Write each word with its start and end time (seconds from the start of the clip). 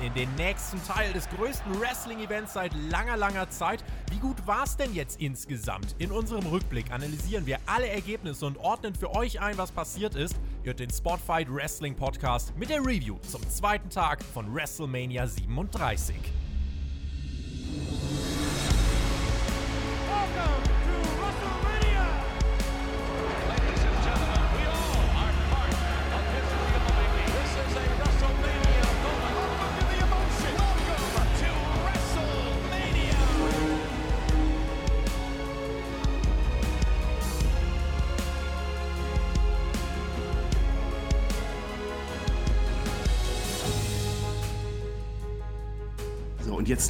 in 0.00 0.14
den 0.14 0.34
nächsten 0.36 0.82
Teil 0.84 1.12
des 1.12 1.28
größten 1.30 1.80
Wrestling-Events 1.80 2.54
seit 2.54 2.72
langer, 2.90 3.16
langer 3.16 3.50
Zeit. 3.50 3.84
Wie 4.10 4.18
gut 4.18 4.46
war 4.46 4.64
es 4.64 4.76
denn 4.76 4.94
jetzt 4.94 5.20
insgesamt? 5.20 5.94
In 5.98 6.10
unserem 6.10 6.46
Rückblick 6.46 6.90
analysieren 6.90 7.46
wir 7.46 7.58
alle 7.66 7.88
Ergebnisse 7.88 8.46
und 8.46 8.58
ordnen 8.58 8.94
für 8.94 9.14
euch 9.14 9.40
ein, 9.40 9.58
was 9.58 9.72
passiert 9.72 10.14
ist. 10.14 10.36
Ihr 10.62 10.68
hört 10.68 10.80
den 10.80 10.90
Spotfight 10.90 11.52
Wrestling 11.52 11.94
Podcast 11.94 12.56
mit 12.56 12.70
der 12.70 12.80
Review 12.80 13.18
zum 13.28 13.48
zweiten 13.48 13.90
Tag 13.90 14.22
von 14.22 14.54
WrestleMania 14.54 15.26
37. 15.26 16.16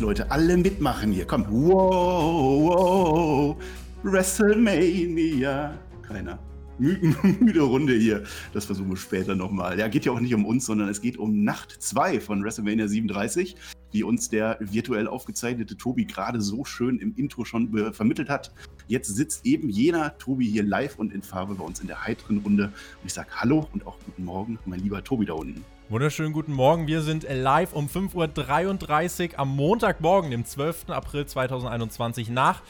Leute, 0.01 0.31
alle 0.31 0.57
mitmachen 0.57 1.13
hier. 1.13 1.27
Komm. 1.27 1.47
Wow, 1.51 2.63
wow. 2.63 3.57
WrestleMania. 4.03 5.79
Keiner. 6.03 6.39
Müde 6.79 7.61
Runde 7.61 7.93
hier. 7.93 8.25
Das 8.55 8.65
versuchen 8.65 8.89
wir 8.89 8.97
später 8.97 9.35
nochmal. 9.35 9.79
Ja, 9.79 9.89
geht 9.89 10.07
ja 10.07 10.13
auch 10.13 10.21
nicht 10.21 10.35
um 10.35 10.47
uns, 10.47 10.65
sondern 10.65 10.89
es 10.89 11.03
geht 11.03 11.19
um 11.19 11.45
Nacht 11.45 11.77
2 11.79 12.21
von 12.21 12.43
WrestleMania 12.43 12.89
37, 12.89 13.57
wie 13.93 14.03
uns 14.03 14.31
der 14.31 14.57
virtuell 14.61 15.07
aufgezeichnete 15.07 15.77
Tobi 15.77 16.07
gerade 16.07 16.41
so 16.41 16.65
schön 16.65 16.99
im 16.99 17.15
Intro 17.17 17.45
schon 17.45 17.93
vermittelt 17.93 18.31
hat. 18.31 18.55
Jetzt 18.89 19.15
sitzt 19.15 19.45
eben 19.45 19.69
jener 19.69 20.17
Tobi 20.17 20.47
hier 20.47 20.63
live 20.63 20.99
und 20.99 21.13
in 21.13 21.21
Farbe 21.21 21.57
bei 21.57 21.65
uns 21.65 21.81
in 21.81 21.87
der 21.87 22.07
heiteren 22.07 22.39
Runde. 22.39 22.65
Und 22.65 23.07
ich 23.07 23.13
sage 23.13 23.29
Hallo 23.37 23.69
und 23.75 23.87
auch 23.87 23.99
guten 24.07 24.25
Morgen, 24.25 24.59
mein 24.65 24.81
lieber 24.81 25.05
Tobi 25.05 25.27
da 25.27 25.35
unten. 25.35 25.63
Wunderschönen 25.91 26.33
guten 26.33 26.53
Morgen. 26.53 26.87
Wir 26.87 27.03
sind 27.03 27.27
live 27.29 27.73
um 27.73 27.89
5.33 27.89 29.33
Uhr 29.33 29.39
am 29.41 29.57
Montagmorgen, 29.57 30.31
dem 30.31 30.45
12. 30.45 30.91
April 30.91 31.27
2021 31.27 32.29
nach 32.29 32.63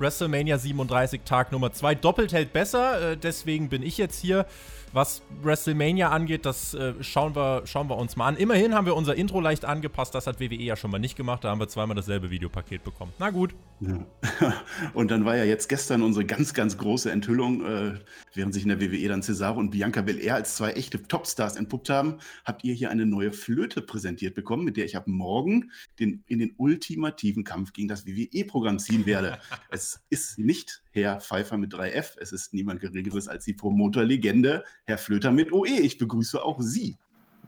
WrestleMania 0.00 0.58
37, 0.58 1.20
Tag 1.24 1.52
Nummer 1.52 1.72
2. 1.72 1.94
Doppelt 1.94 2.32
hält 2.32 2.52
besser, 2.52 3.12
äh, 3.12 3.16
deswegen 3.16 3.68
bin 3.68 3.84
ich 3.84 3.96
jetzt 3.96 4.20
hier. 4.20 4.44
Was 4.94 5.22
WrestleMania 5.42 6.10
angeht, 6.10 6.46
das 6.46 6.72
äh, 6.72 6.94
schauen, 7.02 7.34
wir, 7.34 7.62
schauen 7.66 7.90
wir 7.90 7.96
uns 7.96 8.14
mal 8.14 8.28
an. 8.28 8.36
Immerhin 8.36 8.76
haben 8.76 8.86
wir 8.86 8.94
unser 8.94 9.16
Intro 9.16 9.40
leicht 9.40 9.64
angepasst. 9.64 10.14
Das 10.14 10.28
hat 10.28 10.38
WWE 10.38 10.54
ja 10.54 10.76
schon 10.76 10.92
mal 10.92 11.00
nicht 11.00 11.16
gemacht. 11.16 11.42
Da 11.42 11.50
haben 11.50 11.58
wir 11.58 11.66
zweimal 11.66 11.96
dasselbe 11.96 12.30
Videopaket 12.30 12.84
bekommen. 12.84 13.12
Na 13.18 13.30
gut. 13.30 13.56
Ja. 13.80 14.06
Und 14.94 15.10
dann 15.10 15.24
war 15.24 15.36
ja 15.36 15.42
jetzt 15.42 15.68
gestern 15.68 16.00
unsere 16.00 16.24
ganz, 16.24 16.54
ganz 16.54 16.78
große 16.78 17.10
Enthüllung, 17.10 17.66
äh, 17.66 17.94
während 18.34 18.54
sich 18.54 18.62
in 18.62 18.68
der 18.68 18.80
WWE 18.80 19.08
dann 19.08 19.20
Cesaro 19.20 19.58
und 19.58 19.70
Bianca 19.70 20.00
Belair 20.00 20.36
als 20.36 20.54
zwei 20.54 20.70
echte 20.70 21.02
Topstars 21.02 21.56
entpuppt 21.56 21.90
haben, 21.90 22.18
habt 22.44 22.62
ihr 22.62 22.74
hier 22.74 22.90
eine 22.90 23.04
neue 23.04 23.32
Flöte 23.32 23.82
präsentiert 23.82 24.36
bekommen, 24.36 24.62
mit 24.62 24.76
der 24.76 24.84
ich 24.84 24.96
ab 24.96 25.08
morgen 25.08 25.72
den, 25.98 26.22
in 26.28 26.38
den 26.38 26.54
ultimativen 26.56 27.42
Kampf 27.42 27.72
gegen 27.72 27.88
das 27.88 28.06
WWE-Programm 28.06 28.78
ziehen 28.78 29.06
werde. 29.06 29.38
es 29.70 30.04
ist 30.08 30.38
nicht 30.38 30.83
Herr 30.94 31.20
Pfeiffer 31.20 31.56
mit 31.56 31.74
3F. 31.74 32.16
Es 32.18 32.30
ist 32.30 32.54
niemand 32.54 32.80
Geringeres 32.80 33.26
als 33.26 33.44
die 33.44 33.52
Promoter-Legende, 33.52 34.64
Herr 34.84 34.96
Flöter 34.96 35.32
mit 35.32 35.52
OE. 35.52 35.66
Ich 35.66 35.98
begrüße 35.98 36.42
auch 36.42 36.60
Sie. 36.60 36.96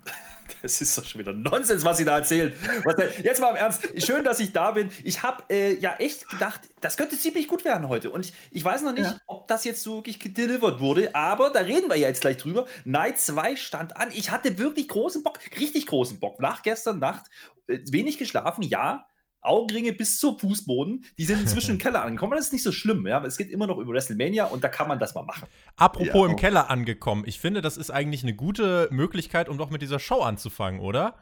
Das 0.63 0.81
ist 0.81 0.97
doch 0.97 1.05
schon 1.05 1.21
wieder 1.21 1.33
Nonsens, 1.33 1.85
was 1.85 1.99
Sie 1.99 2.05
da 2.05 2.19
erzählen. 2.19 2.53
Jetzt 3.23 3.41
mal 3.41 3.51
im 3.51 3.57
Ernst. 3.57 3.83
Schön, 4.05 4.25
dass 4.25 4.39
ich 4.39 4.53
da 4.53 4.71
bin. 4.71 4.91
Ich 5.03 5.23
habe 5.23 5.43
äh, 5.51 5.75
ja 5.79 5.97
echt 5.97 6.29
gedacht, 6.29 6.61
das 6.81 6.97
könnte 6.97 7.19
ziemlich 7.19 7.49
gut 7.49 7.65
werden 7.65 7.89
heute. 7.89 8.11
Und 8.11 8.27
ich, 8.27 8.33
ich 8.53 8.65
weiß 8.65 8.83
noch 8.83 8.93
nicht, 8.93 9.11
ja. 9.11 9.19
ob 9.27 9.49
das 9.49 9.65
jetzt 9.65 9.83
so 9.83 9.97
wirklich 9.97 10.21
gedelivert 10.21 10.79
wurde, 10.81 11.15
aber 11.17 11.51
da 11.51 11.61
reden 11.61 11.89
wir 11.89 11.97
ja 11.97 12.09
jetzt 12.09 12.21
gleich 12.21 12.37
drüber. 12.37 12.67
Night 12.85 13.19
2 13.19 13.57
stand 13.57 13.97
an. 13.97 14.11
Ich 14.13 14.31
hatte 14.31 14.57
wirklich 14.57 14.89
großen 14.89 15.23
Bock, 15.25 15.41
richtig 15.59 15.87
großen 15.87 16.21
Bock. 16.21 16.41
Nach 16.41 16.63
gestern 16.63 17.01
Nacht 17.01 17.27
äh, 17.67 17.81
wenig 17.91 18.17
geschlafen, 18.17 18.63
ja. 18.63 19.07
Augenringe 19.41 19.93
bis 19.93 20.19
zum 20.19 20.39
Fußboden, 20.39 21.05
die 21.19 21.25
sind 21.25 21.41
inzwischen 21.41 21.73
im 21.73 21.79
Keller 21.87 22.03
angekommen. 22.03 22.33
Das 22.37 22.47
ist 22.47 22.53
nicht 22.53 22.63
so 22.63 22.73
schlimm, 22.73 23.07
ja. 23.07 23.25
Es 23.25 23.37
geht 23.37 23.51
immer 23.51 23.67
noch 23.67 23.79
über 23.79 23.93
WrestleMania 23.93 24.47
und 24.47 24.65
da 24.65 24.69
kann 24.69 24.89
man 24.89 24.99
das 24.99 25.15
mal 25.15 25.23
machen. 25.23 25.47
Apropos 25.77 26.15
ja, 26.15 26.27
im 26.27 26.37
Keller 26.37 26.71
angekommen, 26.71 27.25
ich 27.27 27.41
finde, 27.41 27.63
das 27.63 27.77
ist 27.77 27.91
eigentlich 27.91 28.23
eine 28.23 28.35
gute 28.35 28.89
Möglichkeit, 28.91 29.49
um 29.49 29.59
doch 29.59 29.71
mit 29.71 29.83
dieser 29.83 29.99
Show 29.99 30.21
anzufangen, 30.23 30.81
oder? 30.81 31.15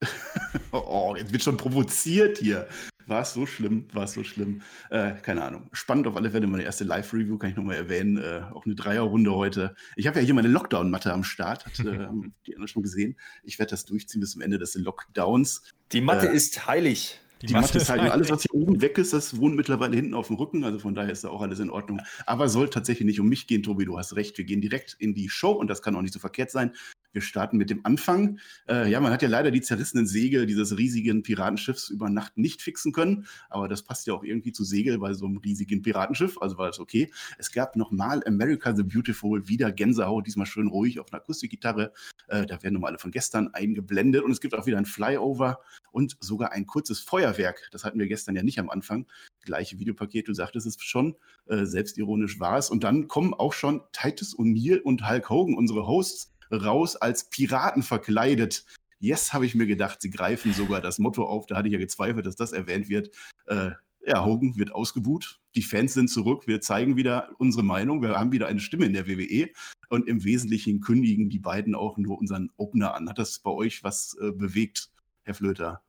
oh, 0.72 1.14
jetzt 1.16 1.32
wird 1.32 1.42
schon 1.42 1.56
provoziert 1.56 2.38
hier. 2.38 2.68
War 3.06 3.22
es 3.22 3.32
so 3.32 3.46
schlimm? 3.46 3.86
War 3.92 4.04
es 4.04 4.12
so 4.12 4.24
schlimm? 4.24 4.62
Äh, 4.90 5.12
keine 5.22 5.44
Ahnung. 5.44 5.68
Spannend 5.72 6.08
auf 6.08 6.16
alle 6.16 6.30
Fälle. 6.30 6.46
Meine 6.46 6.64
erste 6.64 6.84
Live-Review 6.84 7.38
kann 7.38 7.50
ich 7.50 7.56
nochmal 7.56 7.76
erwähnen. 7.76 8.16
Äh, 8.16 8.42
auch 8.52 8.66
eine 8.66 8.74
Dreierrunde 8.74 9.32
heute. 9.32 9.76
Ich 9.94 10.06
habe 10.08 10.18
ja 10.18 10.24
hier 10.24 10.34
meine 10.34 10.48
Lockdown-Matte 10.48 11.12
am 11.12 11.22
Start. 11.22 11.66
Hat 11.66 11.78
äh, 11.80 12.08
die 12.46 12.54
anderen 12.54 12.68
schon 12.68 12.82
gesehen. 12.82 13.16
Ich 13.44 13.58
werde 13.58 13.70
das 13.70 13.84
durchziehen 13.84 14.20
bis 14.20 14.32
zum 14.32 14.42
Ende 14.42 14.58
des 14.58 14.74
Lockdowns. 14.74 15.62
Die 15.92 16.00
Matte 16.00 16.28
äh, 16.28 16.34
ist 16.34 16.66
heilig. 16.66 17.20
Die, 17.42 17.46
die 17.46 17.52
Matte 17.52 17.78
ist 17.78 17.90
halt 17.90 18.00
alles, 18.00 18.30
was 18.30 18.42
hier 18.42 18.54
oben 18.54 18.80
weg 18.80 18.96
ist, 18.96 19.12
das 19.12 19.36
wohnt 19.36 19.56
mittlerweile 19.56 19.94
hinten 19.94 20.14
auf 20.14 20.28
dem 20.28 20.36
Rücken. 20.36 20.64
Also 20.64 20.78
von 20.78 20.94
daher 20.94 21.12
ist 21.12 21.22
da 21.22 21.28
auch 21.28 21.42
alles 21.42 21.60
in 21.60 21.68
Ordnung. 21.68 22.00
Aber 22.24 22.48
soll 22.48 22.70
tatsächlich 22.70 23.04
nicht 23.04 23.20
um 23.20 23.28
mich 23.28 23.46
gehen, 23.46 23.62
Tobi, 23.62 23.84
du 23.84 23.98
hast 23.98 24.16
recht. 24.16 24.38
Wir 24.38 24.46
gehen 24.46 24.62
direkt 24.62 24.96
in 24.98 25.14
die 25.14 25.28
Show 25.28 25.52
und 25.52 25.68
das 25.68 25.82
kann 25.82 25.94
auch 25.96 26.02
nicht 26.02 26.14
so 26.14 26.18
verkehrt 26.18 26.50
sein. 26.50 26.72
Wir 27.16 27.22
starten 27.22 27.56
mit 27.56 27.70
dem 27.70 27.80
Anfang. 27.86 28.38
Äh, 28.68 28.90
ja, 28.90 29.00
man 29.00 29.10
hat 29.10 29.22
ja 29.22 29.28
leider 29.28 29.50
die 29.50 29.62
zerrissenen 29.62 30.06
Segel 30.06 30.44
dieses 30.44 30.76
riesigen 30.76 31.22
Piratenschiffs 31.22 31.88
über 31.88 32.10
Nacht 32.10 32.36
nicht 32.36 32.60
fixen 32.60 32.92
können, 32.92 33.26
aber 33.48 33.68
das 33.68 33.82
passt 33.82 34.06
ja 34.06 34.12
auch 34.12 34.22
irgendwie 34.22 34.52
zu 34.52 34.64
Segel 34.64 34.98
bei 34.98 35.14
so 35.14 35.24
einem 35.24 35.38
riesigen 35.38 35.80
Piratenschiff, 35.80 36.36
also 36.42 36.58
war 36.58 36.66
das 36.66 36.78
okay. 36.78 37.10
Es 37.38 37.52
gab 37.52 37.74
nochmal 37.74 38.22
America 38.26 38.76
the 38.76 38.82
Beautiful, 38.82 39.48
wieder 39.48 39.72
Gänsehaut, 39.72 40.26
diesmal 40.26 40.44
schön 40.44 40.66
ruhig 40.66 41.00
auf 41.00 41.10
einer 41.10 41.22
Akustikgitarre. 41.22 41.94
Äh, 42.28 42.44
da 42.44 42.62
werden 42.62 42.74
nochmal 42.74 42.90
alle 42.90 42.98
von 42.98 43.12
gestern 43.12 43.48
eingeblendet 43.54 44.22
und 44.22 44.30
es 44.30 44.42
gibt 44.42 44.54
auch 44.54 44.66
wieder 44.66 44.76
ein 44.76 44.84
Flyover 44.84 45.60
und 45.92 46.18
sogar 46.20 46.52
ein 46.52 46.66
kurzes 46.66 47.00
Feuerwerk. 47.00 47.66
Das 47.70 47.82
hatten 47.84 47.98
wir 47.98 48.08
gestern 48.08 48.36
ja 48.36 48.42
nicht 48.42 48.58
am 48.58 48.68
Anfang. 48.68 49.06
Gleiche 49.40 49.78
Videopaket, 49.78 50.28
du 50.28 50.34
sagtest 50.34 50.66
es 50.66 50.76
schon, 50.82 51.16
äh, 51.46 51.64
selbstironisch 51.64 52.40
war 52.40 52.58
es. 52.58 52.68
Und 52.68 52.84
dann 52.84 53.08
kommen 53.08 53.32
auch 53.32 53.54
schon 53.54 53.80
Titus 53.92 54.36
O'Neill 54.36 54.80
und 54.80 55.08
Hulk 55.08 55.30
Hogan, 55.30 55.54
unsere 55.54 55.86
Hosts, 55.86 56.35
raus 56.50 56.96
als 56.96 57.28
Piraten 57.28 57.82
verkleidet. 57.82 58.64
Yes, 58.98 59.32
habe 59.32 59.46
ich 59.46 59.54
mir 59.54 59.66
gedacht, 59.66 60.00
sie 60.00 60.10
greifen 60.10 60.52
sogar 60.52 60.80
das 60.80 60.98
Motto 60.98 61.24
auf. 61.26 61.46
Da 61.46 61.56
hatte 61.56 61.68
ich 61.68 61.72
ja 61.72 61.78
gezweifelt, 61.78 62.26
dass 62.26 62.36
das 62.36 62.52
erwähnt 62.52 62.88
wird. 62.88 63.10
Äh, 63.46 63.72
ja, 64.06 64.24
Hogan 64.24 64.56
wird 64.56 64.72
ausgebuht. 64.72 65.40
Die 65.56 65.62
Fans 65.62 65.94
sind 65.94 66.08
zurück. 66.08 66.46
Wir 66.46 66.60
zeigen 66.60 66.96
wieder 66.96 67.30
unsere 67.38 67.64
Meinung. 67.64 68.02
Wir 68.02 68.18
haben 68.18 68.30
wieder 68.30 68.46
eine 68.46 68.60
Stimme 68.60 68.86
in 68.86 68.92
der 68.92 69.08
WWE. 69.08 69.50
Und 69.88 70.08
im 70.08 70.24
Wesentlichen 70.24 70.80
kündigen 70.80 71.28
die 71.28 71.40
beiden 71.40 71.74
auch 71.74 71.98
nur 71.98 72.18
unseren 72.18 72.50
Opener 72.56 72.94
an. 72.94 73.08
Hat 73.08 73.18
das 73.18 73.40
bei 73.40 73.50
euch 73.50 73.82
was 73.82 74.16
äh, 74.20 74.30
bewegt, 74.30 74.90
Herr 75.24 75.34
Flöter? 75.34 75.82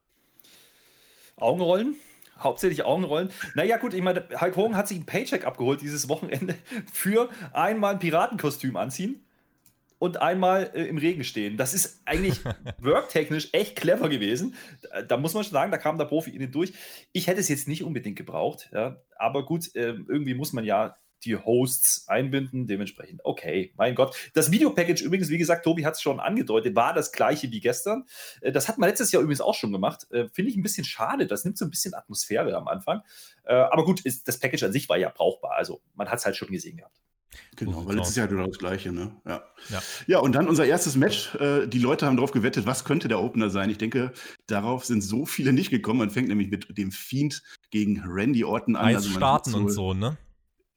Augenrollen? 1.35 1.95
Hauptsächlich 2.39 2.83
Augenrollen. 2.83 3.29
Naja, 3.55 3.77
gut, 3.77 3.93
ich 3.93 4.01
meine, 4.01 4.27
Hulk 4.41 4.55
Hogan 4.55 4.75
hat 4.75 4.87
sich 4.87 4.97
ein 4.97 5.05
Paycheck 5.05 5.45
abgeholt 5.45 5.81
dieses 5.81 6.09
Wochenende 6.09 6.55
für 6.91 7.29
einmal 7.53 7.93
ein 7.93 7.99
Piratenkostüm 7.99 8.75
anziehen 8.77 9.26
und 9.99 10.21
einmal 10.21 10.71
äh, 10.73 10.83
im 10.83 10.97
Regen 10.97 11.23
stehen. 11.23 11.57
Das 11.57 11.73
ist 11.73 12.01
eigentlich 12.05 12.39
worktechnisch 12.79 13.49
echt 13.53 13.75
clever 13.75 14.09
gewesen. 14.09 14.55
Da, 14.81 15.01
da, 15.01 15.17
muss 15.17 15.33
man 15.33 15.43
schon 15.43 15.53
sagen, 15.53 15.71
da 15.71 15.77
kam 15.77 15.97
der 15.97 16.05
Profi 16.05 16.31
innen 16.31 16.51
durch. 16.51 16.73
Ich 17.13 17.27
hätte 17.27 17.39
es 17.39 17.49
jetzt 17.49 17.67
nicht 17.67 17.83
unbedingt 17.83 18.17
gebraucht, 18.17 18.69
ja. 18.73 19.01
aber 19.17 19.45
gut, 19.45 19.75
äh, 19.75 19.95
irgendwie 20.07 20.33
muss 20.33 20.53
man 20.53 20.65
ja 20.65 20.97
die 21.23 21.35
Hosts 21.35 22.07
einbinden, 22.07 22.67
dementsprechend, 22.67 23.21
okay, 23.23 23.73
mein 23.75 23.95
Gott. 23.95 24.15
Das 24.33 24.51
Videopackage 24.51 25.01
übrigens, 25.01 25.29
wie 25.29 25.37
gesagt, 25.37 25.63
Tobi 25.63 25.85
hat 25.85 25.95
es 25.95 26.01
schon 26.01 26.19
angedeutet, 26.19 26.75
war 26.75 26.93
das 26.93 27.11
gleiche 27.11 27.49
wie 27.51 27.59
gestern. 27.59 28.05
Äh, 28.41 28.51
das 28.51 28.67
hat 28.67 28.77
man 28.77 28.89
letztes 28.89 29.11
Jahr 29.11 29.23
übrigens 29.23 29.41
auch 29.41 29.55
schon 29.55 29.71
gemacht. 29.71 30.07
Äh, 30.11 30.27
finde 30.29 30.51
ich 30.51 30.57
ein 30.57 30.63
bisschen 30.63 30.85
schade, 30.85 31.27
das 31.27 31.43
nimmt 31.43 31.57
so 31.57 31.65
ein 31.65 31.71
bisschen 31.71 31.93
Atmosphäre 31.93 32.55
am 32.55 32.67
Anfang. 32.67 33.01
Äh, 33.45 33.55
aber 33.55 33.83
gut, 33.83 34.01
ist, 34.01 34.27
das 34.27 34.39
Package 34.39 34.63
an 34.63 34.71
sich 34.71 34.87
war 34.89 34.97
ja 34.97 35.09
brauchbar, 35.09 35.53
also 35.55 35.81
man 35.95 36.09
hat 36.09 36.19
es 36.19 36.25
halt 36.25 36.35
schon 36.35 36.49
gesehen 36.49 36.77
gehabt. 36.77 37.01
Genau, 37.55 37.85
weil 37.85 37.95
letztes 37.95 38.15
Jahr 38.15 38.27
genau 38.27 38.47
das 38.47 38.57
Gleiche, 38.57 38.91
ne? 38.91 39.11
Ja. 39.25 39.43
ja. 39.69 39.81
Ja, 40.07 40.19
und 40.19 40.33
dann 40.33 40.47
unser 40.47 40.65
erstes 40.65 40.95
Match. 40.95 41.35
Äh, 41.35 41.67
die 41.67 41.79
Leute 41.79 42.05
haben 42.05 42.15
darauf 42.15 42.31
gewettet, 42.31 42.65
was 42.65 42.83
könnte 42.83 43.07
der 43.07 43.19
Opener 43.19 43.49
sein. 43.49 43.69
Ich 43.69 43.77
denke, 43.77 44.13
darauf 44.47 44.85
sind 44.85 45.01
so 45.01 45.25
viele 45.25 45.53
nicht 45.53 45.69
gekommen. 45.69 45.99
Man 45.99 46.09
fängt 46.09 46.29
nämlich 46.29 46.49
mit 46.49 46.77
dem 46.77 46.91
Fiend 46.91 47.43
gegen 47.71 48.01
Randy 48.05 48.43
Orton 48.43 48.75
an. 48.75 48.95
Also 48.95 49.09
starten 49.09 49.53
und 49.53 49.69
so, 49.69 49.93
ne? 49.93 50.17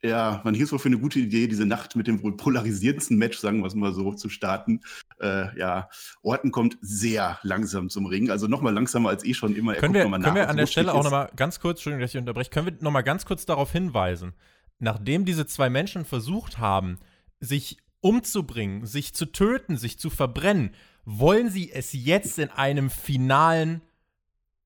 Ja, 0.02 0.40
man 0.44 0.54
hielt 0.54 0.66
es 0.66 0.72
wohl 0.72 0.78
für 0.78 0.88
eine 0.88 0.98
gute 0.98 1.18
Idee, 1.18 1.46
diese 1.46 1.66
Nacht 1.66 1.94
mit 1.94 2.06
dem 2.06 2.22
wohl 2.22 2.34
polarisierendsten 2.34 3.18
Match, 3.18 3.38
sagen 3.38 3.60
wir 3.60 3.66
es 3.66 3.74
mal 3.74 3.92
so, 3.92 4.14
zu 4.14 4.30
starten. 4.30 4.80
Äh, 5.20 5.56
ja, 5.58 5.90
Orton 6.22 6.50
kommt 6.50 6.78
sehr 6.80 7.38
langsam 7.42 7.90
zum 7.90 8.06
Ring, 8.06 8.30
also 8.30 8.46
nochmal 8.46 8.72
langsamer 8.72 9.10
als 9.10 9.24
eh 9.24 9.34
schon 9.34 9.54
immer. 9.54 9.74
Er 9.74 9.80
können 9.80 9.92
wir, 9.92 10.04
können 10.04 10.34
wir 10.34 10.48
an 10.48 10.56
der 10.56 10.66
Stelle 10.66 10.94
auch 10.94 11.04
nochmal 11.04 11.30
ganz 11.36 11.60
kurz, 11.60 11.80
Entschuldigung, 11.80 12.00
dass 12.00 12.14
ich 12.14 12.18
unterbreche, 12.18 12.48
können 12.48 12.66
wir 12.66 12.76
nochmal 12.80 13.04
ganz 13.04 13.26
kurz 13.26 13.44
darauf 13.44 13.72
hinweisen, 13.72 14.32
nachdem 14.80 15.24
diese 15.24 15.46
zwei 15.46 15.70
Menschen 15.70 16.04
versucht 16.04 16.58
haben, 16.58 16.98
sich 17.38 17.78
umzubringen, 18.00 18.86
sich 18.86 19.14
zu 19.14 19.26
töten, 19.26 19.76
sich 19.76 19.98
zu 19.98 20.10
verbrennen, 20.10 20.74
wollen 21.04 21.50
sie 21.50 21.70
es 21.70 21.92
jetzt 21.92 22.38
in 22.38 22.50
einem 22.50 22.90
finalen 22.90 23.82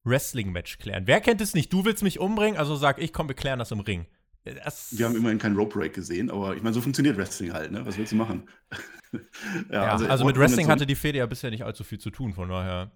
Wrestling-Match 0.04 0.78
klären. 0.78 1.06
Wer 1.06 1.20
kennt 1.20 1.40
es 1.40 1.54
nicht? 1.54 1.72
Du 1.72 1.84
willst 1.84 2.02
mich 2.02 2.20
umbringen, 2.20 2.58
also 2.58 2.76
sag 2.76 3.00
ich, 3.00 3.12
komm, 3.12 3.28
wir 3.28 3.34
klären 3.34 3.58
das 3.58 3.70
im 3.70 3.80
Ring. 3.80 4.06
Das 4.44 4.96
wir 4.96 5.06
haben 5.06 5.16
immerhin 5.16 5.38
keinen 5.38 5.56
Rope 5.56 5.78
Break 5.78 5.94
gesehen, 5.94 6.30
aber 6.30 6.54
ich 6.54 6.62
meine, 6.62 6.74
so 6.74 6.82
funktioniert 6.82 7.16
Wrestling 7.16 7.54
halt, 7.54 7.72
ne? 7.72 7.86
Was 7.86 7.96
willst 7.96 8.12
du 8.12 8.16
machen? 8.16 8.46
ja, 9.12 9.20
ja, 9.70 9.92
also, 9.92 10.06
also 10.06 10.24
mit 10.26 10.38
Wrestling 10.38 10.68
hatte 10.68 10.86
die 10.86 10.96
Fede 10.96 11.18
ja 11.18 11.26
bisher 11.26 11.50
nicht 11.50 11.64
allzu 11.64 11.82
viel 11.82 11.98
zu 11.98 12.10
tun, 12.10 12.34
von 12.34 12.50
daher 12.50 12.92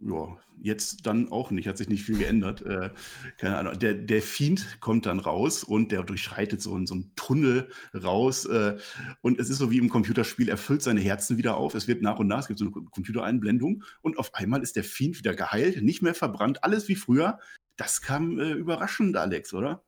ja, 0.00 0.36
jetzt 0.60 1.06
dann 1.06 1.30
auch 1.30 1.50
nicht, 1.50 1.68
hat 1.68 1.78
sich 1.78 1.88
nicht 1.88 2.04
viel 2.04 2.18
geändert. 2.18 2.62
Äh, 2.62 2.90
keine 3.38 3.58
Ahnung. 3.58 3.78
Der, 3.78 3.94
der 3.94 4.22
Fiend 4.22 4.80
kommt 4.80 5.06
dann 5.06 5.20
raus 5.20 5.64
und 5.64 5.92
der 5.92 6.02
durchschreitet 6.02 6.60
so, 6.62 6.70
so 6.86 6.94
einen 6.94 7.12
Tunnel 7.16 7.70
raus. 7.94 8.44
Äh, 8.44 8.76
und 9.20 9.38
es 9.38 9.50
ist 9.50 9.58
so 9.58 9.70
wie 9.70 9.78
im 9.78 9.88
Computerspiel, 9.88 10.48
er 10.48 10.56
füllt 10.56 10.82
seine 10.82 11.00
Herzen 11.00 11.38
wieder 11.38 11.56
auf. 11.56 11.74
Es 11.74 11.88
wird 11.88 12.02
nach 12.02 12.18
und 12.18 12.28
nach, 12.28 12.40
es 12.40 12.48
gibt 12.48 12.58
so 12.58 12.66
eine 12.66 12.72
Computereinblendung 12.72 13.84
und 14.02 14.18
auf 14.18 14.34
einmal 14.34 14.62
ist 14.62 14.76
der 14.76 14.84
Fiend 14.84 15.18
wieder 15.18 15.34
geheilt, 15.34 15.82
nicht 15.82 16.02
mehr 16.02 16.14
verbrannt, 16.14 16.64
alles 16.64 16.88
wie 16.88 16.96
früher. 16.96 17.38
Das 17.76 18.02
kam 18.02 18.38
äh, 18.38 18.52
überraschend, 18.52 19.16
Alex, 19.16 19.54
oder? 19.54 19.82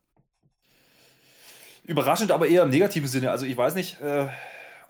Überraschend, 1.84 2.30
aber 2.30 2.46
eher 2.46 2.62
im 2.62 2.70
negativen 2.70 3.08
Sinne. 3.08 3.30
Also 3.30 3.46
ich 3.46 3.56
weiß 3.56 3.74
nicht, 3.74 4.00
äh, 4.00 4.28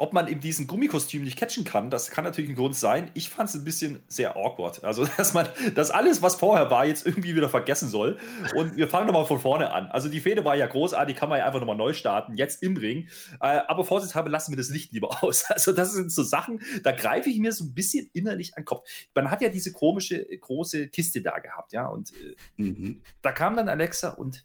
ob 0.00 0.14
man 0.14 0.28
in 0.28 0.40
diesen 0.40 0.66
Gummikostüm 0.66 1.24
nicht 1.24 1.38
catchen 1.38 1.64
kann, 1.64 1.90
das 1.90 2.10
kann 2.10 2.24
natürlich 2.24 2.48
ein 2.48 2.56
Grund 2.56 2.74
sein. 2.74 3.10
Ich 3.12 3.28
fand 3.28 3.50
es 3.50 3.54
ein 3.54 3.64
bisschen 3.64 4.02
sehr 4.08 4.34
awkward. 4.34 4.82
Also, 4.82 5.04
dass 5.18 5.34
man 5.34 5.46
das 5.74 5.90
alles, 5.90 6.22
was 6.22 6.36
vorher 6.36 6.70
war, 6.70 6.86
jetzt 6.86 7.04
irgendwie 7.06 7.36
wieder 7.36 7.50
vergessen 7.50 7.90
soll. 7.90 8.18
Und 8.54 8.76
wir 8.76 8.88
fangen 8.88 9.06
nochmal 9.06 9.26
von 9.26 9.38
vorne 9.38 9.70
an. 9.72 9.88
Also, 9.88 10.08
die 10.08 10.20
Fehde 10.20 10.42
war 10.42 10.56
ja 10.56 10.66
großartig, 10.66 11.16
kann 11.16 11.28
man 11.28 11.38
ja 11.38 11.44
einfach 11.44 11.60
nochmal 11.60 11.76
neu 11.76 11.92
starten, 11.92 12.34
jetzt 12.34 12.62
im 12.62 12.78
Ring. 12.78 13.08
Äh, 13.42 13.60
aber 13.68 13.84
vorsichtshalber 13.84 14.30
lassen 14.30 14.52
wir 14.52 14.56
das 14.56 14.70
Licht 14.70 14.90
lieber 14.92 15.22
aus. 15.22 15.44
Also, 15.50 15.72
das 15.72 15.92
sind 15.92 16.10
so 16.10 16.22
Sachen, 16.22 16.62
da 16.82 16.92
greife 16.92 17.28
ich 17.28 17.38
mir 17.38 17.52
so 17.52 17.64
ein 17.64 17.74
bisschen 17.74 18.08
innerlich 18.14 18.56
an 18.56 18.62
den 18.62 18.64
Kopf. 18.64 18.88
Man 19.14 19.30
hat 19.30 19.42
ja 19.42 19.50
diese 19.50 19.70
komische 19.70 20.24
große 20.24 20.88
Kiste 20.88 21.20
da 21.20 21.40
gehabt, 21.40 21.74
ja. 21.74 21.86
Und 21.86 22.14
äh, 22.14 22.62
mhm. 22.62 23.02
da 23.20 23.32
kam 23.32 23.54
dann 23.54 23.68
Alexa 23.68 24.08
und 24.08 24.44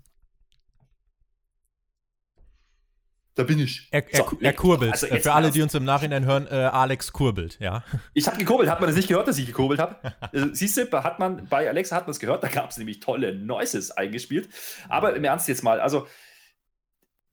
da 3.35 3.43
bin 3.43 3.59
ich. 3.59 3.89
Er, 3.91 4.11
er, 4.11 4.17
so, 4.17 4.37
er 4.39 4.53
kurbelt. 4.53 4.93
Also 4.93 5.07
Für 5.07 5.33
alle, 5.33 5.51
die 5.51 5.61
uns 5.61 5.73
im 5.73 5.83
Nachhinein 5.83 6.25
hören, 6.25 6.47
äh, 6.47 6.55
Alex 6.55 7.11
kurbelt, 7.11 7.57
ja. 7.59 7.83
Ich 8.13 8.27
habe 8.27 8.37
gekurbelt. 8.37 8.69
Hat 8.69 8.79
man 8.79 8.87
das 8.87 8.95
nicht 8.95 9.09
gehört, 9.09 9.27
dass 9.27 9.37
ich 9.37 9.45
gekurbelt 9.45 9.79
habe? 9.79 9.97
Äh, 10.31 10.47
siehst 10.53 10.77
du, 10.77 11.03
hat 11.03 11.19
man, 11.19 11.45
bei 11.47 11.67
Alexa 11.67 11.97
hat 11.97 12.07
man 12.07 12.11
es 12.11 12.19
gehört, 12.19 12.43
da 12.43 12.47
gab 12.47 12.69
es 12.69 12.77
nämlich 12.77 13.01
tolle 13.01 13.35
Noises 13.35 13.91
eingespielt. 13.91 14.47
Aber 14.87 15.15
im 15.15 15.23
Ernst 15.25 15.49
jetzt 15.49 15.63
mal, 15.63 15.81
also 15.81 16.07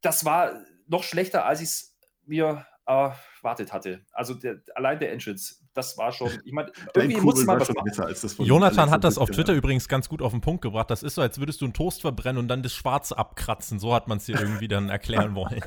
das 0.01 0.25
war 0.25 0.53
noch 0.89 1.05
schlechter, 1.05 1.47
als 1.47 1.61
ich 1.61 1.69
es 1.69 1.97
mir 2.27 2.67
erwartet 2.85 3.73
hatte. 3.73 4.05
Also 4.13 4.35
der, 4.35 4.57
allein 4.75 4.99
der 4.99 5.13
Entrance, 5.13 5.57
das 5.73 5.97
war 5.99 6.11
schon, 6.11 6.31
ich 6.45 6.53
meine, 6.53 6.73
irgendwie 6.95 7.21
muss 7.21 7.45
man 7.45 7.65
schon 7.65 7.77
besser 7.85 8.07
als 8.07 8.23
das 8.23 8.35
von 8.35 8.45
Jonathan 8.45 8.91
hat 8.91 9.05
das 9.05 9.19
auf 9.19 9.31
Twitter 9.31 9.53
übrigens 9.53 9.89
ganz 9.89 10.09
gut 10.09 10.21
auf 10.21 10.33
den 10.33 10.41
Punkt 10.41 10.63
gebracht. 10.63 10.91
Das 10.91 11.05
ist 11.05 11.15
so, 11.15 11.23
als 11.23 11.39
würdest 11.39 11.61
du 11.61 11.65
einen 11.65 11.75
Toast 11.75 12.01
verbrennen 12.01 12.39
und 12.39 12.49
dann 12.49 12.65
das 12.65 12.75
Schwarze 12.75 13.17
abkratzen. 13.17 13.79
So 13.79 13.95
hat 13.95 14.09
man 14.09 14.19
es 14.19 14.27
dir 14.27 14.39
irgendwie 14.41 14.67
dann 14.69 14.89
erklären 14.89 15.37
wollen. 15.37 15.63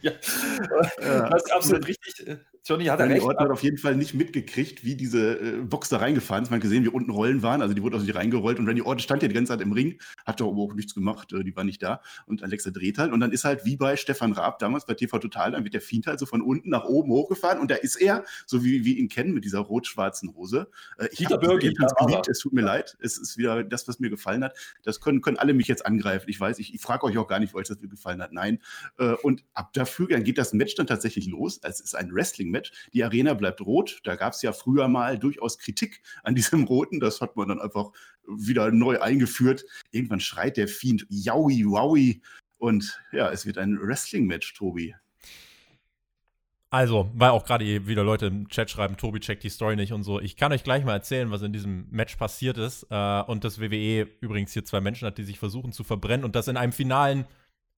Ja, 0.00 0.12
das 1.30 1.42
ist 1.44 1.52
absolut 1.52 1.86
richtig. 1.88 2.38
Johnny 2.64 2.86
hat 2.86 3.00
er 3.00 3.08
recht. 3.08 3.22
Ort 3.22 3.38
hat 3.38 3.50
auf 3.50 3.62
jeden 3.62 3.78
Fall 3.78 3.96
nicht 3.96 4.14
mitgekriegt, 4.14 4.84
wie 4.84 4.94
diese 4.94 5.40
äh, 5.40 5.60
Box 5.62 5.88
da 5.88 5.98
reingefahren 5.98 6.44
ist. 6.44 6.50
Man 6.50 6.58
hat 6.58 6.62
gesehen, 6.62 6.84
wie 6.84 6.88
unten 6.88 7.10
Rollen 7.10 7.42
waren. 7.42 7.62
Also 7.62 7.74
die 7.74 7.82
wurde 7.82 7.96
aus 7.96 8.02
sich 8.02 8.14
reingerollt. 8.14 8.58
Und 8.58 8.66
Randy 8.66 8.82
Orton 8.82 9.00
stand 9.00 9.22
ja 9.22 9.28
die 9.28 9.34
ganze 9.34 9.52
Zeit 9.52 9.60
im 9.60 9.72
Ring, 9.72 10.00
hat 10.26 10.40
doch 10.40 10.46
auch 10.46 10.74
nichts 10.74 10.94
gemacht. 10.94 11.32
Äh, 11.32 11.44
die 11.44 11.54
war 11.56 11.64
nicht 11.64 11.82
da. 11.82 12.00
Und 12.26 12.42
Alexa 12.42 12.70
dreht 12.70 12.98
halt. 12.98 13.12
Und 13.12 13.20
dann 13.20 13.32
ist 13.32 13.44
halt 13.44 13.64
wie 13.64 13.76
bei 13.76 13.96
Stefan 13.96 14.32
Raab 14.32 14.58
damals 14.58 14.86
bei 14.86 14.94
TV 14.94 15.18
Total, 15.18 15.52
dann 15.52 15.64
wird 15.64 15.74
der 15.74 15.80
Fiend 15.80 16.06
halt 16.06 16.18
so 16.18 16.26
von 16.26 16.42
unten 16.42 16.70
nach 16.70 16.84
oben 16.84 17.10
hochgefahren. 17.10 17.58
Und 17.58 17.70
da 17.70 17.76
ist 17.76 17.96
er, 17.96 18.24
so 18.46 18.64
wie 18.64 18.84
wir 18.84 18.96
ihn 18.96 19.08
kennen, 19.08 19.32
mit 19.32 19.44
dieser 19.44 19.60
rot-schwarzen 19.60 20.34
Hose. 20.34 20.68
Äh, 20.98 21.08
ich 21.12 21.26
habe 21.26 21.46
geliebt. 21.58 21.78
Es 22.28 22.38
tut 22.40 22.52
mir 22.52 22.62
leid. 22.62 22.96
Es 23.00 23.18
ist 23.18 23.38
wieder 23.38 23.64
das, 23.64 23.88
was 23.88 23.98
mir 23.98 24.10
gefallen 24.10 24.44
hat. 24.44 24.56
Das 24.82 25.00
können, 25.00 25.20
können 25.20 25.36
alle 25.36 25.54
mich 25.54 25.68
jetzt 25.68 25.86
angreifen. 25.86 26.28
Ich 26.28 26.40
weiß, 26.40 26.58
ich, 26.58 26.74
ich 26.74 26.80
frage 26.80 27.04
euch 27.04 27.18
auch 27.18 27.28
gar 27.28 27.38
nicht, 27.38 27.54
wo 27.54 27.58
euch 27.58 27.68
das 27.68 27.78
gefallen 27.80 28.22
hat. 28.22 28.32
Nein. 28.32 28.60
Äh, 28.98 29.14
und 29.22 29.44
ab 29.54 29.72
dafür, 29.72 30.08
dann 30.08 30.24
geht 30.24 30.38
das 30.38 30.52
Match 30.52 30.74
dann 30.74 30.86
tatsächlich 30.86 31.26
los. 31.26 31.60
Es 31.62 31.80
ist 31.80 31.94
ein 31.94 32.10
Wrestling-Match. 32.48 32.72
Die 32.92 33.04
Arena 33.04 33.34
bleibt 33.34 33.60
rot. 33.60 34.00
Da 34.04 34.16
gab 34.16 34.32
es 34.32 34.42
ja 34.42 34.52
früher 34.52 34.88
mal 34.88 35.18
durchaus 35.18 35.58
Kritik 35.58 36.02
an 36.22 36.34
diesem 36.34 36.64
Roten. 36.64 37.00
Das 37.00 37.20
hat 37.20 37.36
man 37.36 37.48
dann 37.48 37.60
einfach 37.60 37.90
wieder 38.26 38.70
neu 38.70 39.00
eingeführt. 39.00 39.64
Irgendwann 39.90 40.20
schreit 40.20 40.56
der 40.56 40.68
Fiend 40.68 41.06
Yowie, 41.08 41.64
Wowie. 41.64 42.22
Und 42.58 43.00
ja, 43.12 43.30
es 43.30 43.46
wird 43.46 43.58
ein 43.58 43.78
Wrestling-Match, 43.80 44.54
Tobi. 44.54 44.94
Also, 46.70 47.10
weil 47.14 47.30
auch 47.30 47.46
gerade 47.46 47.86
wieder 47.86 48.04
Leute 48.04 48.26
im 48.26 48.48
Chat 48.48 48.68
schreiben, 48.68 48.98
Tobi 48.98 49.20
checkt 49.20 49.42
die 49.42 49.48
Story 49.48 49.74
nicht 49.74 49.94
und 49.94 50.02
so. 50.02 50.20
Ich 50.20 50.36
kann 50.36 50.52
euch 50.52 50.64
gleich 50.64 50.84
mal 50.84 50.92
erzählen, 50.92 51.30
was 51.30 51.40
in 51.40 51.52
diesem 51.52 51.86
Match 51.90 52.16
passiert 52.16 52.58
ist. 52.58 52.86
Äh, 52.90 53.22
und 53.22 53.44
das 53.44 53.58
WWE 53.58 54.06
übrigens 54.20 54.52
hier 54.52 54.64
zwei 54.64 54.82
Menschen 54.82 55.06
hat, 55.06 55.16
die 55.16 55.22
sich 55.22 55.38
versuchen 55.38 55.72
zu 55.72 55.82
verbrennen 55.82 56.24
und 56.24 56.36
das 56.36 56.46
in 56.46 56.58
einem 56.58 56.72
finalen 56.72 57.24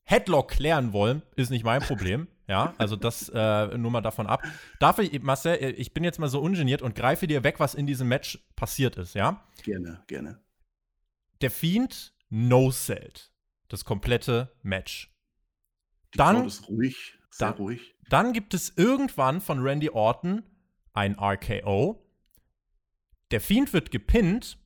Headlock 0.02 0.48
klären 0.48 0.92
wollen, 0.92 1.22
ist 1.36 1.50
nicht 1.50 1.64
mein 1.64 1.82
Problem. 1.82 2.26
Ja, 2.50 2.74
also 2.78 2.96
das 2.96 3.28
äh, 3.32 3.78
nur 3.78 3.92
mal 3.92 4.00
davon 4.00 4.26
ab. 4.26 4.42
Dafür, 4.80 5.08
Marcel, 5.22 5.72
ich 5.78 5.94
bin 5.94 6.02
jetzt 6.02 6.18
mal 6.18 6.26
so 6.26 6.40
ungeniert 6.40 6.82
und 6.82 6.96
greife 6.96 7.28
dir 7.28 7.44
weg, 7.44 7.60
was 7.60 7.76
in 7.76 7.86
diesem 7.86 8.08
Match 8.08 8.40
passiert 8.56 8.96
ist, 8.96 9.14
ja? 9.14 9.44
Gerne, 9.62 10.02
gerne. 10.08 10.40
Der 11.42 11.52
Fiend 11.52 12.12
no-sellt. 12.28 13.30
Das 13.68 13.84
komplette 13.84 14.50
Match. 14.62 15.14
Die 16.12 16.18
dann 16.18 16.44
ist 16.44 16.68
ruhig, 16.68 17.20
sehr 17.30 17.52
da, 17.52 17.56
ruhig. 17.56 17.94
Dann 18.08 18.32
gibt 18.32 18.52
es 18.52 18.76
irgendwann 18.76 19.40
von 19.40 19.60
Randy 19.62 19.90
Orton 19.90 20.42
ein 20.92 21.16
RKO. 21.20 22.04
Der 23.30 23.40
Fiend 23.40 23.72
wird 23.72 23.92
gepinnt, 23.92 24.58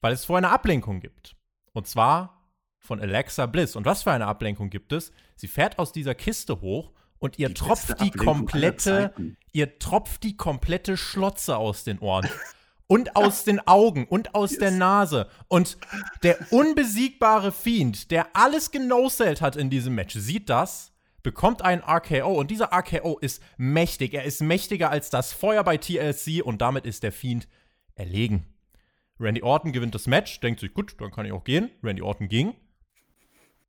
weil 0.00 0.14
es 0.14 0.24
vorher 0.24 0.46
eine 0.46 0.54
Ablenkung 0.54 1.00
gibt. 1.00 1.36
Und 1.74 1.86
zwar 1.86 2.43
von 2.84 3.00
Alexa 3.00 3.46
Bliss. 3.46 3.76
Und 3.76 3.86
was 3.86 4.02
für 4.02 4.12
eine 4.12 4.26
Ablenkung 4.26 4.70
gibt 4.70 4.92
es? 4.92 5.10
Sie 5.36 5.48
fährt 5.48 5.78
aus 5.78 5.90
dieser 5.90 6.14
Kiste 6.14 6.60
hoch 6.60 6.92
und 7.18 7.38
ihr 7.38 7.48
die 7.48 7.54
tropft 7.54 8.00
die 8.00 8.10
komplette, 8.10 9.14
ihr 9.52 9.78
tropft 9.78 10.22
die 10.22 10.36
komplette 10.36 10.96
Schlotze 10.96 11.56
aus 11.56 11.84
den 11.84 11.98
Ohren. 11.98 12.28
und 12.86 13.16
aus 13.16 13.44
den 13.44 13.66
Augen 13.66 14.06
und 14.06 14.34
aus 14.34 14.50
yes. 14.50 14.60
der 14.60 14.70
Nase. 14.72 15.28
Und 15.48 15.78
der 16.22 16.38
unbesiegbare 16.50 17.50
Fiend, 17.50 18.10
der 18.10 18.28
alles 18.36 18.70
genoselt 18.70 19.40
hat 19.40 19.56
in 19.56 19.70
diesem 19.70 19.94
Match, 19.94 20.14
sieht 20.14 20.50
das, 20.50 20.92
bekommt 21.22 21.62
einen 21.62 21.82
RKO 21.82 22.38
und 22.38 22.50
dieser 22.50 22.70
RKO 22.72 23.18
ist 23.18 23.42
mächtig. 23.56 24.12
Er 24.12 24.24
ist 24.24 24.42
mächtiger 24.42 24.90
als 24.90 25.08
das 25.08 25.32
Feuer 25.32 25.64
bei 25.64 25.78
TLC 25.78 26.44
und 26.44 26.60
damit 26.60 26.84
ist 26.84 27.02
der 27.02 27.12
Fiend 27.12 27.48
erlegen. 27.94 28.44
Randy 29.18 29.42
Orton 29.42 29.72
gewinnt 29.72 29.94
das 29.94 30.06
Match, 30.06 30.40
denkt 30.40 30.60
sich, 30.60 30.74
gut, 30.74 30.96
dann 31.00 31.10
kann 31.10 31.24
ich 31.24 31.32
auch 31.32 31.44
gehen. 31.44 31.70
Randy 31.82 32.02
Orton 32.02 32.28
ging. 32.28 32.54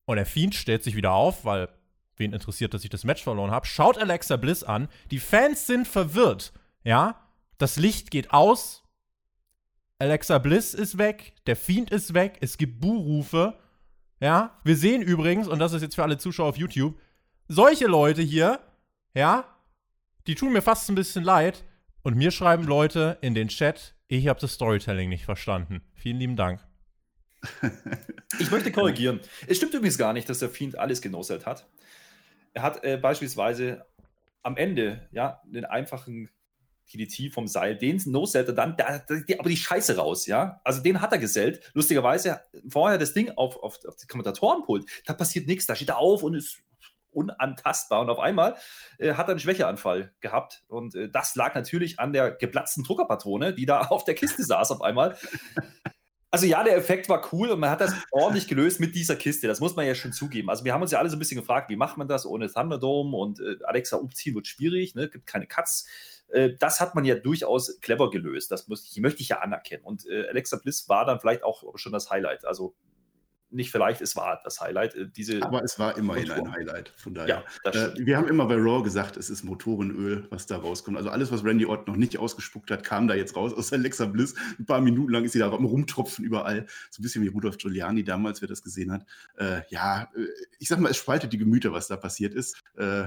Und 0.05 0.17
der 0.17 0.25
Fiend 0.25 0.55
stellt 0.55 0.83
sich 0.83 0.95
wieder 0.95 1.13
auf, 1.13 1.45
weil 1.45 1.69
wen 2.17 2.33
interessiert, 2.33 2.73
dass 2.73 2.83
ich 2.83 2.89
das 2.89 3.03
Match 3.03 3.23
verloren 3.23 3.51
habe. 3.51 3.65
Schaut 3.65 3.97
Alexa 3.97 4.37
Bliss 4.37 4.63
an. 4.63 4.87
Die 5.11 5.19
Fans 5.19 5.67
sind 5.67 5.87
verwirrt. 5.87 6.53
Ja, 6.83 7.19
das 7.57 7.77
Licht 7.77 8.11
geht 8.11 8.31
aus. 8.31 8.83
Alexa 9.99 10.37
Bliss 10.37 10.73
ist 10.73 10.97
weg. 10.97 11.33
Der 11.47 11.55
Fiend 11.55 11.89
ist 11.89 12.13
weg. 12.13 12.37
Es 12.41 12.57
gibt 12.57 12.79
Buhrufe. 12.79 13.57
Ja, 14.19 14.57
wir 14.63 14.77
sehen 14.77 15.01
übrigens, 15.01 15.47
und 15.47 15.59
das 15.59 15.73
ist 15.73 15.81
jetzt 15.81 15.95
für 15.95 16.03
alle 16.03 16.17
Zuschauer 16.17 16.49
auf 16.49 16.57
YouTube, 16.57 16.99
solche 17.47 17.85
Leute 17.85 18.21
hier, 18.21 18.59
ja, 19.13 19.43
die 20.25 20.35
tun 20.35 20.53
mir 20.53 20.61
fast 20.61 20.89
ein 20.89 20.95
bisschen 20.95 21.23
leid. 21.23 21.63
Und 22.01 22.15
mir 22.15 22.31
schreiben 22.31 22.65
Leute 22.65 23.17
in 23.21 23.33
den 23.33 23.47
Chat, 23.47 23.95
ich 24.07 24.27
habe 24.27 24.39
das 24.39 24.53
Storytelling 24.53 25.09
nicht 25.09 25.25
verstanden. 25.25 25.81
Vielen 25.95 26.17
lieben 26.17 26.35
Dank. 26.35 26.65
Ich 28.39 28.51
möchte 28.51 28.71
korrigieren. 28.71 29.21
Es 29.47 29.57
stimmt 29.57 29.73
übrigens 29.73 29.97
gar 29.97 30.11
nicht, 30.11 30.27
dass 30.27 30.39
der 30.39 30.49
Fiend 30.49 30.77
alles 30.77 31.01
genosselt 31.01 31.45
hat. 31.45 31.67
Er 32.53 32.63
hat 32.63 32.83
äh, 32.83 32.97
beispielsweise 32.97 33.85
am 34.43 34.57
Ende 34.57 35.07
ja 35.11 35.41
den 35.45 35.65
einfachen 35.65 36.29
TDT 36.87 37.33
vom 37.33 37.47
Seil, 37.47 37.75
den 37.77 38.01
noselt 38.05 38.47
er 38.47 38.53
dann, 38.53 38.77
da, 38.77 38.99
da, 38.99 39.15
aber 39.39 39.49
die 39.49 39.57
Scheiße 39.57 39.97
raus, 39.97 40.27
ja. 40.27 40.61
Also 40.63 40.81
den 40.81 41.01
hat 41.01 41.11
er 41.11 41.17
gesellt. 41.17 41.71
Lustigerweise 41.73 42.41
vorher 42.69 42.97
das 42.97 43.13
Ding 43.13 43.31
auf, 43.31 43.57
auf, 43.57 43.83
auf 43.85 43.95
das 43.95 44.07
Kommentatorenpult, 44.07 44.85
da 45.05 45.13
passiert 45.13 45.47
nichts, 45.47 45.65
da 45.65 45.75
steht 45.75 45.89
er 45.89 45.97
auf 45.97 46.23
und 46.23 46.35
ist 46.35 46.61
unantastbar. 47.15 48.01
Und 48.01 48.09
auf 48.09 48.19
einmal 48.19 48.55
äh, 48.99 49.13
hat 49.13 49.27
er 49.27 49.31
einen 49.31 49.39
Schwächeanfall 49.39 50.13
gehabt. 50.19 50.63
Und 50.67 50.95
äh, 50.95 51.09
das 51.09 51.35
lag 51.35 51.55
natürlich 51.55 51.99
an 51.99 52.13
der 52.13 52.31
geplatzten 52.31 52.83
Druckerpatrone, 52.83 53.53
die 53.53 53.65
da 53.65 53.81
auf 53.81 54.03
der 54.03 54.15
Kiste 54.15 54.43
saß 54.43 54.71
auf 54.71 54.81
einmal. 54.81 55.17
Also 56.35 56.47
ja, 56.47 56.65
der 56.65 56.75
Effekt 56.75 57.07
war 57.07 57.25
cool 57.31 57.49
und 57.49 57.61
man 57.61 57.69
hat 57.69 57.79
das 57.79 57.93
ordentlich 58.11 58.45
gelöst 58.49 58.81
mit 58.81 58.93
dieser 58.93 59.15
Kiste. 59.15 59.47
Das 59.47 59.61
muss 59.61 59.77
man 59.77 59.87
ja 59.87 59.95
schon 59.95 60.11
zugeben. 60.11 60.49
Also 60.49 60.65
wir 60.65 60.73
haben 60.73 60.81
uns 60.81 60.91
ja 60.91 60.99
alle 60.99 61.09
so 61.09 61.15
ein 61.15 61.19
bisschen 61.19 61.39
gefragt, 61.39 61.69
wie 61.69 61.77
macht 61.77 61.95
man 61.95 62.09
das 62.09 62.25
ohne 62.25 62.51
Thunderdome 62.51 63.15
und 63.15 63.39
äh, 63.39 63.55
Alexa 63.63 63.95
umziehen 63.95 64.35
wird 64.35 64.45
schwierig, 64.45 64.95
ne? 64.95 65.07
gibt 65.07 65.27
keine 65.27 65.47
Cuts. 65.47 65.87
Äh, 66.27 66.49
das 66.59 66.81
hat 66.81 66.93
man 66.93 67.05
ja 67.05 67.15
durchaus 67.15 67.79
clever 67.79 68.09
gelöst. 68.09 68.51
Das 68.51 68.67
muss, 68.67 68.93
möchte 68.97 69.21
ich 69.21 69.29
ja 69.29 69.39
anerkennen. 69.39 69.85
Und 69.85 70.05
äh, 70.07 70.27
Alexa 70.27 70.57
Bliss 70.57 70.89
war 70.89 71.05
dann 71.05 71.21
vielleicht 71.21 71.41
auch 71.41 71.63
schon 71.77 71.93
das 71.93 72.09
Highlight. 72.09 72.43
Also 72.43 72.75
nicht 73.55 73.71
vielleicht, 73.71 74.01
es 74.01 74.15
war 74.15 74.41
das 74.43 74.61
Highlight. 74.61 74.95
Äh, 74.95 75.07
diese 75.07 75.41
Aber 75.43 75.63
es 75.63 75.79
war 75.79 75.97
immerhin 75.97 76.29
ein 76.31 76.51
Highlight. 76.51 76.93
Von 76.97 77.13
daher. 77.13 77.43
Ja, 77.63 77.71
äh, 77.71 77.91
wir 77.97 78.17
haben 78.17 78.27
immer 78.27 78.45
bei 78.45 78.55
Raw 78.55 78.83
gesagt, 78.83 79.17
es 79.17 79.29
ist 79.29 79.43
Motorenöl, 79.43 80.27
was 80.29 80.45
da 80.45 80.57
rauskommt. 80.57 80.97
Also 80.97 81.09
alles, 81.09 81.31
was 81.31 81.43
Randy 81.43 81.65
Orton 81.65 81.93
noch 81.93 81.99
nicht 81.99 82.17
ausgespuckt 82.17 82.69
hat, 82.71 82.83
kam 82.83 83.07
da 83.07 83.15
jetzt 83.15 83.35
raus 83.35 83.53
aus 83.53 83.71
Alexa 83.73 84.05
Bliss. 84.05 84.35
Ein 84.59 84.65
paar 84.65 84.81
Minuten 84.81 85.11
lang 85.11 85.23
ist 85.23 85.31
sie 85.31 85.39
da 85.39 85.51
am 85.51 85.65
Rumtropfen 85.65 86.25
überall. 86.25 86.67
So 86.91 87.01
ein 87.01 87.03
bisschen 87.03 87.23
wie 87.23 87.27
Rudolf 87.27 87.57
Giuliani 87.57 88.03
damals, 88.03 88.41
wer 88.41 88.47
das 88.47 88.61
gesehen 88.61 88.91
hat. 88.91 89.05
Äh, 89.37 89.61
ja, 89.69 90.09
äh, 90.15 90.27
ich 90.59 90.67
sag 90.67 90.79
mal, 90.79 90.89
es 90.89 90.97
spaltet 90.97 91.33
die 91.33 91.37
Gemüter, 91.37 91.71
was 91.71 91.87
da 91.87 91.95
passiert 91.95 92.33
ist. 92.33 92.61
Äh, 92.77 93.05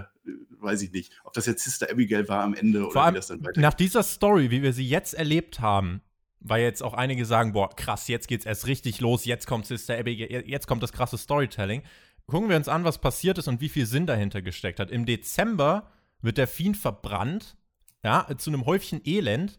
weiß 0.61 0.83
ich 0.83 0.93
nicht. 0.93 1.13
Ob 1.25 1.33
das 1.33 1.47
jetzt 1.47 1.65
Sister 1.65 1.91
Abigail 1.91 2.29
war 2.29 2.43
am 2.43 2.55
Ende 2.55 2.91
Vor 2.91 3.03
oder 3.03 3.11
wie 3.11 3.17
das 3.17 3.29
dann 3.29 3.41
weitergeht. 3.41 3.63
Nach 3.63 3.75
dieser 3.75 4.03
Story, 4.03 4.51
wie 4.51 4.63
wir 4.63 4.73
sie 4.73 4.87
jetzt 4.87 5.15
erlebt 5.15 5.61
haben, 5.61 6.01
weil 6.41 6.63
jetzt 6.63 6.83
auch 6.83 6.95
einige 6.95 7.25
sagen, 7.25 7.53
boah, 7.53 7.69
krass, 7.75 8.09
jetzt 8.09 8.29
geht's 8.29 8.47
erst 8.47 8.67
richtig 8.67 9.01
los, 9.01 9.25
jetzt 9.25 9.47
kommt 9.47 9.67
Sister 9.67 9.99
Abigail, 9.99 10.45
jetzt 10.47 10.67
kommt 10.67 10.83
das 10.83 10.93
krasse 10.93 11.19
Storytelling. 11.19 11.83
Gucken 12.27 12.49
wir 12.49 12.57
uns 12.57 12.69
an, 12.69 12.85
was 12.85 12.99
passiert 12.99 13.39
ist 13.39 13.49
und 13.49 13.61
wie 13.61 13.69
viel 13.69 13.87
Sinn 13.87 14.07
dahinter 14.07 14.43
gesteckt 14.43 14.81
hat. 14.81 14.91
Im 14.91 15.07
Dezember 15.07 15.91
wird 16.21 16.39
der 16.39 16.47
Fiend 16.47 16.77
verbrannt, 16.77 17.57
ja, 18.05 18.27
zu 18.37 18.51
einem 18.51 18.67
Häufchen 18.67 19.01
Elend, 19.05 19.59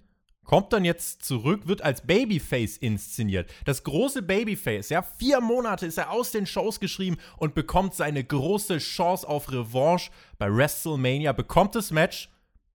kommt 0.50 0.74
dann 0.74 0.84
jetzt 0.84 1.24
zurück, 1.24 1.68
wird 1.68 1.84
als 1.84 2.08
Babyface 2.08 2.78
inszeniert. 2.78 3.52
Das 3.66 3.84
große 3.84 4.24
Babyface, 4.24 4.90
ja, 4.90 5.04
vier 5.04 5.42
Monate 5.42 5.86
ist 5.86 6.00
er 6.00 6.10
aus 6.10 6.32
den 6.32 6.48
Shows 6.48 6.80
geschrieben 6.80 7.18
und 7.38 7.54
bekommt 7.54 7.94
seine 7.94 8.24
große 8.24 8.80
Chance 8.80 9.28
auf 9.28 9.52
Revanche 9.52 10.10
bei 10.40 10.52
WrestleMania, 10.52 11.34
bekommt 11.34 11.76
das 11.76 11.92
Match, 11.92 12.30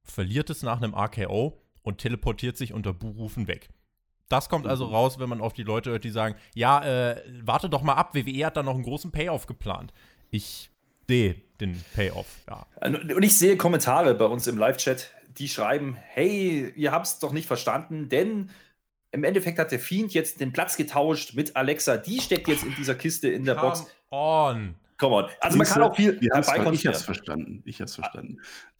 verliert 0.05 0.51
es 0.51 0.63
nach 0.63 0.81
einem 0.81 0.95
RKO 0.95 1.61
und 1.83 1.99
teleportiert 1.99 2.57
sich 2.57 2.73
unter 2.73 2.93
Buhrufen 2.93 3.49
weg. 3.49 3.71
Das 4.29 4.49
kommt 4.49 4.67
also 4.67 4.87
mhm. 4.87 4.95
raus, 4.95 5.19
wenn 5.19 5.29
man 5.29 5.41
auf 5.41 5.53
die 5.53 5.63
Leute 5.63 5.91
hört, 5.91 6.05
die 6.05 6.11
sagen, 6.11 6.35
ja, 6.55 6.85
äh, 6.85 7.23
warte 7.43 7.69
doch 7.69 7.83
mal 7.83 7.95
ab, 7.95 8.15
WWE 8.15 8.47
hat 8.47 8.57
da 8.57 8.63
noch 8.63 8.75
einen 8.75 8.85
großen 8.85 9.13
Payoff 9.13 9.47
geplant. 9.47 9.93
Ich 10.31 10.71
sehe 11.07 11.37
den 11.61 11.83
Payoff, 11.95 12.27
ja. 12.49 12.67
Und 12.87 13.23
ich 13.23 13.39
sehe 13.39 13.57
Kommentare 13.57 14.15
bei 14.15 14.25
uns 14.25 14.47
im 14.47 14.59
Live-Chat, 14.59 15.11
die 15.39 15.49
schreiben, 15.49 15.97
hey, 15.97 16.73
ihr 16.75 16.93
habt 16.93 17.07
es 17.07 17.19
doch 17.19 17.33
nicht 17.33 17.47
verstanden, 17.47 18.09
denn 18.09 18.51
im 19.13 19.23
Endeffekt 19.23 19.59
hat 19.59 19.71
der 19.71 19.79
Fiend 19.79 20.13
jetzt 20.13 20.41
den 20.41 20.53
Platz 20.53 20.77
getauscht 20.77 21.35
mit 21.35 21.55
Alexa. 21.55 21.97
Die 21.97 22.21
steckt 22.21 22.49
jetzt 22.49 22.65
in 22.65 22.75
dieser 22.75 22.97
Kiste 22.97 23.29
in 23.29 23.45
der 23.45 23.55
Come 23.55 23.69
Box. 23.69 23.87
On. 24.11 24.75
Come 24.97 25.15
on. 25.15 25.27
Also 25.41 25.57
man 25.57 25.67
kann 25.67 25.83
auch 25.83 25.95
viel 25.95 26.19
Ich 26.21 26.31
habe 26.31 26.41
es 26.97 27.03
verstanden. 27.03 27.63
Ich 27.65 27.77
habe 27.77 27.85
es 27.85 27.95
verstanden. 27.95 28.39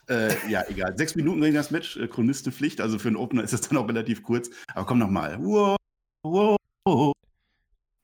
Äh, 0.09 0.51
ja, 0.51 0.65
egal. 0.69 0.97
Sechs 0.97 1.15
Minuten 1.15 1.41
ging 1.41 1.55
das 1.55 1.71
Match, 1.71 1.97
äh, 1.97 2.07
Chronistenpflicht. 2.07 2.81
Also 2.81 2.99
für 2.99 3.09
einen 3.09 3.17
Opener 3.17 3.43
ist 3.43 3.53
es 3.53 3.63
dann 3.63 3.79
auch 3.79 3.89
relativ 3.89 4.23
kurz. 4.23 4.51
Aber 4.75 4.87
komm 4.87 4.99
nochmal. 4.99 5.39
Wow, 5.41 5.77
wow. 6.23 7.13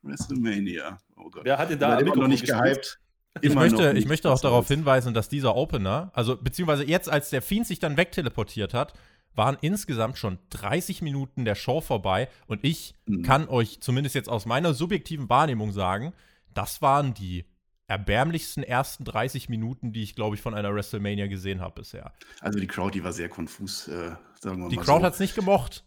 WrestleMania. 0.02 0.99
Oh 1.16 1.30
Gott. 1.30 1.45
Wer 1.45 1.59
hat 1.59 1.71
denn 1.71 1.78
da 1.78 1.99
immer 1.99 2.16
noch 2.16 2.28
nicht 2.28 2.47
gehypt? 2.47 2.99
Ich 3.42 3.54
möchte, 3.54 3.92
ich 3.92 4.07
möchte 4.07 4.30
auch 4.30 4.40
darauf 4.40 4.66
hinweisen, 4.66 5.14
dass 5.14 5.28
dieser 5.28 5.54
Opener, 5.54 6.11
also 6.14 6.37
beziehungsweise 6.37 6.85
jetzt, 6.85 7.09
als 7.09 7.30
der 7.30 7.42
Fiend 7.42 7.66
sich 7.66 7.78
dann 7.78 7.97
wegteleportiert 7.97 8.75
hat, 8.75 8.95
waren 9.35 9.57
insgesamt 9.61 10.19
schon 10.19 10.38
30 10.50 11.02
Minuten 11.02 11.45
der 11.45 11.54
Show 11.54 11.80
vorbei 11.80 12.28
und 12.49 12.64
ich 12.64 12.95
mhm. 13.07 13.23
kann 13.23 13.49
euch 13.49 13.80
zumindest 13.80 14.16
jetzt 14.16 14.28
aus 14.28 14.47
meiner 14.47 14.75
subjektiven 14.75 15.28
Wahrnehmung 15.28 15.71
sagen, 15.71 16.12
das 16.52 16.83
waren 16.83 17.14
die 17.14 17.45
erbärmlichsten 17.90 18.62
ersten 18.62 19.04
30 19.04 19.49
Minuten, 19.49 19.92
die 19.92 20.02
ich, 20.02 20.14
glaube 20.14 20.37
ich, 20.37 20.42
von 20.42 20.54
einer 20.54 20.73
WrestleMania 20.73 21.26
gesehen 21.26 21.61
habe 21.61 21.80
bisher. 21.80 22.12
Also 22.40 22.61
die 22.61 22.68
Crowd, 22.68 22.92
die 22.92 23.02
war 23.02 23.12
sehr 23.12 23.28
konfus, 23.28 23.88
äh, 23.88 23.92
sagen 23.92 24.18
wir 24.42 24.52
die 24.52 24.61
mal. 24.61 24.68
Die 24.68 24.76
Crowd 24.76 25.00
so. 25.00 25.06
hat 25.06 25.14
es 25.14 25.20
nicht 25.20 25.35
gemocht. 25.35 25.85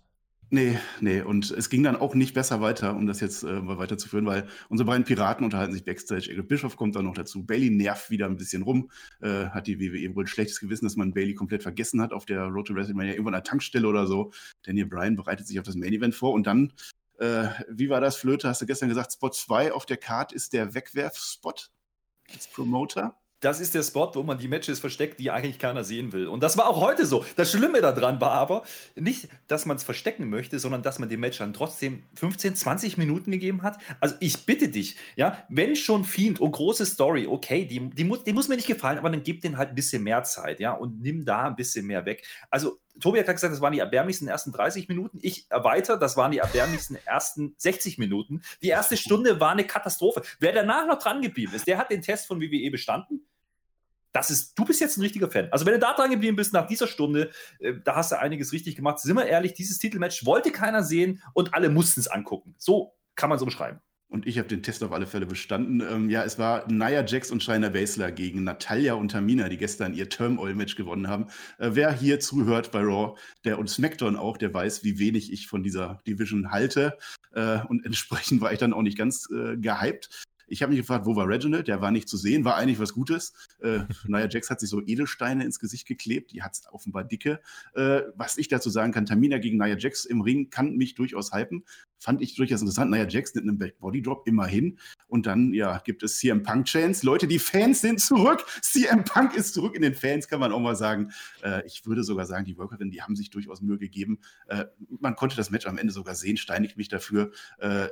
Nee, 0.50 0.77
nee, 1.00 1.22
und 1.22 1.50
es 1.50 1.69
ging 1.69 1.81
dann 1.81 1.95
auch 1.95 2.13
nicht 2.13 2.36
besser 2.36 2.62
weiter, 2.62 2.95
um 2.95 3.07
das 3.07 3.22
jetzt 3.22 3.43
äh, 3.43 3.67
weiterzuführen, 3.67 4.27
weil 4.27 4.48
unsere 4.69 4.86
beiden 4.86 5.03
Piraten 5.03 5.43
unterhalten 5.43 5.74
sich 5.74 5.83
backstage. 5.83 6.29
Egel 6.29 6.43
Bischof 6.43 6.75
kommt 6.75 6.95
dann 6.95 7.05
noch 7.05 7.15
dazu. 7.15 7.43
Bailey 7.43 7.72
nervt 7.72 8.12
wieder 8.12 8.27
ein 8.27 8.38
bisschen 8.38 8.62
rum, 8.62 8.91
äh, 9.22 9.45
hat 9.48 9.65
die 9.65 9.79
WWE 9.79 10.13
wohl 10.13 10.25
ein 10.25 10.27
schlechtes 10.27 10.60
Gewissen, 10.60 10.86
dass 10.86 10.95
man 10.95 11.13
Bailey 11.13 11.33
komplett 11.33 11.63
vergessen 11.63 12.01
hat 12.01 12.13
auf 12.13 12.25
der 12.25 12.43
Road 12.43 12.67
to 12.67 12.75
WrestleMania, 12.75 13.13
irgendwo 13.13 13.29
an 13.29 13.33
der 13.33 13.43
Tankstelle 13.43 13.88
oder 13.88 14.05
so. 14.05 14.31
Daniel 14.62 14.86
Bryan 14.86 15.15
bereitet 15.15 15.48
sich 15.48 15.57
auf 15.57 15.65
das 15.65 15.75
Main 15.75 15.93
Event 15.93 16.13
vor 16.13 16.33
und 16.33 16.45
dann, 16.45 16.74
äh, 17.17 17.48
wie 17.69 17.89
war 17.89 18.01
das, 18.01 18.17
Flöte, 18.17 18.48
hast 18.48 18.62
du 18.62 18.67
gestern 18.67 18.89
gesagt, 18.89 19.13
Spot 19.13 19.29
2 19.29 19.72
auf 19.72 19.88
der 19.88 19.98
Card 19.98 20.33
ist 20.33 20.53
der 20.53 20.75
Wegwerf-Spot? 20.75 21.55
Als 22.32 22.48
Promoter? 22.48 23.15
Das 23.44 23.60
ist 23.60 23.75
der 23.75 23.84
Spot, 23.84 24.10
wo 24.13 24.24
man 24.24 24.38
die 24.38 24.48
Matches 24.48 24.80
versteckt, 24.80 25.20
die 25.20 25.30
eigentlich 25.30 25.60
keiner 25.60 25.84
sehen 25.84 26.13
will. 26.13 26.27
Und 26.27 26.42
das 26.42 26.56
war 26.56 26.70
auch 26.70 26.80
heute 26.80 27.06
so. 27.06 27.25
Das 27.36 27.51
Schlimme 27.51 27.82
daran 27.82 28.22
war 28.22 28.32
aber 28.32 28.63
nicht, 28.96 29.27
dass 29.48 29.65
man 29.65 29.75
es 29.75 29.84
verstecken 29.84 30.30
möchte, 30.30 30.60
sondern 30.60 30.82
dass 30.82 30.98
man 30.98 31.10
dem 31.10 31.20
Match 31.20 31.39
dann 31.39 31.51
trotzdem 31.51 32.03
15, 32.15 32.56
20 32.56 32.98
Minuten 32.98 33.32
gegeben 33.32 33.62
hat. 33.62 33.80
Also 34.00 34.15
ich 34.22 34.46
bitte 34.46 34.70
dich, 34.70 34.96
ja, 35.18 35.44
wenn 35.50 35.75
schon 35.75 36.06
Fiend 36.06 36.39
und 36.39 36.53
große 36.53 36.86
Story, 36.86 37.27
okay, 37.27 37.65
die, 37.65 37.89
die, 37.89 38.06
muss, 38.06 38.24
die 38.24 38.32
muss 38.32 38.48
mir 38.48 38.56
nicht 38.56 38.68
gefallen, 38.68 38.98
aber 38.98 39.10
dann 39.10 39.24
gib 39.24 39.42
den 39.42 39.58
halt 39.58 39.70
ein 39.70 39.75
bisschen 39.75 40.03
mehr 40.03 40.24
Zeit, 40.24 40.62
ja, 40.62 40.72
und 40.72 41.01
nimm 41.01 41.25
da 41.25 41.44
ein 41.44 41.58
bisschen 41.58 41.86
mehr 41.86 42.06
weg. 42.06 42.25
Also 42.50 42.80
Tobi 43.00 43.20
hat 43.20 43.28
gesagt, 43.28 43.54
das 43.54 43.62
waren 43.62 43.74
die 43.74 43.80
erbärmlichsten 43.80 44.28
ersten 44.28 44.52
30 44.52 44.88
Minuten. 44.88 45.20
Ich 45.22 45.50
erweitere, 45.50 45.98
das 45.98 46.16
waren 46.16 46.32
die 46.32 46.38
erbärmlichsten 46.38 46.98
ersten 47.06 47.56
60 47.58 47.98
Minuten. 47.98 48.42
Die 48.62 48.70
erste 48.70 48.98
Stunde 48.98 49.40
war 49.40 49.52
eine 49.52 49.66
Katastrophe. 49.66 50.22
Wer 50.40 50.54
danach 50.54 50.88
noch 50.88 51.00
dran 51.00 51.22
geblieben 51.22 51.54
ist, 51.54 51.68
der 51.68 51.78
hat 51.78 51.90
den 51.90 52.02
Test 52.02 52.28
von 52.28 52.42
WWE 52.42 52.70
bestanden. 52.72 53.26
Das 54.12 54.30
ist, 54.30 54.58
du 54.58 54.64
bist 54.64 54.80
jetzt 54.80 54.98
ein 54.98 55.02
richtiger 55.02 55.30
Fan. 55.30 55.48
Also, 55.52 55.66
wenn 55.66 55.74
du 55.74 55.80
da 55.80 55.94
dran 55.94 56.12
geblieben 56.12 56.36
bist 56.36 56.54
nach 56.54 56.68
dieser 56.68 56.86
Stunde, 56.86 57.32
äh, 57.60 57.74
da 57.84 57.96
hast 57.96 58.12
du 58.12 58.20
einiges 58.20 58.54
richtig 58.54 58.76
gemacht. 58.76 59.00
Sind 59.00 59.16
wir 59.16 59.26
ehrlich, 59.26 59.54
dieses 59.54 59.80
Titelmatch 59.80 60.26
wollte 60.26 60.52
keiner 60.52 60.84
sehen 60.84 61.22
und 61.34 61.56
alle 61.56 61.70
mussten 61.70 62.00
es 62.00 62.08
angucken. 62.08 62.54
So 62.60 62.94
kann 63.16 63.30
man 63.30 63.40
so 63.40 63.46
beschreiben. 63.46 63.82
Und 64.13 64.27
ich 64.27 64.38
habe 64.38 64.48
den 64.48 64.62
Test 64.62 64.84
auf 64.84 64.91
alle 64.91 65.08
Fälle 65.08 65.25
bestanden. 65.25 65.82
Ähm, 65.82 66.08
ja, 66.08 66.24
es 66.24 66.38
war 66.38 66.72
Nia 66.72 67.03
Jax 67.03 67.32
und 67.32 67.41
Shayna 67.41 67.70
Baszler 67.70 68.12
gegen 68.12 68.43
Natalia 68.43 68.93
und 68.93 69.10
Tamina, 69.10 69.50
die 69.50 69.58
gestern 69.58 69.96
ihr 69.96 70.08
Turmoil-Match 70.08 70.75
gewonnen 70.75 71.08
haben. 71.08 71.25
Äh, 71.58 71.72
wer 71.74 71.91
hier 71.91 72.20
zuhört 72.20 72.72
bei 72.72 72.82
Raw, 72.82 73.17
der 73.43 73.58
und 73.58 73.72
SmackDown 73.72 74.15
auch, 74.15 74.38
der 74.38 74.53
weiß, 74.53 74.84
wie 74.84 75.00
wenig 75.00 75.34
ich 75.34 75.48
von 75.48 75.63
dieser 75.63 76.00
Division 76.05 76.51
halte. 76.51 76.96
Äh, 77.34 77.62
und 77.67 77.84
entsprechend 77.88 78.39
war 78.39 78.53
ich 78.53 78.60
dann 78.60 78.72
auch 78.72 78.84
nicht 78.84 79.00
ganz 79.00 79.27
äh, 79.32 79.58
gehypt. 79.58 80.25
Ich 80.46 80.62
habe 80.62 80.72
mich 80.72 80.82
gefragt, 80.82 81.08
wo 81.08 81.15
war 81.15 81.27
Reginald? 81.27 81.67
Der 81.67 81.82
war 81.82 81.89
nicht 81.89 82.08
zu 82.08 82.15
sehen, 82.15 82.46
war 82.46 82.55
eigentlich 82.55 82.77
was 82.77 82.93
Gutes. 82.93 83.34
Äh, 83.63 83.86
Nia 84.08 84.27
Jax 84.29 84.50
hat 84.50 84.60
sich 84.60 84.70
so 84.70 84.82
Edelsteine 84.86 85.43
ins 85.43 85.60
Gesicht 85.60 85.88
geklebt, 85.88 86.32
die 86.32 86.43
hat 86.43 86.53
es 86.53 86.63
offenbar 86.72 87.03
dicke. 87.03 87.39
Äh, 87.74 88.01
was 88.15 88.38
ich 88.38 88.48
dazu 88.48 88.70
sagen 88.70 88.91
kann, 88.91 89.05
Tamina 89.05 89.38
gegen 89.38 89.58
Nia 89.58 89.77
Jax 89.77 90.05
im 90.05 90.22
Ring 90.22 90.50
kann 90.50 90.75
mich 90.75 90.96
durchaus 90.96 91.34
hypen. 91.34 91.63
Fand 91.98 92.22
ich 92.22 92.36
durchaus 92.36 92.62
interessant. 92.62 92.91
Nia 92.91 93.08
Jax 93.08 93.34
mit 93.34 93.43
einem 93.43 93.58
Back 93.58 93.79
Body 93.79 94.01
Drop 94.01 94.27
immerhin. 94.27 94.77
Und 95.08 95.25
dann, 95.25 95.53
ja, 95.53 95.79
gibt 95.79 96.03
es 96.03 96.17
CM 96.17 96.43
Punk 96.43 96.65
Chance. 96.65 97.05
Leute, 97.05 97.27
die 97.27 97.39
Fans 97.39 97.82
sind 97.82 98.01
zurück. 98.01 98.46
CM 98.62 99.03
Punk 99.03 99.36
ist 99.36 99.53
zurück 99.53 99.75
in 99.75 99.82
den 99.82 99.96
Fans, 99.96 100.27
kann 100.27 100.39
man 100.39 100.51
auch 100.51 100.60
mal 100.60 100.75
sagen. 100.75 101.12
Äh, 101.41 101.65
ich 101.65 101.86
würde 101.86 102.03
sogar 102.03 102.25
sagen, 102.25 102.46
die 102.46 102.58
Workerinnen, 102.58 102.91
die 102.91 103.01
haben 103.01 103.15
sich 103.15 103.29
durchaus 103.29 103.62
Mühe 103.62 103.77
gegeben. 103.77 104.20
Äh, 104.48 104.65
man 105.00 105.15
konnte 105.15 105.36
das 105.36 105.50
Match 105.50 105.65
am 105.65 105.77
Ende 105.77 105.93
sogar 105.93 106.15
sehen, 106.15 106.38
steinigt 106.38 106.77
mich 106.77 106.89
dafür. 106.89 107.32
Äh, 107.60 107.88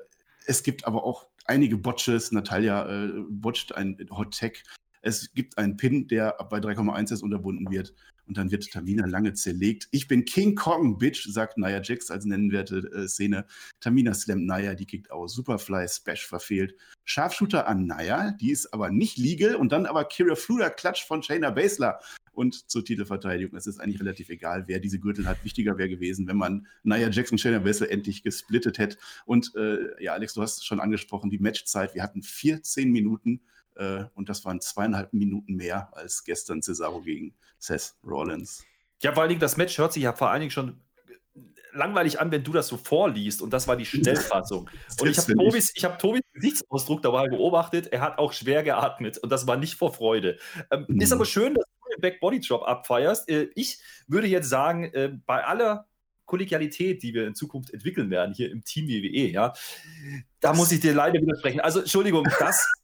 es 0.45 0.63
gibt 0.63 0.85
aber 0.85 1.03
auch 1.03 1.27
einige 1.45 1.77
Botches. 1.77 2.31
Natalia 2.31 2.89
äh, 2.89 3.11
botcht 3.29 3.75
ein 3.75 3.97
Hot 4.11 4.31
Tech. 4.31 4.63
Es 5.01 5.33
gibt 5.33 5.57
einen 5.57 5.77
Pin, 5.77 6.07
der 6.07 6.37
bei 6.49 6.59
3,1 6.59 7.13
ist 7.13 7.23
unterbunden 7.23 7.71
wird. 7.71 7.93
Und 8.27 8.37
dann 8.37 8.51
wird 8.51 8.71
Tamina 8.71 9.05
lange 9.07 9.33
zerlegt. 9.33 9.89
Ich 9.91 10.07
bin 10.07 10.23
King 10.25 10.55
Kong, 10.55 10.97
Bitch, 10.97 11.27
sagt 11.27 11.57
Nia 11.57 11.81
Jax 11.81 12.09
als 12.11 12.23
nennenswerte 12.23 12.77
äh, 12.93 13.07
Szene. 13.07 13.45
Tamina 13.79 14.13
slammt 14.13 14.45
Nia, 14.45 14.75
die 14.75 14.85
kickt 14.85 15.11
aus. 15.11 15.33
Superfly, 15.33 15.87
Spash 15.89 16.27
verfehlt. 16.27 16.75
Scharfshooter 17.03 17.67
an 17.67 17.87
Nia, 17.87 18.31
die 18.31 18.51
ist 18.51 18.73
aber 18.73 18.89
nicht 18.89 19.17
legal. 19.17 19.55
Und 19.55 19.71
dann 19.71 19.85
aber 19.85 20.05
Kira 20.05 20.35
Fluder 20.35 20.69
Klatsch 20.69 21.05
von 21.05 21.23
Shayna 21.23 21.49
Baszler. 21.49 21.99
Und 22.31 22.71
zur 22.71 22.85
Titelverteidigung. 22.85 23.57
Es 23.57 23.67
ist 23.67 23.81
eigentlich 23.81 23.99
relativ 23.99 24.29
egal, 24.29 24.63
wer 24.67 24.79
diese 24.79 24.99
Gürtel 24.99 25.27
hat. 25.27 25.43
Wichtiger 25.43 25.77
wäre 25.77 25.89
gewesen, 25.89 26.27
wenn 26.27 26.37
man 26.37 26.67
Nia 26.83 27.09
Jax 27.09 27.31
und 27.31 27.39
Shayna 27.39 27.59
Baszler 27.59 27.91
endlich 27.91 28.23
gesplittet 28.23 28.77
hätte. 28.77 28.97
Und 29.25 29.53
äh, 29.55 30.01
ja, 30.01 30.13
Alex, 30.13 30.35
du 30.35 30.41
hast 30.41 30.65
schon 30.65 30.79
angesprochen, 30.79 31.29
die 31.29 31.39
Matchzeit. 31.39 31.95
Wir 31.95 32.03
hatten 32.03 32.21
14 32.21 32.89
Minuten 32.89 33.41
äh, 33.75 34.05
und 34.15 34.29
das 34.29 34.45
waren 34.45 34.61
zweieinhalb 34.61 35.13
Minuten 35.13 35.55
mehr 35.55 35.95
als 35.95 36.23
gestern 36.23 36.61
Cesaro 36.61 37.01
gegen 37.01 37.33
Seth 37.57 37.95
Rollins. 38.05 38.65
Ja, 39.01 39.13
vor 39.13 39.23
allen 39.23 39.29
Dingen, 39.29 39.41
das 39.41 39.57
Match 39.57 39.77
hört 39.77 39.93
sich 39.93 40.03
ja 40.03 40.13
vor 40.13 40.29
allen 40.29 40.41
Dingen 40.41 40.51
schon 40.51 40.79
langweilig 41.73 42.19
an, 42.19 42.31
wenn 42.31 42.43
du 42.43 42.51
das 42.51 42.67
so 42.67 42.77
vorliest. 42.77 43.41
Und 43.41 43.51
das 43.51 43.67
war 43.67 43.75
die 43.75 43.85
Schnellfassung. 43.85 44.69
und 44.99 45.09
ich 45.09 45.17
habe 45.17 45.33
Tobis, 45.33 45.73
hab 45.83 45.99
Tobis 45.99 46.21
Gesichtsausdruck 46.33 47.01
dabei 47.01 47.27
beobachtet. 47.27 47.87
Er 47.87 48.01
hat 48.01 48.17
auch 48.17 48.33
schwer 48.33 48.63
geatmet. 48.63 49.17
Und 49.17 49.31
das 49.31 49.47
war 49.47 49.57
nicht 49.57 49.75
vor 49.75 49.93
Freude. 49.93 50.37
Ähm, 50.69 50.85
mhm. 50.87 51.01
Ist 51.01 51.13
aber 51.13 51.25
schön, 51.25 51.53
dass 51.55 51.65
du 51.65 51.95
den 51.95 52.01
Back-Body-Drop 52.01 52.63
abfeierst. 52.63 53.29
Äh, 53.29 53.49
ich 53.55 53.79
würde 54.07 54.27
jetzt 54.27 54.49
sagen, 54.49 54.85
äh, 54.93 55.17
bei 55.25 55.43
aller 55.43 55.87
Kollegialität, 56.25 57.03
die 57.03 57.13
wir 57.13 57.27
in 57.27 57.35
Zukunft 57.35 57.73
entwickeln 57.73 58.09
werden, 58.09 58.33
hier 58.33 58.51
im 58.51 58.63
Team 58.63 58.87
WWE, 58.87 59.31
ja, 59.31 59.53
da 60.39 60.53
muss 60.53 60.71
ich 60.71 60.79
dir 60.79 60.93
leider 60.93 61.19
widersprechen. 61.19 61.59
Also, 61.59 61.79
Entschuldigung, 61.81 62.25
das 62.39 62.71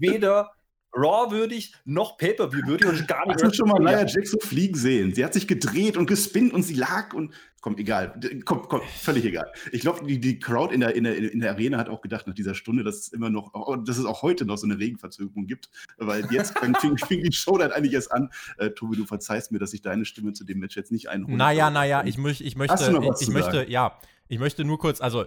weder 0.00 0.50
Raw 0.96 1.30
würdig, 1.30 1.74
noch 1.84 2.16
Pay-Per-View 2.16 2.66
würdig 2.66 2.88
und 2.88 3.08
gar 3.08 3.26
nicht. 3.26 3.42
Hast 3.42 3.52
du 3.52 3.56
schon 3.56 3.68
mal 3.68 3.78
Nia 3.80 4.06
Jax 4.06 4.30
so 4.30 4.38
fliegen 4.38 4.76
sehen? 4.76 5.14
Sie 5.14 5.24
hat 5.24 5.34
sich 5.34 5.46
gedreht 5.46 5.96
und 5.96 6.06
gespinnt 6.06 6.54
und 6.54 6.62
sie 6.62 6.74
lag 6.74 7.12
und 7.12 7.34
komm, 7.60 7.76
egal. 7.76 8.18
Komm, 8.44 8.62
komm, 8.68 8.80
völlig 8.96 9.24
egal. 9.26 9.52
Ich 9.72 9.82
glaube, 9.82 10.06
die, 10.06 10.18
die 10.18 10.38
Crowd 10.38 10.72
in 10.72 10.80
der, 10.80 10.94
in, 10.94 11.04
der, 11.04 11.16
in 11.16 11.40
der 11.40 11.50
Arena 11.50 11.76
hat 11.78 11.90
auch 11.90 12.00
gedacht 12.00 12.26
nach 12.26 12.34
dieser 12.34 12.54
Stunde, 12.54 12.82
dass 12.82 12.96
es 12.96 13.08
immer 13.08 13.28
noch, 13.28 13.50
oh, 13.52 13.76
dass 13.76 13.98
es 13.98 14.06
auch 14.06 14.22
heute 14.22 14.46
noch 14.46 14.56
so 14.56 14.66
eine 14.66 14.78
Regenverzögerung 14.78 15.46
gibt, 15.46 15.68
weil 15.98 16.26
jetzt 16.30 16.58
fing, 16.58 16.74
fing 16.98 17.22
die 17.22 17.32
Show 17.32 17.58
dann 17.58 17.72
eigentlich 17.72 17.92
erst 17.92 18.12
an. 18.12 18.30
Äh, 18.56 18.70
Tobi, 18.70 18.96
du 18.96 19.04
verzeihst 19.04 19.52
mir, 19.52 19.58
dass 19.58 19.74
ich 19.74 19.82
deine 19.82 20.06
Stimme 20.06 20.32
zu 20.32 20.44
dem 20.44 20.60
Match 20.60 20.76
jetzt 20.76 20.92
nicht 20.92 21.10
einhole. 21.10 21.36
Naja, 21.36 21.70
naja, 21.70 22.04
ich, 22.06 22.16
möch, 22.16 22.40
ich 22.40 22.56
möchte, 22.56 22.74
ich, 22.74 23.28
ich 23.28 23.34
möchte, 23.34 23.68
ja, 23.68 23.98
ich 24.28 24.38
möchte 24.38 24.64
nur 24.64 24.78
kurz, 24.78 25.00
also 25.00 25.26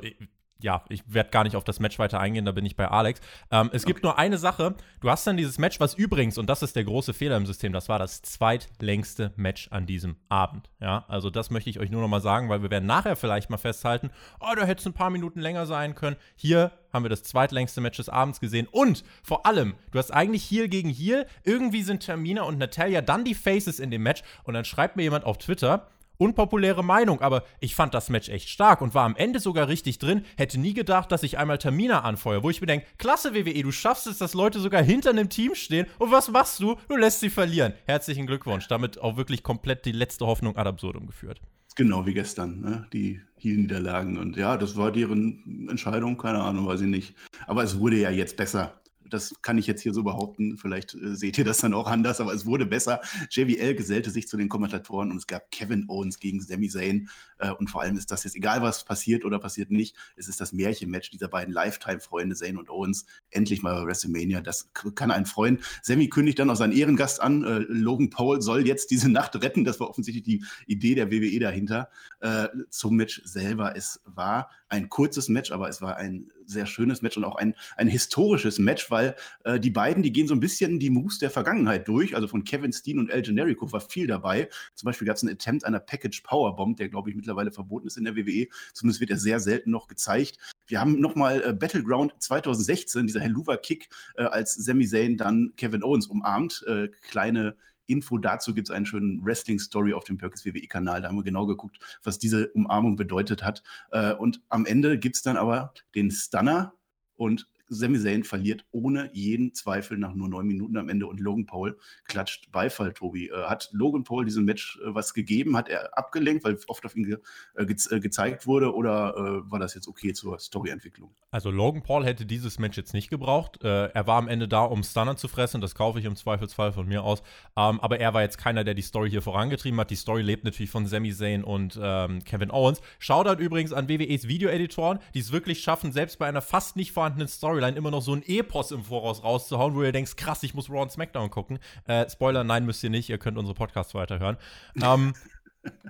ja, 0.61 0.83
ich 0.89 1.03
werde 1.07 1.29
gar 1.29 1.43
nicht 1.43 1.55
auf 1.55 1.63
das 1.63 1.79
Match 1.79 1.99
weiter 1.99 2.19
eingehen, 2.19 2.45
da 2.45 2.51
bin 2.51 2.65
ich 2.65 2.75
bei 2.75 2.87
Alex. 2.87 3.21
Ähm, 3.51 3.69
es 3.73 3.83
okay. 3.83 3.93
gibt 3.93 4.03
nur 4.03 4.19
eine 4.19 4.37
Sache. 4.37 4.75
Du 4.99 5.09
hast 5.09 5.25
dann 5.25 5.37
dieses 5.37 5.57
Match, 5.57 5.79
was 5.79 5.93
übrigens, 5.93 6.37
und 6.37 6.49
das 6.49 6.61
ist 6.61 6.75
der 6.75 6.83
große 6.83 7.13
Fehler 7.13 7.37
im 7.37 7.45
System, 7.45 7.73
das 7.73 7.89
war 7.89 7.99
das 7.99 8.21
zweitlängste 8.21 9.33
Match 9.35 9.69
an 9.71 9.85
diesem 9.85 10.17
Abend. 10.27 10.69
Ja, 10.79 11.05
also 11.07 11.29
das 11.29 11.49
möchte 11.49 11.69
ich 11.69 11.79
euch 11.79 11.89
nur 11.89 12.01
noch 12.01 12.07
mal 12.07 12.21
sagen, 12.21 12.49
weil 12.49 12.61
wir 12.61 12.71
werden 12.71 12.85
nachher 12.85 13.15
vielleicht 13.15 13.49
mal 13.49 13.57
festhalten, 13.57 14.09
oh, 14.39 14.55
da 14.55 14.65
hätte 14.65 14.81
es 14.81 14.85
ein 14.85 14.93
paar 14.93 15.09
Minuten 15.09 15.39
länger 15.39 15.65
sein 15.65 15.95
können. 15.95 16.17
Hier 16.35 16.71
haben 16.91 17.03
wir 17.03 17.09
das 17.09 17.23
zweitlängste 17.23 17.81
Match 17.81 17.97
des 17.97 18.09
Abends 18.09 18.39
gesehen. 18.39 18.67
Und 18.69 19.03
vor 19.23 19.45
allem, 19.45 19.75
du 19.91 19.99
hast 19.99 20.11
eigentlich 20.11 20.43
hier 20.43 20.67
gegen 20.67 20.89
hier, 20.89 21.25
irgendwie 21.43 21.83
sind 21.83 22.01
Termina 22.01 22.43
und 22.43 22.57
Natalia 22.57 23.01
dann 23.01 23.23
die 23.23 23.35
Faces 23.35 23.79
in 23.79 23.91
dem 23.91 24.03
Match. 24.03 24.23
Und 24.43 24.55
dann 24.55 24.65
schreibt 24.65 24.95
mir 24.95 25.03
jemand 25.03 25.25
auf 25.25 25.37
Twitter, 25.37 25.87
unpopuläre 26.19 26.83
Meinung, 26.83 27.21
aber 27.21 27.43
ich 27.59 27.73
fand 27.73 27.93
das 27.93 28.09
Match 28.09 28.29
echt 28.29 28.49
stark 28.49 28.81
und 28.81 28.93
war 28.93 29.05
am 29.05 29.15
Ende 29.15 29.39
sogar 29.39 29.67
richtig 29.67 29.97
drin. 29.97 30.23
Hätte 30.37 30.59
nie 30.59 30.73
gedacht, 30.73 31.11
dass 31.11 31.23
ich 31.23 31.37
einmal 31.37 31.57
Tamina 31.57 32.01
anfeuere, 32.01 32.43
wo 32.43 32.49
ich 32.49 32.61
mir 32.61 32.67
denke, 32.67 32.85
klasse 32.97 33.33
WWE, 33.33 33.63
du 33.63 33.71
schaffst 33.71 34.05
es, 34.05 34.19
dass 34.19 34.33
Leute 34.33 34.59
sogar 34.59 34.83
hinter 34.83 35.09
einem 35.09 35.29
Team 35.29 35.55
stehen 35.55 35.87
und 35.97 36.11
was 36.11 36.29
machst 36.29 36.59
du? 36.59 36.75
Du 36.87 36.95
lässt 36.95 37.21
sie 37.21 37.29
verlieren. 37.29 37.73
Herzlichen 37.85 38.27
Glückwunsch. 38.27 38.67
Damit 38.67 38.99
auch 38.99 39.17
wirklich 39.17 39.41
komplett 39.41 39.85
die 39.85 39.91
letzte 39.91 40.27
Hoffnung 40.27 40.57
ad 40.57 40.69
absurdum 40.69 41.07
geführt. 41.07 41.41
Genau 41.75 42.05
wie 42.05 42.13
gestern, 42.13 42.59
ne? 42.59 42.87
die 42.91 43.21
Heel-Niederlagen. 43.37 44.17
Und 44.17 44.35
ja, 44.35 44.57
das 44.57 44.75
war 44.75 44.91
deren 44.91 45.67
Entscheidung, 45.69 46.17
keine 46.17 46.39
Ahnung, 46.39 46.67
weiß 46.67 46.81
ich 46.81 46.87
nicht. 46.87 47.15
Aber 47.47 47.63
es 47.63 47.79
wurde 47.79 47.97
ja 47.97 48.09
jetzt 48.09 48.35
besser 48.35 48.78
das 49.09 49.33
kann 49.41 49.57
ich 49.57 49.67
jetzt 49.67 49.81
hier 49.81 49.93
so 49.93 50.03
behaupten. 50.03 50.57
Vielleicht 50.57 50.93
äh, 50.95 51.15
seht 51.15 51.37
ihr 51.37 51.45
das 51.45 51.59
dann 51.59 51.73
auch 51.73 51.87
anders, 51.87 52.21
aber 52.21 52.33
es 52.33 52.45
wurde 52.45 52.65
besser. 52.65 53.01
JVL 53.29 53.75
gesellte 53.75 54.11
sich 54.11 54.27
zu 54.27 54.37
den 54.37 54.49
Kommentatoren 54.49 55.11
und 55.11 55.17
es 55.17 55.27
gab 55.27 55.51
Kevin 55.51 55.85
Owens 55.87 56.19
gegen 56.19 56.41
Sami 56.41 56.69
Zayn. 56.69 57.09
Äh, 57.37 57.51
und 57.51 57.69
vor 57.69 57.81
allem 57.81 57.97
ist 57.97 58.11
das 58.11 58.23
jetzt 58.23 58.35
egal, 58.35 58.61
was 58.61 58.85
passiert 58.85 59.25
oder 59.25 59.39
passiert 59.39 59.71
nicht. 59.71 59.95
Es 60.15 60.27
ist 60.27 60.41
das 60.41 60.53
Märchenmatch 60.53 61.09
dieser 61.09 61.27
beiden 61.27 61.53
Lifetime-Freunde, 61.53 62.35
Zayn 62.35 62.57
und 62.57 62.69
Owens. 62.69 63.05
Endlich 63.29 63.61
mal 63.61 63.75
bei 63.75 63.87
WrestleMania. 63.87 64.41
Das 64.41 64.69
kann 64.95 65.11
einen 65.11 65.25
freuen. 65.25 65.59
Sammy 65.81 66.09
kündigt 66.09 66.39
dann 66.39 66.49
auch 66.49 66.55
seinen 66.55 66.73
Ehrengast 66.73 67.21
an. 67.21 67.43
Äh, 67.43 67.59
Logan 67.67 68.09
Paul 68.09 68.41
soll 68.41 68.67
jetzt 68.67 68.91
diese 68.91 69.09
Nacht 69.09 69.35
retten. 69.41 69.65
Das 69.65 69.79
war 69.79 69.89
offensichtlich 69.89 70.23
die 70.23 70.43
Idee 70.67 70.95
der 70.95 71.11
WWE 71.11 71.39
dahinter. 71.39 71.89
Äh, 72.19 72.47
zum 72.69 72.95
Match 72.95 73.21
selber. 73.25 73.75
Es 73.75 74.01
war 74.05 74.49
ein 74.67 74.89
kurzes 74.89 75.29
Match, 75.29 75.51
aber 75.51 75.69
es 75.69 75.81
war 75.81 75.97
ein 75.97 76.31
sehr 76.49 76.65
schönes 76.65 77.01
Match 77.01 77.17
und 77.17 77.23
auch 77.23 77.35
ein, 77.35 77.55
ein 77.77 77.87
historisches 77.87 78.59
Match, 78.59 78.89
weil 78.91 79.15
äh, 79.43 79.59
die 79.59 79.69
beiden, 79.69 80.03
die 80.03 80.11
gehen 80.11 80.27
so 80.27 80.33
ein 80.33 80.39
bisschen 80.39 80.79
die 80.79 80.89
Moves 80.89 81.19
der 81.19 81.29
Vergangenheit 81.29 81.87
durch. 81.87 82.15
Also 82.15 82.27
von 82.27 82.43
Kevin 82.43 82.73
Steen 82.73 82.99
und 82.99 83.09
El 83.09 83.21
Generico 83.21 83.71
war 83.71 83.81
viel 83.81 84.07
dabei. 84.07 84.49
Zum 84.75 84.87
Beispiel 84.87 85.07
gab 85.07 85.15
es 85.15 85.23
einen 85.23 85.33
Attempt 85.33 85.65
einer 85.65 85.79
Package 85.79 86.21
Powerbomb, 86.21 86.77
der, 86.77 86.89
glaube 86.89 87.09
ich, 87.09 87.15
mittlerweile 87.15 87.51
verboten 87.51 87.87
ist 87.87 87.97
in 87.97 88.03
der 88.03 88.15
WWE. 88.15 88.47
Zumindest 88.73 88.99
wird 88.99 89.11
er 89.11 89.17
sehr 89.17 89.39
selten 89.39 89.71
noch 89.71 89.87
gezeigt. 89.87 90.37
Wir 90.67 90.79
haben 90.79 90.99
nochmal 90.99 91.41
äh, 91.43 91.53
Battleground 91.53 92.13
2016, 92.19 93.07
dieser 93.07 93.21
Helluva-Kick, 93.21 93.89
äh, 94.15 94.23
als 94.23 94.55
Sami 94.55 94.87
Zayn 94.87 95.17
dann 95.17 95.53
Kevin 95.57 95.83
Owens 95.83 96.07
umarmt. 96.07 96.63
Äh, 96.67 96.89
kleine 97.01 97.55
Info 97.89 98.17
dazu 98.17 98.53
gibt 98.53 98.69
es 98.69 98.75
einen 98.75 98.85
schönen 98.85 99.25
Wrestling-Story 99.25 99.93
auf 99.93 100.03
dem 100.03 100.17
Perkins 100.17 100.45
WWE-Kanal. 100.45 101.01
Da 101.01 101.07
haben 101.09 101.17
wir 101.17 101.23
genau 101.23 101.45
geguckt, 101.45 101.79
was 102.03 102.19
diese 102.19 102.49
Umarmung 102.49 102.95
bedeutet 102.95 103.43
hat. 103.43 103.63
Äh, 103.91 104.13
und 104.13 104.41
am 104.49 104.65
Ende 104.65 104.99
gibt 104.99 105.15
es 105.15 105.21
dann 105.21 105.37
aber 105.37 105.73
den 105.95 106.11
Stunner 106.11 106.73
und 107.15 107.47
Sami 107.69 107.99
Zayn 107.99 108.23
verliert 108.23 108.65
ohne 108.71 109.09
jeden 109.13 109.53
Zweifel 109.53 109.97
nach 109.97 110.13
nur 110.13 110.27
neun 110.27 110.47
Minuten 110.47 110.77
am 110.77 110.89
Ende 110.89 111.07
und 111.07 111.19
Logan 111.19 111.45
Paul 111.45 111.77
klatscht 112.05 112.51
Beifall, 112.51 112.93
Tobi. 112.93 113.29
Äh, 113.29 113.43
hat 113.45 113.69
Logan 113.71 114.03
Paul 114.03 114.25
diesem 114.25 114.45
Match 114.45 114.79
äh, 114.81 114.93
was 114.93 115.13
gegeben? 115.13 115.55
Hat 115.55 115.69
er 115.69 115.97
abgelenkt, 115.97 116.43
weil 116.43 116.57
oft 116.67 116.85
auf 116.85 116.95
ihn 116.95 117.03
ge 117.03 117.17
äh, 117.55 117.65
ge 117.65 117.75
äh, 117.91 117.99
gezeigt 117.99 118.47
wurde 118.47 118.73
oder 118.73 119.15
äh, 119.15 119.51
war 119.51 119.59
das 119.59 119.75
jetzt 119.75 119.87
okay 119.87 120.13
zur 120.13 120.39
Storyentwicklung? 120.39 121.11
Also 121.31 121.51
Logan 121.51 121.83
Paul 121.83 122.05
hätte 122.05 122.25
dieses 122.25 122.59
Match 122.59 122.77
jetzt 122.77 122.93
nicht 122.93 123.09
gebraucht. 123.09 123.61
Er 123.61 124.07
war 124.07 124.17
am 124.17 124.27
Ende 124.27 124.47
da, 124.47 124.63
um 124.63 124.83
Stunner 124.83 125.15
zu 125.15 125.27
fressen. 125.27 125.61
Das 125.61 125.75
kaufe 125.75 125.99
ich 125.99 126.05
im 126.05 126.15
Zweifelsfall 126.15 126.73
von 126.73 126.87
mir 126.87 127.03
aus. 127.03 127.21
Ähm, 127.55 127.79
aber 127.79 127.99
er 127.99 128.13
war 128.13 128.23
jetzt 128.23 128.37
keiner, 128.39 128.63
der 128.63 128.73
die 128.73 128.81
Story 128.81 129.11
hier 129.11 129.21
vorangetrieben 129.21 129.79
hat. 129.79 129.91
Die 129.91 129.95
Story 129.95 130.23
lebt 130.23 130.43
natürlich 130.43 130.71
von 130.71 130.87
Sami 130.87 131.13
Zayn 131.13 131.43
und 131.43 131.79
ähm, 131.81 132.23
Kevin 132.23 132.49
Owens. 132.49 132.81
Shoutout 132.97 133.41
übrigens 133.41 133.73
an 133.73 133.87
WWEs 133.87 134.27
Video-Editoren, 134.27 134.99
die 135.13 135.19
es 135.19 135.31
wirklich 135.31 135.61
schaffen, 135.61 135.91
selbst 135.91 136.17
bei 136.17 136.27
einer 136.27 136.41
fast 136.41 136.75
nicht 136.75 136.91
vorhandenen 136.91 137.27
Story 137.27 137.58
Storyline 137.59 137.77
immer 137.77 137.91
noch 137.91 138.01
so 138.01 138.13
ein 138.13 138.23
Epos 138.25 138.71
im 138.71 138.83
Voraus 138.83 139.23
rauszuhauen, 139.23 139.75
wo 139.75 139.83
ihr 139.83 139.91
denkt, 139.91 140.15
krass, 140.17 140.43
ich 140.43 140.53
muss 140.53 140.69
Raw 140.69 140.81
und 140.81 140.91
SmackDown 140.91 141.29
gucken. 141.29 141.59
Äh, 141.87 142.09
Spoiler, 142.09 142.43
nein, 142.43 142.65
müsst 142.65 142.83
ihr 142.83 142.89
nicht. 142.89 143.09
Ihr 143.09 143.17
könnt 143.17 143.37
unsere 143.37 143.55
Podcasts 143.55 143.93
weiterhören. 143.93 144.37
Ähm, 144.81 145.13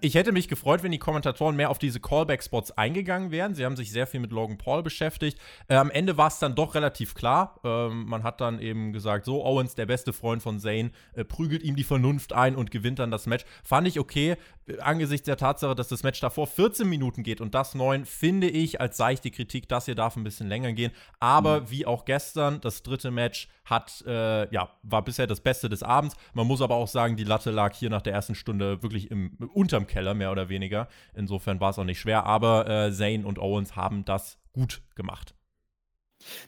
ich 0.01 0.15
hätte 0.15 0.31
mich 0.31 0.47
gefreut, 0.47 0.81
wenn 0.81 0.91
die 0.91 0.97
Kommentatoren 0.97 1.55
mehr 1.55 1.69
auf 1.69 1.77
diese 1.77 1.99
Callback-Spots 1.99 2.71
eingegangen 2.71 3.31
wären. 3.31 3.53
Sie 3.53 3.65
haben 3.65 3.75
sich 3.75 3.91
sehr 3.91 4.07
viel 4.07 4.19
mit 4.19 4.31
Logan 4.31 4.57
Paul 4.57 4.81
beschäftigt. 4.81 5.37
Äh, 5.67 5.75
am 5.75 5.91
Ende 5.91 6.17
war 6.17 6.27
es 6.27 6.39
dann 6.39 6.55
doch 6.55 6.75
relativ 6.75 7.13
klar. 7.13 7.59
Ähm, 7.63 8.05
man 8.05 8.23
hat 8.23 8.41
dann 8.41 8.59
eben 8.59 8.93
gesagt, 8.93 9.25
so, 9.25 9.45
Owens, 9.45 9.75
der 9.75 9.85
beste 9.85 10.13
Freund 10.13 10.41
von 10.41 10.59
Zane, 10.59 10.91
äh, 11.13 11.23
prügelt 11.23 11.63
ihm 11.63 11.75
die 11.75 11.83
Vernunft 11.83 12.33
ein 12.33 12.55
und 12.55 12.71
gewinnt 12.71 12.99
dann 12.99 13.11
das 13.11 13.27
Match. 13.27 13.45
Fand 13.63 13.87
ich 13.87 13.99
okay. 13.99 14.37
Äh, 14.67 14.79
angesichts 14.79 15.25
der 15.25 15.37
Tatsache, 15.37 15.75
dass 15.75 15.89
das 15.89 16.03
Match 16.03 16.19
davor 16.19 16.47
14 16.47 16.87
Minuten 16.87 17.23
geht 17.23 17.41
und 17.41 17.53
das 17.53 17.75
9, 17.75 18.05
finde 18.05 18.49
ich 18.49 18.81
als 18.81 18.97
seichte 18.97 19.31
Kritik, 19.31 19.67
das 19.69 19.85
hier 19.85 19.95
darf 19.95 20.15
ein 20.15 20.23
bisschen 20.23 20.47
länger 20.47 20.73
gehen. 20.73 20.91
Aber 21.19 21.61
mhm. 21.61 21.71
wie 21.71 21.85
auch 21.85 22.05
gestern, 22.05 22.61
das 22.61 22.83
dritte 22.83 23.11
Match 23.11 23.49
hat, 23.65 24.03
äh, 24.07 24.51
ja, 24.53 24.69
war 24.83 25.03
bisher 25.03 25.27
das 25.27 25.41
Beste 25.41 25.69
des 25.69 25.83
Abends. 25.83 26.15
Man 26.33 26.47
muss 26.47 26.61
aber 26.61 26.75
auch 26.75 26.87
sagen, 26.87 27.17
die 27.17 27.23
Latte 27.23 27.51
lag 27.51 27.75
hier 27.75 27.89
nach 27.89 28.01
der 28.01 28.13
ersten 28.13 28.35
Stunde 28.35 28.81
wirklich 28.81 29.11
im, 29.11 29.37
unterm 29.73 29.87
Keller, 29.87 30.13
mehr 30.13 30.31
oder 30.31 30.49
weniger. 30.49 30.87
Insofern 31.13 31.59
war 31.59 31.69
es 31.69 31.79
auch 31.79 31.83
nicht 31.83 31.99
schwer, 31.99 32.25
aber 32.25 32.67
äh, 32.67 32.91
Zane 32.91 33.25
und 33.25 33.39
Owens 33.39 33.75
haben 33.75 34.03
das 34.05 34.37
gut 34.51 34.81
gemacht. 34.95 35.35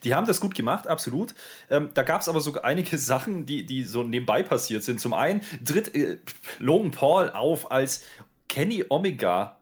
Die 0.03 0.15
haben 0.15 0.27
das 0.27 0.41
gut 0.41 0.53
gemacht, 0.55 0.87
absolut. 0.87 1.33
Ähm, 1.69 1.91
da 1.93 2.03
gab 2.03 2.21
es 2.21 2.27
aber 2.27 2.41
sogar 2.41 2.65
einige 2.65 2.97
Sachen, 2.97 3.45
die, 3.45 3.65
die 3.65 3.83
so 3.83 4.03
nebenbei 4.03 4.43
passiert 4.43 4.83
sind. 4.83 4.99
Zum 4.99 5.13
einen 5.13 5.41
tritt 5.63 5.95
äh, 5.95 6.17
Logan 6.59 6.91
Paul 6.91 7.29
auf 7.29 7.71
als 7.71 8.03
Kenny 8.49 8.83
Omega 8.89 9.60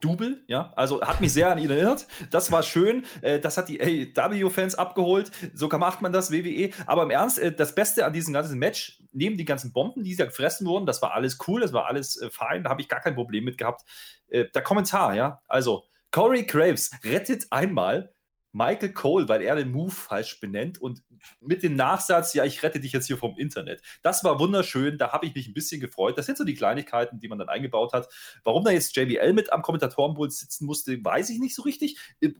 Double, 0.00 0.42
ja, 0.46 0.72
also 0.76 1.00
hat 1.00 1.20
mich 1.20 1.32
sehr 1.32 1.50
an 1.50 1.58
ihn 1.58 1.70
erinnert. 1.70 2.06
Das 2.30 2.52
war 2.52 2.62
schön. 2.62 3.04
Äh, 3.20 3.40
das 3.40 3.56
hat 3.56 3.68
die 3.68 3.80
AEW-Fans 3.80 4.76
abgeholt. 4.76 5.30
So 5.54 5.68
macht 5.68 6.02
man 6.02 6.12
das, 6.12 6.30
WWE. 6.30 6.70
Aber 6.86 7.02
im 7.02 7.10
Ernst, 7.10 7.38
äh, 7.38 7.52
das 7.52 7.74
Beste 7.74 8.04
an 8.04 8.12
diesem 8.12 8.32
ganzen 8.34 8.58
Match, 8.58 9.02
neben 9.12 9.36
die 9.36 9.44
ganzen 9.44 9.72
Bomben, 9.72 10.04
die 10.04 10.16
da 10.16 10.24
gefressen 10.24 10.66
wurden, 10.66 10.86
das 10.86 11.02
war 11.02 11.14
alles 11.14 11.38
cool, 11.46 11.60
das 11.60 11.72
war 11.72 11.86
alles 11.86 12.20
äh, 12.20 12.30
fein, 12.30 12.64
da 12.64 12.70
habe 12.70 12.80
ich 12.80 12.88
gar 12.88 13.00
kein 13.00 13.14
Problem 13.14 13.44
mit 13.44 13.58
gehabt. 13.58 13.84
der 14.30 14.62
Kommentar, 14.62 15.14
ja, 15.14 15.40
also 15.48 15.84
Corey 16.10 16.44
Graves 16.44 16.90
rettet 17.04 17.46
einmal 17.50 18.12
Michael 18.58 18.92
Cole, 18.92 19.28
weil 19.28 19.40
er 19.40 19.54
den 19.54 19.70
Move 19.70 19.92
falsch 19.92 20.40
benennt 20.40 20.80
und 20.80 21.02
mit 21.40 21.62
dem 21.62 21.76
Nachsatz, 21.76 22.34
ja, 22.34 22.44
ich 22.44 22.62
rette 22.62 22.80
dich 22.80 22.92
jetzt 22.92 23.06
hier 23.06 23.16
vom 23.16 23.38
Internet. 23.38 23.82
Das 24.02 24.24
war 24.24 24.40
wunderschön, 24.40 24.98
da 24.98 25.12
habe 25.12 25.26
ich 25.26 25.34
mich 25.34 25.46
ein 25.46 25.54
bisschen 25.54 25.80
gefreut. 25.80 26.18
Das 26.18 26.26
sind 26.26 26.36
so 26.36 26.44
die 26.44 26.54
Kleinigkeiten, 26.54 27.20
die 27.20 27.28
man 27.28 27.38
dann 27.38 27.48
eingebaut 27.48 27.92
hat. 27.92 28.08
Warum 28.42 28.64
da 28.64 28.72
jetzt 28.72 28.96
JBL 28.96 29.32
mit 29.32 29.52
am 29.52 29.62
Kommentatorenpult 29.62 30.32
sitzen 30.32 30.66
musste, 30.66 31.02
weiß 31.02 31.30
ich 31.30 31.38
nicht 31.38 31.54
so 31.54 31.62
richtig. 31.62 31.98
Äh, 32.20 32.30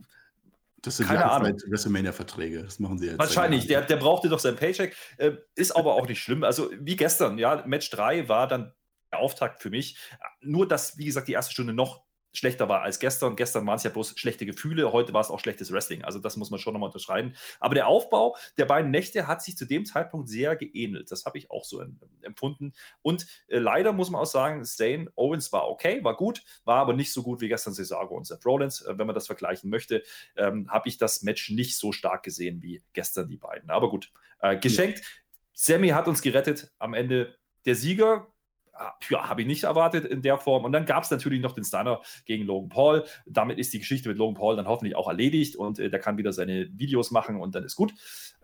das 0.83 0.97
sind 0.97 1.07
Keine 1.07 1.31
Ahnung. 1.31 1.57
WrestleMania-Verträge. 1.67 2.63
Das 2.65 2.79
machen 2.79 2.99
sie 2.99 3.07
jetzt. 3.07 3.19
Wahrscheinlich. 3.19 3.67
Der, 3.67 3.83
der 3.83 3.97
brauchte 3.97 4.29
doch 4.29 4.39
sein 4.39 4.57
Paycheck. 4.57 4.97
Äh, 5.17 5.33
ist 5.55 5.73
aber 5.73 5.95
auch 5.95 6.09
nicht 6.09 6.21
schlimm. 6.21 6.45
Also, 6.45 6.71
wie 6.79 6.97
gestern, 6.97 7.39
ja, 7.39 7.65
Match 7.67 7.91
3 7.91 8.29
war 8.29 8.47
dann 8.47 8.73
der 9.13 9.21
Auftakt 9.21 9.63
für 9.63 9.71
mich. 9.71 9.99
Nur, 10.41 10.67
dass, 10.69 10.99
wie 10.99 11.05
gesagt, 11.05 11.29
die 11.29 11.33
erste 11.33 11.53
Stunde 11.53 11.73
noch 11.73 12.08
schlechter 12.39 12.69
war 12.69 12.83
als 12.83 12.99
gestern. 12.99 13.37
Gestern 13.37 13.67
waren 13.67 13.77
es 13.77 13.83
ja 13.83 13.91
bloß 13.91 14.15
schlechte 14.17 14.47
Gefühle, 14.47 14.93
heute 14.93 15.13
war 15.13 15.21
es 15.21 15.31
auch 15.31 15.41
schlechtes 15.41 15.73
Wrestling. 15.73 16.05
Also 16.05 16.19
das 16.19 16.37
muss 16.37 16.51
man 16.51 16.59
schon 16.59 16.73
nochmal 16.73 16.89
unterschreiben. 16.89 17.35
Aber 17.61 17.75
der 17.75 17.87
Aufbau 17.87 18.37
der 18.57 18.65
beiden 18.65 18.91
Nächte 18.91 19.27
hat 19.27 19.43
sich 19.43 19.57
zu 19.57 19.67
dem 19.67 19.85
Zeitpunkt 19.85 20.29
sehr 20.29 20.57
geähnelt. 20.57 21.11
Das 21.11 21.25
habe 21.27 21.37
ich 21.39 21.51
auch 21.51 21.65
so 21.65 21.85
empfunden. 22.23 22.73
Und 23.03 23.27
äh, 23.49 23.59
leider 23.59 23.93
muss 23.93 24.11
man 24.11 24.23
auch 24.23 24.27
sagen, 24.27 24.65
Stain 24.65 25.11
Owens 25.17 25.53
war 25.53 25.69
okay, 25.69 26.03
war 26.03 26.17
gut, 26.17 26.43
war 26.65 26.79
aber 26.79 26.95
nicht 26.95 27.13
so 27.13 27.23
gut 27.23 27.41
wie 27.41 27.49
gestern 27.49 27.75
Cesaro 27.75 28.17
und 28.17 28.27
Seth 28.27 28.47
Rollins. 28.47 28.83
Äh, 28.83 28.99
wenn 28.99 29.07
man 29.07 29.15
das 29.15 29.27
vergleichen 29.27 29.69
möchte, 29.69 30.03
ähm, 30.37 30.71
habe 30.71 30.89
ich 30.89 30.97
das 30.97 31.23
Match 31.23 31.51
nicht 31.51 31.77
so 31.77 31.93
stark 31.93 32.23
gesehen 32.23 32.63
wie 32.63 32.83
gestern 32.93 33.29
die 33.29 33.37
beiden. 33.37 33.71
Aber 33.71 33.91
gut, 33.91 34.13
äh, 34.41 34.57
geschenkt. 34.57 35.03
Sammy 35.53 35.89
hat 35.89 36.07
uns 36.07 36.23
gerettet. 36.23 36.71
Am 36.79 36.95
Ende 36.95 37.37
der 37.65 37.75
Sieger 37.75 38.29
ja, 39.11 39.29
habe 39.29 39.43
ich 39.43 39.47
nicht 39.47 39.65
erwartet 39.65 40.05
in 40.05 40.23
der 40.23 40.39
Form. 40.39 40.65
Und 40.65 40.73
dann 40.73 40.87
gab 40.87 41.05
es 41.05 41.11
natürlich 41.11 41.41
noch 41.41 41.53
den 41.53 41.65
Stunner 41.65 42.01
gegen 42.25 42.45
Logan 42.45 42.69
Paul. 42.69 43.05
Damit 43.27 43.59
ist 43.59 43.73
die 43.73 43.79
Geschichte 43.79 44.09
mit 44.09 44.19
Logan 44.19 44.35
Paul 44.35 44.57
dann 44.57 44.67
hoffentlich 44.67 44.97
auch 44.97 45.09
erledigt 45.09 45.57
und 45.57 45.79
äh, 45.79 45.91
der 45.91 46.01
kann 46.01 46.19
wieder 46.19 46.33
seine 46.33 46.69
Videos 46.73 47.11
machen 47.11 47.41
und 47.41 47.55
dann 47.55 47.65
ist 47.65 47.77
gut. 47.77 47.95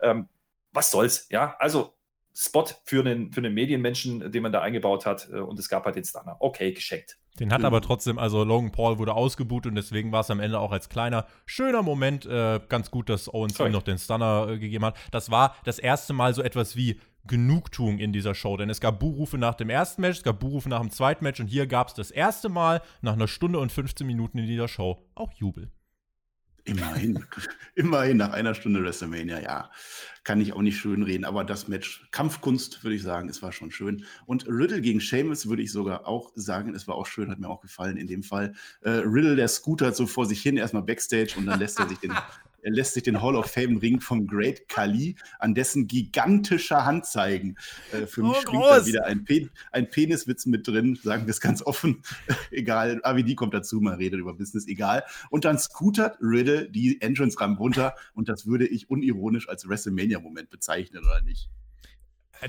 Ähm, 0.01 0.29
was 0.71 0.91
soll's, 0.91 1.27
ja? 1.29 1.55
Also 1.59 1.93
Spot 2.35 2.65
für 2.83 2.99
einen, 2.99 3.31
für 3.31 3.39
einen 3.39 3.53
Medienmenschen, 3.53 4.31
den 4.31 4.43
man 4.43 4.51
da 4.51 4.61
eingebaut 4.61 5.05
hat. 5.05 5.29
Äh, 5.31 5.39
und 5.39 5.57
es 5.57 5.69
gab 5.69 5.85
halt 5.85 5.95
den 5.95 6.03
Stunner. 6.03 6.35
Okay, 6.39 6.73
geschenkt. 6.73 7.17
Den 7.39 7.51
hat 7.51 7.65
aber 7.65 7.81
trotzdem, 7.81 8.17
also 8.17 8.45
Logan 8.45 8.71
Paul 8.71 8.97
wurde 8.97 9.13
ausgebucht 9.13 9.65
und 9.65 9.75
deswegen 9.75 10.13
war 10.13 10.21
es 10.21 10.31
am 10.31 10.39
Ende 10.39 10.57
auch 10.57 10.71
als 10.71 10.87
kleiner, 10.87 11.25
schöner 11.45 11.83
Moment 11.83 12.25
äh, 12.25 12.61
ganz 12.69 12.91
gut, 12.91 13.09
dass 13.09 13.33
Owens 13.33 13.59
ihm 13.59 13.73
noch 13.73 13.83
den 13.83 13.97
Stunner 13.97 14.47
äh, 14.49 14.57
gegeben 14.57 14.85
hat. 14.85 14.95
Das 15.11 15.29
war 15.31 15.55
das 15.65 15.77
erste 15.77 16.13
Mal 16.13 16.33
so 16.33 16.41
etwas 16.41 16.77
wie 16.77 16.99
Genugtuung 17.27 17.99
in 17.99 18.13
dieser 18.13 18.35
Show, 18.35 18.55
denn 18.55 18.69
es 18.69 18.79
gab 18.79 18.99
Buhrufe 18.99 19.37
nach 19.37 19.55
dem 19.55 19.69
ersten 19.69 20.01
Match, 20.01 20.19
es 20.19 20.23
gab 20.23 20.39
Buhrufe 20.39 20.69
nach 20.69 20.79
dem 20.79 20.91
zweiten 20.91 21.25
Match 21.25 21.41
und 21.41 21.47
hier 21.47 21.67
gab 21.67 21.89
es 21.89 21.93
das 21.93 22.11
erste 22.11 22.47
Mal 22.47 22.81
nach 23.01 23.13
einer 23.13 23.27
Stunde 23.27 23.59
und 23.59 23.71
15 23.71 24.07
Minuten 24.07 24.37
in 24.37 24.47
dieser 24.47 24.69
Show 24.69 25.03
auch 25.15 25.33
Jubel. 25.33 25.71
Immerhin, 26.65 27.23
immerhin 27.75 28.17
nach 28.17 28.31
einer 28.31 28.55
Stunde 28.55 28.83
WrestleMania, 28.83 29.39
ja. 29.39 29.71
Kann 30.23 30.41
ich 30.41 30.53
auch 30.53 30.63
nicht 30.63 30.77
schön 30.77 31.03
reden, 31.03 31.23
aber 31.23 31.43
das 31.43 31.67
Match, 31.67 32.07
Kampfkunst, 32.09 32.83
würde 32.83 32.95
ich 32.95 33.03
sagen, 33.03 33.29
es 33.29 33.43
war 33.43 33.51
schon 33.51 33.69
schön. 33.69 34.05
Und 34.25 34.47
Riddle 34.47 34.81
gegen 34.81 34.99
Seamus 34.99 35.47
würde 35.47 35.61
ich 35.61 35.71
sogar 35.71 36.07
auch 36.07 36.31
sagen, 36.33 36.73
es 36.73 36.87
war 36.87 36.95
auch 36.95 37.05
schön, 37.05 37.29
hat 37.29 37.39
mir 37.39 37.47
auch 37.47 37.61
gefallen 37.61 37.97
in 37.97 38.07
dem 38.07 38.23
Fall. 38.23 38.53
Äh, 38.81 38.89
Riddle, 38.89 39.35
der 39.35 39.47
scootert 39.47 39.95
so 39.95 40.07
vor 40.07 40.25
sich 40.25 40.41
hin, 40.41 40.57
erstmal 40.57 40.81
Backstage 40.81 41.35
und 41.37 41.45
dann 41.45 41.59
lässt 41.59 41.79
er 41.79 41.87
sich 41.87 41.99
den 41.99 42.13
Er 42.65 42.71
lässt 42.71 42.95
sich 42.95 43.03
den 43.03 43.21
Hall 43.21 43.35
of 43.35 43.45
Fame 43.45 43.77
Ring 43.77 44.01
vom 44.01 44.25
Great 44.25 44.67
Kali 44.67 45.15
an 45.37 45.53
dessen 45.53 45.85
gigantischer 45.85 46.83
Hand 46.83 47.05
zeigen. 47.05 47.57
Äh, 47.93 48.07
für 48.07 48.23
mich 48.23 48.31
oh, 48.31 48.41
springt 48.41 48.63
da 48.63 48.85
wieder 48.87 49.05
ein, 49.05 49.23
Pen 49.23 49.51
ein, 49.71 49.87
Peniswitz 49.87 50.47
mit 50.47 50.67
drin, 50.67 50.97
sagen 51.03 51.27
wir 51.27 51.29
es 51.29 51.39
ganz 51.39 51.61
offen. 51.61 52.01
egal, 52.49 53.01
AWD 53.03 53.35
kommt 53.35 53.53
dazu, 53.53 53.79
man 53.81 53.93
redet 53.93 54.19
über 54.19 54.33
Business, 54.33 54.67
egal. 54.67 55.03
Und 55.29 55.45
dann 55.45 55.59
scootert 55.59 56.17
Riddle 56.19 56.67
die 56.67 56.99
Entrance-Ramp 57.01 57.59
runter 57.59 57.93
und 58.15 58.29
das 58.29 58.47
würde 58.47 58.65
ich 58.65 58.89
unironisch 58.89 59.47
als 59.47 59.69
WrestleMania-Moment 59.69 60.49
bezeichnen, 60.49 61.03
oder 61.03 61.21
nicht? 61.21 61.51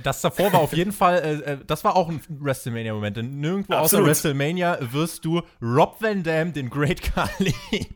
Das 0.03 0.21
davor 0.21 0.53
war 0.53 0.61
auf 0.61 0.73
jeden 0.73 0.93
Fall, 0.93 1.19
äh, 1.19 1.53
äh, 1.53 1.59
das 1.67 1.85
war 1.85 1.97
auch 1.97 2.09
ein 2.09 2.21
WrestleMania-Moment. 2.29 3.17
Denn 3.17 3.41
nirgendwo 3.41 3.75
Absolut. 3.75 4.05
außer 4.05 4.09
WrestleMania 4.09 4.79
wirst 4.93 5.25
du 5.25 5.43
Rob 5.63 6.01
Van 6.01 6.23
Dam, 6.23 6.53
den 6.53 6.71
Great 6.71 7.03
Khali 7.03 7.55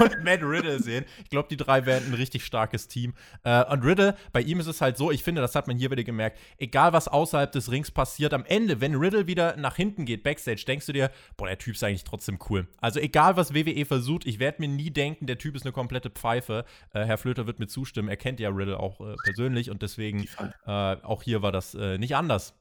und 0.00 0.24
Matt 0.24 0.42
Riddle 0.42 0.80
sehen. 0.80 1.04
Ich 1.24 1.30
glaube, 1.30 1.48
die 1.48 1.56
drei 1.56 1.86
werden 1.86 2.08
ein 2.08 2.14
richtig 2.14 2.44
starkes 2.44 2.88
Team. 2.88 3.14
Äh, 3.44 3.64
und 3.64 3.84
Riddle, 3.84 4.16
bei 4.32 4.40
ihm 4.40 4.60
ist 4.60 4.66
es 4.66 4.80
halt 4.80 4.96
so, 4.96 5.10
ich 5.10 5.22
finde, 5.22 5.40
das 5.40 5.54
hat 5.54 5.66
man 5.66 5.76
hier 5.76 5.90
wieder 5.90 6.04
gemerkt, 6.04 6.38
egal 6.58 6.92
was 6.92 7.08
außerhalb 7.08 7.50
des 7.52 7.70
Rings 7.70 7.90
passiert, 7.90 8.34
am 8.34 8.44
Ende, 8.44 8.80
wenn 8.80 8.94
Riddle 8.94 9.26
wieder 9.26 9.56
nach 9.56 9.76
hinten 9.76 10.04
geht, 10.04 10.22
Backstage, 10.22 10.64
denkst 10.66 10.86
du 10.86 10.92
dir, 10.92 11.10
boah, 11.36 11.46
der 11.46 11.58
Typ 11.58 11.74
ist 11.74 11.84
eigentlich 11.84 12.04
trotzdem 12.04 12.38
cool. 12.50 12.66
Also 12.80 13.00
egal, 13.00 13.36
was 13.36 13.54
WWE 13.54 13.84
versucht, 13.84 14.26
ich 14.26 14.38
werde 14.38 14.60
mir 14.60 14.68
nie 14.68 14.90
denken, 14.90 15.26
der 15.26 15.38
Typ 15.38 15.54
ist 15.56 15.64
eine 15.64 15.72
komplette 15.72 16.10
Pfeife. 16.10 16.64
Äh, 16.92 17.04
Herr 17.04 17.18
Flöter 17.18 17.46
wird 17.46 17.58
mir 17.58 17.66
zustimmen, 17.66 18.08
er 18.08 18.16
kennt 18.16 18.40
ja 18.40 18.50
Riddle 18.50 18.78
auch 18.78 19.00
äh, 19.00 19.14
persönlich 19.24 19.70
und 19.70 19.82
deswegen 19.82 20.26
äh, 20.66 20.70
auch 20.70 21.22
hier 21.22 21.35
war 21.42 21.52
das 21.52 21.74
äh, 21.74 21.98
nicht 21.98 22.16
anders. 22.16 22.54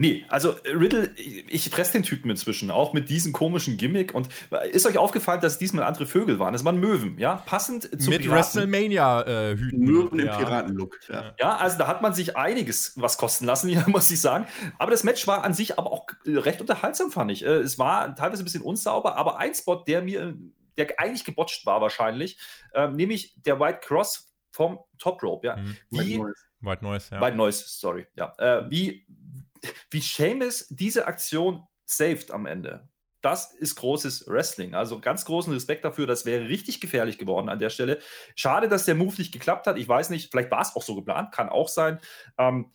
Nee, 0.00 0.24
also 0.28 0.52
äh, 0.62 0.70
Riddle, 0.70 1.10
ich 1.16 1.68
fresse 1.70 1.92
den 1.94 2.04
Typen 2.04 2.30
inzwischen, 2.30 2.70
auch 2.70 2.92
mit 2.92 3.10
diesem 3.10 3.32
komischen 3.32 3.76
Gimmick. 3.76 4.14
Und 4.14 4.28
äh, 4.52 4.70
ist 4.70 4.86
euch 4.86 4.96
aufgefallen, 4.96 5.40
dass 5.40 5.58
diesmal 5.58 5.82
andere 5.82 6.06
Vögel 6.06 6.38
waren? 6.38 6.52
Das 6.52 6.64
waren 6.64 6.78
Möwen, 6.78 7.18
ja? 7.18 7.42
Passend 7.46 7.90
zu 8.00 8.08
Mit 8.08 8.30
WrestleMania-Hüten. 8.30 9.82
Äh, 9.82 9.84
Möwen 9.84 10.20
ja. 10.20 10.32
im 10.32 10.38
Piratenlook. 10.38 11.00
Ja. 11.08 11.34
ja, 11.40 11.56
also 11.56 11.78
da 11.78 11.88
hat 11.88 12.00
man 12.00 12.14
sich 12.14 12.36
einiges 12.36 12.92
was 12.94 13.18
kosten 13.18 13.44
lassen, 13.44 13.68
ja, 13.70 13.82
muss 13.88 14.08
ich 14.12 14.20
sagen. 14.20 14.46
Aber 14.78 14.92
das 14.92 15.02
Match 15.02 15.26
war 15.26 15.42
an 15.42 15.52
sich 15.52 15.78
aber 15.78 15.90
auch 15.90 16.06
recht 16.24 16.60
unterhaltsam, 16.60 17.10
fand 17.10 17.32
ich. 17.32 17.42
Es 17.42 17.76
war 17.80 18.14
teilweise 18.14 18.42
ein 18.42 18.44
bisschen 18.44 18.62
unsauber, 18.62 19.16
aber 19.16 19.38
ein 19.38 19.52
Spot, 19.52 19.82
der 19.84 20.02
mir, 20.02 20.38
der 20.76 20.94
eigentlich 20.98 21.24
gebotcht 21.24 21.66
war 21.66 21.80
wahrscheinlich, 21.80 22.38
äh, 22.72 22.86
nämlich 22.86 23.34
der 23.42 23.58
White 23.58 23.80
Cross 23.82 24.32
vom 24.52 24.78
Top 24.98 25.24
Rope, 25.24 25.44
ja. 25.44 25.56
Mhm. 25.56 25.76
Wie, 25.90 26.22
White 26.60 26.84
Noise, 26.84 27.14
ja. 27.14 27.20
White 27.20 27.36
Noise, 27.36 27.64
sorry, 27.66 28.06
ja. 28.14 28.32
Äh, 28.38 28.70
wie, 28.70 29.06
wie 29.90 30.00
Seamus 30.00 30.66
diese 30.70 31.06
Aktion 31.06 31.66
saved 31.84 32.30
am 32.30 32.46
Ende. 32.46 32.88
Das 33.20 33.52
ist 33.52 33.74
großes 33.74 34.28
Wrestling. 34.28 34.74
Also 34.74 35.00
ganz 35.00 35.24
großen 35.24 35.52
Respekt 35.52 35.84
dafür. 35.84 36.06
Das 36.06 36.24
wäre 36.24 36.48
richtig 36.48 36.80
gefährlich 36.80 37.18
geworden 37.18 37.48
an 37.48 37.58
der 37.58 37.70
Stelle. 37.70 37.98
Schade, 38.36 38.68
dass 38.68 38.84
der 38.84 38.94
Move 38.94 39.14
nicht 39.18 39.32
geklappt 39.32 39.66
hat. 39.66 39.76
Ich 39.76 39.88
weiß 39.88 40.10
nicht, 40.10 40.30
vielleicht 40.30 40.52
war 40.52 40.60
es 40.60 40.76
auch 40.76 40.82
so 40.82 40.94
geplant, 40.94 41.32
kann 41.32 41.48
auch 41.48 41.68
sein. 41.68 41.98
Ähm, 42.38 42.72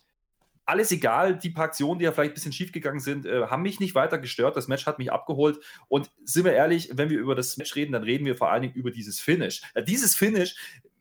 alles 0.66 0.90
egal, 0.92 1.38
die 1.38 1.50
paar 1.50 1.66
Aktionen, 1.66 1.98
die 1.98 2.04
ja 2.04 2.12
vielleicht 2.12 2.32
ein 2.32 2.34
bisschen 2.34 2.52
schief 2.52 2.72
gegangen 2.72 3.00
sind, 3.00 3.26
äh, 3.26 3.46
haben 3.46 3.62
mich 3.62 3.80
nicht 3.80 3.94
weiter 3.94 4.18
gestört. 4.18 4.56
Das 4.56 4.68
Match 4.68 4.86
hat 4.86 4.98
mich 4.98 5.12
abgeholt. 5.12 5.60
Und 5.88 6.10
sind 6.24 6.44
wir 6.44 6.52
ehrlich, 6.52 6.90
wenn 6.92 7.10
wir 7.10 7.18
über 7.18 7.34
das 7.34 7.56
Match 7.56 7.74
reden, 7.74 7.92
dann 7.92 8.02
reden 8.02 8.26
wir 8.26 8.36
vor 8.36 8.50
allen 8.50 8.62
Dingen 8.62 8.74
über 8.74 8.90
dieses 8.90 9.20
Finish. 9.20 9.62
Äh, 9.74 9.82
dieses 9.82 10.14
Finish 10.14 10.56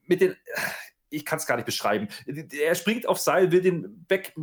mit 0.05 0.21
den, 0.21 0.35
ich 1.13 1.25
kann 1.25 1.37
es 1.39 1.45
gar 1.45 1.55
nicht 1.55 1.65
beschreiben. 1.65 2.07
Er 2.25 2.75
springt 2.75 3.07
auf 3.07 3.19
Seil, 3.19 3.51
will 3.51 3.61
den 3.61 4.05
Back 4.05 4.33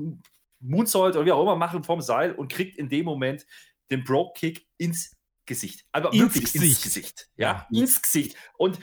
Moonsault 0.61 1.17
oder 1.17 1.27
wie 1.27 1.33
auch 1.33 1.43
immer 1.43 1.57
machen 1.57 1.83
vom 1.85 2.01
Seil 2.01 2.33
und 2.33 2.53
kriegt 2.53 2.77
in 2.79 2.89
dem 2.89 3.05
Moment 3.05 3.47
den 3.91 4.05
Broke 4.05 4.39
Kick 4.39 4.67
ins 4.77 5.17
Gesicht. 5.47 5.85
Aber 5.93 6.13
ins 6.13 6.35
wirklich 6.35 6.53
Gesicht. 6.53 6.65
ins 6.65 6.83
Gesicht. 6.83 7.31
Ja, 7.37 7.67
ja, 7.71 7.81
ins 7.81 8.01
Gesicht. 8.01 8.37
Und 8.57 8.79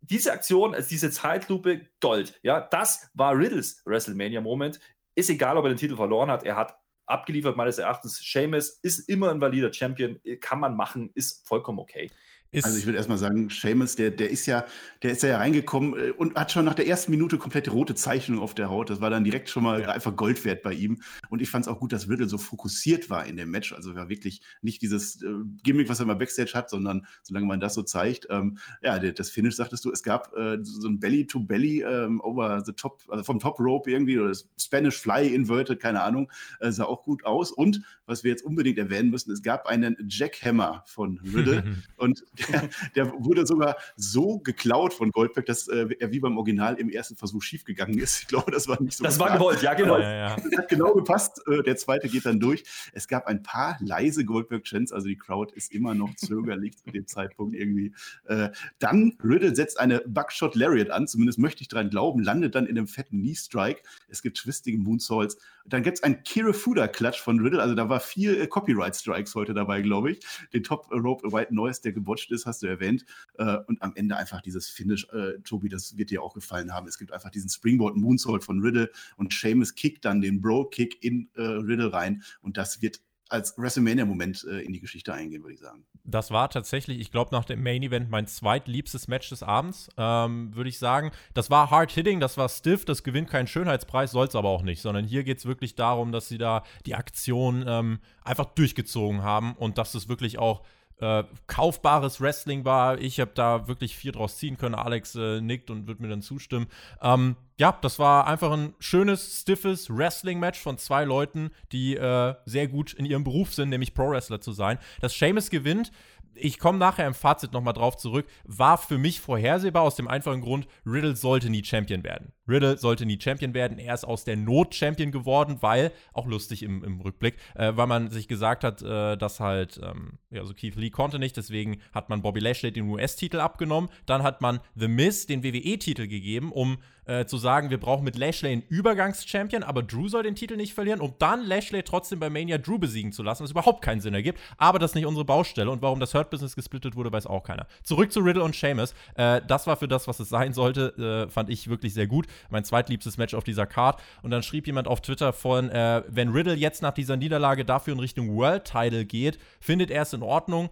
diese 0.00 0.32
Aktion, 0.32 0.74
also 0.74 0.88
diese 0.88 1.10
Zeitlupe, 1.10 1.88
Gold. 2.00 2.38
Ja, 2.42 2.60
das 2.60 3.10
war 3.14 3.36
Riddles 3.36 3.82
WrestleMania-Moment. 3.86 4.80
Ist 5.14 5.30
egal, 5.30 5.56
ob 5.56 5.64
er 5.64 5.68
den 5.68 5.78
Titel 5.78 5.96
verloren 5.96 6.30
hat. 6.30 6.44
Er 6.44 6.56
hat 6.56 6.76
abgeliefert, 7.06 7.56
meines 7.56 7.78
Erachtens. 7.78 8.18
Seamus 8.18 8.78
ist 8.82 9.08
immer 9.08 9.30
ein 9.30 9.40
valider 9.40 9.72
Champion. 9.72 10.20
Kann 10.40 10.60
man 10.60 10.76
machen, 10.76 11.10
ist 11.14 11.46
vollkommen 11.46 11.78
okay. 11.78 12.10
Ist 12.54 12.64
also 12.66 12.78
ich 12.78 12.86
würde 12.86 12.98
erstmal 12.98 13.18
sagen, 13.18 13.50
Seamus, 13.50 13.96
der, 13.96 14.12
der 14.12 14.30
ist 14.30 14.46
ja, 14.46 14.64
der 15.02 15.10
ist 15.10 15.22
ja 15.24 15.36
reingekommen 15.38 15.98
äh, 15.98 16.10
und 16.12 16.36
hat 16.36 16.52
schon 16.52 16.64
nach 16.64 16.74
der 16.74 16.86
ersten 16.86 17.10
Minute 17.10 17.36
komplette 17.36 17.72
rote 17.72 17.96
Zeichnung 17.96 18.40
auf 18.40 18.54
der 18.54 18.70
Haut. 18.70 18.90
Das 18.90 19.00
war 19.00 19.10
dann 19.10 19.24
direkt 19.24 19.50
schon 19.50 19.64
mal 19.64 19.80
ja. 19.80 19.88
einfach 19.88 20.14
Gold 20.14 20.44
wert 20.44 20.62
bei 20.62 20.72
ihm. 20.72 21.00
Und 21.30 21.42
ich 21.42 21.50
fand 21.50 21.66
es 21.66 21.68
auch 21.68 21.80
gut, 21.80 21.92
dass 21.92 22.08
Riddle 22.08 22.28
so 22.28 22.38
fokussiert 22.38 23.10
war 23.10 23.26
in 23.26 23.36
dem 23.36 23.50
Match. 23.50 23.72
Also 23.72 23.96
war 23.96 24.08
wirklich 24.08 24.40
nicht 24.62 24.82
dieses 24.82 25.20
äh, 25.22 25.32
Gimmick, 25.64 25.88
was 25.88 25.98
er 25.98 26.06
mal 26.06 26.14
Backstage 26.14 26.52
hat, 26.54 26.70
sondern 26.70 27.06
solange 27.22 27.46
man 27.46 27.58
das 27.58 27.74
so 27.74 27.82
zeigt. 27.82 28.28
Ähm, 28.30 28.58
ja, 28.82 29.00
der, 29.00 29.12
das 29.12 29.30
Finish 29.30 29.56
sagtest 29.56 29.84
du, 29.84 29.90
es 29.90 30.04
gab 30.04 30.32
äh, 30.36 30.58
so 30.62 30.88
ein 30.88 31.00
Belly 31.00 31.26
to 31.26 31.40
Belly 31.40 31.82
ähm, 31.82 32.20
over 32.20 32.62
the 32.64 32.72
top, 32.72 33.02
also 33.08 33.24
vom 33.24 33.40
Top 33.40 33.58
Rope 33.58 33.90
irgendwie 33.90 34.18
oder 34.18 34.32
Spanish 34.58 34.98
Fly 34.98 35.34
inverted, 35.34 35.80
keine 35.80 36.02
Ahnung, 36.02 36.30
äh, 36.60 36.70
sah 36.70 36.84
auch 36.84 37.02
gut 37.02 37.24
aus. 37.24 37.50
Und 37.50 37.82
was 38.06 38.22
wir 38.22 38.30
jetzt 38.30 38.44
unbedingt 38.44 38.78
erwähnen 38.78 39.10
müssen, 39.10 39.32
es 39.32 39.42
gab 39.42 39.66
einen 39.66 39.96
Jackhammer 40.08 40.84
von 40.86 41.18
Riddle 41.34 41.64
und 41.96 42.24
der, 42.94 43.12
wurde 43.12 43.46
sogar 43.46 43.76
so 43.96 44.38
geklaut 44.38 44.94
von 44.94 45.10
Goldberg, 45.10 45.46
dass 45.46 45.68
äh, 45.68 45.86
er 45.98 46.12
wie 46.12 46.20
beim 46.20 46.36
Original 46.36 46.74
im 46.76 46.88
ersten 46.88 47.16
Versuch 47.16 47.42
schiefgegangen 47.42 47.98
ist. 47.98 48.22
Ich 48.22 48.28
glaube, 48.28 48.50
das 48.50 48.68
war 48.68 48.80
nicht 48.82 48.96
so. 48.96 49.04
Das 49.04 49.18
war 49.18 49.32
gewollt, 49.32 49.62
ja, 49.62 49.74
genau. 49.74 49.98
Ja, 49.98 50.14
ja. 50.14 50.36
Das 50.36 50.58
hat 50.58 50.68
genau 50.68 50.94
gepasst. 50.94 51.42
Äh, 51.46 51.62
der 51.62 51.76
zweite 51.76 52.08
geht 52.08 52.26
dann 52.26 52.40
durch. 52.40 52.64
Es 52.92 53.08
gab 53.08 53.26
ein 53.26 53.42
paar 53.42 53.76
leise 53.80 54.24
Goldberg-Chants, 54.24 54.92
also 54.92 55.08
die 55.08 55.16
Crowd 55.16 55.54
ist 55.54 55.72
immer 55.72 55.94
noch 55.94 56.14
zögerlich 56.16 56.76
zu 56.76 56.90
dem 56.90 57.06
Zeitpunkt 57.06 57.54
irgendwie. 57.54 57.92
Äh, 58.24 58.50
dann 58.78 59.16
Riddle 59.22 59.54
setzt 59.54 59.78
eine 59.78 60.00
Buckshot 60.06 60.54
Lariat 60.54 60.90
an, 60.90 61.06
zumindest 61.06 61.38
möchte 61.38 61.62
ich 61.62 61.68
dran 61.68 61.90
glauben, 61.90 62.22
landet 62.22 62.54
dann 62.54 62.66
in 62.66 62.76
einem 62.76 62.88
fetten 62.88 63.20
Knee-Strike. 63.20 63.82
Es 64.08 64.22
gibt 64.22 64.38
twistige 64.38 64.78
Moonsaults. 64.78 65.36
Dann 65.66 65.82
gibt 65.82 65.98
es 65.98 66.02
einen 66.02 66.22
Kirifuda-Klatsch 66.22 67.20
von 67.20 67.40
Riddle, 67.40 67.62
also 67.62 67.74
da 67.74 67.88
war 67.88 68.00
viel 68.00 68.40
äh, 68.40 68.46
Copyright-Strikes 68.46 69.34
heute 69.34 69.54
dabei, 69.54 69.80
glaube 69.80 70.12
ich. 70.12 70.20
Den 70.52 70.62
Top 70.62 70.90
Rope 70.90 71.32
White 71.32 71.54
Noise, 71.54 71.80
der 71.82 71.92
gebotcht 71.92 72.30
ist, 72.34 72.46
hast 72.46 72.62
du 72.62 72.66
erwähnt. 72.66 73.04
Äh, 73.38 73.58
und 73.66 73.80
am 73.82 73.92
Ende 73.96 74.16
einfach 74.16 74.40
dieses 74.40 74.68
Finish, 74.68 75.06
äh, 75.12 75.38
Tobi, 75.44 75.68
das 75.68 75.96
wird 75.96 76.10
dir 76.10 76.22
auch 76.22 76.34
gefallen 76.34 76.72
haben. 76.72 76.86
Es 76.86 76.98
gibt 76.98 77.12
einfach 77.12 77.30
diesen 77.30 77.48
Springboard 77.48 77.96
Moonsault 77.96 78.44
von 78.44 78.60
Riddle 78.60 78.90
und 79.16 79.32
Seamus 79.32 79.74
kickt 79.74 80.04
dann 80.04 80.20
den 80.20 80.40
Bro-Kick 80.40 81.02
in 81.02 81.28
äh, 81.34 81.42
Riddle 81.42 81.92
rein. 81.92 82.22
Und 82.42 82.56
das 82.56 82.82
wird 82.82 83.00
als 83.28 83.56
WrestleMania-Moment 83.58 84.44
äh, 84.44 84.60
in 84.60 84.72
die 84.72 84.80
Geschichte 84.80 85.12
eingehen, 85.12 85.42
würde 85.42 85.54
ich 85.54 85.60
sagen. 85.60 85.84
Das 86.04 86.30
war 86.30 86.50
tatsächlich, 86.50 87.00
ich 87.00 87.10
glaube, 87.10 87.30
nach 87.32 87.44
dem 87.44 87.62
Main-Event 87.62 88.10
mein 88.10 88.26
zweitliebstes 88.26 89.08
Match 89.08 89.30
des 89.30 89.42
Abends, 89.42 89.88
ähm, 89.96 90.54
würde 90.54 90.68
ich 90.68 90.78
sagen. 90.78 91.10
Das 91.32 91.50
war 91.50 91.70
hard-hitting, 91.70 92.20
das 92.20 92.36
war 92.36 92.48
stiff, 92.48 92.84
das 92.84 93.02
gewinnt 93.02 93.30
keinen 93.30 93.46
Schönheitspreis, 93.46 94.12
soll 94.12 94.26
es 94.26 94.36
aber 94.36 94.50
auch 94.50 94.62
nicht, 94.62 94.82
sondern 94.82 95.04
hier 95.04 95.24
geht 95.24 95.38
es 95.38 95.46
wirklich 95.46 95.74
darum, 95.74 96.12
dass 96.12 96.28
sie 96.28 96.38
da 96.38 96.62
die 96.84 96.94
Aktion 96.94 97.64
ähm, 97.66 97.98
einfach 98.22 98.46
durchgezogen 98.46 99.22
haben 99.22 99.54
und 99.54 99.78
dass 99.78 99.94
es 99.94 100.08
wirklich 100.08 100.38
auch 100.38 100.62
äh, 101.00 101.24
kaufbares 101.46 102.20
Wrestling 102.20 102.64
war. 102.64 102.98
Ich 102.98 103.20
habe 103.20 103.32
da 103.34 103.68
wirklich 103.68 103.96
viel 103.96 104.12
draus 104.12 104.38
ziehen 104.38 104.56
können. 104.56 104.74
Alex 104.74 105.14
äh, 105.14 105.40
nickt 105.40 105.70
und 105.70 105.86
wird 105.86 106.00
mir 106.00 106.08
dann 106.08 106.22
zustimmen. 106.22 106.66
Ähm, 107.02 107.36
ja, 107.56 107.76
das 107.80 107.98
war 107.98 108.26
einfach 108.26 108.52
ein 108.52 108.74
schönes, 108.78 109.40
stiffes 109.42 109.88
Wrestling-Match 109.88 110.58
von 110.58 110.78
zwei 110.78 111.04
Leuten, 111.04 111.50
die 111.72 111.96
äh, 111.96 112.34
sehr 112.46 112.68
gut 112.68 112.92
in 112.92 113.04
ihrem 113.04 113.24
Beruf 113.24 113.54
sind, 113.54 113.68
nämlich 113.68 113.94
Pro-Wrestler 113.94 114.40
zu 114.40 114.52
sein. 114.52 114.78
Dass 115.00 115.16
Seamus 115.16 115.50
gewinnt, 115.50 115.92
ich 116.34 116.58
komme 116.58 116.78
nachher 116.78 117.06
im 117.06 117.14
Fazit 117.14 117.52
nochmal 117.52 117.74
drauf 117.74 117.96
zurück, 117.96 118.26
war 118.44 118.78
für 118.78 118.98
mich 118.98 119.20
vorhersehbar 119.20 119.82
aus 119.82 119.96
dem 119.96 120.08
einfachen 120.08 120.40
Grund, 120.40 120.66
Riddle 120.84 121.16
sollte 121.16 121.50
nie 121.50 121.64
Champion 121.64 122.02
werden. 122.02 122.32
Riddle 122.48 122.78
sollte 122.78 123.06
nie 123.06 123.18
Champion 123.20 123.54
werden. 123.54 123.78
Er 123.78 123.94
ist 123.94 124.04
aus 124.04 124.24
der 124.24 124.36
Not 124.36 124.74
Champion 124.74 125.10
geworden, 125.12 125.58
weil, 125.60 125.92
auch 126.12 126.26
lustig 126.26 126.62
im, 126.62 126.84
im 126.84 127.00
Rückblick, 127.00 127.36
äh, 127.54 127.72
weil 127.74 127.86
man 127.86 128.10
sich 128.10 128.28
gesagt 128.28 128.64
hat, 128.64 128.82
äh, 128.82 129.16
dass 129.16 129.40
halt, 129.40 129.80
ähm, 129.82 130.18
ja, 130.30 130.40
also 130.40 130.54
Keith 130.54 130.76
Lee 130.76 130.90
konnte 130.90 131.18
nicht, 131.18 131.36
deswegen 131.36 131.78
hat 131.92 132.08
man 132.08 132.22
Bobby 132.22 132.40
Lashley 132.40 132.72
den 132.72 132.88
US-Titel 132.88 133.40
abgenommen. 133.40 133.90
Dann 134.06 134.22
hat 134.22 134.40
man 134.40 134.60
The 134.74 134.88
Miz 134.88 135.26
den 135.26 135.42
WWE-Titel 135.42 136.06
gegeben, 136.06 136.52
um 136.52 136.78
äh, 137.06 137.26
zu 137.26 137.36
sagen, 137.36 137.70
wir 137.70 137.78
brauchen 137.78 138.04
mit 138.04 138.16
Lashley 138.16 138.52
einen 138.52 138.62
Übergangs-Champion, 138.62 139.62
aber 139.62 139.82
Drew 139.82 140.08
soll 140.08 140.22
den 140.22 140.34
Titel 140.34 140.56
nicht 140.56 140.74
verlieren, 140.74 141.00
um 141.00 141.14
dann 141.18 141.44
Lashley 141.44 141.82
trotzdem 141.82 142.18
bei 142.18 142.30
Mania 142.30 142.58
Drew 142.58 142.78
besiegen 142.78 143.12
zu 143.12 143.22
lassen, 143.22 143.44
was 143.44 143.50
überhaupt 143.50 143.82
keinen 143.82 144.00
Sinn 144.00 144.14
ergibt. 144.14 144.38
Aber 144.56 144.78
das 144.78 144.92
ist 144.92 144.94
nicht 144.94 145.06
unsere 145.06 145.24
Baustelle 145.24 145.70
und 145.70 145.82
warum 145.82 146.00
das 146.00 146.14
Hurt-Business 146.14 146.54
gesplittet 146.56 146.96
wurde, 146.96 147.12
weiß 147.12 147.26
auch 147.26 147.42
keiner. 147.42 147.66
Zurück 147.82 148.12
zu 148.12 148.20
Riddle 148.20 148.42
und 148.42 148.56
Sheamus. 148.56 148.94
Äh, 149.16 149.42
das 149.46 149.66
war 149.66 149.76
für 149.76 149.88
das, 149.88 150.08
was 150.08 150.20
es 150.20 150.28
sein 150.28 150.52
sollte, 150.52 151.26
äh, 151.26 151.30
fand 151.30 151.50
ich 151.50 151.68
wirklich 151.68 151.94
sehr 151.94 152.06
gut. 152.06 152.26
Mein 152.50 152.64
zweitliebstes 152.64 153.18
Match 153.18 153.34
auf 153.34 153.44
dieser 153.44 153.66
Card. 153.66 154.00
Und 154.22 154.30
dann 154.30 154.42
schrieb 154.42 154.66
jemand 154.66 154.88
auf 154.88 155.00
Twitter 155.00 155.32
von, 155.32 155.70
äh, 155.70 156.02
wenn 156.08 156.30
Riddle 156.30 156.54
jetzt 156.54 156.82
nach 156.82 156.92
dieser 156.92 157.16
Niederlage 157.16 157.64
dafür 157.64 157.94
in 157.94 158.00
Richtung 158.00 158.36
World 158.36 158.64
Title 158.64 159.04
geht, 159.04 159.38
findet 159.60 159.90
er 159.90 160.02
es 160.02 160.12
in 160.12 160.22
Ordnung 160.22 160.70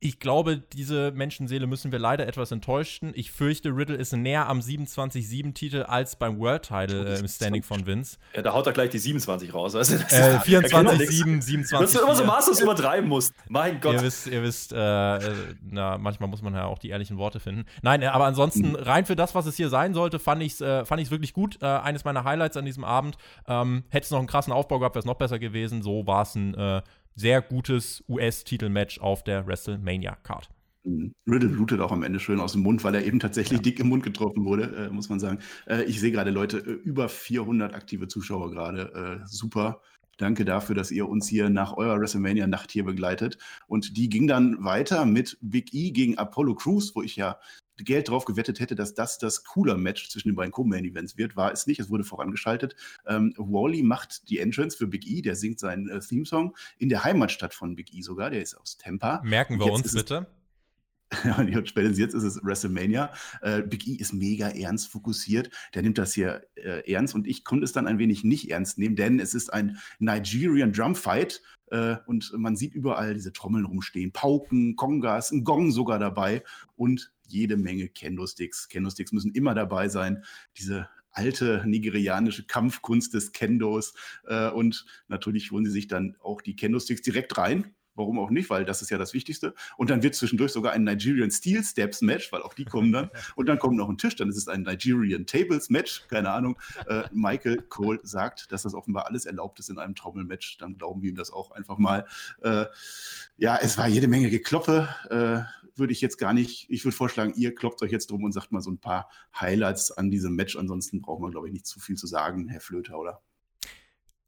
ich 0.00 0.20
glaube, 0.20 0.58
diese 0.58 1.10
Menschenseele 1.12 1.66
müssen 1.66 1.90
wir 1.90 1.98
leider 1.98 2.26
etwas 2.26 2.52
enttäuschen. 2.52 3.12
Ich 3.14 3.32
fürchte, 3.32 3.70
Riddle 3.70 3.96
ist 3.96 4.12
näher 4.14 4.48
am 4.48 4.60
27-7-Titel 4.60 5.82
als 5.82 6.16
beim 6.16 6.38
World 6.38 6.62
Title 6.62 7.16
äh, 7.16 7.18
im 7.18 7.26
Standing 7.26 7.62
von 7.62 7.86
Vince. 7.86 8.18
Ja, 8.34 8.42
da 8.42 8.52
haut 8.52 8.66
er 8.66 8.72
gleich 8.72 8.90
die 8.90 8.98
27 8.98 9.52
raus. 9.52 9.74
Weißt 9.74 9.92
du? 9.92 9.96
äh, 9.96 10.38
24-7, 10.38 11.42
27. 11.42 11.78
Dass 11.78 11.92
du 11.92 12.00
immer 12.00 12.14
so 12.14 12.24
maßlos 12.24 12.60
übertreiben 12.60 13.08
musst. 13.08 13.34
Mein 13.48 13.80
Gott. 13.80 13.94
Ihr 13.94 14.02
wisst, 14.02 14.26
ihr 14.28 14.42
wisst 14.42 14.72
äh, 14.72 15.16
äh, 15.16 15.34
na, 15.62 15.98
manchmal 15.98 16.28
muss 16.28 16.42
man 16.42 16.54
ja 16.54 16.66
auch 16.66 16.78
die 16.78 16.90
ehrlichen 16.90 17.18
Worte 17.18 17.40
finden. 17.40 17.64
Nein, 17.82 18.02
äh, 18.02 18.06
aber 18.06 18.26
ansonsten, 18.26 18.70
mhm. 18.70 18.76
rein 18.76 19.04
für 19.04 19.16
das, 19.16 19.34
was 19.34 19.46
es 19.46 19.56
hier 19.56 19.68
sein 19.68 19.94
sollte, 19.94 20.18
fand 20.18 20.42
ich 20.42 20.52
es 20.52 20.60
äh, 20.60 20.84
fand 20.84 21.08
wirklich 21.10 21.32
gut. 21.32 21.58
Äh, 21.62 21.66
eines 21.66 22.04
meiner 22.04 22.24
Highlights 22.24 22.56
an 22.56 22.64
diesem 22.64 22.84
Abend. 22.84 23.16
Ähm, 23.46 23.84
Hätte 23.88 24.04
es 24.04 24.10
noch 24.10 24.18
einen 24.18 24.28
krassen 24.28 24.52
Aufbau 24.52 24.78
gehabt, 24.78 24.94
wäre 24.94 25.00
es 25.00 25.06
noch 25.06 25.14
besser 25.14 25.38
gewesen. 25.38 25.82
So 25.82 26.06
war 26.06 26.22
es 26.22 26.34
ein 26.34 26.82
sehr 27.18 27.42
gutes 27.42 28.04
US-Titelmatch 28.08 29.00
auf 29.00 29.24
der 29.24 29.46
WrestleMania-Card. 29.46 30.48
Mhm. 30.84 31.12
Riddle 31.26 31.48
blutet 31.48 31.80
auch 31.80 31.92
am 31.92 32.02
Ende 32.02 32.20
schön 32.20 32.40
aus 32.40 32.52
dem 32.52 32.62
Mund, 32.62 32.84
weil 32.84 32.94
er 32.94 33.04
eben 33.04 33.18
tatsächlich 33.18 33.58
ja. 33.58 33.62
dick 33.62 33.80
im 33.80 33.88
Mund 33.88 34.04
getroffen 34.04 34.44
wurde, 34.44 34.86
äh, 34.86 34.90
muss 34.90 35.08
man 35.08 35.20
sagen. 35.20 35.38
Äh, 35.66 35.82
ich 35.84 36.00
sehe 36.00 36.12
gerade 36.12 36.30
Leute, 36.30 36.58
äh, 36.58 36.70
über 36.70 37.08
400 37.08 37.74
aktive 37.74 38.08
Zuschauer 38.08 38.50
gerade. 38.50 39.20
Äh, 39.22 39.26
super. 39.26 39.82
Danke 40.16 40.44
dafür, 40.44 40.74
dass 40.74 40.90
ihr 40.90 41.08
uns 41.08 41.28
hier 41.28 41.48
nach 41.48 41.76
eurer 41.76 42.00
WrestleMania-Nacht 42.00 42.70
hier 42.70 42.84
begleitet. 42.84 43.38
Und 43.66 43.96
die 43.96 44.08
ging 44.08 44.26
dann 44.26 44.64
weiter 44.64 45.04
mit 45.04 45.38
Big 45.40 45.74
E 45.74 45.90
gegen 45.90 46.18
Apollo 46.18 46.56
Crews, 46.56 46.94
wo 46.94 47.02
ich 47.02 47.16
ja 47.16 47.38
Geld 47.84 48.08
drauf 48.08 48.24
gewettet 48.24 48.60
hätte, 48.60 48.74
dass 48.74 48.94
das 48.94 49.18
das 49.18 49.44
cooler 49.44 49.76
Match 49.76 50.08
zwischen 50.08 50.28
den 50.28 50.36
beiden 50.36 50.52
Co-Main-Events 50.52 51.16
wird. 51.16 51.36
War 51.36 51.52
es 51.52 51.66
nicht, 51.66 51.80
es 51.80 51.90
wurde 51.90 52.04
vorangeschaltet. 52.04 52.76
Ähm, 53.06 53.34
Wally 53.36 53.82
macht 53.82 54.28
die 54.28 54.38
Entrance 54.38 54.76
für 54.76 54.86
Big 54.86 55.06
E, 55.06 55.22
der 55.22 55.36
singt 55.36 55.60
seinen 55.60 55.88
äh, 55.88 56.00
Theme-Song 56.00 56.56
in 56.78 56.88
der 56.88 57.04
Heimatstadt 57.04 57.54
von 57.54 57.76
Big 57.76 57.94
E 57.94 58.02
sogar, 58.02 58.30
der 58.30 58.42
ist 58.42 58.54
aus 58.54 58.76
Tampa. 58.76 59.22
Merken 59.24 59.58
wir 59.58 59.72
uns 59.72 59.92
bitte. 59.92 60.26
und 61.38 61.68
spätestens 61.68 61.98
jetzt 61.98 62.14
ist 62.14 62.22
es 62.22 62.40
WrestleMania. 62.44 63.10
Äh, 63.40 63.62
Big 63.62 63.86
E 63.86 63.94
ist 63.94 64.12
mega 64.12 64.48
ernst 64.48 64.88
fokussiert. 64.88 65.50
Der 65.74 65.82
nimmt 65.82 65.98
das 65.98 66.12
hier 66.12 66.46
äh, 66.56 66.90
ernst 66.90 67.14
und 67.14 67.26
ich 67.26 67.44
konnte 67.44 67.64
es 67.64 67.72
dann 67.72 67.86
ein 67.86 67.98
wenig 67.98 68.24
nicht 68.24 68.50
ernst 68.50 68.78
nehmen, 68.78 68.96
denn 68.96 69.18
es 69.18 69.34
ist 69.34 69.52
ein 69.52 69.78
Nigerian 69.98 70.72
Drum 70.72 70.94
Fight 70.94 71.40
äh, 71.70 71.96
und 72.06 72.32
man 72.36 72.56
sieht 72.56 72.74
überall 72.74 73.14
diese 73.14 73.32
Trommeln 73.32 73.64
rumstehen, 73.64 74.12
Pauken, 74.12 74.76
Kongas, 74.76 75.30
ein 75.30 75.44
Gong 75.44 75.70
sogar 75.70 75.98
dabei 75.98 76.42
und 76.76 77.12
jede 77.28 77.56
Menge 77.56 77.88
Kendo-Sticks. 77.88 78.68
Kendo-Sticks 78.68 79.12
müssen 79.12 79.32
immer 79.32 79.54
dabei 79.54 79.88
sein. 79.88 80.24
Diese 80.56 80.88
alte 81.10 81.62
nigerianische 81.66 82.46
Kampfkunst 82.46 83.14
des 83.14 83.32
Kendos. 83.32 83.94
Äh, 84.24 84.50
und 84.50 84.84
natürlich 85.08 85.50
holen 85.50 85.64
sie 85.64 85.72
sich 85.72 85.88
dann 85.88 86.16
auch 86.20 86.42
die 86.42 86.56
Kendo-Sticks 86.56 87.02
direkt 87.02 87.36
rein. 87.38 87.74
Warum 87.98 88.18
auch 88.18 88.30
nicht, 88.30 88.48
weil 88.48 88.64
das 88.64 88.80
ist 88.80 88.90
ja 88.90 88.96
das 88.96 89.12
Wichtigste. 89.12 89.54
Und 89.76 89.90
dann 89.90 90.02
wird 90.02 90.14
zwischendurch 90.14 90.52
sogar 90.52 90.72
ein 90.72 90.84
Nigerian 90.84 91.30
Steel 91.30 91.62
Steps 91.64 92.00
Match, 92.00 92.32
weil 92.32 92.42
auch 92.42 92.54
die 92.54 92.64
kommen 92.64 92.92
dann. 92.92 93.10
Und 93.36 93.46
dann 93.46 93.58
kommt 93.58 93.76
noch 93.76 93.88
ein 93.88 93.98
Tisch, 93.98 94.16
dann 94.16 94.28
ist 94.28 94.36
es 94.36 94.48
ein 94.48 94.62
Nigerian 94.62 95.26
Tables 95.26 95.68
Match, 95.68 96.06
keine 96.08 96.30
Ahnung. 96.30 96.58
Äh, 96.86 97.02
Michael 97.12 97.62
Cole 97.68 97.98
sagt, 98.04 98.52
dass 98.52 98.62
das 98.62 98.74
offenbar 98.74 99.06
alles 99.06 99.26
erlaubt 99.26 99.58
ist 99.58 99.68
in 99.68 99.78
einem 99.78 99.94
Trommelmatch. 99.94 100.58
Dann 100.58 100.78
glauben 100.78 101.02
wir 101.02 101.10
ihm 101.10 101.16
das 101.16 101.32
auch 101.32 101.50
einfach 101.50 101.78
mal. 101.78 102.06
Äh, 102.42 102.66
ja, 103.36 103.58
es 103.60 103.76
war 103.76 103.88
jede 103.88 104.08
Menge 104.08 104.30
Gekloppe. 104.30 104.88
Äh, 105.10 105.42
würde 105.78 105.92
ich 105.92 106.00
jetzt 106.00 106.18
gar 106.18 106.32
nicht, 106.32 106.66
ich 106.68 106.84
würde 106.84 106.96
vorschlagen, 106.96 107.32
ihr 107.36 107.54
kloppt 107.54 107.82
euch 107.82 107.92
jetzt 107.92 108.10
drum 108.10 108.24
und 108.24 108.32
sagt 108.32 108.52
mal 108.52 108.60
so 108.60 108.70
ein 108.70 108.78
paar 108.78 109.10
Highlights 109.38 109.90
an 109.92 110.10
diesem 110.10 110.34
Match. 110.34 110.56
Ansonsten 110.56 111.02
braucht 111.02 111.20
man, 111.20 111.30
glaube 111.30 111.48
ich, 111.48 111.52
nicht 111.52 111.66
zu 111.66 111.80
viel 111.80 111.96
zu 111.96 112.06
sagen, 112.06 112.48
Herr 112.48 112.60
Flöter, 112.60 112.98
oder? 112.98 113.22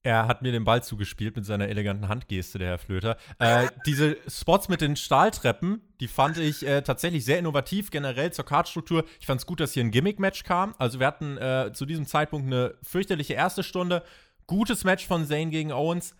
Er 0.03 0.27
hat 0.27 0.41
mir 0.41 0.51
den 0.51 0.65
Ball 0.65 0.83
zugespielt 0.83 1.37
mit 1.37 1.45
seiner 1.45 1.69
eleganten 1.69 2.09
Handgeste, 2.09 2.59
der 2.59 2.69
Herr 2.69 2.79
Flöter. 2.79 3.19
Äh, 3.39 3.69
diese 3.85 4.17
Spots 4.27 4.71
mit 4.71 4.81
den 4.81 4.97
Stahltreppen, 4.97 5.83
die 6.01 6.09
fand 6.09 6.39
ich 6.39 6.67
äh, 6.67 6.81
tatsächlich 6.81 7.27
sehr 7.27 7.39
innovativ, 7.39 7.91
generell 7.91 8.33
zur 8.33 8.47
Kartstruktur. 8.47 9.05
Ich 9.21 9.27
fand 9.27 9.41
es 9.43 9.47
gut, 9.47 9.61
dass 9.61 9.75
hier 9.75 9.85
ein 9.85 9.91
Gimmick-Match 9.91 10.45
kam. 10.45 10.75
Also 10.79 11.01
wir 11.01 11.07
hatten 11.07 11.37
äh, 11.37 11.73
zu 11.75 11.85
diesem 11.85 12.07
Zeitpunkt 12.07 12.47
eine 12.47 12.75
fürchterliche 12.83 13.35
erste 13.35 13.63
Stunde. 13.63 14.03
Gutes 14.47 14.85
Match 14.85 15.07
von 15.07 15.27
Zane 15.27 15.51
gegen 15.51 15.71
Owens 15.71 16.15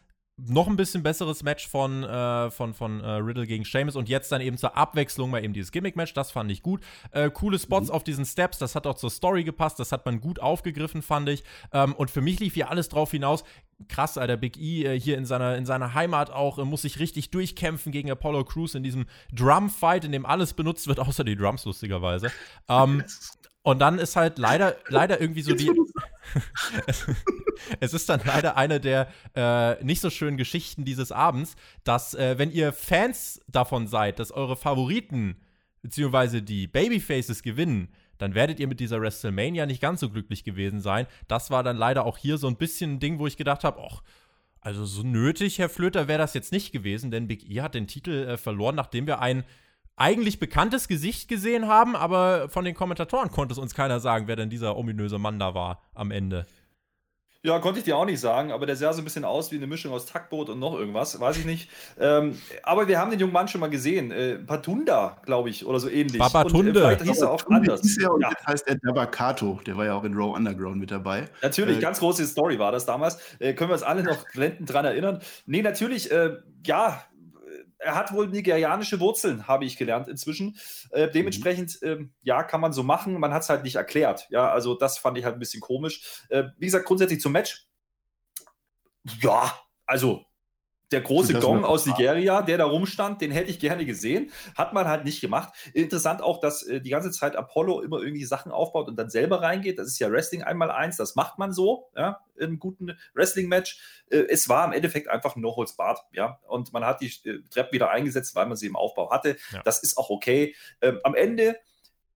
noch 0.47 0.67
ein 0.67 0.77
bisschen 0.77 1.03
besseres 1.03 1.43
Match 1.43 1.69
von, 1.69 2.05
äh, 2.05 2.51
von, 2.51 2.75
von 2.75 3.01
äh, 3.01 3.11
Riddle 3.13 3.47
gegen 3.47 3.65
Sheamus 3.65 3.97
und 3.97 4.09
jetzt 4.09 4.31
dann 4.33 4.41
eben 4.41 4.57
zur 4.57 4.77
Abwechslung 4.77 5.31
mal 5.31 5.45
eben 5.45 5.53
dieses 5.53 5.73
Gimmick-Match, 5.73 6.15
das 6.15 6.31
fand 6.31 6.51
ich 6.51 6.63
gut. 6.63 6.81
Äh, 7.11 7.31
coole 7.31 7.59
Spots 7.59 7.89
mhm. 7.89 7.95
auf 7.95 8.05
diesen 8.05 8.25
Steps, 8.25 8.59
das 8.59 8.75
hat 8.75 8.87
auch 8.87 8.95
zur 8.95 9.11
Story 9.11 9.45
gepasst, 9.45 9.79
das 9.79 9.93
hat 9.93 10.07
man 10.07 10.21
gut 10.21 10.41
aufgegriffen, 10.41 11.03
fand 11.03 11.29
ich. 11.29 11.45
Ähm, 11.73 11.95
und 11.95 12.11
für 12.11 12.21
mich 12.21 12.41
lief 12.41 12.55
hier 12.55 12.71
alles 12.71 12.89
drauf 12.89 13.11
hinaus. 13.11 13.45
Krass, 13.89 14.19
Alter, 14.19 14.37
Big 14.37 14.57
E 14.59 14.85
äh, 14.85 15.01
hier 15.01 15.17
in 15.17 15.25
seiner, 15.25 15.57
in 15.57 15.67
seiner 15.67 15.95
Heimat 15.95 16.31
auch, 16.31 16.59
äh, 16.59 16.65
muss 16.65 16.83
sich 16.83 16.99
richtig 16.99 17.31
durchkämpfen 17.31 17.93
gegen 17.93 18.11
Apollo 18.11 18.45
Crews 18.45 18.75
in 18.75 18.83
diesem 18.83 19.07
Drum-Fight, 19.33 20.05
in 20.05 20.13
dem 20.13 20.27
alles 20.27 20.55
benutzt 20.55 20.87
wird, 20.87 21.01
außer 21.01 21.25
die 21.25 21.37
Drums, 21.37 21.65
lustigerweise. 21.65 22.31
Ähm, 22.69 23.05
und 23.63 23.79
dann 23.79 23.99
ist 23.99 24.17
halt 24.17 24.39
leider, 24.39 24.77
leider 24.89 25.21
irgendwie 25.21 25.43
so 25.43 25.55
die. 25.55 25.71
es 27.81 27.95
ist 27.95 28.09
dann 28.09 28.21
leider 28.25 28.57
eine 28.57 28.81
der 28.81 29.09
äh, 29.35 29.83
nicht 29.85 30.01
so 30.01 30.11
schönen 30.11 30.37
Geschichten 30.37 30.85
dieses 30.85 31.13
Abends, 31.13 31.57
dass, 31.85 32.15
äh, 32.15 32.39
wenn 32.39 32.51
ihr 32.51 32.73
Fans 32.73 33.41
davon 33.49 33.87
seid, 33.87 34.19
dass 34.19 34.33
eure 34.33 34.57
Favoriten 34.57 35.37
beziehungsweise 35.83 36.43
die 36.43 36.67
Babyfaces 36.67 37.43
gewinnen, 37.43 37.89
dann 38.19 38.35
werdet 38.35 38.61
ihr 38.61 38.69
mit 38.69 38.81
dieser 38.81 39.01
WrestleMania 39.01 39.65
nicht 39.65 39.81
ganz 39.81 40.01
so 40.01 40.11
glücklich 40.11 40.45
gewesen 40.45 40.81
sein. 40.81 41.07
Das 41.27 41.51
war 41.51 41.63
dann 41.63 41.77
leider 41.77 42.05
auch 42.05 42.19
hier 42.19 42.37
so 42.37 42.49
ein 42.49 42.57
bisschen 42.57 42.95
ein 42.95 43.01
Ding, 43.01 43.19
wo 43.19 43.27
ich 43.27 43.39
gedacht 43.39 43.65
habe, 43.65 43.81
ach, 43.83 44.03
also 44.61 44.85
so 44.85 45.03
nötig, 45.03 45.59
Herr 45.59 45.71
Flöter, 45.71 46.07
wäre 46.07 46.19
das 46.19 46.35
jetzt 46.35 46.53
nicht 46.53 46.71
gewesen, 46.71 47.11
denn 47.11 47.29
Big 47.29 47.49
E 47.49 47.63
hat 47.63 47.75
den 47.75 47.87
Titel 47.87 48.11
äh, 48.11 48.37
verloren, 48.37 48.75
nachdem 48.75 49.07
wir 49.07 49.21
einen 49.21 49.45
eigentlich 50.01 50.41
bekanntes 50.41 50.89
Gesicht 50.89 51.29
gesehen 51.29 51.69
haben, 51.69 51.95
aber 51.95 52.49
von 52.49 52.65
den 52.65 52.75
Kommentatoren 52.75 53.31
konnte 53.31 53.53
es 53.53 53.59
uns 53.59 53.75
keiner 53.75 54.01
sagen, 54.01 54.27
wer 54.29 54.37
denn 54.37 54.49
dieser 54.49 54.77
ominöse 54.77 55.19
Mann 55.19 55.39
da 55.39 55.55
war 55.55 55.83
am 55.95 56.11
Ende. 56.11 56.47
Ja, 57.43 57.59
konnte 57.59 57.79
ich 57.79 57.85
dir 57.87 57.97
auch 57.97 58.05
nicht 58.05 58.21
sagen, 58.21 58.53
aber 58.53 58.67
der 58.67 58.77
sah 58.77 58.93
so 58.93 59.01
ein 59.01 59.05
bisschen 59.05 59.25
aus 59.25 59.51
wie 59.51 59.57
eine 59.57 59.67
Mischung 59.67 59.93
aus 59.93 60.05
Tackboot 60.05 60.51
und 60.51 60.59
noch 60.59 60.79
irgendwas, 60.79 61.19
weiß 61.19 61.39
ich 61.39 61.47
nicht. 61.47 61.71
Ähm, 61.99 62.39
aber 62.63 62.87
wir 62.87 62.99
haben 62.99 63.11
den 63.11 63.19
jungen 63.19 63.33
Mann 63.33 63.49
schon 63.49 63.63
mal 63.63 63.71
gesehen. 63.71 64.11
Äh, 64.11 64.37
Patunda, 64.41 65.17
glaube 65.25 65.49
ich, 65.49 65.65
oder 65.65 65.81
so 65.81 65.89
ähnlich. 65.89 66.19
Babatunde. 66.19 66.71
Und, 66.71 66.77
äh, 66.77 66.81
vielleicht 66.81 67.03
hieß 67.03 67.23
er 67.23 67.31
auch 67.31 67.47
anders. 67.49 67.81
Hieß 67.81 67.99
er 68.03 68.13
und 68.13 68.21
ja. 68.21 68.29
jetzt 68.29 68.47
heißt 68.47 68.69
er 68.69 68.77
Dabakato. 68.77 69.59
Der 69.67 69.75
war 69.75 69.87
ja 69.87 69.95
auch 69.95 70.05
in 70.05 70.13
Raw 70.15 70.37
Underground 70.37 70.77
mit 70.77 70.91
dabei. 70.91 71.29
Natürlich, 71.41 71.79
äh, 71.79 71.81
ganz 71.81 72.01
große 72.01 72.27
Story 72.27 72.59
war 72.59 72.73
das 72.73 72.85
damals. 72.85 73.19
Äh, 73.39 73.55
können 73.55 73.71
wir 73.71 73.75
uns 73.75 73.85
alle 73.85 74.03
noch 74.03 74.27
blendend 74.35 74.71
dran 74.71 74.85
erinnern. 74.85 75.21
Nee, 75.47 75.63
natürlich, 75.63 76.11
äh, 76.11 76.37
ja, 76.67 77.03
er 77.81 77.95
hat 77.95 78.13
wohl 78.13 78.29
nigerianische 78.29 79.01
Wurzeln, 79.01 79.49
habe 79.49 79.65
ich 79.65 79.77
gelernt 79.77 80.09
inzwischen. 80.09 80.59
Äh, 80.91 81.11
dementsprechend, 81.11 81.83
äh, 81.83 81.99
ja, 82.23 82.43
kann 82.43 82.61
man 82.61 82.73
so 82.73 82.83
machen. 82.83 83.19
Man 83.19 83.33
hat 83.33 83.43
es 83.43 83.49
halt 83.49 83.65
nicht 83.65 83.77
erklärt. 83.77 84.27
Ja, 84.31 84.51
also 84.51 84.75
das 84.75 84.99
fand 84.99 85.19
ich 85.19 85.25
halt 85.25 85.37
ein 85.37 85.41
bisschen 85.41 85.61
komisch. 85.61 86.25
Äh, 86.29 86.45
wie 86.59 86.67
gesagt, 86.67 86.87
grundsätzlich 86.87 87.21
zum 87.21 87.33
Match. 87.33 87.67
Ja, 89.21 89.59
also 89.87 90.25
der 90.93 91.01
große 91.01 91.35
Gong 91.35 91.65
aus 91.65 91.87
Nigeria, 91.87 92.43
der 92.43 92.59
da 92.59 92.65
rumstand, 92.65 93.21
den 93.21 93.31
hätte 93.31 93.51
ich 93.51 93.59
gerne 93.59 93.87
gesehen. 93.87 94.31
Hat 94.57 94.73
man 94.73 94.89
halt 94.89 95.05
nicht 95.05 95.21
gemacht. 95.21 95.53
Interessant 95.73 96.23
auch, 96.23 96.41
dass 96.41 96.63
äh, 96.65 96.81
die 96.81 96.91
ganze 96.91 97.11
Zeit 97.11 97.37
Apollo 97.37 97.83
immer 97.83 98.01
irgendwie 98.01 98.25
Sachen 98.25 98.51
aufbaut 98.51 98.89
und 98.89 98.97
dann 98.97 99.11
selber 99.11 99.43
reingeht. 99.43 99.79
Das 99.79 99.87
ist 99.87 99.99
ja 99.99 100.11
Wrestling 100.11 100.43
einmal 100.43 100.71
eins, 100.71 100.97
das 100.97 101.15
macht 101.15 101.39
man 101.39 101.53
so, 101.53 101.91
ja, 101.97 102.21
in 102.37 102.47
einem 102.47 102.59
guten 102.59 102.99
Wrestling-Match. 103.15 103.81
Äh, 104.11 104.25
es 104.29 104.49
war 104.49 104.65
im 104.67 104.73
Endeffekt 104.73 105.09
einfach 105.09 105.37
ein 105.37 105.43
No-Holds-Bart, 105.43 106.01
ja. 106.13 106.41
Und 106.49 106.73
man 106.73 106.85
hat 106.85 107.01
die 107.01 107.13
äh, 107.29 107.43
Treppe 107.51 107.73
wieder 107.73 107.91
eingesetzt, 107.91 108.35
weil 108.35 108.47
man 108.47 108.57
sie 108.57 108.67
im 108.67 108.77
Aufbau 108.77 109.11
hatte. 109.11 109.37
Ja. 109.53 109.63
Das 109.63 109.83
ist 109.83 109.97
auch 109.97 110.11
okay. 110.11 110.55
Ähm, 110.81 110.99
am 111.05 111.15
Ende 111.15 111.57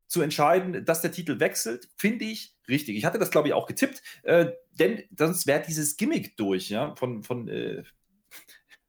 zu 0.06 0.20
entscheiden, 0.20 0.84
dass 0.84 1.00
der 1.00 1.12
Titel 1.12 1.40
wechselt, 1.40 1.88
finde 1.96 2.24
ich 2.24 2.54
richtig. 2.68 2.96
Ich 2.96 3.04
hatte 3.04 3.18
das, 3.18 3.30
glaube 3.30 3.48
ich, 3.48 3.54
auch 3.54 3.66
getippt, 3.66 4.02
äh, 4.22 4.52
denn 4.72 5.02
sonst 5.16 5.46
wäre 5.46 5.62
dieses 5.66 5.96
Gimmick 5.96 6.36
durch, 6.36 6.70
ja, 6.70 6.94
von, 6.96 7.22
von 7.22 7.48
äh, 7.48 7.84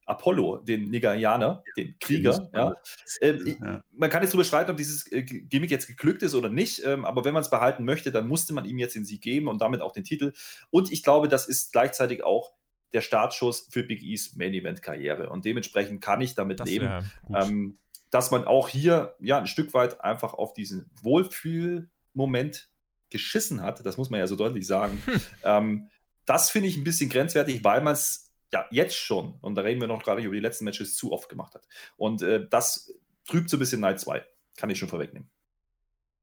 Apollo, 0.05 0.57
den 0.57 0.89
Nigerianer, 0.89 1.63
den 1.77 1.97
Krieger. 1.99 2.49
Ja. 2.53 2.75
Ähm, 3.21 3.57
ja. 3.61 3.83
Man 3.91 4.09
kann 4.09 4.21
jetzt 4.21 4.31
darüber 4.31 4.43
streiten, 4.43 4.71
ob 4.71 4.77
dieses 4.77 5.11
äh, 5.11 5.23
Gimmick 5.23 5.71
jetzt 5.71 5.87
geglückt 5.87 6.21
ist 6.21 6.35
oder 6.35 6.49
nicht, 6.49 6.83
ähm, 6.85 7.05
aber 7.05 7.25
wenn 7.25 7.33
man 7.33 7.41
es 7.41 7.49
behalten 7.49 7.85
möchte, 7.85 8.11
dann 8.11 8.27
musste 8.27 8.53
man 8.53 8.65
ihm 8.65 8.77
jetzt 8.77 8.95
den 8.95 9.05
Sieg 9.05 9.21
geben 9.21 9.47
und 9.47 9.61
damit 9.61 9.81
auch 9.81 9.91
den 9.91 10.03
Titel. 10.03 10.33
Und 10.69 10.91
ich 10.91 11.03
glaube, 11.03 11.27
das 11.27 11.47
ist 11.47 11.71
gleichzeitig 11.71 12.23
auch 12.23 12.53
der 12.93 13.01
Startschuss 13.01 13.67
für 13.69 13.83
Big 13.83 14.01
E's 14.03 14.35
Main 14.35 14.53
Event 14.53 14.81
Karriere. 14.81 15.29
Und 15.29 15.43
dementsprechend 15.43 16.01
kann 16.01 16.21
ich 16.21 16.35
damit 16.35 16.59
das 16.59 16.69
leben, 16.69 17.11
ähm, 17.33 17.77
dass 18.09 18.31
man 18.31 18.45
auch 18.45 18.69
hier 18.69 19.15
ja 19.19 19.39
ein 19.39 19.47
Stück 19.47 19.73
weit 19.73 20.01
einfach 20.01 20.33
auf 20.33 20.53
diesen 20.53 20.89
Wohlfühlmoment 21.01 22.69
geschissen 23.09 23.61
hat. 23.61 23.85
Das 23.85 23.97
muss 23.97 24.09
man 24.09 24.19
ja 24.19 24.27
so 24.27 24.35
deutlich 24.35 24.65
sagen. 24.67 25.01
Hm. 25.05 25.21
Ähm, 25.43 25.89
das 26.25 26.49
finde 26.49 26.69
ich 26.69 26.77
ein 26.77 26.83
bisschen 26.83 27.09
grenzwertig, 27.09 27.63
weil 27.63 27.81
man 27.81 27.93
es 27.93 28.31
ja 28.51 28.65
jetzt 28.71 28.95
schon, 28.95 29.37
und 29.41 29.55
da 29.55 29.61
reden 29.61 29.81
wir 29.81 29.87
noch 29.87 30.03
gerade 30.03 30.21
über 30.21 30.33
die 30.33 30.41
letzten 30.41 30.65
Matches, 30.65 30.95
zu 30.95 31.11
oft 31.11 31.29
gemacht 31.29 31.55
hat. 31.55 31.67
Und 31.97 32.21
äh, 32.21 32.47
das 32.49 32.93
trübt 33.27 33.49
so 33.49 33.57
ein 33.57 33.59
bisschen 33.59 33.81
Night 33.81 33.99
2. 33.99 34.25
Kann 34.55 34.69
ich 34.69 34.79
schon 34.79 34.89
vorwegnehmen. 34.89 35.29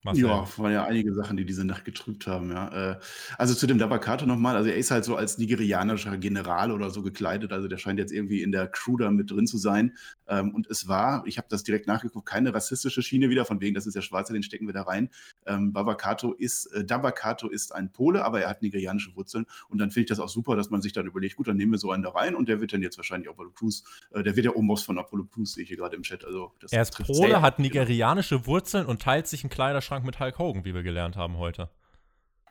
Marcel. 0.05 0.25
Ja, 0.25 0.47
waren 0.57 0.73
ja 0.73 0.85
einige 0.85 1.15
Sachen, 1.15 1.37
die 1.37 1.45
diese 1.45 1.65
Nacht 1.65 1.85
getrübt 1.85 2.27
haben, 2.27 2.51
ja. 2.51 2.93
Äh, 2.93 2.99
also 3.39 3.55
zu 3.55 3.67
dem 3.69 3.79
Dabakato 3.79 4.27
nochmal, 4.27 4.57
also 4.57 4.69
er 4.69 4.77
ist 4.77 4.91
halt 4.91 5.05
so 5.05 5.15
als 5.15 5.39
nigerianischer 5.39 6.17
General 6.19 6.73
oder 6.73 6.91
so 6.91 7.03
gekleidet, 7.03 7.53
also 7.53 7.69
der 7.69 7.79
scheint 7.79 8.01
jetzt 8.01 8.13
irgendwie 8.13 8.43
in 8.43 8.51
der 8.51 8.67
Crew 8.67 8.97
da 8.97 9.11
mit 9.11 9.31
drin 9.31 9.47
zu 9.47 9.59
sein. 9.59 9.97
Ähm, 10.27 10.55
und 10.55 10.67
es 10.69 10.89
war, 10.89 11.23
ich 11.27 11.39
habe 11.39 11.47
das 11.49 11.63
direkt 11.63 11.87
nachgeguckt, 11.87 12.29
keine 12.29 12.53
rassistische 12.53 13.01
Schiene 13.01 13.31
wieder, 13.31 13.45
von 13.45 13.61
wegen, 13.61 13.75
das 13.75 13.87
ist 13.87 13.95
der 13.95 14.03
Schwarze, 14.03 14.33
den 14.33 14.43
stecken 14.43 14.67
wir 14.67 14.75
da 14.75 14.83
rein. 14.83 15.09
Ähm, 15.47 15.73
Babakato 15.73 16.33
ist, 16.33 16.67
äh, 16.67 16.85
Dabakato 16.85 17.49
ist 17.49 17.73
ein 17.73 17.93
Pole, 17.93 18.25
aber 18.25 18.41
er 18.41 18.49
hat 18.49 18.63
nigerianische 18.63 19.15
Wurzeln 19.15 19.47
und 19.69 19.79
dann 19.79 19.93
finde 19.93 20.05
ich 20.05 20.09
das 20.09 20.19
auch 20.19 20.29
super, 20.29 20.57
dass 20.57 20.71
man 20.71 20.83
sich 20.83 20.93
dann 20.93 21.07
überlegt, 21.07 21.37
gut, 21.37 21.47
dann 21.47 21.57
nehmen 21.57 21.73
wir 21.73 21.79
so 21.79 21.93
einen 21.93 22.03
da 22.03 22.11
rein 22.11 22.35
und 22.35 22.49
der 22.49 22.61
wird 22.61 22.73
dann 22.73 22.83
jetzt 22.83 22.97
wahrscheinlich 22.97 23.31
Apollo 23.31 23.51
Crews, 23.51 23.85
äh, 24.11 24.25
der 24.25 24.35
wird 24.35 24.47
ja 24.47 24.57
Omos 24.57 24.83
von 24.83 24.99
Apollo 24.99 25.27
Crews, 25.33 25.53
sehe 25.53 25.63
ich 25.63 25.69
hier 25.69 25.79
gerade 25.79 25.95
im 25.95 26.03
Chat. 26.03 26.25
Also 26.25 26.53
er 26.71 26.83
ist 26.83 26.99
Pole, 26.99 27.41
hat 27.41 27.61
nigerianische 27.61 28.47
Wurzeln 28.47 28.87
und 28.87 29.01
teilt 29.01 29.29
sich 29.29 29.45
einen 29.45 29.51
Kleiderschrank 29.51 29.92
Kleiderschrank 29.93 30.07
mit 30.07 30.21
Hulk 30.21 30.39
Hogan, 30.39 30.65
wie 30.65 30.75
wir 30.75 30.83
gelernt 30.83 31.17
haben 31.17 31.37
heute. 31.37 31.69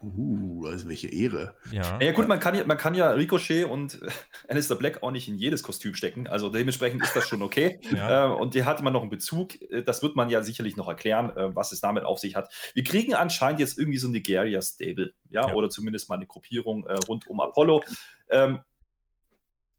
Uh, 0.03 0.65
also 0.65 0.87
welche 0.87 1.07
Ehre. 1.07 1.55
Ja. 1.71 1.99
ja, 2.01 2.11
gut, 2.11 2.27
man 2.27 2.39
kann 2.39 2.55
ja, 2.55 2.65
man 2.65 2.77
kann 2.77 2.95
ja 2.95 3.11
Ricochet 3.11 3.65
und 3.65 3.99
Alistair 4.47 4.77
Black 4.77 5.03
auch 5.03 5.11
nicht 5.11 5.27
in 5.27 5.37
jedes 5.37 5.61
Kostüm 5.61 5.93
stecken. 5.93 6.27
Also 6.27 6.49
dementsprechend 6.49 7.03
ist 7.03 7.15
das 7.15 7.27
schon 7.27 7.43
okay. 7.43 7.79
ja. 7.95 8.31
äh, 8.31 8.35
und 8.35 8.53
hier 8.53 8.65
hatte 8.65 8.83
man 8.83 8.93
noch 8.93 9.01
einen 9.01 9.11
Bezug. 9.11 9.61
Äh, 9.71 9.83
das 9.83 10.01
wird 10.01 10.15
man 10.15 10.29
ja 10.29 10.41
sicherlich 10.41 10.75
noch 10.75 10.87
erklären, 10.87 11.29
äh, 11.35 11.55
was 11.55 11.71
es 11.71 11.81
damit 11.81 12.03
auf 12.03 12.17
sich 12.19 12.35
hat. 12.35 12.51
Wir 12.73 12.83
kriegen 12.83 13.13
anscheinend 13.13 13.59
jetzt 13.59 13.77
irgendwie 13.77 13.99
so 13.99 14.07
ein 14.07 14.11
Nigeria-Stable, 14.11 15.13
ja? 15.29 15.47
ja? 15.47 15.53
oder 15.53 15.69
zumindest 15.69 16.09
mal 16.09 16.15
eine 16.15 16.25
Gruppierung 16.27 16.85
äh, 16.87 16.93
rund 17.07 17.27
um 17.27 17.39
Apollo. 17.39 17.83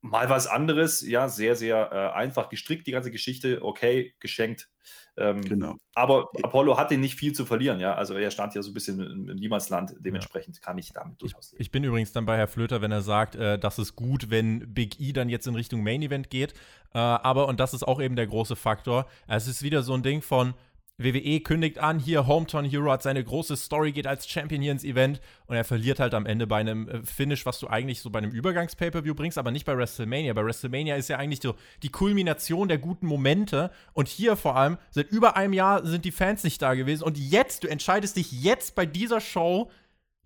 Mal 0.03 0.29
was 0.29 0.49
anderes, 0.49 1.01
ja, 1.01 1.29
sehr, 1.29 1.55
sehr 1.55 1.91
äh, 1.93 2.19
einfach 2.19 2.49
gestrickt, 2.49 2.87
die 2.87 2.91
ganze 2.91 3.11
Geschichte, 3.11 3.62
okay, 3.62 4.15
geschenkt. 4.19 4.69
Ähm, 5.17 5.43
genau. 5.43 5.77
Aber 5.95 6.31
Apollo 6.43 6.79
hatte 6.79 6.97
nicht 6.97 7.15
viel 7.15 7.33
zu 7.33 7.45
verlieren, 7.45 7.79
ja. 7.81 7.95
Also 7.95 8.15
er 8.15 8.31
stand 8.31 8.55
ja 8.55 8.62
so 8.62 8.71
ein 8.71 8.75
bisschen 8.75 8.99
im, 8.99 9.29
im 9.29 9.37
Niemandsland, 9.37 9.95
dementsprechend 10.01 10.57
ja. 10.57 10.62
kann 10.62 10.79
ich 10.79 10.93
damit 10.93 11.21
durchaus 11.21 11.53
leben. 11.53 11.62
Ich 11.62 11.71
bin 11.71 11.85
übrigens 11.85 12.12
dann 12.12 12.25
bei 12.25 12.37
Herr 12.37 12.49
Flöter, 12.49 12.81
wenn 12.81 12.91
er 12.91 13.03
sagt, 13.03 13.37
äh, 13.37 13.59
dass 13.59 13.79
es 13.79 13.95
gut, 13.95 14.31
wenn 14.31 14.75
Big 14.75 14.99
E 15.01 15.12
dann 15.12 15.29
jetzt 15.29 15.47
in 15.47 15.55
Richtung 15.55 15.83
Main 15.83 16.03
Event 16.03 16.31
geht. 16.31 16.55
Äh, 16.95 16.99
aber, 16.99 17.47
und 17.47 17.61
das 17.61 17.75
ist 17.75 17.83
auch 17.83 18.01
eben 18.01 18.17
der 18.17 18.27
große 18.27 18.57
Faktor, 18.57 19.07
es 19.29 19.47
ist 19.47 19.62
wieder 19.62 19.83
so 19.83 19.95
ein 19.95 20.03
Ding 20.03 20.23
von, 20.23 20.55
WWE 20.98 21.40
kündigt 21.40 21.78
an, 21.78 21.98
hier 21.98 22.26
Hometown 22.26 22.64
Hero 22.64 22.90
hat 22.92 23.02
seine 23.02 23.24
große 23.24 23.57
Story, 23.57 23.92
geht 23.92 24.07
als 24.07 24.28
Champion 24.28 24.61
hier 24.61 24.72
ins 24.72 24.85
Event 24.85 25.20
und 25.46 25.57
er 25.57 25.64
verliert 25.64 26.00
halt 26.00 26.14
am 26.14 26.26
Ende 26.26 26.46
bei 26.46 26.59
einem 26.59 26.88
äh, 26.88 27.02
Finish, 27.05 27.46
was 27.46 27.59
du 27.59 27.68
eigentlich 27.68 28.00
so 28.00 28.11
bei 28.11 28.18
einem 28.18 28.31
Übergangs-Pay-Per-View 28.31 29.14
bringst, 29.14 29.38
aber 29.38 29.50
nicht 29.50 29.64
bei 29.64 29.76
WrestleMania. 29.76 30.33
Bei 30.35 30.44
WrestleMania 30.44 30.96
ist 30.96 31.09
ja 31.09 31.16
eigentlich 31.16 31.40
so 31.42 31.55
die 31.83 31.88
Kulmination 31.88 32.68
der 32.68 32.78
guten 32.78 33.07
Momente 33.07 33.70
und 33.94 34.09
hier 34.09 34.37
vor 34.37 34.57
allem, 34.57 34.78
seit 34.90 35.11
über 35.11 35.37
einem 35.37 35.55
Jahr 35.55 35.85
sind 35.87 36.05
die 36.05 36.12
Fans 36.12 36.44
nicht 36.44 36.61
da 36.61 36.74
gewesen 36.74 37.05
und 37.05 37.18
jetzt, 37.18 37.64
du 37.64 37.68
entscheidest 37.68 38.16
dich 38.16 38.31
jetzt 38.31 38.74
bei 38.74 38.87
dieser 38.87 39.20
Show 39.20 39.70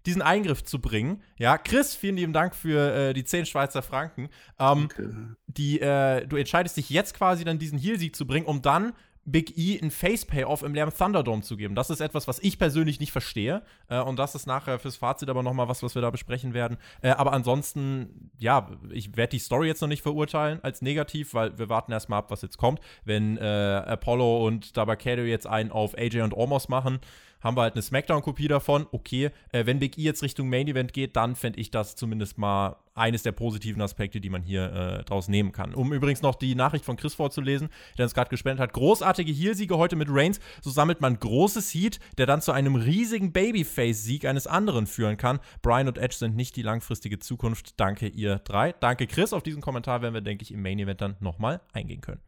diesen 0.07 0.23
Eingriff 0.23 0.63
zu 0.65 0.81
bringen. 0.81 1.23
Ja, 1.37 1.59
Chris, 1.59 1.95
vielen 1.95 2.17
lieben 2.17 2.33
Dank 2.33 2.55
für 2.55 2.95
äh, 2.95 3.13
die 3.13 3.25
10 3.25 3.45
Schweizer 3.47 3.83
Franken. 3.83 4.29
Ähm, 4.59 4.85
okay. 4.85 5.09
die, 5.49 5.81
äh, 5.81 6.27
du 6.27 6.37
entscheidest 6.37 6.77
dich 6.77 6.91
jetzt 6.91 7.15
quasi 7.15 7.45
dann 7.45 7.59
diesen 7.59 7.79
Heal-Sieg 7.79 8.15
zu 8.15 8.27
bringen, 8.27 8.47
um 8.47 8.63
dann 8.63 8.93
Big 9.27 9.59
E 9.59 9.79
ein 9.83 9.91
Face-Payoff 9.91 10.63
im 10.63 10.73
leeren 10.73 10.93
Thunderdome 10.97 11.43
zu 11.43 11.57
geben. 11.57 11.75
Das 11.75 11.91
ist 11.91 12.01
etwas, 12.01 12.29
was 12.29 12.39
ich 12.39 12.59
persönlich 12.59 13.01
nicht 13.01 13.11
verstehe. 13.13 13.63
Äh, 13.89 14.01
und 14.01 14.19
das 14.19 14.35
ist 14.35 14.47
nachher 14.47 14.79
fürs 14.79 14.97
Fazit 14.97 15.29
aber 15.29 15.43
nochmal 15.43 15.69
was, 15.69 15.83
was 15.83 15.95
wir 15.95 16.03
da 16.03 16.11
besprechen 16.11 16.55
werden. 16.55 16.79
Äh, 17.03 17.11
aber 17.11 17.33
ansonsten, 17.33 18.31
ja, 18.39 18.71
ich 18.91 19.17
werde 19.17 19.33
die 19.33 19.41
Story 19.41 19.67
jetzt 19.67 19.81
noch 19.81 19.89
nicht 19.89 20.03
verurteilen 20.03 20.61
als 20.63 20.81
negativ, 20.81 21.35
weil 21.35 21.59
wir 21.59 21.69
warten 21.69 21.91
erstmal 21.91 22.21
ab, 22.21 22.31
was 22.31 22.43
jetzt 22.43 22.57
kommt. 22.57 22.81
Wenn 23.05 23.37
äh, 23.37 23.43
Apollo 23.43 24.47
und 24.47 24.77
Dabakato 24.77 25.23
jetzt 25.23 25.47
einen 25.47 25.73
auf 25.73 25.99
AJ 25.99 26.21
und 26.21 26.35
Omos 26.35 26.69
machen, 26.69 27.01
haben 27.47 27.57
wir 27.57 27.63
halt 27.63 27.75
eine 27.75 27.83
Smackdown-Kopie 27.83 28.49
davon. 28.49 28.87
Okay, 28.93 29.31
äh, 29.53 29.65
wenn 29.65 29.79
Big 29.79 29.97
E 29.97 30.03
jetzt 30.03 30.23
Richtung 30.23 30.51
Main 30.51 30.69
Event 30.69 30.93
geht, 30.93 31.17
dann 31.17 31.37
fände 31.37 31.61
ich 31.61 31.71
das 31.71 31.97
zumindest 31.97 32.37
mal 32.37 32.77
eines 32.95 33.23
der 33.23 33.33
positiven 33.33 33.81
Aspekte, 33.83 34.21
die 34.21 34.31
man 34.31 34.43
hier 34.43 34.73
äh, 34.73 35.05
draus 35.05 35.29
nehmen 35.29 35.53
kann. 35.53 35.75
Um 35.75 35.93
übrigens 35.93 36.23
noch 36.23 36.35
die 36.35 36.55
Nachricht 36.55 36.85
von 36.85 36.97
Chris 36.97 37.15
vorzulesen, 37.15 37.69
der 37.99 38.07
uns 38.07 38.15
gerade 38.15 38.31
gespendet 38.31 38.61
hat. 38.61 38.73
Großartige 38.73 39.31
Heelsiege 39.33 39.77
heute 39.77 39.97
mit 39.97 40.09
Reigns. 40.11 40.41
So 40.63 40.71
sammelt 40.71 41.01
man 41.01 41.19
großes 41.19 41.73
Heat, 41.73 42.01
der 42.19 42.27
dann 42.27 42.41
zu 42.41 42.53
einem 42.53 42.75
riesigen 42.75 43.33
Babyface-Sieg 43.33 44.25
eines 44.25 44.47
anderen 44.47 44.87
führen 44.87 45.17
kann. 45.17 45.41
Brian 45.63 45.89
und 45.89 45.99
Edge 45.99 46.17
sind 46.17 46.37
nicht 46.37 46.57
die 46.57 46.63
langfristige 46.63 47.19
Zukunft. 47.19 47.79
Danke, 47.79 48.09
ihr 48.09 48.39
drei. 48.39 48.73
Danke, 48.73 49.07
Chris. 49.07 49.33
Auf 49.33 49.43
diesen 49.43 49.61
Kommentar 49.63 50.03
werden 50.03 50.15
wir, 50.15 50.23
denke 50.23 50.43
ich, 50.43 50.53
im 50.53 50.63
Main 50.63 50.79
Event 50.79 51.01
dann 51.01 51.17
nochmal 51.21 51.61
eingehen 51.73 52.01
können. 52.01 52.21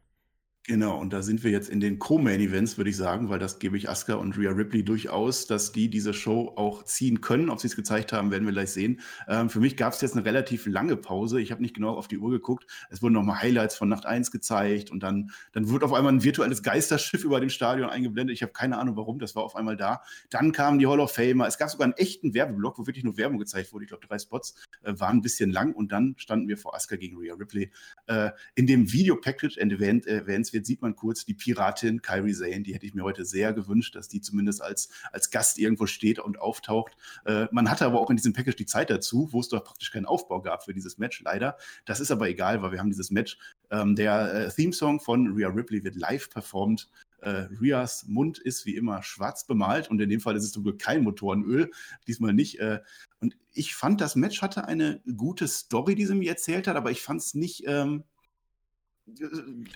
Genau, 0.69 0.99
und 0.99 1.13
da 1.13 1.23
sind 1.23 1.43
wir 1.43 1.49
jetzt 1.49 1.67
in 1.67 1.79
den 1.79 1.97
Co-Main-Events, 1.97 2.77
würde 2.77 2.91
ich 2.91 2.95
sagen, 2.95 3.29
weil 3.29 3.39
das 3.39 3.57
gebe 3.57 3.75
ich 3.75 3.89
Asuka 3.89 4.13
und 4.13 4.37
Rhea 4.37 4.51
Ripley 4.51 4.83
durchaus, 4.83 5.47
dass 5.47 5.71
die 5.71 5.89
diese 5.89 6.13
Show 6.13 6.53
auch 6.57 6.83
ziehen 6.83 7.21
können. 7.21 7.49
Ob 7.49 7.59
sie 7.59 7.65
es 7.65 7.75
gezeigt 7.75 8.13
haben, 8.13 8.29
werden 8.29 8.45
wir 8.45 8.51
gleich 8.51 8.69
sehen. 8.69 8.99
Ähm, 9.27 9.49
für 9.49 9.59
mich 9.59 9.77
gab 9.77 9.93
es 9.93 10.01
jetzt 10.01 10.15
eine 10.15 10.25
relativ 10.25 10.67
lange 10.67 10.95
Pause. 10.95 11.41
Ich 11.41 11.49
habe 11.49 11.63
nicht 11.63 11.73
genau 11.73 11.95
auf 11.95 12.07
die 12.07 12.19
Uhr 12.19 12.29
geguckt. 12.29 12.67
Es 12.91 13.01
wurden 13.01 13.13
nochmal 13.13 13.41
Highlights 13.41 13.77
von 13.77 13.89
Nacht 13.89 14.05
1 14.05 14.29
gezeigt 14.29 14.91
und 14.91 15.01
dann, 15.01 15.31
dann 15.53 15.69
wurde 15.69 15.85
auf 15.85 15.93
einmal 15.93 16.13
ein 16.13 16.23
virtuelles 16.23 16.61
Geisterschiff 16.61 17.23
über 17.23 17.39
dem 17.39 17.49
Stadion 17.49 17.89
eingeblendet. 17.89 18.35
Ich 18.35 18.43
habe 18.43 18.53
keine 18.53 18.77
Ahnung 18.77 18.95
warum, 18.95 19.17
das 19.17 19.35
war 19.35 19.41
auf 19.41 19.55
einmal 19.55 19.75
da. 19.75 20.03
Dann 20.29 20.51
kamen 20.51 20.77
die 20.77 20.85
Hall 20.85 20.99
of 20.99 21.11
Famer. 21.11 21.47
Es 21.47 21.57
gab 21.57 21.71
sogar 21.71 21.85
einen 21.85 21.97
echten 21.97 22.35
Werbeblock, 22.35 22.77
wo 22.77 22.85
wirklich 22.85 23.03
nur 23.03 23.17
Werbung 23.17 23.39
gezeigt 23.39 23.73
wurde. 23.73 23.85
Ich 23.85 23.89
glaube, 23.89 24.05
drei 24.05 24.19
Spots 24.19 24.53
äh, 24.83 24.93
waren 24.99 25.17
ein 25.17 25.21
bisschen 25.23 25.49
lang 25.49 25.73
und 25.73 25.91
dann 25.91 26.13
standen 26.19 26.47
wir 26.47 26.59
vor 26.59 26.75
Asuka 26.75 26.95
gegen 26.95 27.17
Rhea 27.17 27.33
Ripley. 27.33 27.71
Äh, 28.05 28.29
in 28.53 28.67
dem 28.67 28.93
Video-Package 28.93 29.57
Event, 29.57 30.05
äh, 30.05 30.19
Events 30.19 30.53
wird, 30.59 30.65
sieht 30.65 30.81
man 30.81 30.95
kurz 30.95 31.25
die 31.25 31.33
Piratin 31.33 32.01
Kyrie 32.01 32.33
Zane, 32.33 32.61
die 32.61 32.73
hätte 32.73 32.85
ich 32.85 32.93
mir 32.93 33.03
heute 33.03 33.25
sehr 33.25 33.53
gewünscht, 33.53 33.95
dass 33.95 34.07
die 34.07 34.21
zumindest 34.21 34.61
als, 34.61 34.89
als 35.11 35.31
Gast 35.31 35.57
irgendwo 35.57 35.85
steht 35.85 36.19
und 36.19 36.39
auftaucht. 36.39 36.95
Äh, 37.25 37.47
man 37.51 37.69
hatte 37.71 37.85
aber 37.85 37.99
auch 37.99 38.09
in 38.09 38.17
diesem 38.17 38.33
Package 38.33 38.57
die 38.57 38.65
Zeit 38.65 38.89
dazu, 38.89 39.29
wo 39.31 39.39
es 39.39 39.49
doch 39.49 39.63
praktisch 39.63 39.91
keinen 39.91 40.05
Aufbau 40.05 40.41
gab 40.41 40.63
für 40.65 40.73
dieses 40.73 40.97
Match, 40.97 41.21
leider. 41.21 41.57
Das 41.85 41.99
ist 41.99 42.11
aber 42.11 42.27
egal, 42.27 42.61
weil 42.61 42.71
wir 42.71 42.79
haben 42.79 42.89
dieses 42.89 43.11
Match. 43.11 43.37
Ähm, 43.71 43.95
der 43.95 44.33
äh, 44.33 44.49
Theme-Song 44.51 44.99
von 44.99 45.33
Rhea 45.33 45.49
Ripley 45.49 45.83
wird 45.83 45.95
live 45.95 46.29
performt. 46.29 46.89
Äh, 47.21 47.47
Rias 47.61 48.05
Mund 48.07 48.37
ist 48.37 48.65
wie 48.65 48.75
immer 48.75 49.03
schwarz 49.03 49.45
bemalt 49.45 49.89
und 49.89 49.99
in 49.99 50.09
dem 50.09 50.21
Fall 50.21 50.35
ist 50.35 50.43
es 50.43 50.51
zum 50.51 50.63
Glück 50.63 50.79
kein 50.79 51.03
Motorenöl, 51.03 51.71
diesmal 52.07 52.33
nicht. 52.33 52.59
Äh, 52.59 52.79
und 53.19 53.37
ich 53.53 53.75
fand, 53.75 53.99
das 53.99 54.15
Match 54.15 54.41
hatte 54.41 54.65
eine 54.65 55.01
gute 55.17 55.47
Story, 55.47 55.95
die 55.95 56.05
sie 56.05 56.15
mir 56.15 56.29
erzählt 56.29 56.67
hat, 56.67 56.77
aber 56.77 56.91
ich 56.91 57.01
fand 57.01 57.21
es 57.21 57.33
nicht, 57.33 57.63
ähm, 57.67 58.03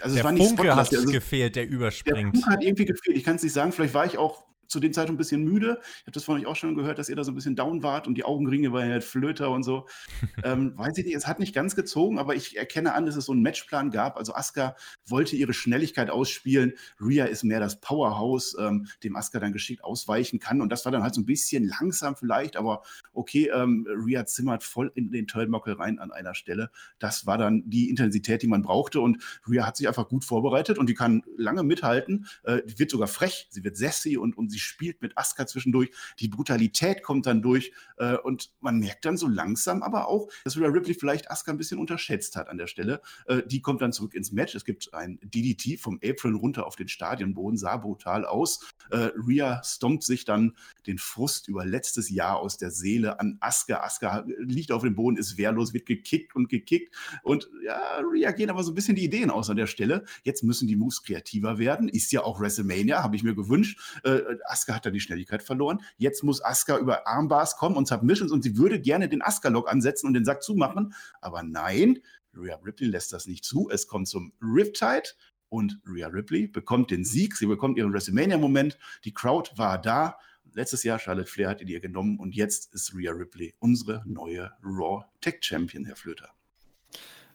also 0.01 0.15
der 0.15 0.17
es 0.17 0.23
war 0.23 0.31
nicht 0.31 0.47
Funke 0.47 0.75
hat 0.75 0.93
also, 0.93 1.11
gefehlt, 1.11 1.55
der 1.55 1.67
überspringt. 1.67 2.35
Der 2.35 2.41
Funke 2.41 2.55
hat 2.55 2.63
irgendwie 2.63 2.85
gefehlt. 2.85 3.17
Ich 3.17 3.23
kann 3.23 3.35
es 3.35 3.43
nicht 3.43 3.53
sagen. 3.53 3.71
Vielleicht 3.71 3.93
war 3.93 4.05
ich 4.05 4.17
auch 4.17 4.45
zu 4.67 4.79
dem 4.79 4.93
Zeitpunkt 4.93 5.17
ein 5.17 5.23
bisschen 5.23 5.43
müde. 5.43 5.79
Ich 5.81 6.01
habe 6.03 6.11
das 6.11 6.23
von 6.23 6.39
euch 6.39 6.45
auch 6.45 6.55
schon 6.55 6.75
gehört, 6.75 6.99
dass 6.99 7.09
ihr 7.09 7.15
da 7.15 7.23
so 7.23 7.31
ein 7.31 7.35
bisschen 7.35 7.55
down 7.55 7.83
wart 7.83 8.07
und 8.07 8.15
die 8.15 8.23
Augenringe 8.23 8.71
bei 8.71 8.85
Herr 8.85 9.01
Flöter 9.01 9.49
und 9.49 9.63
so. 9.63 9.87
ähm, 10.43 10.77
weiß 10.77 10.97
ich 10.97 11.05
nicht, 11.05 11.15
es 11.15 11.27
hat 11.27 11.39
nicht 11.39 11.53
ganz 11.53 11.75
gezogen, 11.75 12.19
aber 12.19 12.35
ich 12.35 12.57
erkenne 12.57 12.93
an, 12.93 13.05
dass 13.05 13.15
es 13.15 13.25
so 13.25 13.31
einen 13.31 13.41
Matchplan 13.41 13.91
gab. 13.91 14.17
Also 14.17 14.33
Asuka 14.33 14.75
wollte 15.05 15.35
ihre 15.35 15.53
Schnelligkeit 15.53 16.09
ausspielen. 16.09 16.73
Rhea 16.99 17.25
ist 17.25 17.43
mehr 17.43 17.59
das 17.59 17.79
Powerhouse, 17.79 18.55
ähm, 18.59 18.87
dem 19.03 19.15
Asuka 19.15 19.39
dann 19.39 19.53
geschickt 19.53 19.83
ausweichen 19.83 20.39
kann. 20.39 20.61
Und 20.61 20.71
das 20.71 20.85
war 20.85 20.91
dann 20.91 21.03
halt 21.03 21.13
so 21.13 21.21
ein 21.21 21.25
bisschen 21.25 21.67
langsam 21.67 22.15
vielleicht, 22.15 22.55
aber 22.55 22.83
okay, 23.13 23.49
ähm, 23.53 23.87
Rhea 23.87 24.25
zimmert 24.25 24.63
voll 24.63 24.91
in 24.95 25.11
den 25.11 25.27
Turnbuckle 25.27 25.77
rein 25.79 25.99
an 25.99 26.11
einer 26.11 26.35
Stelle. 26.35 26.71
Das 26.99 27.25
war 27.25 27.37
dann 27.37 27.63
die 27.69 27.89
Intensität, 27.89 28.41
die 28.41 28.47
man 28.47 28.61
brauchte. 28.61 29.01
Und 29.01 29.23
Rhea 29.47 29.65
hat 29.65 29.77
sich 29.77 29.87
einfach 29.87 30.07
gut 30.07 30.23
vorbereitet 30.23 30.77
und 30.77 30.87
die 30.87 30.93
kann 30.93 31.23
lange 31.37 31.63
mithalten. 31.63 32.27
Äh, 32.43 32.61
die 32.65 32.79
wird 32.79 32.91
sogar 32.91 33.07
frech, 33.07 33.47
sie 33.49 33.63
wird 33.63 33.77
sassy 33.77 34.17
und, 34.17 34.37
und 34.37 34.51
sie 34.53 34.59
spielt 34.59 35.01
mit 35.01 35.17
Asuka 35.17 35.45
zwischendurch, 35.47 35.89
die 36.19 36.27
Brutalität 36.27 37.03
kommt 37.03 37.25
dann 37.25 37.41
durch 37.41 37.73
äh, 37.97 38.15
und 38.15 38.51
man 38.61 38.79
merkt 38.79 39.05
dann 39.05 39.17
so 39.17 39.27
langsam 39.27 39.83
aber 39.83 40.07
auch, 40.07 40.29
dass 40.43 40.57
Rhea 40.57 40.67
Ripley 40.67 40.93
vielleicht 40.93 41.29
Asuka 41.29 41.51
ein 41.51 41.57
bisschen 41.57 41.79
unterschätzt 41.79 42.35
hat 42.35 42.49
an 42.49 42.57
der 42.57 42.67
Stelle. 42.67 43.01
Äh, 43.27 43.41
die 43.45 43.61
kommt 43.61 43.81
dann 43.81 43.91
zurück 43.91 44.13
ins 44.13 44.31
Match. 44.31 44.55
Es 44.55 44.65
gibt 44.65 44.93
ein 44.93 45.19
DDT 45.23 45.79
vom 45.79 45.99
Apron 46.03 46.35
runter 46.35 46.65
auf 46.65 46.75
den 46.75 46.87
Stadionboden, 46.87 47.57
sah 47.57 47.77
brutal 47.77 48.25
aus. 48.25 48.59
Äh, 48.91 49.09
Rhea 49.15 49.61
stompt 49.63 50.03
sich 50.03 50.25
dann 50.25 50.55
den 50.87 50.97
Frust 50.97 51.47
über 51.47 51.65
letztes 51.65 52.09
Jahr 52.09 52.39
aus 52.39 52.57
der 52.57 52.71
Seele 52.71 53.19
an 53.19 53.37
Asuka. 53.39 53.81
Asuka 53.81 54.25
liegt 54.37 54.71
auf 54.71 54.83
dem 54.83 54.95
Boden, 54.95 55.17
ist 55.17 55.37
wehrlos, 55.37 55.73
wird 55.73 55.85
gekickt 55.85 56.35
und 56.35 56.49
gekickt 56.49 56.95
und 57.23 57.49
ja, 57.63 57.99
Rhea 58.11 58.31
gehen 58.31 58.49
aber 58.49 58.63
so 58.63 58.71
ein 58.71 58.75
bisschen 58.75 58.95
die 58.95 59.05
Ideen 59.05 59.29
aus 59.29 59.49
an 59.49 59.57
der 59.57 59.67
Stelle. 59.67 60.03
Jetzt 60.23 60.43
müssen 60.43 60.67
die 60.67 60.75
Moves 60.75 61.03
kreativer 61.03 61.57
werden. 61.57 61.87
Ist 61.87 62.11
ja 62.11 62.23
auch 62.23 62.39
WrestleMania, 62.39 63.03
habe 63.03 63.15
ich 63.15 63.23
mir 63.23 63.35
gewünscht. 63.35 63.79
Äh, 64.03 64.21
Asuka 64.45 64.75
hat 64.75 64.85
da 64.85 64.89
die 64.89 64.99
Schnelligkeit 64.99 65.43
verloren. 65.43 65.81
Jetzt 65.97 66.23
muss 66.23 66.43
Asuka 66.43 66.77
über 66.77 67.07
Armbars 67.07 67.57
kommen 67.57 67.75
und 67.75 67.87
Submissions 67.87 68.31
und 68.31 68.43
sie 68.43 68.57
würde 68.57 68.79
gerne 68.79 69.09
den 69.09 69.21
Asuka-Lock 69.21 69.69
ansetzen 69.69 70.07
und 70.07 70.13
den 70.13 70.25
Sack 70.25 70.43
zumachen. 70.43 70.93
Aber 71.21 71.43
nein, 71.43 71.99
Rhea 72.35 72.55
Ripley 72.63 72.87
lässt 72.87 73.13
das 73.13 73.27
nicht 73.27 73.45
zu. 73.45 73.69
Es 73.69 73.87
kommt 73.87 74.07
zum 74.07 74.33
Riptide 74.41 75.09
und 75.49 75.79
Rhea 75.85 76.07
Ripley 76.07 76.47
bekommt 76.47 76.91
den 76.91 77.05
Sieg. 77.05 77.35
Sie 77.35 77.45
bekommt 77.45 77.77
ihren 77.77 77.93
WrestleMania-Moment. 77.93 78.77
Die 79.03 79.13
Crowd 79.13 79.51
war 79.55 79.79
da. 79.79 80.17
Letztes 80.53 80.83
Jahr 80.83 80.99
Charlotte 80.99 81.29
Flair 81.29 81.49
hat 81.49 81.61
ihn 81.61 81.67
ihr 81.67 81.79
genommen 81.79 82.19
und 82.19 82.35
jetzt 82.35 82.73
ist 82.73 82.93
Rhea 82.95 83.11
Ripley 83.11 83.55
unsere 83.59 84.03
neue 84.05 84.51
Raw 84.63 85.05
Tech 85.21 85.37
Champion, 85.41 85.85
Herr 85.85 85.95
Flöter. 85.95 86.29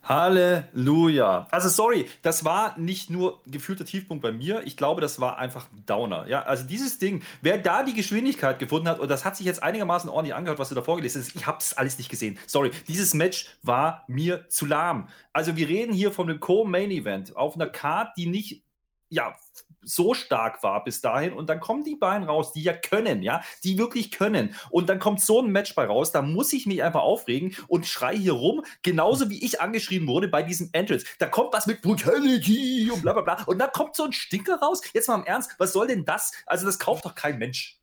Halleluja. 0.09 1.47
Also 1.51 1.69
sorry, 1.69 2.07
das 2.23 2.43
war 2.43 2.79
nicht 2.79 3.11
nur 3.11 3.43
gefühlter 3.47 3.85
Tiefpunkt 3.85 4.23
bei 4.23 4.33
mir. 4.33 4.63
Ich 4.65 4.79
glaube, 4.79 5.03
das 5.03 5.21
war 5.21 5.37
einfach 5.37 5.67
ein 5.71 5.85
Downer. 5.85 6.27
Ja, 6.27 6.43
also 6.43 6.65
dieses 6.65 6.99
Ding, 6.99 7.23
wer 7.43 7.59
da 7.59 7.83
die 7.83 7.93
Geschwindigkeit 7.93 8.59
gefunden 8.59 8.89
hat, 8.89 9.01
und 9.01 9.11
das 9.11 9.27
hat 9.27 9.37
sich 9.37 9.45
jetzt 9.45 9.63
einigermaßen 9.63 10.09
ordentlich 10.09 10.35
angehört, 10.35 10.59
was 10.59 10.71
du 10.71 10.75
da 10.75 10.81
vorgelesen 10.83 11.21
hast, 11.21 11.37
ich 11.37 11.47
habe 11.47 11.59
es 11.59 11.77
alles 11.77 11.99
nicht 11.99 12.09
gesehen. 12.09 12.39
Sorry, 12.47 12.71
dieses 12.89 13.13
Match 13.13 13.47
war 13.63 14.05
mir 14.09 14.49
zu 14.49 14.65
lahm. 14.65 15.09
Also 15.35 15.57
wir 15.57 15.69
reden 15.69 15.93
hier 15.93 16.11
von 16.11 16.31
einem 16.31 16.41
Co-Main-Event 16.41 17.37
auf 17.37 17.55
einer 17.55 17.69
Card, 17.69 18.17
die 18.17 18.27
nicht 18.27 18.65
ja, 19.09 19.35
so 19.83 20.13
stark 20.13 20.63
war 20.63 20.85
bis 20.85 21.01
dahin 21.01 21.33
und 21.33 21.49
dann 21.49 21.61
kommen 21.61 21.85
die 21.85 21.97
beiden 21.97 22.29
raus, 22.29 22.53
die 22.53 22.63
ja 22.63 22.73
können, 22.75 23.23
ja, 23.23 23.43
die 23.65 23.79
wirklich 23.79 24.11
können 24.11 24.55
und 24.71 24.89
dann 24.89 24.99
kommt 24.99 25.21
so 25.21 25.41
ein 25.41 25.51
Match 25.51 25.75
bei 25.75 25.87
raus, 25.87 26.13
da 26.13 26.21
muss 26.21 26.53
ich 26.53 26.67
mich 26.67 26.83
einfach 26.83 27.01
aufregen 27.01 27.57
und 27.69 27.87
schrei 27.87 28.17
hier 28.17 28.33
rum, 28.33 28.65
genauso 28.83 29.31
wie 29.31 29.43
ich 29.45 29.61
angeschrieben 29.61 30.09
wurde 30.09 30.29
bei 30.29 30.43
diesem 30.43 30.69
Entrance. 30.73 31.07
Da 31.19 31.27
kommt 31.27 31.53
was 31.53 31.67
mit 31.67 31.81
Brutality 31.83 32.91
und 32.93 33.03
bla 33.03 33.13
bla 33.13 33.23
bla 33.23 33.45
und 33.45 33.59
dann 33.59 33.71
kommt 33.73 33.97
so 33.97 34.05
ein 34.05 34.13
Stinker 34.13 34.57
raus. 34.57 34.83
Jetzt 34.93 35.09
mal 35.09 35.17
im 35.17 35.25
Ernst, 35.25 35.55
was 35.59 35.73
soll 35.73 35.87
denn 35.87 36.05
das? 36.05 36.33
Also 36.47 36.67
das 36.67 36.79
kauft 36.79 37.05
doch 37.05 37.15
kein 37.15 37.39
Mensch. 37.39 37.79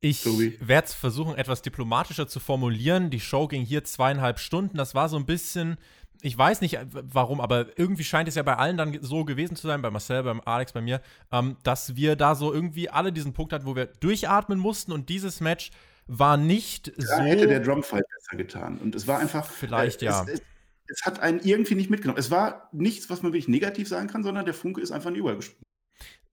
Ich 0.00 0.26
werde 0.26 0.86
es 0.86 0.92
versuchen, 0.92 1.34
etwas 1.34 1.62
diplomatischer 1.62 2.28
zu 2.28 2.38
formulieren. 2.38 3.08
Die 3.08 3.20
Show 3.20 3.48
ging 3.48 3.64
hier 3.64 3.84
zweieinhalb 3.84 4.38
Stunden. 4.38 4.76
Das 4.76 4.94
war 4.94 5.08
so 5.08 5.16
ein 5.16 5.24
bisschen 5.24 5.78
ich 6.24 6.36
weiß 6.36 6.62
nicht 6.62 6.74
äh, 6.74 6.86
warum, 6.90 7.40
aber 7.40 7.78
irgendwie 7.78 8.04
scheint 8.04 8.28
es 8.28 8.34
ja 8.34 8.42
bei 8.42 8.56
allen 8.56 8.76
dann 8.76 8.98
so 9.02 9.24
gewesen 9.24 9.56
zu 9.56 9.66
sein, 9.66 9.82
bei 9.82 9.90
Marcel, 9.90 10.22
beim 10.22 10.40
Alex, 10.44 10.72
bei 10.72 10.80
mir, 10.80 11.02
ähm, 11.30 11.56
dass 11.62 11.96
wir 11.96 12.16
da 12.16 12.34
so 12.34 12.52
irgendwie 12.52 12.88
alle 12.88 13.12
diesen 13.12 13.34
Punkt 13.34 13.52
hatten, 13.52 13.66
wo 13.66 13.76
wir 13.76 13.86
durchatmen 13.86 14.58
mussten 14.58 14.92
und 14.92 15.10
dieses 15.10 15.40
Match 15.40 15.70
war 16.06 16.36
nicht 16.36 16.88
ja, 16.88 17.18
so. 17.18 17.22
hätte 17.22 17.46
der 17.46 17.60
Drumfight 17.60 18.04
besser 18.08 18.36
getan. 18.36 18.78
Und 18.78 18.94
es 18.94 19.06
war 19.06 19.18
einfach. 19.18 19.46
Vielleicht, 19.46 20.02
äh, 20.02 20.06
ja. 20.06 20.22
Es, 20.22 20.40
es, 20.40 20.42
es, 20.86 21.06
hat 21.06 21.20
einen 21.20 21.40
irgendwie 21.40 21.74
nicht 21.74 21.90
mitgenommen. 21.90 22.18
Es 22.18 22.30
war 22.30 22.68
nichts, 22.72 23.08
was 23.10 23.22
man 23.22 23.32
wirklich 23.32 23.48
negativ 23.48 23.88
sagen 23.88 24.08
kann, 24.08 24.22
sondern 24.22 24.44
der 24.44 24.54
Funke 24.54 24.80
ist 24.80 24.92
einfach 24.92 25.10
nie 25.10 25.18
übergesprungen. 25.18 25.64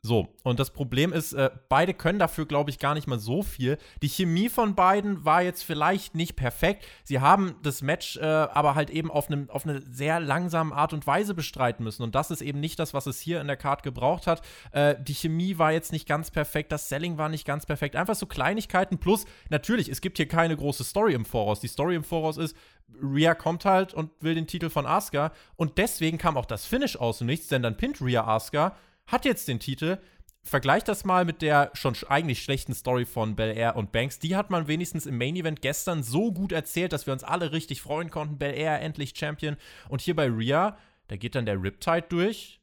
So, 0.03 0.29
und 0.41 0.59
das 0.59 0.71
Problem 0.71 1.13
ist, 1.13 1.33
äh, 1.33 1.51
beide 1.69 1.93
können 1.93 2.17
dafür, 2.17 2.47
glaube 2.47 2.71
ich, 2.71 2.79
gar 2.79 2.95
nicht 2.95 3.05
mal 3.05 3.19
so 3.19 3.43
viel. 3.43 3.77
Die 4.01 4.09
Chemie 4.09 4.49
von 4.49 4.73
beiden 4.73 5.25
war 5.25 5.43
jetzt 5.43 5.61
vielleicht 5.63 6.15
nicht 6.15 6.35
perfekt. 6.35 6.87
Sie 7.03 7.19
haben 7.19 7.53
das 7.61 7.83
Match 7.83 8.17
äh, 8.17 8.25
aber 8.25 8.73
halt 8.73 8.89
eben 8.89 9.11
auf, 9.11 9.27
einem, 9.27 9.47
auf 9.51 9.63
eine 9.63 9.79
sehr 9.83 10.19
langsame 10.19 10.73
Art 10.73 10.93
und 10.93 11.05
Weise 11.05 11.35
bestreiten 11.35 11.83
müssen. 11.83 12.01
Und 12.01 12.15
das 12.15 12.31
ist 12.31 12.41
eben 12.41 12.59
nicht 12.59 12.79
das, 12.79 12.95
was 12.95 13.05
es 13.05 13.19
hier 13.19 13.41
in 13.41 13.45
der 13.45 13.57
Card 13.57 13.83
gebraucht 13.83 14.25
hat. 14.25 14.41
Äh, 14.71 14.95
die 14.99 15.13
Chemie 15.13 15.59
war 15.59 15.71
jetzt 15.71 15.91
nicht 15.91 16.07
ganz 16.07 16.31
perfekt, 16.31 16.71
das 16.71 16.89
Selling 16.89 17.19
war 17.19 17.29
nicht 17.29 17.45
ganz 17.45 17.67
perfekt. 17.67 17.95
Einfach 17.95 18.15
so 18.15 18.25
Kleinigkeiten. 18.25 18.97
Plus, 18.97 19.25
natürlich, 19.51 19.87
es 19.87 20.01
gibt 20.01 20.17
hier 20.17 20.27
keine 20.27 20.57
große 20.57 20.83
Story 20.83 21.13
im 21.13 21.25
Voraus. 21.25 21.59
Die 21.59 21.67
Story 21.67 21.93
im 21.93 22.03
Voraus 22.03 22.37
ist, 22.37 22.57
Rhea 23.03 23.35
kommt 23.35 23.65
halt 23.65 23.93
und 23.93 24.09
will 24.19 24.33
den 24.33 24.47
Titel 24.47 24.71
von 24.71 24.87
Asuka. 24.87 25.31
Und 25.57 25.77
deswegen 25.77 26.17
kam 26.17 26.37
auch 26.37 26.47
das 26.47 26.65
Finish 26.65 26.95
aus 26.95 27.19
dem 27.19 27.27
Nichts, 27.27 27.49
denn 27.49 27.61
dann 27.61 27.77
pinnt 27.77 28.01
Rhea 28.01 28.25
Asuka 28.25 28.75
hat 29.11 29.25
jetzt 29.25 29.47
den 29.47 29.59
Titel. 29.59 29.97
Vergleich 30.43 30.83
das 30.83 31.05
mal 31.05 31.23
mit 31.23 31.43
der 31.43 31.69
schon 31.75 31.95
eigentlich 32.09 32.41
schlechten 32.41 32.73
Story 32.73 33.05
von 33.05 33.35
Bel 33.35 33.55
Air 33.55 33.75
und 33.75 33.91
Banks. 33.91 34.17
Die 34.17 34.35
hat 34.35 34.49
man 34.49 34.67
wenigstens 34.67 35.05
im 35.05 35.17
Main 35.17 35.35
Event 35.35 35.61
gestern 35.61 36.01
so 36.01 36.31
gut 36.31 36.51
erzählt, 36.51 36.93
dass 36.93 37.05
wir 37.05 37.13
uns 37.13 37.23
alle 37.23 37.51
richtig 37.51 37.81
freuen 37.81 38.09
konnten. 38.09 38.39
Bel 38.39 38.55
Air 38.55 38.81
endlich 38.81 39.13
Champion. 39.15 39.55
Und 39.87 40.01
hier 40.01 40.15
bei 40.15 40.27
Rhea, 40.27 40.77
da 41.09 41.15
geht 41.15 41.35
dann 41.35 41.45
der 41.45 41.61
Riptide 41.61 42.05
durch, 42.09 42.59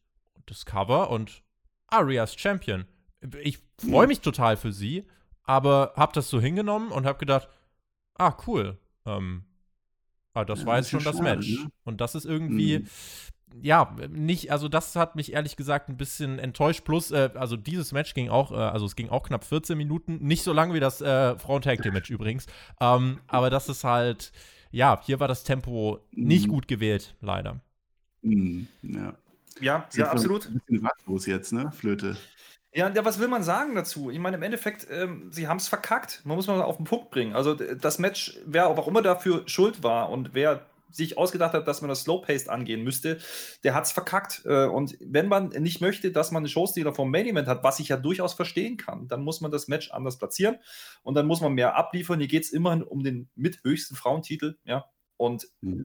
das 0.46 0.66
Cover 0.66 1.11
und 1.11 1.42
ah, 1.86 2.01
Rhea's 2.01 2.34
Champion. 2.34 2.86
Ich 3.42 3.59
freue 3.78 4.07
mich 4.07 4.20
total 4.20 4.57
für 4.57 4.72
sie, 4.72 5.07
aber 5.44 5.92
hab 5.96 6.12
das 6.14 6.28
so 6.28 6.40
hingenommen 6.40 6.90
und 6.90 7.07
hab 7.07 7.18
gedacht, 7.18 7.49
ah, 8.14 8.36
cool. 8.46 8.78
Ähm, 9.07 9.44
ah, 10.34 10.44
das 10.44 10.61
ja, 10.61 10.66
war 10.66 10.76
jetzt 10.78 10.90
schon 10.90 11.05
das 11.05 11.16
schade, 11.16 11.36
Match. 11.36 11.49
Ne? 11.49 11.70
Und 11.84 12.01
das 12.01 12.16
ist 12.16 12.24
irgendwie. 12.24 12.80
Mhm 12.80 12.88
ja, 13.61 13.96
nicht, 14.11 14.53
also 14.53 14.68
das 14.68 14.96
hat 14.96 15.16
mich 15.16 15.32
ehrlich 15.32 15.57
gesagt 15.57 15.88
ein 15.88 15.96
bisschen 15.96 16.38
enttäuscht. 16.38 16.84
Plus, 16.84 17.11
äh, 17.11 17.30
also 17.34 17.57
dieses 17.57 17.92
Match 17.92 18.14
ging 18.14 18.28
auch, 18.28 18.53
äh, 18.53 18.57
also 18.57 18.86
es 18.86 18.96
ging 18.96 19.09
auch 19.09 19.24
knapp 19.24 19.44
14 19.44 19.76
Minuten, 19.76 20.18
nicht 20.18 20.42
so 20.42 20.53
lang 20.53 20.72
wie 20.74 20.80
das 20.80 21.01
äh, 21.01 21.38
Frauen-Tag-Team-Match 21.38 22.11
übrigens. 22.11 22.46
Ähm, 22.80 23.20
aber 23.26 23.51
das 23.51 23.68
ist 23.68 23.84
halt, 23.84 24.32
ja, 24.70 25.01
hier 25.05 25.20
war 25.20 25.28
das 25.28 25.44
Tempo 25.44 26.01
nicht 26.12 26.46
mhm. 26.46 26.53
gut 26.53 26.68
gewählt, 26.68 27.14
leider. 27.20 27.61
Mhm, 28.22 28.68
ja. 28.82 29.14
Ja, 29.61 29.88
ja, 29.92 30.11
absolut. 30.11 30.46
Ein 30.46 30.61
bisschen 30.61 30.86
ratlos 30.86 31.26
jetzt, 31.26 31.53
ne, 31.53 31.72
Flöte. 31.72 32.16
Ja, 32.72 32.88
ja, 32.90 33.05
was 33.05 33.18
will 33.18 33.28
man 33.28 33.42
sagen 33.42 33.74
dazu? 33.74 34.11
Ich 34.11 34.18
meine, 34.18 34.36
im 34.36 34.42
Endeffekt, 34.42 34.86
ähm, 34.90 35.32
sie 35.32 35.49
haben 35.49 35.57
es 35.57 35.68
verkackt. 35.68 36.20
Man 36.24 36.36
muss 36.36 36.46
mal 36.46 36.61
auf 36.62 36.76
den 36.76 36.84
Punkt 36.84 37.11
bringen. 37.11 37.34
Also 37.34 37.55
das 37.55 37.99
Match, 37.99 38.38
wer 38.44 38.68
auch 38.68 38.86
immer 38.86 39.03
dafür 39.03 39.42
schuld 39.46 39.82
war 39.82 40.11
und 40.11 40.34
wer 40.34 40.66
sich 40.91 41.18
ausgedacht 41.18 41.55
hat, 41.55 41.68
dass 41.68 41.80
man 41.82 41.89
das 41.89 42.03
Slow-Paced 42.03 42.49
angehen 42.49 42.82
müsste, 42.82 43.18
der 43.64 43.74
hat 43.74 43.84
es 43.84 43.93
verkackt. 43.93 44.43
Äh, 44.45 44.66
und 44.66 44.97
wenn 45.01 45.28
man 45.28 45.49
nicht 45.49 45.80
möchte, 45.80 46.12
dass 46.12 46.30
man 46.30 46.41
einen 46.41 46.49
Showstealer 46.49 46.95
vom 46.95 47.11
Main 47.11 47.26
Event 47.26 47.49
hat, 47.49 47.62
was 47.64 47.80
ich 47.80 47.89
ja 47.89 47.97
durchaus 47.97 48.34
verstehen 48.34 48.76
kann, 48.76 49.09
dann 49.09 49.22
muss 49.22 49.41
man 49.41 49.51
das 49.51 49.68
Match 49.68 49.91
anders 49.91 50.18
platzieren 50.18 50.57
und 51.03 51.14
dann 51.14 51.26
muss 51.26 51.41
man 51.41 51.53
mehr 51.53 51.76
abliefern. 51.76 52.18
Hier 52.18 52.28
geht 52.28 52.45
es 52.45 52.51
immerhin 52.51 52.82
um 52.82 53.03
den 53.03 53.28
mithöchsten 53.34 53.97
Frauentitel, 53.97 54.59
ja. 54.64 54.84
Und 55.16 55.49
mhm 55.61 55.84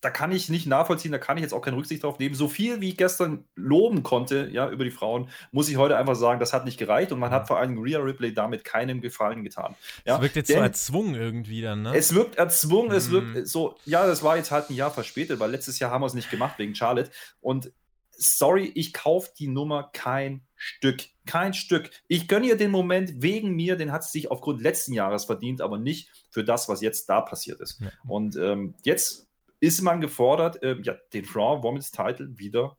da 0.00 0.10
kann 0.10 0.30
ich 0.30 0.48
nicht 0.48 0.66
nachvollziehen, 0.66 1.10
da 1.10 1.18
kann 1.18 1.36
ich 1.36 1.42
jetzt 1.42 1.52
auch 1.52 1.60
keine 1.60 1.76
Rücksicht 1.76 2.04
drauf 2.04 2.18
nehmen. 2.18 2.34
So 2.34 2.48
viel, 2.48 2.80
wie 2.80 2.90
ich 2.90 2.96
gestern 2.96 3.44
loben 3.56 4.02
konnte, 4.02 4.48
ja, 4.52 4.70
über 4.70 4.84
die 4.84 4.90
Frauen, 4.90 5.28
muss 5.50 5.68
ich 5.68 5.76
heute 5.76 5.96
einfach 5.96 6.14
sagen, 6.14 6.38
das 6.38 6.52
hat 6.52 6.64
nicht 6.64 6.78
gereicht 6.78 7.10
und 7.10 7.18
man 7.18 7.30
hat 7.30 7.48
vor 7.48 7.58
allem 7.58 7.78
Rhea 7.78 7.98
Ripley 7.98 8.32
damit 8.32 8.64
keinem 8.64 9.00
Gefallen 9.00 9.42
getan. 9.42 9.74
Ja? 10.04 10.16
Es 10.16 10.22
wirkt 10.22 10.36
jetzt 10.36 10.48
so 10.48 10.54
erzwungen 10.54 11.14
irgendwie 11.14 11.62
dann, 11.62 11.82
ne? 11.82 11.96
Es 11.96 12.14
wirkt 12.14 12.36
erzwungen, 12.36 12.90
hm. 12.90 12.96
es 12.96 13.10
wirkt 13.10 13.34
mhm. 13.34 13.44
so, 13.44 13.76
ja, 13.84 14.06
das 14.06 14.22
war 14.22 14.36
jetzt 14.36 14.52
halt 14.52 14.70
ein 14.70 14.74
Jahr 14.74 14.92
verspätet, 14.92 15.40
weil 15.40 15.50
letztes 15.50 15.78
Jahr 15.80 15.90
haben 15.90 16.02
wir 16.02 16.06
es 16.06 16.14
nicht 16.14 16.30
gemacht 16.30 16.58
wegen 16.58 16.74
Charlotte 16.74 17.10
und 17.40 17.72
sorry, 18.18 18.70
ich 18.74 18.92
kaufe 18.92 19.30
die 19.38 19.48
Nummer 19.48 19.90
kein 19.92 20.42
Stück. 20.56 21.04
Kein 21.24 21.54
Stück. 21.54 21.90
Ich 22.08 22.26
gönne 22.26 22.46
ihr 22.46 22.56
den 22.56 22.70
Moment 22.70 23.22
wegen 23.22 23.54
mir, 23.54 23.76
den 23.76 23.92
hat 23.92 24.02
sie 24.04 24.10
sich 24.10 24.30
aufgrund 24.30 24.60
letzten 24.60 24.92
Jahres 24.92 25.24
verdient, 25.24 25.60
aber 25.60 25.78
nicht 25.78 26.10
für 26.30 26.42
das, 26.42 26.68
was 26.68 26.80
jetzt 26.80 27.08
da 27.08 27.20
passiert 27.20 27.60
ist. 27.60 27.80
Ja. 27.80 27.90
Und 28.06 28.36
ähm, 28.36 28.74
jetzt 28.82 29.27
ist 29.60 29.82
man 29.82 30.00
gefordert, 30.00 30.62
äh, 30.62 30.76
ja, 30.82 30.94
den 31.12 31.24
Raw 31.26 31.62
Women's 31.62 31.90
Title 31.90 32.38
wieder 32.38 32.76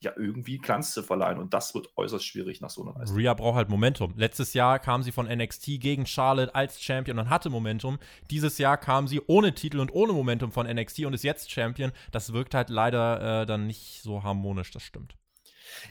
ja 0.00 0.12
irgendwie 0.16 0.58
Glanz 0.58 0.92
zu 0.92 1.02
verleihen. 1.02 1.38
Und 1.38 1.54
das 1.54 1.74
wird 1.74 1.88
äußerst 1.96 2.24
schwierig 2.24 2.60
nach 2.60 2.70
so 2.70 2.82
einer 2.82 2.98
Leistung. 2.98 3.16
Rhea 3.16 3.34
braucht 3.34 3.56
halt 3.56 3.68
Momentum. 3.68 4.12
Letztes 4.16 4.54
Jahr 4.54 4.78
kam 4.78 5.02
sie 5.02 5.12
von 5.12 5.26
NXT 5.26 5.80
gegen 5.80 6.06
Charlotte 6.06 6.54
als 6.54 6.80
Champion 6.80 7.18
und 7.18 7.30
hatte 7.30 7.50
Momentum. 7.50 7.98
Dieses 8.30 8.58
Jahr 8.58 8.76
kam 8.76 9.08
sie 9.08 9.20
ohne 9.26 9.54
Titel 9.54 9.80
und 9.80 9.92
ohne 9.92 10.12
Momentum 10.12 10.52
von 10.52 10.66
NXT 10.66 11.06
und 11.06 11.14
ist 11.14 11.24
jetzt 11.24 11.50
Champion. 11.50 11.92
Das 12.12 12.32
wirkt 12.32 12.54
halt 12.54 12.68
leider 12.68 13.42
äh, 13.42 13.46
dann 13.46 13.66
nicht 13.66 14.02
so 14.02 14.22
harmonisch, 14.22 14.70
das 14.70 14.82
stimmt. 14.82 15.16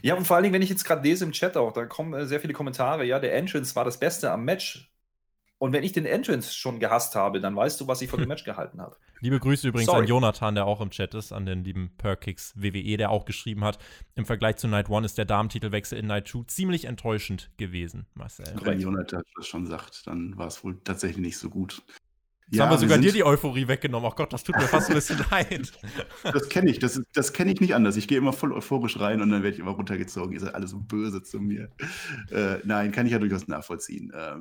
Ja, 0.02 0.14
und 0.14 0.26
vor 0.26 0.36
allen 0.36 0.44
Dingen, 0.44 0.54
wenn 0.54 0.62
ich 0.62 0.70
jetzt 0.70 0.84
gerade 0.84 1.02
lese 1.02 1.24
im 1.24 1.32
Chat 1.32 1.56
auch, 1.56 1.72
da 1.72 1.86
kommen 1.86 2.14
äh, 2.14 2.26
sehr 2.26 2.40
viele 2.40 2.52
Kommentare, 2.52 3.04
ja, 3.04 3.18
der 3.18 3.34
Entrance 3.34 3.74
war 3.76 3.84
das 3.84 3.98
Beste 3.98 4.30
am 4.30 4.44
Match. 4.44 4.90
Und 5.58 5.72
wenn 5.72 5.82
ich 5.84 5.92
den 5.92 6.04
Entrance 6.04 6.54
schon 6.54 6.80
gehasst 6.80 7.14
habe, 7.14 7.40
dann 7.40 7.56
weißt 7.56 7.80
du, 7.80 7.88
was 7.88 8.02
ich 8.02 8.10
von 8.10 8.20
dem 8.20 8.28
Match 8.28 8.44
gehalten 8.44 8.80
habe. 8.80 8.96
Liebe 9.20 9.40
Grüße 9.40 9.68
übrigens 9.68 9.86
Sorry. 9.86 10.02
an 10.02 10.06
Jonathan, 10.06 10.54
der 10.54 10.66
auch 10.66 10.80
im 10.80 10.90
Chat 10.90 11.14
ist, 11.14 11.32
an 11.32 11.46
den 11.46 11.64
lieben 11.64 11.92
Perkix 11.96 12.52
WWE, 12.56 12.98
der 12.98 13.10
auch 13.10 13.24
geschrieben 13.24 13.64
hat, 13.64 13.78
im 14.14 14.26
Vergleich 14.26 14.56
zu 14.56 14.68
Night 14.68 14.90
One 14.90 15.06
ist 15.06 15.16
der 15.16 15.24
Damentitelwechsel 15.24 15.98
in 15.98 16.06
Night 16.06 16.26
Two 16.26 16.44
ziemlich 16.44 16.84
enttäuschend 16.84 17.50
gewesen, 17.56 18.06
Marcel. 18.14 18.46
Wenn 18.62 18.80
Jonathan 18.80 19.22
das 19.34 19.46
schon 19.46 19.66
sagt, 19.66 20.06
dann 20.06 20.36
war 20.36 20.48
es 20.48 20.62
wohl 20.62 20.78
tatsächlich 20.84 21.24
nicht 21.24 21.38
so 21.38 21.48
gut. 21.48 21.82
Jetzt 22.48 22.58
ja, 22.58 22.64
haben 22.64 22.70
wir 22.70 22.78
sogar 22.78 22.98
wir 22.98 23.02
dir 23.02 23.12
die 23.12 23.24
Euphorie 23.24 23.66
weggenommen. 23.66 24.08
Ach 24.08 24.14
Gott, 24.14 24.32
das 24.32 24.44
tut 24.44 24.54
mir 24.54 24.68
fast 24.68 24.88
ein 24.88 24.94
bisschen 24.94 25.18
leid. 25.32 25.72
Das 26.22 26.48
kenne 26.48 26.70
ich, 26.70 26.78
das, 26.78 27.02
das 27.12 27.32
kenne 27.32 27.52
ich 27.52 27.60
nicht 27.60 27.74
anders. 27.74 27.96
Ich 27.96 28.06
gehe 28.06 28.18
immer 28.18 28.32
voll 28.32 28.52
euphorisch 28.52 29.00
rein 29.00 29.20
und 29.20 29.30
dann 29.30 29.42
werde 29.42 29.54
ich 29.54 29.60
immer 29.60 29.72
runtergezogen. 29.72 30.32
Ihr 30.32 30.38
seid 30.38 30.54
alle 30.54 30.68
so 30.68 30.78
böse 30.78 31.24
zu 31.24 31.40
mir. 31.40 31.72
Äh, 32.30 32.58
nein, 32.62 32.92
kann 32.92 33.06
ich 33.06 33.12
ja 33.12 33.18
durchaus 33.18 33.48
nachvollziehen. 33.48 34.12
Äh, 34.12 34.36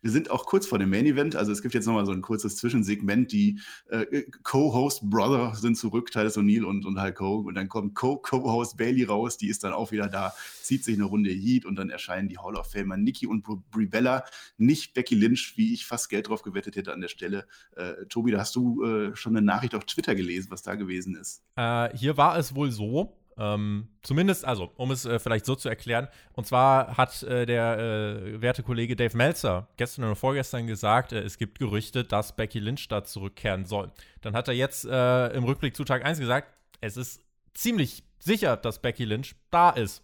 wir 0.00 0.10
sind 0.10 0.30
auch 0.30 0.46
kurz 0.46 0.66
vor 0.66 0.78
dem 0.78 0.90
Main 0.90 1.06
Event, 1.06 1.34
also 1.34 1.50
es 1.50 1.62
gibt 1.62 1.74
jetzt 1.74 1.86
nochmal 1.86 2.06
so 2.06 2.12
ein 2.12 2.22
kurzes 2.22 2.56
Zwischensegment. 2.56 3.32
Die 3.32 3.60
äh, 3.88 4.22
Co-Host 4.42 5.08
Brother 5.10 5.54
sind 5.54 5.76
zurück, 5.76 6.10
Titus 6.10 6.36
O'Neill 6.36 6.64
und, 6.64 6.86
und 6.86 7.00
Hulk 7.00 7.20
Hogan. 7.20 7.46
Und 7.46 7.54
dann 7.54 7.68
kommt 7.68 7.94
Co-Host 7.94 8.76
Bailey 8.76 9.04
raus, 9.04 9.36
die 9.36 9.48
ist 9.48 9.64
dann 9.64 9.72
auch 9.72 9.90
wieder 9.90 10.08
da, 10.08 10.34
zieht 10.62 10.84
sich 10.84 10.94
eine 10.94 11.04
Runde 11.04 11.30
Heat 11.30 11.64
und 11.64 11.76
dann 11.76 11.90
erscheinen 11.90 12.28
die 12.28 12.38
Hall 12.38 12.54
of 12.54 12.70
Famer 12.70 12.96
Nikki 12.96 13.26
und 13.26 13.44
Brie 13.70 13.86
Bella, 13.86 14.24
nicht 14.56 14.94
Becky 14.94 15.14
Lynch, 15.14 15.54
wie 15.56 15.74
ich 15.74 15.86
fast 15.86 16.08
Geld 16.08 16.28
drauf 16.28 16.42
gewettet 16.42 16.76
hätte 16.76 16.92
an 16.92 17.00
der 17.00 17.08
Stelle. 17.08 17.46
Äh, 17.76 18.06
Tobi, 18.08 18.30
da 18.30 18.38
hast 18.38 18.54
du 18.54 18.84
äh, 18.84 19.16
schon 19.16 19.36
eine 19.36 19.44
Nachricht 19.44 19.74
auf 19.74 19.84
Twitter 19.84 20.14
gelesen, 20.14 20.50
was 20.50 20.62
da 20.62 20.74
gewesen 20.74 21.16
ist. 21.16 21.42
Äh, 21.56 21.96
hier 21.96 22.16
war 22.16 22.38
es 22.38 22.54
wohl 22.54 22.70
so, 22.70 23.16
ähm, 23.38 23.88
zumindest, 24.02 24.44
also, 24.44 24.72
um 24.76 24.90
es 24.90 25.04
äh, 25.04 25.18
vielleicht 25.18 25.46
so 25.46 25.54
zu 25.54 25.68
erklären, 25.68 26.08
und 26.32 26.46
zwar 26.46 26.96
hat 26.96 27.22
äh, 27.22 27.46
der 27.46 27.78
äh, 27.78 28.42
werte 28.42 28.62
Kollege 28.62 28.96
Dave 28.96 29.16
Meltzer 29.16 29.68
gestern 29.76 30.04
oder 30.04 30.16
vorgestern 30.16 30.66
gesagt, 30.66 31.12
äh, 31.12 31.20
es 31.20 31.38
gibt 31.38 31.58
Gerüchte, 31.58 32.02
dass 32.02 32.34
Becky 32.34 32.58
Lynch 32.58 32.88
da 32.88 33.04
zurückkehren 33.04 33.64
soll. 33.64 33.92
Dann 34.22 34.34
hat 34.34 34.48
er 34.48 34.54
jetzt 34.54 34.84
äh, 34.84 35.28
im 35.28 35.44
Rückblick 35.44 35.76
zu 35.76 35.84
Tag 35.84 36.04
1 36.04 36.18
gesagt, 36.18 36.52
es 36.80 36.96
ist 36.96 37.22
ziemlich 37.54 38.02
sicher, 38.18 38.56
dass 38.56 38.82
Becky 38.82 39.04
Lynch 39.04 39.36
da 39.50 39.70
ist. 39.70 40.02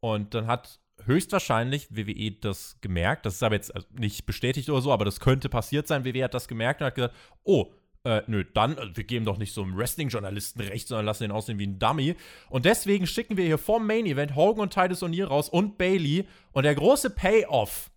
Und 0.00 0.34
dann 0.34 0.46
hat 0.46 0.78
höchstwahrscheinlich 1.04 1.88
WWE 1.90 2.32
das 2.32 2.78
gemerkt. 2.80 3.26
Das 3.26 3.34
ist 3.34 3.42
aber 3.42 3.56
jetzt 3.56 3.74
also 3.74 3.86
nicht 3.92 4.26
bestätigt 4.26 4.70
oder 4.70 4.80
so, 4.80 4.92
aber 4.92 5.04
das 5.04 5.20
könnte 5.20 5.48
passiert 5.48 5.88
sein. 5.88 6.04
WWE 6.04 6.24
hat 6.24 6.34
das 6.34 6.48
gemerkt 6.48 6.80
und 6.80 6.86
hat 6.86 6.94
gesagt, 6.94 7.14
oh, 7.42 7.72
äh, 8.06 8.22
nö, 8.28 8.44
dann, 8.54 8.78
äh, 8.78 8.96
wir 8.96 9.04
geben 9.04 9.24
doch 9.24 9.36
nicht 9.36 9.52
so 9.52 9.62
einem 9.62 9.76
Wrestling-Journalisten 9.76 10.60
recht, 10.60 10.86
sondern 10.86 11.06
lassen 11.06 11.24
ihn 11.24 11.32
aussehen 11.32 11.58
wie 11.58 11.66
ein 11.66 11.78
Dummy. 11.78 12.14
Und 12.48 12.64
deswegen 12.64 13.06
schicken 13.06 13.36
wir 13.36 13.44
hier 13.44 13.58
vorm 13.58 13.86
Main-Event 13.86 14.36
Hogan 14.36 14.62
und 14.62 14.72
Titus 14.72 15.02
O'Neill 15.02 15.24
raus 15.24 15.48
und 15.48 15.76
Bailey. 15.76 16.26
Und 16.52 16.62
der 16.62 16.76
große 16.76 17.10
Payoff 17.10 17.90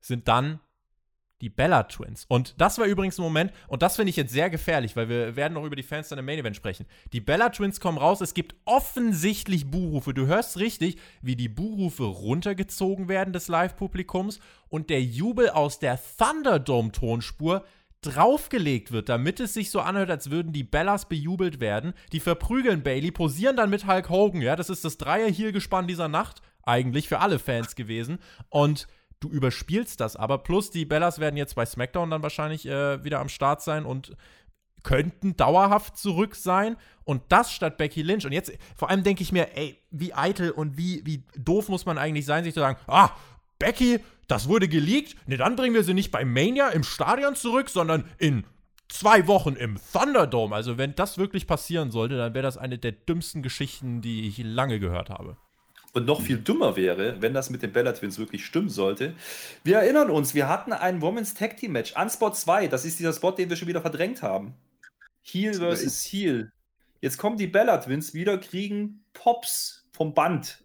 sind 0.00 0.28
dann 0.28 0.60
die 1.40 1.50
Bella 1.50 1.84
Twins. 1.84 2.24
Und 2.26 2.54
das 2.60 2.78
war 2.78 2.86
übrigens 2.86 3.18
ein 3.18 3.22
Moment, 3.22 3.52
und 3.68 3.82
das 3.82 3.96
finde 3.96 4.10
ich 4.10 4.16
jetzt 4.16 4.32
sehr 4.32 4.50
gefährlich, 4.50 4.96
weil 4.96 5.08
wir 5.08 5.36
werden 5.36 5.54
noch 5.54 5.64
über 5.64 5.76
die 5.76 5.84
Fans 5.84 6.08
dann 6.08 6.18
im 6.18 6.24
Main 6.24 6.38
Event 6.38 6.56
sprechen. 6.56 6.86
Die 7.12 7.20
Bella 7.20 7.50
Twins 7.50 7.78
kommen 7.78 7.98
raus, 7.98 8.20
es 8.20 8.34
gibt 8.34 8.56
offensichtlich 8.64 9.70
Buhrufe. 9.70 10.14
Du 10.14 10.26
hörst 10.26 10.58
richtig, 10.58 10.98
wie 11.22 11.36
die 11.36 11.48
Buhrufe 11.48 12.04
runtergezogen 12.04 13.08
werden 13.08 13.32
des 13.32 13.46
Live-Publikums 13.46 14.40
und 14.68 14.90
der 14.90 15.02
Jubel 15.02 15.50
aus 15.50 15.78
der 15.78 16.00
Thunderdome-Tonspur 16.18 17.64
draufgelegt 18.00 18.92
wird, 18.92 19.08
damit 19.08 19.40
es 19.40 19.54
sich 19.54 19.70
so 19.70 19.80
anhört, 19.80 20.10
als 20.10 20.30
würden 20.30 20.52
die 20.52 20.62
Bellas 20.62 21.08
bejubelt 21.08 21.60
werden. 21.60 21.94
Die 22.12 22.20
verprügeln 22.20 22.82
Bailey, 22.82 23.10
posieren 23.10 23.56
dann 23.56 23.70
mit 23.70 23.86
Hulk 23.86 24.08
Hogan. 24.08 24.40
Ja, 24.40 24.54
das 24.54 24.70
ist 24.70 24.84
das 24.84 24.98
Dreier-Heel-Gespann 24.98 25.88
dieser 25.88 26.08
Nacht. 26.08 26.40
Eigentlich 26.62 27.08
für 27.08 27.18
alle 27.18 27.38
Fans 27.38 27.74
gewesen. 27.74 28.18
Und 28.50 28.86
du 29.20 29.28
überspielst 29.28 30.00
das 30.00 30.14
aber. 30.14 30.38
Plus, 30.38 30.70
die 30.70 30.84
Bellas 30.84 31.18
werden 31.18 31.36
jetzt 31.36 31.56
bei 31.56 31.66
SmackDown 31.66 32.10
dann 32.10 32.22
wahrscheinlich 32.22 32.66
äh, 32.66 33.02
wieder 33.02 33.18
am 33.18 33.28
Start 33.28 33.62
sein 33.62 33.84
und 33.84 34.16
könnten 34.84 35.36
dauerhaft 35.36 35.96
zurück 35.96 36.36
sein. 36.36 36.76
Und 37.04 37.22
das 37.30 37.52
statt 37.52 37.78
Becky 37.78 38.02
Lynch. 38.02 38.26
Und 38.26 38.32
jetzt, 38.32 38.52
vor 38.76 38.90
allem 38.90 39.02
denke 39.02 39.22
ich 39.22 39.32
mir, 39.32 39.56
ey, 39.56 39.82
wie 39.90 40.14
eitel 40.14 40.52
und 40.52 40.76
wie, 40.76 41.04
wie 41.04 41.24
doof 41.36 41.68
muss 41.68 41.84
man 41.84 41.98
eigentlich 41.98 42.26
sein, 42.26 42.44
sich 42.44 42.54
zu 42.54 42.60
sagen, 42.60 42.78
ah, 42.86 43.10
Becky, 43.58 44.00
das 44.26 44.48
wurde 44.48 44.68
geleakt. 44.68 45.16
Ne, 45.26 45.36
dann 45.36 45.56
bringen 45.56 45.74
wir 45.74 45.84
sie 45.84 45.94
nicht 45.94 46.10
bei 46.10 46.24
Mania 46.24 46.68
im 46.68 46.84
Stadion 46.84 47.34
zurück, 47.34 47.70
sondern 47.70 48.04
in 48.18 48.44
zwei 48.88 49.26
Wochen 49.26 49.54
im 49.54 49.78
Thunderdome. 49.92 50.54
Also, 50.54 50.78
wenn 50.78 50.94
das 50.94 51.18
wirklich 51.18 51.46
passieren 51.46 51.90
sollte, 51.90 52.16
dann 52.16 52.34
wäre 52.34 52.42
das 52.42 52.56
eine 52.58 52.78
der 52.78 52.92
dümmsten 52.92 53.42
Geschichten, 53.42 54.00
die 54.00 54.28
ich 54.28 54.38
lange 54.38 54.80
gehört 54.80 55.10
habe. 55.10 55.36
Und 55.94 56.04
noch 56.04 56.20
viel 56.20 56.38
dümmer 56.38 56.76
wäre, 56.76 57.20
wenn 57.20 57.32
das 57.32 57.50
mit 57.50 57.62
den 57.62 57.72
Bella 57.72 57.92
Twins 57.92 58.18
wirklich 58.18 58.44
stimmen 58.44 58.68
sollte. 58.68 59.14
Wir 59.64 59.78
erinnern 59.78 60.10
uns, 60.10 60.34
wir 60.34 60.48
hatten 60.48 60.72
ein 60.72 61.00
Women's 61.00 61.34
Tag 61.34 61.56
Team 61.56 61.72
Match 61.72 61.94
an 61.94 62.10
Spot 62.10 62.30
2. 62.30 62.68
Das 62.68 62.84
ist 62.84 62.98
dieser 62.98 63.12
Spot, 63.12 63.32
den 63.32 63.48
wir 63.48 63.56
schon 63.56 63.68
wieder 63.68 63.80
verdrängt 63.80 64.22
haben. 64.22 64.54
Heel 65.22 65.54
versus 65.54 66.04
Heel. 66.04 66.52
Jetzt 67.00 67.16
kommen 67.16 67.36
die 67.36 67.46
Bella 67.46 67.78
Twins 67.78 68.12
wieder, 68.12 68.38
kriegen 68.38 69.04
Pops 69.12 69.87
vom 69.98 70.14
Band. 70.14 70.60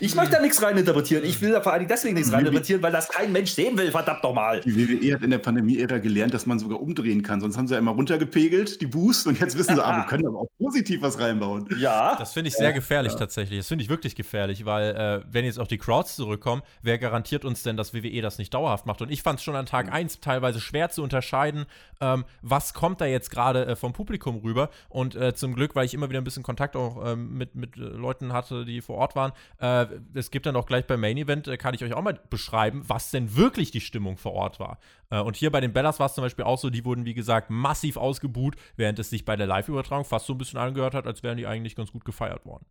Ich 0.00 0.14
möchte 0.16 0.32
da 0.32 0.40
nichts 0.40 0.60
reininterpretieren. 0.60 1.24
Ich 1.24 1.40
will 1.40 1.52
da 1.52 1.60
vor 1.60 1.72
allem 1.72 1.86
deswegen 1.86 2.14
nichts 2.14 2.32
reininterpretieren, 2.32 2.82
weil 2.82 2.90
das 2.90 3.08
kein 3.08 3.30
Mensch 3.30 3.52
sehen 3.52 3.78
will, 3.78 3.92
verdammt 3.92 4.22
nochmal. 4.24 4.60
Die 4.60 4.76
WWE 4.76 5.14
hat 5.14 5.22
in 5.22 5.30
der 5.30 5.38
Pandemie-Ära 5.38 5.98
gelernt, 5.98 6.34
dass 6.34 6.46
man 6.46 6.58
sogar 6.58 6.80
umdrehen 6.80 7.22
kann. 7.22 7.40
Sonst 7.40 7.56
haben 7.56 7.68
sie 7.68 7.74
ja 7.74 7.78
immer 7.78 7.92
runtergepegelt, 7.92 8.80
die 8.80 8.86
Boost, 8.86 9.28
und 9.28 9.38
jetzt 9.38 9.56
wissen 9.56 9.76
sie, 9.76 9.84
ah, 9.84 9.98
wir 9.98 10.04
können 10.08 10.26
aber 10.26 10.40
auch 10.40 10.48
positiv 10.58 11.00
was 11.02 11.20
reinbauen. 11.20 11.68
Ja. 11.78 12.16
Das 12.18 12.32
finde 12.32 12.48
ich 12.48 12.54
sehr 12.54 12.72
gefährlich 12.72 13.12
ja. 13.12 13.18
tatsächlich. 13.20 13.60
Das 13.60 13.68
finde 13.68 13.84
ich 13.84 13.88
wirklich 13.88 14.16
gefährlich, 14.16 14.64
weil, 14.64 14.96
äh, 14.96 15.24
wenn 15.30 15.44
jetzt 15.44 15.60
auch 15.60 15.68
die 15.68 15.78
Crowds 15.78 16.16
zurückkommen, 16.16 16.62
wer 16.82 16.98
garantiert 16.98 17.44
uns 17.44 17.62
denn, 17.62 17.76
dass 17.76 17.94
WWE 17.94 18.20
das 18.20 18.38
nicht 18.38 18.52
dauerhaft 18.52 18.86
macht? 18.86 19.00
Und 19.00 19.12
ich 19.12 19.22
fand 19.22 19.38
es 19.38 19.44
schon 19.44 19.54
an 19.54 19.66
Tag 19.66 19.86
mhm. 19.86 19.92
1 19.92 20.20
teilweise 20.20 20.60
schwer 20.60 20.90
zu 20.90 21.04
unterscheiden, 21.04 21.66
ähm, 22.00 22.24
was 22.42 22.74
kommt 22.74 23.00
da 23.00 23.06
jetzt 23.06 23.30
gerade 23.30 23.64
äh, 23.66 23.76
vom 23.76 23.92
Publikum 23.92 24.38
rüber. 24.38 24.70
Und 24.88 25.14
äh, 25.14 25.34
zum 25.34 25.54
Glück, 25.54 25.76
weil 25.76 25.84
ich 25.84 25.94
immer 25.94 26.08
wieder 26.08 26.20
ein 26.20 26.24
bisschen 26.24 26.42
Kontakt 26.42 26.74
auch 26.74 27.12
ähm, 27.12 27.36
mit, 27.38 27.54
mit 27.54 27.76
äh, 27.76 27.80
Leuten 27.80 28.32
hatte, 28.32 28.64
die 28.64 28.71
die 28.72 28.80
vor 28.80 28.96
Ort 28.96 29.16
waren. 29.16 29.32
Äh, 29.58 29.86
es 30.14 30.30
gibt 30.30 30.46
dann 30.46 30.56
auch 30.56 30.66
gleich 30.66 30.86
beim 30.86 31.00
Main 31.00 31.16
Event, 31.16 31.48
äh, 31.48 31.56
kann 31.56 31.74
ich 31.74 31.84
euch 31.84 31.94
auch 31.94 32.02
mal 32.02 32.18
beschreiben, 32.30 32.82
was 32.86 33.10
denn 33.10 33.36
wirklich 33.36 33.70
die 33.70 33.80
Stimmung 33.80 34.16
vor 34.16 34.32
Ort 34.32 34.60
war. 34.60 34.78
Äh, 35.10 35.20
und 35.20 35.36
hier 35.36 35.50
bei 35.50 35.60
den 35.60 35.72
Bellas 35.72 36.00
war 36.00 36.06
es 36.06 36.14
zum 36.14 36.22
Beispiel 36.22 36.44
auch 36.44 36.58
so, 36.58 36.70
die 36.70 36.84
wurden, 36.84 37.04
wie 37.04 37.14
gesagt, 37.14 37.50
massiv 37.50 37.96
ausgebuht, 37.96 38.56
während 38.76 38.98
es 38.98 39.10
sich 39.10 39.24
bei 39.24 39.36
der 39.36 39.46
Live-Übertragung 39.46 40.04
fast 40.04 40.26
so 40.26 40.34
ein 40.34 40.38
bisschen 40.38 40.58
angehört 40.58 40.94
hat, 40.94 41.06
als 41.06 41.22
wären 41.22 41.36
die 41.36 41.46
eigentlich 41.46 41.76
ganz 41.76 41.92
gut 41.92 42.04
gefeiert 42.04 42.44
worden. 42.46 42.66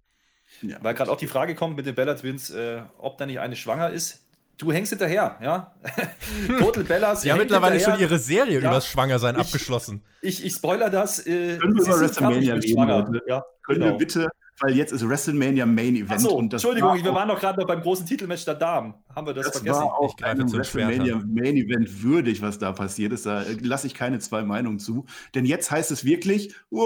Ja. 0.62 0.78
Weil 0.82 0.94
gerade 0.94 1.12
auch 1.12 1.18
die 1.18 1.28
Frage 1.28 1.56
kommt 1.56 1.78
mit 1.78 1.86
den 1.86 1.96
Bella 1.96 2.16
Twins, 2.16 2.50
äh, 2.50 2.82
ob 2.98 3.18
da 3.18 3.26
nicht 3.26 3.40
eine 3.40 3.56
schwanger 3.56 3.90
ist 3.90 4.26
du 4.62 4.72
hängst 4.72 4.90
hinterher, 4.90 5.38
ja. 5.42 5.74
Total 6.60 6.84
Bellas. 6.84 7.22
Die 7.22 7.32
haben 7.32 7.40
mittlerweile 7.40 7.76
hinterher. 7.76 7.98
schon 7.98 8.02
ihre 8.02 8.20
Serie 8.20 8.60
ja. 8.60 8.70
übers 8.70 8.88
Schwangersein 8.88 9.36
ich, 9.36 9.42
abgeschlossen. 9.42 10.04
Ich, 10.22 10.46
ich 10.46 10.54
spoiler 10.54 10.90
das. 10.90 11.26
Äh, 11.26 11.58
Können 11.58 11.76
wir 11.76 11.84
über 11.84 12.00
WrestleMania 12.00 12.56
reden? 12.56 13.22
Ja, 13.28 13.44
Können 13.64 13.80
genau. 13.80 13.92
wir 13.94 13.98
bitte 13.98 14.30
weil 14.60 14.76
jetzt 14.76 14.92
ist 14.92 15.08
WrestleMania 15.08 15.66
Main 15.66 15.96
Event. 15.96 16.22
So, 16.22 16.40
Entschuldigung, 16.40 16.90
war 16.90 17.04
wir 17.04 17.14
waren 17.14 17.30
doch 17.30 17.40
gerade 17.40 17.60
noch 17.60 17.68
beim 17.68 17.82
großen 17.82 18.06
Titelmatch 18.06 18.46
der 18.46 18.56
Damen. 18.56 18.94
Haben 19.16 19.28
wir 19.28 19.34
das, 19.34 19.46
das 19.46 19.58
vergessen? 19.58 19.82
War 19.82 20.00
auch 20.00 20.16
einem 20.22 20.52
WrestleMania 20.52 21.16
Main 21.26 21.58
Event 21.58 22.04
würdig, 22.04 22.42
was 22.42 22.60
da 22.60 22.72
passiert 22.72 23.14
ist. 23.14 23.26
Da 23.26 23.44
lasse 23.62 23.88
ich 23.88 23.94
keine 23.94 24.20
zwei 24.20 24.44
Meinungen 24.44 24.80
zu. 24.80 25.06
Denn 25.34 25.46
jetzt 25.46 25.72
heißt 25.72 25.92
es 25.92 26.06
wirklich, 26.06 26.54
wow, 26.70 26.84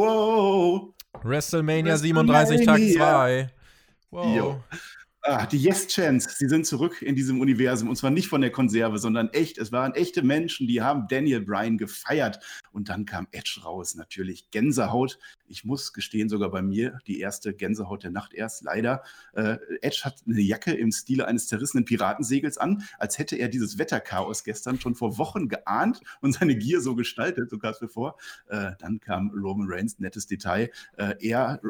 wow. 0.00 0.94
WrestleMania, 1.22 1.92
WrestleMania 1.92 2.46
37 2.46 2.66
Tag 2.66 2.78
2. 2.78 3.50
Wow. 4.10 4.36
Yo. 4.36 4.64
Ah, 5.22 5.44
die 5.44 5.58
Yes 5.58 5.86
Chance, 5.86 6.30
sie 6.38 6.48
sind 6.48 6.66
zurück 6.66 7.02
in 7.02 7.14
diesem 7.14 7.40
Universum 7.40 7.90
und 7.90 7.96
zwar 7.96 8.10
nicht 8.10 8.28
von 8.28 8.40
der 8.40 8.50
Konserve, 8.50 8.98
sondern 8.98 9.28
echt. 9.30 9.58
Es 9.58 9.70
waren 9.70 9.94
echte 9.94 10.22
Menschen, 10.22 10.66
die 10.66 10.80
haben 10.80 11.08
Daniel 11.08 11.42
Bryan 11.42 11.76
gefeiert 11.76 12.40
und 12.72 12.88
dann 12.88 13.04
kam 13.04 13.26
Edge 13.32 13.60
raus. 13.64 13.94
Natürlich 13.94 14.50
Gänsehaut. 14.50 15.18
Ich 15.46 15.64
muss 15.64 15.92
gestehen, 15.92 16.28
sogar 16.28 16.50
bei 16.50 16.62
mir 16.62 16.98
die 17.06 17.20
erste 17.20 17.54
Gänsehaut 17.54 18.04
der 18.04 18.10
Nacht 18.10 18.32
erst, 18.34 18.62
leider. 18.62 19.02
Äh, 19.32 19.56
Edge 19.80 20.02
hat 20.04 20.22
eine 20.26 20.40
Jacke 20.40 20.72
im 20.72 20.92
Stile 20.92 21.26
eines 21.26 21.46
zerrissenen 21.48 21.84
Piratensegels 21.84 22.58
an, 22.58 22.84
als 22.98 23.18
hätte 23.18 23.36
er 23.36 23.48
dieses 23.48 23.78
Wetterchaos 23.78 24.44
gestern 24.44 24.80
schon 24.80 24.94
vor 24.94 25.18
Wochen 25.18 25.48
geahnt 25.48 26.00
und 26.20 26.32
seine 26.32 26.56
Gier 26.56 26.80
so 26.80 26.94
gestaltet, 26.94 27.50
so 27.50 27.58
kam 27.58 27.72
es 27.72 27.80
mir 27.80 27.88
vor. 27.88 28.16
Äh, 28.48 28.72
dann 28.78 29.00
kam 29.00 29.30
Roman 29.30 29.66
Reigns, 29.68 29.98
nettes 29.98 30.26
Detail. 30.26 30.70
Äh, 30.96 31.14
er, 31.20 31.60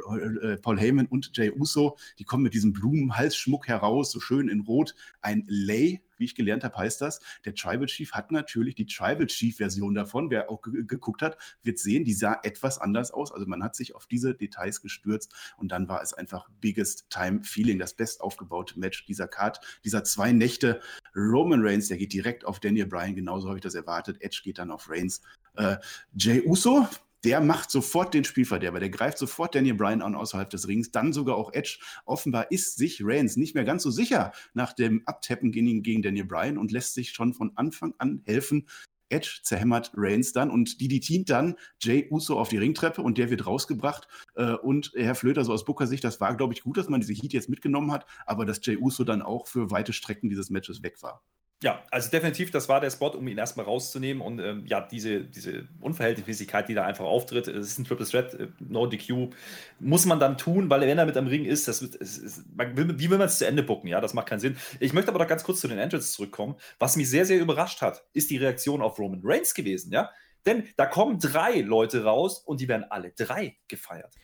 äh, 0.43 0.57
Paul 0.57 0.79
Heyman 0.79 1.07
und 1.07 1.31
Jay 1.35 1.51
Uso, 1.51 1.97
die 2.19 2.25
kommen 2.25 2.43
mit 2.43 2.55
diesem 2.55 2.73
Blumenhalsschmuck 2.73 3.69
heraus, 3.69 4.11
so 4.11 4.21
schön 4.21 4.49
in 4.49 4.61
Rot. 4.61 4.95
Ein 5.21 5.45
Lay 5.49 6.01
wie 6.21 6.27
ich 6.27 6.35
gelernt 6.35 6.63
habe, 6.65 6.77
heißt 6.77 7.01
das, 7.01 7.21
der 7.45 7.55
Tribal 7.55 7.87
Chief 7.87 8.13
hat 8.13 8.31
natürlich 8.31 8.75
die 8.75 8.87
Tribal 8.87 9.27
Chief-Version 9.27 9.95
davon. 9.95 10.31
Wer 10.31 10.51
auch 10.51 10.61
geguckt 10.63 11.23
hat, 11.23 11.37
wird 11.63 11.79
sehen, 11.79 12.05
die 12.05 12.15
sah 12.15 12.39
etwas 12.43 12.79
anders 12.79 13.11
aus. 13.11 13.33
Also 13.33 13.47
man 13.47 13.63
hat 13.65 13.75
sich 13.75 13.95
auf 13.95 14.07
diese 14.07 14.35
Details 14.35 14.81
gestürzt 14.81 15.35
und 15.57 15.73
dann 15.73 15.89
war 15.89 16.03
es 16.03 16.15
einfach 16.15 16.49
Biggest 16.61 17.11
Time 17.11 17.43
Feeling, 17.43 17.79
das 17.79 17.95
best 17.95 18.21
aufgebaute 18.21 18.79
Match 18.79 19.05
dieser 19.07 19.27
Card, 19.27 19.61
dieser 19.85 20.05
zwei 20.05 20.33
Nächte. 20.33 20.81
Roman 21.17 21.63
Reigns, 21.63 21.89
der 21.89 21.97
geht 21.97 22.13
direkt 22.13 22.45
auf 22.45 22.61
Daniel 22.61 22.87
Bryan, 22.87 23.15
genauso 23.15 23.49
habe 23.49 23.59
ich 23.59 23.63
das 23.63 23.75
erwartet. 23.75 24.21
Edge 24.21 24.43
geht 24.45 24.59
dann 24.59 24.71
auf 24.71 24.89
Reigns. 24.89 25.23
Äh, 25.57 25.77
Jay 26.15 26.43
Uso, 26.47 26.87
der 27.25 27.41
macht 27.41 27.71
sofort 27.71 28.15
den 28.15 28.25
Spielverderber, 28.25 28.81
der 28.81 28.91
greift 28.91 29.19
sofort 29.19 29.55
Daniel 29.55 29.75
Bryan 29.75 30.03
an 30.03 30.15
außerhalb 30.15 30.49
des 30.49 30.69
Rings, 30.69 30.91
dann 30.91 31.13
sogar 31.13 31.37
auch 31.37 31.53
Edge. 31.53 31.79
Offenbar 32.05 32.51
ist 32.51 32.77
sich 32.77 33.01
Reigns 33.05 33.37
nicht 33.37 33.55
mehr 33.55 33.65
ganz 33.65 33.83
so 33.83 33.91
sicher 33.91 34.33
nach 34.55 34.73
dem 34.73 35.03
Abtappen 35.07 35.53
gegen, 35.53 36.03
Daniel 36.03 36.25
Bryan 36.25 36.59
und 36.59 36.73
lässt 36.73 36.95
sich 36.95 37.11
schon 37.13 37.35
von 37.35 37.53
Anfang 37.57 37.95
an 37.99 38.23
helfen. 38.25 38.67
Edge 39.11 39.41
zerhämmert 39.43 39.91
Reigns 39.95 40.33
dann 40.33 40.51
und 40.51 40.81
die 40.81 40.89
dient 40.89 41.31
dann 41.31 41.57
Jay 41.81 42.07
Uso 42.11 42.39
auf 42.39 42.49
die 42.49 42.59
Ringtreppe 42.59 43.03
und 43.03 43.19
der 43.19 43.29
wird 43.29 43.47
rausgebracht. 43.47 44.07
Äh, 44.37 44.55
und 44.55 44.93
Herr 44.95 45.17
Flöter, 45.17 45.45
so 45.45 45.53
aus 45.53 45.65
Booker 45.65 45.89
Sicht, 45.89 46.05
das 46.05 46.21
war, 46.21 46.37
glaube 46.37 46.55
ich, 46.55 46.63
gut, 46.63 46.77
dass 46.77 46.89
man 46.89 47.01
diese 47.01 47.13
Heat 47.13 47.33
jetzt 47.33 47.49
mitgenommen 47.49 47.91
hat, 47.91 48.07
aber 48.25 48.47
dass 48.47 48.65
Jay 48.65 48.77
Uso 48.77 49.05
dann 49.05 49.21
auch 49.21 49.49
für 49.49 49.71
weite 49.71 49.93
Strecken 49.93 50.29
dieses 50.29 50.49
Matches 50.49 50.83
weg 50.83 51.03
war. 51.03 51.23
Ja, 51.63 51.85
also 51.91 52.11
definitiv, 52.11 52.51
das 52.51 52.71
war 52.71 52.81
der 52.81 52.91
Spot, 52.91 53.11
um 53.11 53.29
ihn 53.29 53.37
erstmal 53.37 53.67
rauszunehmen 53.67 54.23
und 54.23 54.39
ähm, 54.39 54.65
ja, 54.67 54.81
diese, 54.81 55.21
diese 55.21 55.69
Unverhältnismäßigkeit, 55.83 56.67
die 56.71 56.75
da 56.75 56.87
einfach 56.87 57.05
auftritt, 57.05 57.49
es 57.49 57.67
ist 57.67 57.79
ein 57.79 57.85
Triple 57.85 58.07
Threat, 58.07 58.33
äh, 58.33 58.49
No 58.61 58.87
DQ, 58.87 59.35
muss 59.79 60.07
man 60.07 60.19
dann 60.19 60.39
tun, 60.39 60.71
weil 60.71 60.81
wenn 60.81 60.97
er 60.97 61.05
mit 61.05 61.19
am 61.19 61.27
Ring 61.27 61.45
ist, 61.45 61.69
das 61.69 61.83
wird, 61.83 62.01
es, 62.01 62.17
es, 62.17 62.45
will, 62.57 62.99
wie 62.99 63.11
will 63.11 63.19
man 63.19 63.27
es 63.27 63.37
zu 63.37 63.47
Ende 63.47 63.63
bucken? 63.63 63.89
Ja, 63.89 64.01
das 64.01 64.15
macht 64.15 64.29
keinen 64.29 64.41
Sinn. 64.41 64.57
Ich 64.79 64.95
möchte 64.95 65.11
aber 65.11 65.19
noch 65.19 65.29
ganz 65.29 65.45
kurz 65.45 65.61
zu 65.61 65.69
den 65.69 65.79
Entrance 65.79 66.13
zurückkommen. 66.13 66.57
Was 66.79 66.97
mich 66.97 67.11
sehr, 67.11 67.27
sehr 67.27 67.39
überrascht 67.39 67.83
hat, 67.83 68.05
ist 68.15 68.31
die 68.31 68.39
Reaktion 68.39 68.81
auf 68.81 68.99
Roman 68.99 69.21
Reigns 69.23 69.53
gewesen, 69.53 69.93
ja. 69.93 70.11
Denn 70.47 70.67
da 70.79 70.87
kommen 70.87 71.19
drei 71.19 71.61
Leute 71.61 72.05
raus 72.05 72.39
und 72.39 72.61
die 72.61 72.69
werden 72.69 72.87
alle 72.89 73.11
drei 73.11 73.59
gefeiert. 73.69 74.15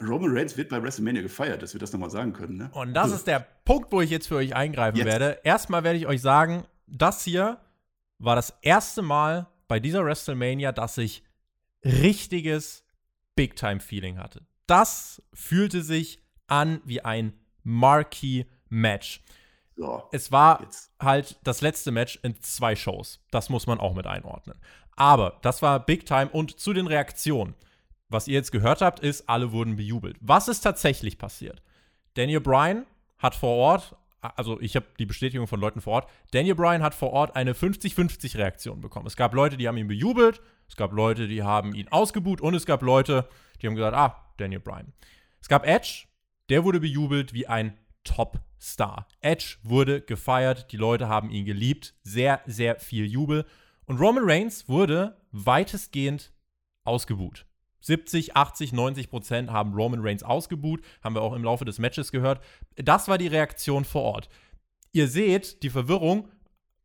Roman 0.00 0.36
Reigns 0.36 0.56
wird 0.56 0.68
bei 0.68 0.82
WrestleMania 0.82 1.22
gefeiert, 1.22 1.62
dass 1.62 1.72
wir 1.72 1.80
das 1.80 1.92
nochmal 1.92 2.10
sagen 2.10 2.32
können. 2.32 2.56
Ne? 2.56 2.70
Und 2.72 2.94
das 2.94 3.04
also. 3.04 3.16
ist 3.16 3.26
der 3.26 3.40
Punkt, 3.64 3.90
wo 3.90 4.00
ich 4.00 4.10
jetzt 4.10 4.28
für 4.28 4.36
euch 4.36 4.54
eingreifen 4.54 4.96
jetzt. 4.96 5.06
werde. 5.06 5.40
Erstmal 5.42 5.82
werde 5.82 5.98
ich 5.98 6.06
euch 6.06 6.22
sagen, 6.22 6.64
das 6.86 7.24
hier 7.24 7.58
war 8.18 8.36
das 8.36 8.54
erste 8.62 9.02
Mal 9.02 9.48
bei 9.66 9.80
dieser 9.80 10.04
WrestleMania, 10.04 10.72
dass 10.72 10.98
ich 10.98 11.24
richtiges 11.84 12.84
Big-Time-Feeling 13.34 14.18
hatte. 14.18 14.46
Das 14.66 15.22
fühlte 15.32 15.82
sich 15.82 16.22
an 16.46 16.80
wie 16.84 17.04
ein 17.04 17.32
Marquee-Match. 17.62 19.22
So, 19.76 20.02
es 20.10 20.32
war 20.32 20.62
jetzt. 20.62 20.90
halt 21.00 21.38
das 21.44 21.60
letzte 21.60 21.92
Match 21.92 22.18
in 22.22 22.40
zwei 22.42 22.74
Shows. 22.74 23.20
Das 23.30 23.48
muss 23.48 23.66
man 23.66 23.78
auch 23.78 23.94
mit 23.94 24.06
einordnen. 24.06 24.58
Aber 24.96 25.38
das 25.42 25.62
war 25.62 25.78
Big 25.78 26.06
Time 26.06 26.28
und 26.30 26.58
zu 26.58 26.72
den 26.72 26.88
Reaktionen 26.88 27.54
was 28.08 28.28
ihr 28.28 28.34
jetzt 28.34 28.52
gehört 28.52 28.80
habt, 28.80 29.00
ist, 29.00 29.28
alle 29.28 29.52
wurden 29.52 29.76
bejubelt. 29.76 30.16
Was 30.20 30.48
ist 30.48 30.60
tatsächlich 30.60 31.18
passiert? 31.18 31.62
Daniel 32.14 32.40
Bryan 32.40 32.86
hat 33.18 33.34
vor 33.34 33.54
Ort, 33.56 33.96
also 34.20 34.60
ich 34.60 34.76
habe 34.76 34.86
die 34.98 35.06
Bestätigung 35.06 35.46
von 35.46 35.60
Leuten 35.60 35.80
vor 35.80 35.94
Ort, 35.94 36.10
Daniel 36.30 36.54
Bryan 36.54 36.82
hat 36.82 36.94
vor 36.94 37.12
Ort 37.12 37.36
eine 37.36 37.52
50-50 37.52 38.36
Reaktion 38.36 38.80
bekommen. 38.80 39.06
Es 39.06 39.16
gab 39.16 39.34
Leute, 39.34 39.56
die 39.56 39.68
haben 39.68 39.76
ihn 39.76 39.88
bejubelt, 39.88 40.40
es 40.68 40.76
gab 40.76 40.92
Leute, 40.92 41.28
die 41.28 41.42
haben 41.42 41.74
ihn 41.74 41.88
ausgebuht 41.88 42.40
und 42.40 42.54
es 42.54 42.66
gab 42.66 42.82
Leute, 42.82 43.28
die 43.60 43.66
haben 43.66 43.74
gesagt, 43.74 43.96
ah, 43.96 44.32
Daniel 44.36 44.60
Bryan. 44.60 44.92
Es 45.40 45.48
gab 45.48 45.66
Edge, 45.66 46.06
der 46.48 46.64
wurde 46.64 46.80
bejubelt 46.80 47.34
wie 47.34 47.46
ein 47.46 47.78
Top-Star. 48.04 49.06
Edge 49.20 49.56
wurde 49.62 50.00
gefeiert, 50.00 50.72
die 50.72 50.76
Leute 50.76 51.08
haben 51.08 51.30
ihn 51.30 51.44
geliebt, 51.44 51.94
sehr, 52.02 52.40
sehr 52.46 52.76
viel 52.80 53.06
Jubel. 53.06 53.44
Und 53.84 54.00
Roman 54.00 54.24
Reigns 54.26 54.68
wurde 54.68 55.20
weitestgehend 55.30 56.32
ausgebuht. 56.84 57.47
70, 57.80 58.36
80, 58.36 58.72
90 58.72 59.10
Prozent 59.10 59.50
haben 59.50 59.74
Roman 59.74 60.00
Reigns 60.00 60.22
ausgebuht, 60.22 60.82
haben 61.02 61.14
wir 61.14 61.22
auch 61.22 61.34
im 61.34 61.44
Laufe 61.44 61.64
des 61.64 61.78
Matches 61.78 62.12
gehört. 62.12 62.42
Das 62.76 63.08
war 63.08 63.18
die 63.18 63.26
Reaktion 63.26 63.84
vor 63.84 64.02
Ort. 64.02 64.28
Ihr 64.92 65.08
seht 65.08 65.62
die 65.62 65.70
Verwirrung 65.70 66.28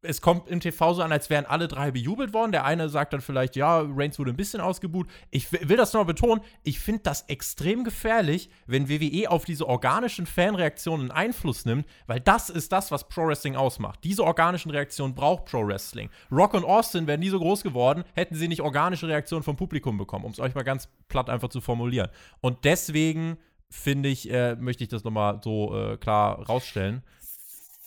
es 0.04 0.22
kommt 0.22 0.50
im 0.50 0.60
TV 0.60 0.94
so 0.94 1.02
an, 1.02 1.12
als 1.12 1.30
wären 1.30 1.46
alle 1.46 1.68
drei 1.68 1.92
bejubelt 1.92 2.34
worden. 2.34 2.52
Der 2.52 2.66
eine 2.66 2.90
sagt 2.90 3.14
dann 3.14 3.22
vielleicht, 3.22 3.56
ja, 3.56 3.80
Reigns 3.80 4.20
wurde 4.20 4.32
ein 4.32 4.38
bisschen 4.38 4.62
ausgebuht. 4.62 5.08
Ich 5.32 5.52
will 5.52 5.78
das 5.78 5.94
noch 5.94 6.06
betonen, 6.06 6.42
ich 6.64 6.80
finde 6.80 7.02
das 7.04 7.24
extrem 7.24 7.84
gefährlich, 7.84 8.50
wenn 8.68 8.90
WWE 8.90 9.32
auf 9.32 9.46
diese 9.46 9.68
organischen 9.68 10.26
Fanreaktionen 10.26 11.12
Einfluss 11.12 11.66
nimmt, 11.66 11.88
weil 12.08 12.20
das 12.20 12.50
ist 12.50 12.72
das, 12.72 12.92
was 12.92 13.08
Pro 13.08 13.28
Wrestling 13.28 13.56
ausmacht. 13.56 14.00
Diese 14.04 14.24
organischen 14.24 14.72
Reaktionen 14.72 15.16
braucht 15.16 15.46
Pro 15.46 15.66
Wrestling. 15.66 16.10
Rock 16.32 16.54
und 16.54 16.66
Austin 16.66 17.08
wären 17.08 17.22
nie 17.22 17.30
so 17.30 17.40
groß 17.40 17.64
geworden, 17.64 18.04
hätten 18.14 18.36
sie 18.36 18.48
nicht 18.48 18.62
organische 18.62 19.08
Reaktionen 19.08 19.44
vom 19.44 19.56
Publikum 19.56 19.98
bekommen, 19.98 20.26
um 20.26 20.32
es 20.32 20.40
euch 20.40 20.54
mal 20.54 20.64
ganz 20.64 20.90
platt 21.08 21.30
einfach 21.30 21.50
zu 21.50 21.62
formulieren. 21.62 22.10
Und 22.42 22.66
deswegen 22.66 23.38
finde 23.70 24.10
ich, 24.10 24.30
äh, 24.32 24.56
möchte 24.56 24.84
ich 24.84 24.90
das 24.90 25.04
nochmal 25.04 25.40
so 25.44 25.76
äh, 25.76 25.98
klar 25.98 26.44
rausstellen. 26.44 27.04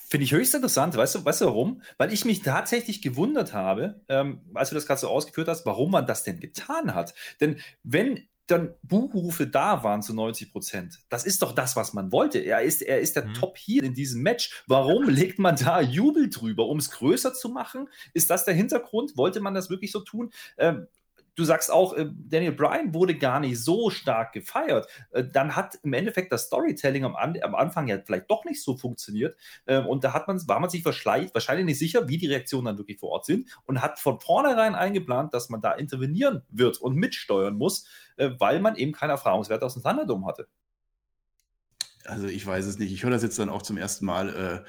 Finde 0.08 0.24
ich 0.24 0.32
höchst 0.32 0.54
interessant. 0.54 0.96
Weißt 0.96 1.16
du, 1.16 1.24
weißt 1.24 1.40
du 1.40 1.46
warum? 1.46 1.82
Weil 1.98 2.12
ich 2.12 2.24
mich 2.24 2.42
tatsächlich 2.42 3.02
gewundert 3.02 3.52
habe, 3.52 4.00
ähm, 4.08 4.40
als 4.54 4.70
du 4.70 4.74
das 4.74 4.86
gerade 4.86 5.00
so 5.00 5.08
ausgeführt 5.08 5.48
hast, 5.48 5.66
warum 5.66 5.90
man 5.90 6.06
das 6.06 6.22
denn 6.22 6.40
getan 6.40 6.94
hat. 6.94 7.14
Denn 7.40 7.60
wenn 7.82 8.28
dann 8.46 8.74
Buchrufe 8.82 9.46
da 9.46 9.82
waren 9.82 10.02
zu 10.02 10.14
90 10.14 10.52
Prozent. 10.52 11.00
Das 11.08 11.24
ist 11.24 11.42
doch 11.42 11.52
das, 11.52 11.74
was 11.74 11.94
man 11.94 12.12
wollte. 12.12 12.38
Er 12.38 12.62
ist, 12.62 12.80
er 12.80 13.00
ist 13.00 13.16
der 13.16 13.26
mhm. 13.26 13.34
Top 13.34 13.58
hier 13.58 13.82
in 13.82 13.94
diesem 13.94 14.22
Match. 14.22 14.62
Warum 14.68 15.04
legt 15.08 15.38
man 15.38 15.56
da 15.56 15.80
Jubel 15.80 16.30
drüber? 16.30 16.66
Um 16.66 16.78
es 16.78 16.90
größer 16.90 17.34
zu 17.34 17.48
machen? 17.48 17.88
Ist 18.14 18.30
das 18.30 18.44
der 18.44 18.54
Hintergrund? 18.54 19.16
Wollte 19.16 19.40
man 19.40 19.54
das 19.54 19.68
wirklich 19.68 19.90
so 19.90 20.00
tun? 20.00 20.30
Ähm, 20.58 20.86
du 21.36 21.44
sagst 21.44 21.70
auch, 21.70 21.92
äh, 21.92 22.06
Daniel 22.12 22.52
Bryan 22.52 22.92
wurde 22.92 23.14
gar 23.14 23.38
nicht 23.38 23.62
so 23.62 23.90
stark 23.90 24.32
gefeiert. 24.32 24.88
Äh, 25.12 25.24
dann 25.24 25.54
hat 25.54 25.78
im 25.84 25.92
Endeffekt 25.92 26.32
das 26.32 26.46
Storytelling 26.46 27.04
am, 27.04 27.14
am, 27.14 27.54
Anfang 27.54 27.86
ja 27.86 27.98
vielleicht 28.04 28.28
doch 28.30 28.44
nicht 28.44 28.62
so 28.62 28.76
funktioniert. 28.76 29.36
Äh, 29.66 29.78
und 29.78 30.02
da 30.02 30.12
hat 30.12 30.26
man, 30.26 30.40
war 30.48 30.58
man 30.58 30.70
sich 30.70 30.84
wahrscheinlich 30.84 31.64
nicht 31.64 31.78
sicher, 31.78 32.08
wie 32.08 32.18
die 32.18 32.26
Reaktionen 32.26 32.64
dann 32.64 32.78
wirklich 32.78 32.98
vor 32.98 33.10
Ort 33.10 33.26
sind 33.26 33.48
und 33.66 33.80
hat 33.80 34.00
von 34.00 34.18
vornherein 34.18 34.74
eingeplant, 34.74 35.32
dass 35.32 35.48
man 35.48 35.60
da 35.60 35.72
intervenieren 35.72 36.42
wird 36.48 36.78
und 36.78 36.96
mitsteuern 36.96 37.54
muss, 37.54 37.86
äh, 38.16 38.30
weil 38.38 38.60
man 38.60 38.74
eben 38.76 38.92
keinen 38.92 39.10
Erfahrungswert 39.10 39.62
aus 39.62 39.74
dem 39.74 39.82
Thunderdome 39.82 40.26
hatte. 40.26 40.48
Also 42.06 42.26
ich 42.26 42.46
weiß 42.46 42.66
es 42.66 42.78
nicht. 42.78 42.92
Ich 42.92 43.02
höre 43.02 43.10
das 43.10 43.22
jetzt 43.22 43.38
dann 43.38 43.48
auch 43.48 43.62
zum 43.62 43.76
ersten 43.76 44.06
Mal. 44.06 44.64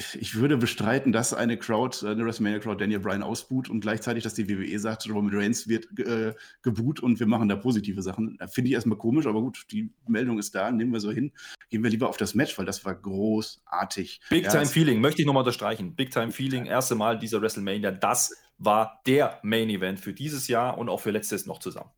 Äh, 0.00 0.18
ich 0.18 0.34
würde 0.34 0.56
bestreiten, 0.56 1.12
dass 1.12 1.34
eine 1.34 1.56
Crowd, 1.56 2.06
eine 2.06 2.24
WrestleMania-Crowd 2.24 2.80
Daniel 2.80 3.00
Bryan 3.00 3.22
ausbuht 3.22 3.68
und 3.68 3.80
gleichzeitig, 3.80 4.24
dass 4.24 4.34
die 4.34 4.48
WWE 4.48 4.78
sagt, 4.78 5.08
Roman 5.08 5.34
Reigns 5.34 5.68
wird 5.68 5.86
äh, 5.98 6.34
geboot 6.62 7.00
und 7.00 7.20
wir 7.20 7.26
machen 7.26 7.48
da 7.48 7.56
positive 7.56 8.02
Sachen. 8.02 8.38
Finde 8.50 8.68
ich 8.68 8.74
erstmal 8.74 8.98
komisch, 8.98 9.26
aber 9.26 9.40
gut, 9.40 9.66
die 9.70 9.92
Meldung 10.06 10.38
ist 10.38 10.54
da, 10.54 10.70
nehmen 10.70 10.92
wir 10.92 11.00
so 11.00 11.10
hin. 11.10 11.32
Gehen 11.70 11.82
wir 11.82 11.90
lieber 11.90 12.08
auf 12.08 12.16
das 12.16 12.34
Match, 12.34 12.58
weil 12.58 12.66
das 12.66 12.84
war 12.84 12.94
großartig. 12.94 14.20
Big 14.30 14.48
Time 14.48 14.66
Feeling, 14.66 15.00
möchte 15.00 15.22
ich 15.22 15.26
nochmal 15.26 15.42
unterstreichen. 15.42 15.94
Big 15.94 16.10
Time 16.10 16.32
Feeling, 16.32 16.66
erste 16.66 16.94
Mal 16.94 17.18
dieser 17.18 17.40
WrestleMania, 17.40 17.90
das 17.90 18.34
war 18.58 19.00
der 19.06 19.38
Main 19.42 19.70
Event 19.70 20.00
für 20.00 20.12
dieses 20.12 20.48
Jahr 20.48 20.78
und 20.78 20.88
auch 20.88 21.00
für 21.00 21.10
letztes 21.10 21.46
noch 21.46 21.58
zusammen. 21.58 21.90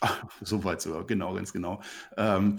Ach, 0.00 0.24
so 0.40 0.62
weit 0.64 0.80
sogar, 0.80 1.04
genau, 1.06 1.34
ganz 1.34 1.52
genau. 1.52 1.82
Ähm, 2.16 2.58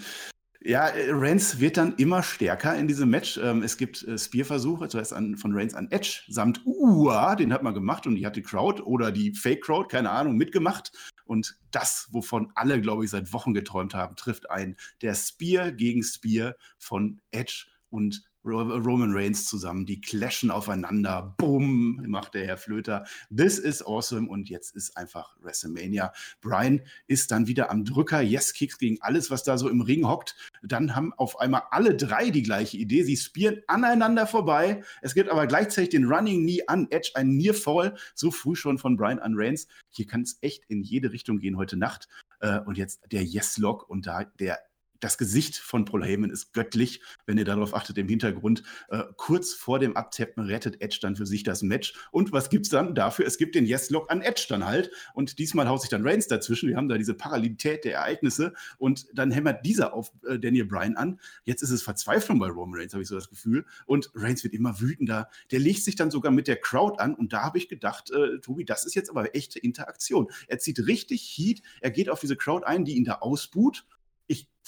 ja, 0.62 0.88
äh, 0.88 1.12
Reigns 1.12 1.60
wird 1.60 1.78
dann 1.78 1.96
immer 1.96 2.22
stärker 2.22 2.76
in 2.76 2.88
diesem 2.88 3.10
Match. 3.10 3.38
Ähm, 3.38 3.64
es 3.64 3.78
gibt 3.78 4.04
äh, 4.04 4.18
Spear-Versuche, 4.18 4.90
zuerst 4.90 5.14
an, 5.14 5.38
von 5.38 5.54
Reigns 5.54 5.74
an 5.74 5.90
Edge 5.90 6.24
samt 6.28 6.62
Ua, 6.66 7.36
den 7.36 7.54
hat 7.54 7.64
man 7.64 7.74
gemacht 7.74 8.06
und 8.06 8.16
die 8.16 8.26
hat 8.26 8.36
die 8.36 8.42
Crowd 8.42 8.82
oder 8.84 9.12
die 9.12 9.34
Fake-Crowd, 9.34 9.88
keine 9.90 10.10
Ahnung, 10.10 10.36
mitgemacht. 10.36 10.92
Und 11.26 11.58
das, 11.72 12.10
wovon 12.12 12.52
alle, 12.56 12.82
glaube 12.82 13.06
ich, 13.06 13.12
seit 13.12 13.32
Wochen 13.32 13.54
geträumt 13.54 13.94
haben, 13.94 14.16
trifft 14.16 14.50
ein. 14.50 14.76
Der 15.02 15.16
Spear 15.16 15.72
gegen 15.72 16.04
Spear 16.04 16.56
von 16.78 17.22
Edge 17.32 17.68
und 17.90 18.29
Roman 18.46 19.12
Reigns 19.14 19.46
zusammen, 19.46 19.86
die 19.86 20.00
clashen 20.00 20.50
aufeinander. 20.50 21.36
Bumm, 21.38 22.04
macht 22.08 22.34
der 22.34 22.46
Herr 22.46 22.58
Flöter. 22.58 23.06
This 23.36 23.60
is 23.60 23.86
awesome. 23.86 24.30
Und 24.30 24.50
jetzt 24.50 24.76
ist 24.76 24.96
einfach 24.96 25.36
WrestleMania. 25.42 26.14
Brian 26.42 26.82
ist 27.08 27.32
dann 27.32 27.48
wieder 27.48 27.70
am 27.70 27.84
Drücker. 27.84 28.22
Yes, 28.22 28.54
Kicks 28.54 28.78
gegen 28.78 29.02
alles, 29.02 29.30
was 29.30 29.44
da 29.44 29.58
so 29.58 29.70
im 29.70 29.82
Ring 29.82 30.08
hockt. 30.08 30.36
Dann 30.64 30.96
haben 30.96 31.14
auf 31.14 31.40
einmal 31.40 31.64
alle 31.72 31.96
drei 31.96 32.30
die 32.30 32.44
gleiche 32.44 32.78
Idee. 32.78 33.04
Sie 33.04 33.18
spieren 33.18 33.62
aneinander 33.68 34.26
vorbei. 34.26 34.84
Es 35.02 35.14
gibt 35.14 35.30
aber 35.30 35.48
gleichzeitig 35.48 35.90
den 35.90 36.06
Running 36.06 36.44
Knee 36.44 36.64
an 36.68 36.88
Edge, 36.92 37.12
ein 37.16 37.36
Near 37.36 37.54
Fall. 37.54 37.96
So 38.16 38.32
früh 38.32 38.56
schon 38.56 38.78
von 38.78 38.96
Brian 38.96 39.20
an 39.20 39.34
Reigns. 39.36 39.68
Hier 39.90 40.08
kann 40.08 40.22
es 40.22 40.38
echt 40.42 40.64
in 40.70 40.82
jede 40.82 41.12
Richtung 41.12 41.40
gehen 41.40 41.58
heute 41.58 41.78
Nacht. 41.78 42.08
Äh, 42.40 42.60
und 42.60 42.78
jetzt 42.78 43.02
der 43.12 43.24
Yes-Lock 43.24 43.90
und 43.90 44.08
da 44.08 44.24
der 44.24 44.60
das 45.00 45.18
Gesicht 45.18 45.58
von 45.58 45.86
Paul 45.86 46.04
Heyman 46.04 46.30
ist 46.30 46.54
göttlich, 46.54 47.02
wenn 47.26 47.38
ihr 47.38 47.46
darauf 47.46 47.74
achtet 47.74 47.98
im 47.98 48.08
Hintergrund. 48.08 48.64
Äh, 48.90 49.04
kurz 49.16 49.54
vor 49.54 49.80
dem 49.80 49.96
Abtappen 49.96 50.44
rettet 50.44 50.82
Edge 50.82 51.00
dann 51.02 51.16
für 51.16 51.26
sich 51.26 51.44
das 51.44 51.64
Match. 51.64 51.94
Und 52.12 52.32
was 52.32 52.50
gibt's 52.50 52.70
dann 52.70 52.96
dafür? 52.96 53.26
Es 53.26 53.38
gibt 53.38 53.56
den 53.56 53.66
Yes-Lock 53.66 54.12
an 54.12 54.22
Edge 54.22 54.46
dann 54.50 54.66
halt. 54.66 54.92
Und 55.14 55.40
diesmal 55.40 55.68
haut 55.68 55.82
sich 55.82 55.90
dann 55.90 56.06
Reigns 56.06 56.28
dazwischen. 56.28 56.70
Wir 56.70 56.78
haben 56.78 56.90
da 56.90 56.98
diese 56.98 57.14
Parallelität 57.14 57.86
der 57.86 57.96
Ereignisse. 57.96 58.54
Und 58.78 59.08
dann 59.14 59.32
hämmert 59.32 59.66
dieser 59.66 59.94
auf 59.94 60.12
äh, 60.28 60.38
Daniel 60.38 60.66
Bryan 60.66 60.96
an. 60.96 61.20
Jetzt 61.46 61.62
ist 61.62 61.72
es 61.72 61.82
Verzweiflung 61.82 62.40
bei 62.40 62.48
Roman 62.48 62.80
Reigns, 62.80 62.94
habe 62.94 63.04
ich 63.04 63.10
so 63.10 63.16
das 63.16 63.30
Gefühl. 63.30 63.66
Und 63.86 64.12
Reigns 64.16 64.44
wird 64.44 64.54
immer 64.54 64.80
wütender. 64.82 65.30
Der 65.52 65.60
legt 65.60 65.84
sich 65.84 65.96
dann 65.96 66.12
sogar 66.12 66.32
mit 66.32 66.48
der 66.48 66.58
Crowd 66.58 67.00
an. 67.00 67.16
Und 67.16 67.34
da 67.34 67.44
habe 67.44 67.58
ich 67.58 67.70
gedacht, 67.70 68.12
äh, 68.12 68.40
Tobi, 68.40 68.66
das 68.66 68.86
ist 68.86 68.96
jetzt 68.96 69.10
aber 69.10 69.36
echte 69.36 69.60
Interaktion. 69.60 70.28
Er 70.48 70.60
zieht 70.60 70.86
richtig 70.88 71.22
Heat. 71.22 71.62
Er 71.82 71.92
geht 71.92 72.10
auf 72.10 72.20
diese 72.20 72.36
Crowd 72.36 72.66
ein, 72.66 72.86
die 72.86 72.98
ihn 72.98 73.06
da 73.06 73.16
ausbuht 73.16 73.86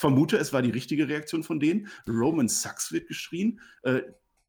vermute, 0.01 0.37
es 0.37 0.51
war 0.51 0.61
die 0.61 0.71
richtige 0.71 1.07
Reaktion 1.07 1.43
von 1.43 1.59
denen. 1.59 1.87
Roman 2.07 2.49
Sucks 2.49 2.91
wird 2.91 3.07
geschrien. 3.07 3.61
Äh, 3.83 4.01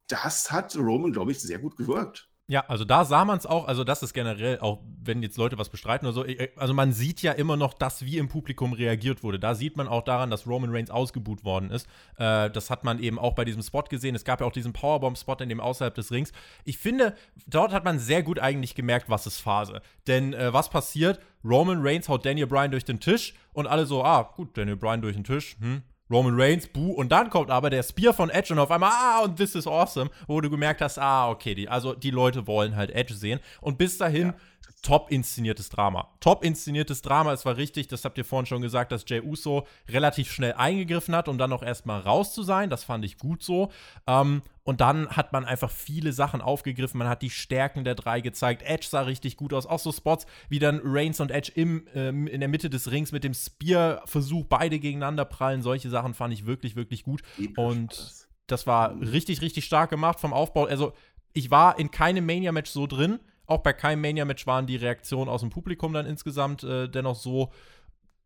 das 0.09 0.51
hat 0.51 0.75
Roman, 0.77 1.13
glaube 1.13 1.31
ich, 1.31 1.41
sehr 1.41 1.59
gut 1.59 1.77
gewirkt. 1.77 2.32
Ja, 2.53 2.67
also 2.69 2.85
da 2.85 3.07
sah 3.07 3.25
man 3.25 3.39
es 3.39 3.47
auch, 3.47 3.67
also 3.67 3.83
das 3.83 4.03
ist 4.03 4.13
generell, 4.13 4.61
auch 4.61 4.81
wenn 5.03 5.23
jetzt 5.23 5.39
Leute 5.39 5.57
was 5.57 5.71
bestreiten 5.71 6.07
oder 6.07 6.13
so, 6.13 6.27
äh, 6.27 6.51
also 6.57 6.75
man 6.75 6.93
sieht 6.93 7.23
ja 7.23 7.33
immer 7.33 7.57
noch, 7.57 7.73
dass 7.73 8.05
wie 8.05 8.19
im 8.19 8.29
Publikum 8.29 8.75
reagiert 8.75 9.23
wurde. 9.23 9.39
Da 9.39 9.55
sieht 9.55 9.79
man 9.79 9.89
auch 9.89 10.03
daran, 10.03 10.29
dass 10.29 10.47
Roman 10.47 10.69
Reigns 10.69 10.91
ausgebuht 10.91 11.45
worden 11.45 11.71
ist. 11.71 11.87
Äh, 12.19 12.51
das 12.51 12.69
hat 12.69 12.85
man 12.85 12.99
eben 12.99 13.19
auch 13.19 13.35
bei 13.35 13.47
diesem 13.47 13.63
Spot 13.63 13.85
gesehen. 13.85 14.15
Es 14.15 14.27
gab 14.27 14.43
ja 14.43 14.47
auch 14.47 14.53
diesen 14.53 14.75
Powerbomb-Spot 14.75 15.37
in 15.41 15.49
dem 15.49 15.61
außerhalb 15.61 15.95
des 15.95 16.13
Rings. 16.13 16.33
Ich 16.67 16.77
finde, 16.77 17.17
dort 17.47 17.73
hat 17.73 17.87
man 17.87 17.99
sehr 17.99 18.23
gut 18.23 18.39
eigentlich 18.39 18.75
gemerkt, 18.75 19.09
was 19.09 19.27
ist 19.27 19.41
Phase. 19.41 19.81
Denn 20.07 20.35
äh, 20.35 20.53
was 20.53 20.69
passiert? 20.69 21.21
Roman 21.43 21.81
Reigns 21.81 22.11
haut 22.11 22.27
Daniel 22.27 22.49
Bryan 22.49 22.71
durch 22.71 22.85
den 22.85 23.01
Tisch 23.01 23.33
und 23.55 23.67
alle 23.67 23.87
so, 23.87 24.05
ah, 24.05 24.31
gut, 24.37 24.59
Daniel 24.59 24.77
Bryan 24.77 25.01
durch 25.01 25.17
den 25.17 25.25
Tisch, 25.25 25.57
hm, 25.59 25.81
Roman 26.11 26.35
Reigns, 26.39 26.67
buh, 26.67 26.93
und 26.93 27.11
dann 27.11 27.31
kommt 27.31 27.51
aber 27.51 27.71
der 27.71 27.83
Spear 27.83 28.13
von 28.13 28.29
Edge 28.29 28.53
und 28.53 28.59
auf 28.59 28.71
einmal, 28.71 28.91
ah, 28.93 29.21
und 29.25 29.37
this 29.37 29.55
is 29.55 29.67
awesome, 29.67 30.11
wo 30.27 30.41
du 30.41 30.51
gemerkt 30.51 30.81
hast, 30.81 30.99
ah, 30.99 31.31
okay, 31.31 31.55
die, 31.55 31.69
also 31.69 31.95
die 31.95 32.11
Leute 32.11 32.47
wollen 32.47 32.77
halt 32.77 32.91
Edge 32.91 33.15
sehen. 33.15 33.41
Und 33.61 33.79
bis 33.79 33.99
dahin 33.99 34.29
ja 34.29 34.35
top 34.83 35.11
inszeniertes 35.11 35.69
Drama. 35.69 36.09
Top 36.19 36.45
inszeniertes 36.45 37.03
Drama. 37.03 37.33
Es 37.33 37.47
war 37.47 37.57
richtig, 37.57 37.87
das 37.87 38.05
habt 38.05 38.19
ihr 38.19 38.25
vorhin 38.25 38.47
schon 38.47 38.63
gesagt, 38.63 38.91
dass 38.91 39.05
Jay 39.07 39.21
Uso 39.21 39.67
relativ 39.89 40.31
schnell 40.31 40.55
eingegriffen 40.55 41.15
hat, 41.15 41.29
um 41.29 41.39
dann 41.39 41.53
auch 41.53 41.63
erstmal 41.63 42.01
raus 42.01 42.35
zu 42.35 42.43
sein. 42.43 42.69
Das 42.69 42.83
fand 42.83 43.05
ich 43.05 43.17
gut 43.17 43.45
so. 43.45 43.71
Ähm, 44.09 44.43
und 44.65 44.81
dann 44.81 45.09
hat 45.11 45.33
man 45.33 45.45
einfach 45.45 45.71
viele 45.71 46.13
Sachen 46.13 46.41
aufgegriffen. 46.41 46.99
Man 46.99 47.09
hat 47.09 47.23
die 47.23 47.31
Stärken 47.31 47.85
der 47.85 47.95
drei 47.95 48.21
gezeigt. 48.21 48.63
Edge 48.63 48.87
sah 48.91 49.03
richtig 49.03 49.37
gut 49.37 49.55
aus. 49.55 49.67
Auch 49.67 49.79
so 49.79 49.93
Spots 49.93 50.27
wie 50.49 50.59
dann 50.59 50.81
Reigns 50.83 51.21
und 51.21 51.31
Edge 51.31 51.53
im, 51.55 51.87
ähm, 51.95 52.27
in 52.27 52.41
der 52.41 52.49
Mitte 52.49 52.69
des 52.69 52.91
Rings 52.91 53.13
mit 53.13 53.23
dem 53.23 53.35
Spear-Versuch, 53.35 54.47
beide 54.49 54.81
gegeneinander 54.81 55.25
prallen. 55.25 55.63
Solche 55.63 55.91
Sachen 55.91 56.13
fand 56.13 56.35
ich 56.35 56.45
wirklich, 56.45 56.75
wirklich 56.75 57.05
gut. 57.05 57.23
Und 57.57 58.27
das 58.49 58.67
war 58.67 59.01
richtig, 59.01 59.43
richtig 59.43 59.65
stark 59.65 59.91
gemacht 59.91 60.19
vom 60.19 60.33
Aufbau. 60.33 60.67
Also, 60.67 60.93
ich 61.35 61.51
war 61.51 61.79
in 61.79 61.91
keinem 61.91 62.27
Mania-Match 62.27 62.71
so 62.71 62.87
drin 62.87 63.21
auch 63.53 63.63
bei 63.63 63.73
keinem 63.73 64.01
Mania-Match 64.01 64.47
waren 64.47 64.67
die 64.67 64.77
Reaktionen 64.77 65.29
aus 65.29 65.41
dem 65.41 65.51
Publikum 65.51 65.93
dann 65.93 66.07
insgesamt 66.07 66.65
äh, 66.65 66.89
dennoch 66.89 67.17
so 67.17 67.53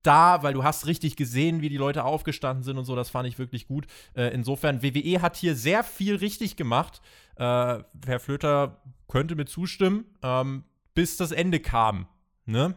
da, 0.03 0.43
weil 0.43 0.55
du 0.55 0.63
hast 0.63 0.87
richtig 0.87 1.17
gesehen, 1.17 1.63
wie 1.63 1.69
die 1.69 1.77
Leute 1.77 2.05
aufgestanden 2.05 2.63
sind 2.63 2.79
und 2.79 2.85
so. 2.85 2.95
Das 2.95 3.11
fand 3.11 3.29
ich 3.29 3.39
wirklich 3.39 3.67
gut. 3.67 3.87
Äh, 4.15 4.33
insofern, 4.33 4.83
WWE 4.83 5.21
hat 5.21 5.37
hier 5.37 5.57
sehr 5.57 5.83
viel 5.83 6.17
richtig 6.17 6.57
gemacht. 6.57 7.03
Äh, 7.37 7.43
Herr 7.43 8.21
Flöter 8.21 8.81
könnte 9.09 9.35
mir 9.35 9.47
zustimmen, 9.47 10.05
ähm, 10.23 10.65
bis 10.95 11.17
das 11.17 11.33
Ende 11.33 11.61
kam. 11.61 12.07
Ne? 12.45 12.75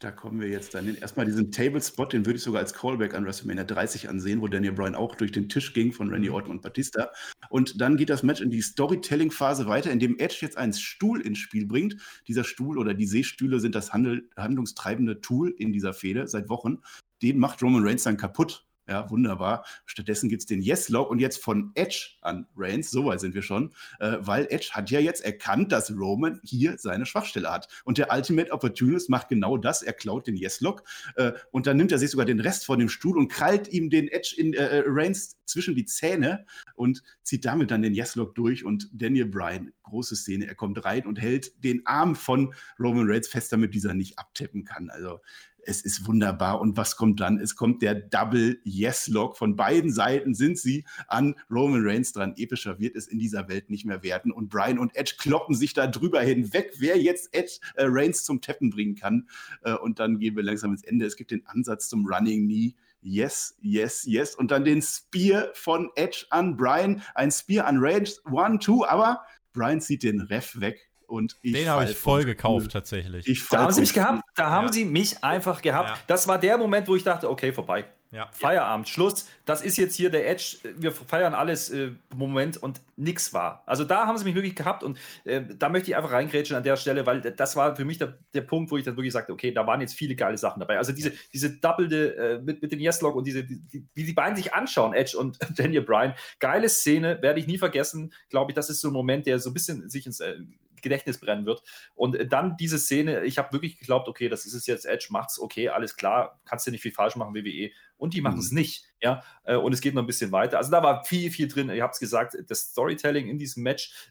Da 0.00 0.12
kommen 0.12 0.40
wir 0.40 0.48
jetzt 0.48 0.74
dann 0.74 0.84
hin. 0.84 0.96
Erstmal 1.00 1.26
diesen 1.26 1.50
Table 1.50 1.82
Spot, 1.82 2.04
den 2.04 2.24
würde 2.24 2.36
ich 2.36 2.44
sogar 2.44 2.60
als 2.60 2.72
Callback 2.72 3.14
an 3.14 3.24
WrestleMania 3.24 3.64
30 3.64 4.08
ansehen, 4.08 4.40
wo 4.40 4.46
Daniel 4.46 4.72
Bryan 4.72 4.94
auch 4.94 5.16
durch 5.16 5.32
den 5.32 5.48
Tisch 5.48 5.72
ging 5.72 5.92
von 5.92 6.08
Randy 6.08 6.28
mhm. 6.28 6.34
Orton 6.36 6.50
und 6.52 6.62
Batista. 6.62 7.10
Und 7.50 7.80
dann 7.80 7.96
geht 7.96 8.08
das 8.08 8.22
Match 8.22 8.40
in 8.40 8.50
die 8.50 8.62
Storytelling-Phase 8.62 9.66
weiter, 9.66 9.90
indem 9.90 10.16
Edge 10.18 10.38
jetzt 10.40 10.56
einen 10.56 10.72
Stuhl 10.72 11.20
ins 11.20 11.38
Spiel 11.38 11.66
bringt. 11.66 11.96
Dieser 12.28 12.44
Stuhl 12.44 12.78
oder 12.78 12.94
die 12.94 13.06
Seestühle 13.06 13.58
sind 13.58 13.74
das 13.74 13.92
Handel, 13.92 14.30
handlungstreibende 14.36 15.20
Tool 15.20 15.50
in 15.50 15.72
dieser 15.72 15.92
Fehde 15.92 16.28
seit 16.28 16.48
Wochen. 16.48 16.78
Den 17.20 17.38
macht 17.38 17.60
Roman 17.60 17.84
Reigns 17.84 18.04
dann 18.04 18.16
kaputt 18.16 18.67
ja, 18.88 19.10
wunderbar. 19.10 19.66
Stattdessen 19.84 20.30
gibt 20.30 20.40
es 20.40 20.46
den 20.46 20.62
Yes-Log 20.62 21.10
und 21.10 21.18
jetzt 21.18 21.42
von 21.42 21.72
Edge 21.74 22.12
an 22.22 22.46
Reigns, 22.56 22.90
so 22.90 23.04
weit 23.04 23.20
sind 23.20 23.34
wir 23.34 23.42
schon, 23.42 23.74
äh, 24.00 24.16
weil 24.20 24.46
Edge 24.48 24.70
hat 24.72 24.90
ja 24.90 24.98
jetzt 24.98 25.22
erkannt, 25.22 25.72
dass 25.72 25.90
Roman 25.90 26.40
hier 26.42 26.78
seine 26.78 27.04
Schwachstelle 27.04 27.50
hat. 27.50 27.68
Und 27.84 27.98
der 27.98 28.10
Ultimate 28.10 28.50
Opportunist 28.50 29.10
macht 29.10 29.28
genau 29.28 29.58
das. 29.58 29.82
Er 29.82 29.92
klaut 29.92 30.26
den 30.26 30.36
Yes-Log 30.36 30.82
äh, 31.16 31.32
und 31.50 31.66
dann 31.66 31.76
nimmt 31.76 31.92
er 31.92 31.98
sich 31.98 32.10
sogar 32.10 32.24
den 32.24 32.40
Rest 32.40 32.64
von 32.64 32.78
dem 32.78 32.88
Stuhl 32.88 33.18
und 33.18 33.28
krallt 33.28 33.68
ihm 33.68 33.90
den 33.90 34.08
Edge 34.08 34.34
in 34.36 34.54
äh, 34.54 34.78
äh 34.78 34.84
Reigns 34.86 35.36
zwischen 35.44 35.74
die 35.74 35.84
Zähne 35.84 36.46
und 36.74 37.02
zieht 37.22 37.44
damit 37.44 37.70
dann 37.70 37.82
den 37.82 37.94
Yes-Log 37.94 38.34
durch. 38.34 38.64
Und 38.64 38.88
Daniel 38.92 39.26
Bryan, 39.26 39.72
große 39.82 40.16
Szene, 40.16 40.46
er 40.46 40.54
kommt 40.54 40.82
rein 40.84 41.06
und 41.06 41.20
hält 41.20 41.62
den 41.62 41.84
Arm 41.86 42.16
von 42.16 42.54
Roman 42.78 43.10
Reigns 43.10 43.28
fest, 43.28 43.52
damit 43.52 43.74
dieser 43.74 43.92
nicht 43.92 44.18
abtippen 44.18 44.64
kann. 44.64 44.88
Also 44.88 45.20
es 45.68 45.82
ist 45.82 46.06
wunderbar. 46.06 46.60
Und 46.60 46.76
was 46.76 46.96
kommt 46.96 47.20
dann? 47.20 47.38
Es 47.38 47.54
kommt 47.54 47.82
der 47.82 47.94
Double 47.94 48.58
Yes-Log. 48.64 49.36
Von 49.36 49.54
beiden 49.54 49.92
Seiten 49.92 50.34
sind 50.34 50.58
sie 50.58 50.84
an 51.08 51.34
Roman 51.50 51.82
Reigns 51.84 52.12
dran. 52.12 52.34
Epischer 52.36 52.78
wird 52.78 52.96
es 52.96 53.06
in 53.06 53.18
dieser 53.18 53.48
Welt 53.48 53.68
nicht 53.68 53.84
mehr 53.84 54.02
werden. 54.02 54.32
Und 54.32 54.48
Brian 54.48 54.78
und 54.78 54.96
Edge 54.96 55.14
kloppen 55.18 55.54
sich 55.54 55.74
da 55.74 55.86
drüber 55.86 56.20
hinweg, 56.22 56.72
wer 56.78 56.98
jetzt 56.98 57.34
Edge 57.34 57.58
äh, 57.74 57.84
Reigns 57.86 58.24
zum 58.24 58.40
Teppen 58.40 58.70
bringen 58.70 58.94
kann. 58.94 59.28
Äh, 59.62 59.74
und 59.74 59.98
dann 59.98 60.18
gehen 60.18 60.36
wir 60.36 60.42
langsam 60.42 60.72
ins 60.72 60.84
Ende. 60.84 61.04
Es 61.04 61.16
gibt 61.16 61.30
den 61.30 61.46
Ansatz 61.46 61.88
zum 61.88 62.06
Running 62.06 62.46
Knee. 62.46 62.74
Yes, 63.02 63.54
yes, 63.60 64.04
yes. 64.06 64.34
Und 64.34 64.50
dann 64.50 64.64
den 64.64 64.82
Spear 64.82 65.50
von 65.52 65.90
Edge 65.94 66.26
an 66.30 66.56
Brian. 66.56 67.02
Ein 67.14 67.30
Spear 67.30 67.66
an 67.66 67.76
Reigns. 67.78 68.22
One, 68.24 68.58
two. 68.58 68.84
Aber 68.86 69.20
Brian 69.52 69.80
zieht 69.80 70.02
den 70.02 70.22
Ref 70.22 70.58
weg 70.60 70.88
und 71.08 71.36
Den 71.42 71.68
habe 71.68 71.84
ich 71.84 71.96
voll 71.96 72.24
gekauft, 72.24 72.70
tatsächlich. 72.72 73.48
da 73.50 73.62
haben 73.62 73.72
sie 73.72 73.80
mich 73.80 73.94
gehabt. 73.94 74.22
Da 74.36 74.44
ja. 74.44 74.50
haben 74.50 74.70
sie 74.70 74.84
mich 74.84 75.24
einfach 75.24 75.62
gehabt. 75.62 75.88
Ja. 75.88 75.98
Das 76.06 76.28
war 76.28 76.38
der 76.38 76.58
Moment, 76.58 76.86
wo 76.86 76.96
ich 76.96 77.02
dachte, 77.02 77.30
okay, 77.30 77.52
vorbei. 77.52 77.86
Ja. 78.10 78.30
Feierabend, 78.32 78.88
Schluss. 78.88 79.28
Das 79.44 79.60
ist 79.60 79.76
jetzt 79.76 79.94
hier 79.94 80.08
der 80.08 80.28
Edge. 80.30 80.56
Wir 80.76 80.92
feiern 80.92 81.34
alles 81.34 81.68
äh, 81.68 81.90
Moment 82.14 82.56
und 82.56 82.80
nichts 82.96 83.34
war. 83.34 83.62
Also 83.66 83.84
da 83.84 84.06
haben 84.06 84.16
sie 84.16 84.24
mich 84.24 84.34
wirklich 84.34 84.56
gehabt 84.56 84.82
und 84.82 84.98
äh, 85.24 85.42
da 85.58 85.68
möchte 85.68 85.90
ich 85.90 85.96
einfach 85.96 86.12
reingrätschen 86.12 86.56
an 86.56 86.62
der 86.62 86.76
Stelle, 86.76 87.04
weil 87.04 87.20
das 87.20 87.54
war 87.54 87.76
für 87.76 87.84
mich 87.84 87.98
der, 87.98 88.18
der 88.32 88.40
Punkt, 88.40 88.70
wo 88.70 88.78
ich 88.78 88.84
dann 88.84 88.96
wirklich 88.96 89.12
sagte, 89.12 89.32
okay, 89.32 89.52
da 89.52 89.66
waren 89.66 89.82
jetzt 89.82 89.92
viele 89.92 90.16
geile 90.16 90.38
Sachen 90.38 90.60
dabei. 90.60 90.78
Also 90.78 90.92
diese, 90.92 91.12
diese 91.34 91.58
Doppelte 91.58 92.16
äh, 92.16 92.38
mit, 92.40 92.62
mit 92.62 92.72
dem 92.72 92.80
Yes-Log 92.80 93.14
und 93.14 93.26
diese, 93.26 93.44
die, 93.44 93.60
wie 93.92 94.04
die 94.04 94.14
beiden 94.14 94.36
sich 94.36 94.54
anschauen, 94.54 94.94
Edge 94.94 95.18
und 95.18 95.38
Daniel 95.58 95.82
Bryan. 95.82 96.14
Geile 96.38 96.70
Szene, 96.70 97.20
werde 97.20 97.40
ich 97.40 97.46
nie 97.46 97.58
vergessen. 97.58 98.14
Glaube 98.30 98.52
ich, 98.52 98.54
das 98.54 98.70
ist 98.70 98.80
so 98.80 98.88
ein 98.88 98.94
Moment, 98.94 99.26
der 99.26 99.38
so 99.38 99.50
ein 99.50 99.54
bisschen 99.54 99.90
sich 99.90 100.06
ins 100.06 100.20
äh, 100.20 100.36
Gedächtnis 100.82 101.18
brennen 101.18 101.46
wird. 101.46 101.62
Und 101.94 102.16
dann 102.32 102.56
diese 102.56 102.78
Szene, 102.78 103.24
ich 103.24 103.38
habe 103.38 103.52
wirklich 103.52 103.78
geglaubt, 103.78 104.08
okay, 104.08 104.28
das 104.28 104.46
ist 104.46 104.54
es 104.54 104.66
jetzt, 104.66 104.86
Edge 104.86 105.08
macht's, 105.10 105.38
okay, 105.38 105.68
alles 105.68 105.96
klar, 105.96 106.40
kannst 106.44 106.66
du 106.66 106.70
nicht 106.70 106.82
viel 106.82 106.92
falsch 106.92 107.16
machen, 107.16 107.34
WWE. 107.34 107.70
Und 107.96 108.14
die 108.14 108.20
machen 108.20 108.38
es 108.38 108.50
mhm. 108.50 108.58
nicht, 108.58 108.84
ja. 109.00 109.22
Äh, 109.44 109.56
und 109.56 109.72
es 109.72 109.80
geht 109.80 109.94
noch 109.94 110.02
ein 110.02 110.06
bisschen 110.06 110.32
weiter. 110.32 110.58
Also 110.58 110.70
da 110.70 110.82
war 110.82 111.04
viel, 111.04 111.30
viel 111.30 111.48
drin. 111.48 111.70
Ihr 111.70 111.82
habt 111.82 111.94
es 111.94 112.00
gesagt, 112.00 112.36
das 112.46 112.60
Storytelling 112.70 113.28
in 113.28 113.38
diesem 113.38 113.62
Match 113.62 114.10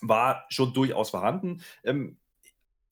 war 0.00 0.44
schon 0.48 0.72
durchaus 0.72 1.10
vorhanden. 1.10 1.62
Ähm, 1.84 2.16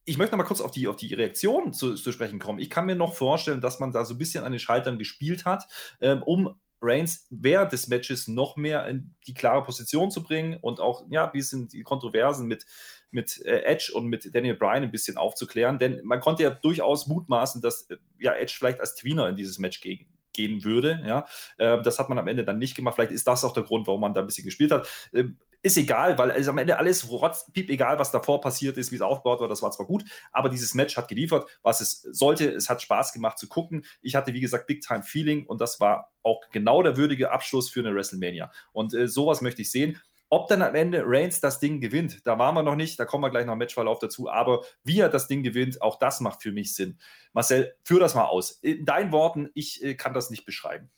ich 0.05 0.17
möchte 0.17 0.33
noch 0.33 0.43
mal 0.43 0.49
kurz 0.49 0.63
auf 0.63 0.71
die, 0.71 0.89
auf 0.89 0.97
die 0.97 1.13
Reaktion 1.13 1.75
zu, 1.75 1.95
zu, 1.95 2.13
sprechen 2.13 2.39
kommen. 2.39 2.59
Ich 2.59 2.71
kann 2.71 2.87
mir 2.87 2.97
noch 2.97 3.15
vorstellen, 3.15 3.61
dass 3.61 3.79
man 3.79 3.93
da 3.93 4.07
so 4.07 4.15
ein 4.15 4.19
bisschen 4.19 4.43
an 4.43 4.53
den 4.53 4.59
Schaltern 4.59 4.99
gespielt 4.99 5.45
hat, 5.45 5.69
ähm, 6.01 6.23
um 6.23 6.59
Reigns 6.81 7.27
während 7.31 7.73
des 7.73 7.89
Matches 7.89 8.29
noch 8.29 8.57
mehr 8.57 8.87
in 8.87 9.15
die 9.27 9.35
klare 9.35 9.65
Position 9.65 10.11
zu 10.11 10.23
bringen 10.23 10.59
und 10.61 10.81
auch 10.81 11.05
ja, 11.11 11.27
ein 11.27 11.33
bisschen 11.33 11.69
die 11.69 11.83
Kontroversen 11.83 12.47
mit, 12.47 12.67
mit 13.11 13.41
äh, 13.45 13.63
Edge 13.63 13.93
und 13.95 14.07
mit 14.07 14.35
Daniel 14.35 14.55
Bryan 14.55 14.85
ein 14.85 14.91
bisschen 14.91 15.17
aufzuklären. 15.17 15.79
Denn 15.79 16.01
man 16.05 16.21
konnte 16.21 16.43
ja 16.43 16.51
durchaus 16.51 17.07
mutmaßen, 17.07 17.61
dass 17.63 17.91
äh, 17.91 17.97
ja, 18.19 18.35
Edge 18.35 18.55
vielleicht 18.57 18.81
als 18.81 18.95
Tweener 18.95 19.29
in 19.29 19.37
dieses 19.37 19.59
Match 19.59 19.81
gegen, 19.81 20.07
gehen 20.33 20.65
würde. 20.65 21.03
Ja, 21.05 21.27
äh, 21.59 21.83
das 21.83 21.99
hat 21.99 22.09
man 22.09 22.19
am 22.19 22.29
Ende 22.29 22.45
dann 22.45 22.59
nicht 22.59 22.77
gemacht. 22.77 22.95
Vielleicht 22.95 23.13
ist 23.13 23.27
das 23.27 23.45
auch 23.45 23.53
der 23.53 23.65
Grund, 23.65 23.87
warum 23.87 24.01
man 24.01 24.15
da 24.15 24.21
ein 24.21 24.27
bisschen 24.27 24.45
gespielt 24.45 24.71
hat. 24.71 24.89
Ähm, 25.13 25.39
ist 25.63 25.77
egal, 25.77 26.19
weil 26.19 26.31
es 26.31 26.49
am 26.49 26.59
Ende 26.59 26.79
alles 26.79 27.09
rotz, 27.11 27.51
piep, 27.53 27.69
egal, 27.71 27.99
was 27.99 28.13
davor 28.13 28.41
passiert 28.41 28.77
ist, 28.77 28.93
wie 28.93 28.97
es 28.97 29.03
aufgebaut 29.03 29.41
war, 29.41 29.49
das 29.49 29.63
war 29.63 29.71
zwar 29.71 29.87
gut, 29.87 30.05
aber 30.33 30.49
dieses 30.49 30.75
Match 30.75 30.97
hat 30.97 31.09
geliefert, 31.09 31.49
was 31.63 31.81
es 31.81 32.03
sollte. 32.03 32.49
Es 32.51 32.71
hat 32.71 32.81
Spaß 32.83 33.13
gemacht 33.13 33.39
zu 33.39 33.49
gucken. 33.49 33.85
Ich 34.01 34.15
hatte, 34.15 34.33
wie 34.35 34.41
gesagt, 34.41 34.67
Big 34.67 34.83
Time 34.83 35.03
Feeling 35.03 35.47
und 35.47 35.61
das 35.61 35.81
war 35.81 36.13
auch 36.23 36.41
genau 36.53 36.83
der 36.83 36.97
würdige 36.97 37.31
Abschluss 37.31 37.71
für 37.71 37.81
eine 37.81 37.95
WrestleMania. 37.95 38.51
Und 38.73 38.95
äh, 38.95 39.09
sowas 39.09 39.41
möchte 39.41 39.63
ich 39.63 39.71
sehen. 39.71 40.01
Ob 40.31 40.47
dann 40.49 40.61
am 40.61 40.75
Ende 40.75 41.03
Reigns 41.07 41.41
das 41.41 41.59
Ding 41.59 41.81
gewinnt, 41.81 42.27
da 42.27 42.39
waren 42.39 42.55
wir 42.55 42.63
noch 42.63 42.77
nicht, 42.77 43.01
da 43.01 43.07
kommen 43.07 43.25
wir 43.25 43.31
gleich 43.31 43.47
noch 43.47 43.55
im 43.55 43.59
Matchverlauf 43.59 43.99
dazu, 43.99 44.29
aber 44.29 44.63
wie 44.85 45.01
er 45.01 45.09
das 45.09 45.27
Ding 45.27 45.43
gewinnt, 45.43 45.81
auch 45.81 45.99
das 45.99 46.21
macht 46.21 46.43
für 46.43 46.53
mich 46.53 46.75
Sinn. 46.75 46.99
Marcel, 47.33 47.75
führ 47.83 47.99
das 47.99 48.15
mal 48.15 48.27
aus. 48.27 48.51
In 48.51 48.85
deinen 48.85 49.11
Worten, 49.11 49.49
ich 49.55 49.83
äh, 49.83 49.95
kann 49.95 50.13
das 50.13 50.29
nicht 50.29 50.45
beschreiben. 50.45 50.91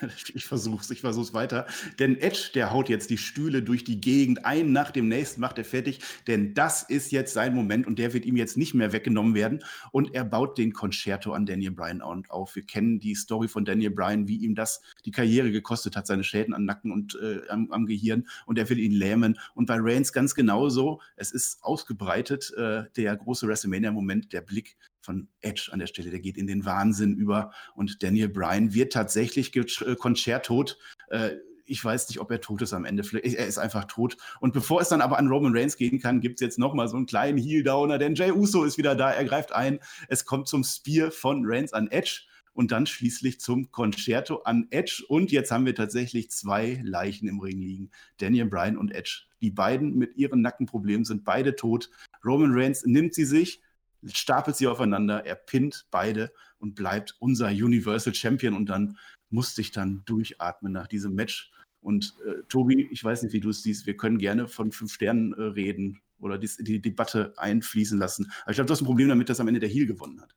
Ich 0.34 0.44
versuch's, 0.44 0.90
ich 0.90 1.00
versuch's 1.00 1.34
weiter. 1.34 1.66
Denn 1.98 2.16
Edge, 2.16 2.50
der 2.54 2.72
haut 2.72 2.88
jetzt 2.88 3.10
die 3.10 3.18
Stühle 3.18 3.62
durch 3.62 3.84
die 3.84 4.00
Gegend, 4.00 4.44
einen 4.44 4.72
nach 4.72 4.90
dem 4.90 5.08
nächsten 5.08 5.40
macht 5.40 5.58
er 5.58 5.64
fertig, 5.64 6.00
denn 6.26 6.54
das 6.54 6.82
ist 6.82 7.12
jetzt 7.12 7.34
sein 7.34 7.54
Moment 7.54 7.86
und 7.86 7.98
der 7.98 8.12
wird 8.12 8.24
ihm 8.24 8.36
jetzt 8.36 8.56
nicht 8.56 8.74
mehr 8.74 8.92
weggenommen 8.92 9.34
werden. 9.34 9.64
Und 9.92 10.14
er 10.14 10.24
baut 10.24 10.58
den 10.58 10.72
Concerto 10.72 11.32
an 11.32 11.46
Daniel 11.46 11.72
Bryan 11.72 12.02
auf. 12.02 12.56
Wir 12.56 12.64
kennen 12.64 13.00
die 13.00 13.14
Story 13.14 13.48
von 13.48 13.64
Daniel 13.64 13.90
Bryan, 13.90 14.28
wie 14.28 14.38
ihm 14.38 14.54
das 14.54 14.80
die 15.04 15.10
Karriere 15.10 15.50
gekostet 15.50 15.96
hat, 15.96 16.06
seine 16.06 16.24
Schäden 16.24 16.54
am 16.54 16.64
Nacken 16.64 16.92
und 16.92 17.18
äh, 17.20 17.48
am, 17.48 17.70
am, 17.72 17.86
Gehirn. 17.86 18.26
Und 18.46 18.58
er 18.58 18.68
will 18.68 18.78
ihn 18.78 18.92
lähmen. 18.92 19.38
Und 19.54 19.66
bei 19.66 19.76
Reigns 19.78 20.12
ganz 20.12 20.34
genauso. 20.34 21.00
Es 21.16 21.32
ist 21.32 21.62
ausgebreitet, 21.62 22.52
äh, 22.56 22.84
der 22.96 23.16
große 23.16 23.46
WrestleMania-Moment, 23.46 24.32
der 24.32 24.42
Blick 24.42 24.76
von 25.08 25.26
Edge 25.40 25.70
an 25.72 25.78
der 25.78 25.86
Stelle, 25.86 26.10
der 26.10 26.20
geht 26.20 26.36
in 26.36 26.46
den 26.46 26.66
Wahnsinn 26.66 27.16
über 27.16 27.50
und 27.74 28.02
Daniel 28.02 28.28
Bryan 28.28 28.74
wird 28.74 28.92
tatsächlich 28.92 29.56
äh, 29.56 29.96
konzerttot. 29.96 30.78
Äh, 31.08 31.30
ich 31.64 31.82
weiß 31.82 32.10
nicht, 32.10 32.20
ob 32.20 32.30
er 32.30 32.42
tot 32.42 32.60
ist 32.60 32.74
am 32.74 32.84
Ende. 32.84 33.02
Er 33.22 33.46
ist 33.46 33.56
einfach 33.56 33.84
tot. 33.84 34.18
Und 34.40 34.52
bevor 34.52 34.82
es 34.82 34.90
dann 34.90 35.00
aber 35.00 35.18
an 35.18 35.28
Roman 35.28 35.56
Reigns 35.56 35.76
gehen 35.76 35.98
kann, 35.98 36.20
gibt 36.20 36.40
es 36.40 36.40
jetzt 36.42 36.58
nochmal 36.58 36.88
so 36.88 36.98
einen 36.98 37.06
kleinen 37.06 37.38
Heel-Downer, 37.38 37.96
denn 37.96 38.16
Jay 38.16 38.32
Uso 38.32 38.64
ist 38.64 38.76
wieder 38.76 38.94
da, 38.94 39.10
er 39.10 39.24
greift 39.24 39.52
ein. 39.52 39.78
Es 40.08 40.26
kommt 40.26 40.46
zum 40.46 40.62
Spear 40.62 41.10
von 41.10 41.42
Reigns 41.46 41.72
an 41.72 41.88
Edge 41.88 42.22
und 42.52 42.70
dann 42.70 42.84
schließlich 42.84 43.40
zum 43.40 43.70
Concerto 43.70 44.42
an 44.42 44.66
Edge. 44.70 45.04
Und 45.08 45.32
jetzt 45.32 45.50
haben 45.50 45.64
wir 45.64 45.74
tatsächlich 45.74 46.30
zwei 46.30 46.82
Leichen 46.84 47.28
im 47.28 47.40
Ring 47.40 47.62
liegen: 47.62 47.90
Daniel 48.18 48.46
Bryan 48.46 48.76
und 48.76 48.94
Edge. 48.94 49.22
Die 49.40 49.50
beiden 49.50 49.96
mit 49.96 50.16
ihren 50.16 50.42
Nackenproblemen 50.42 51.06
sind 51.06 51.24
beide 51.24 51.56
tot. 51.56 51.88
Roman 52.24 52.52
Reigns 52.52 52.84
nimmt 52.84 53.14
sie 53.14 53.24
sich, 53.24 53.62
stapelt 54.06 54.56
sie 54.56 54.66
aufeinander, 54.66 55.24
er 55.26 55.34
pinnt 55.34 55.86
beide 55.90 56.32
und 56.58 56.74
bleibt 56.74 57.16
unser 57.18 57.48
Universal 57.48 58.14
Champion 58.14 58.54
und 58.54 58.66
dann 58.66 58.98
musste 59.30 59.60
ich 59.60 59.72
dann 59.72 60.02
durchatmen 60.06 60.72
nach 60.72 60.86
diesem 60.86 61.14
Match. 61.14 61.50
Und 61.80 62.14
äh, 62.26 62.42
Tobi, 62.48 62.88
ich 62.90 63.02
weiß 63.04 63.22
nicht, 63.22 63.32
wie 63.32 63.40
du 63.40 63.50
es 63.50 63.62
siehst, 63.62 63.86
wir 63.86 63.96
können 63.96 64.18
gerne 64.18 64.48
von 64.48 64.72
fünf 64.72 64.92
Sternen 64.92 65.32
äh, 65.34 65.42
reden 65.42 66.00
oder 66.18 66.38
die, 66.38 66.50
die, 66.58 66.80
Debatte 66.80 67.32
einfließen 67.36 67.98
lassen. 67.98 68.30
Aber 68.42 68.50
ich 68.50 68.56
glaube, 68.56 68.66
du 68.66 68.72
hast 68.72 68.80
ein 68.80 68.86
Problem 68.86 69.08
damit, 69.08 69.28
dass 69.28 69.40
am 69.40 69.48
Ende 69.48 69.60
der 69.60 69.68
Heal 69.68 69.86
gewonnen 69.86 70.20
hat. 70.20 70.34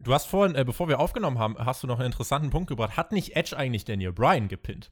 Du 0.00 0.12
hast 0.12 0.26
vorhin, 0.26 0.56
äh, 0.56 0.64
bevor 0.64 0.88
wir 0.88 0.98
aufgenommen 0.98 1.38
haben, 1.38 1.56
hast 1.58 1.82
du 1.82 1.86
noch 1.86 1.98
einen 1.98 2.06
interessanten 2.06 2.50
Punkt 2.50 2.68
gebracht. 2.68 2.96
Hat 2.96 3.12
nicht 3.12 3.36
Edge 3.36 3.56
eigentlich 3.56 3.84
Daniel 3.84 4.12
Bryan 4.12 4.48
gepinnt? 4.48 4.90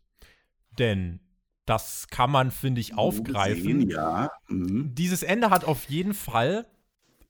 Denn 0.78 1.20
das 1.66 2.08
kann 2.08 2.30
man, 2.30 2.50
finde 2.50 2.80
ich, 2.80 2.96
aufgreifen. 2.96 3.62
Sehen, 3.62 3.90
ja. 3.90 4.30
Mhm. 4.48 4.94
Dieses 4.94 5.22
Ende 5.22 5.50
hat 5.50 5.64
auf 5.64 5.88
jeden 5.88 6.14
Fall. 6.14 6.66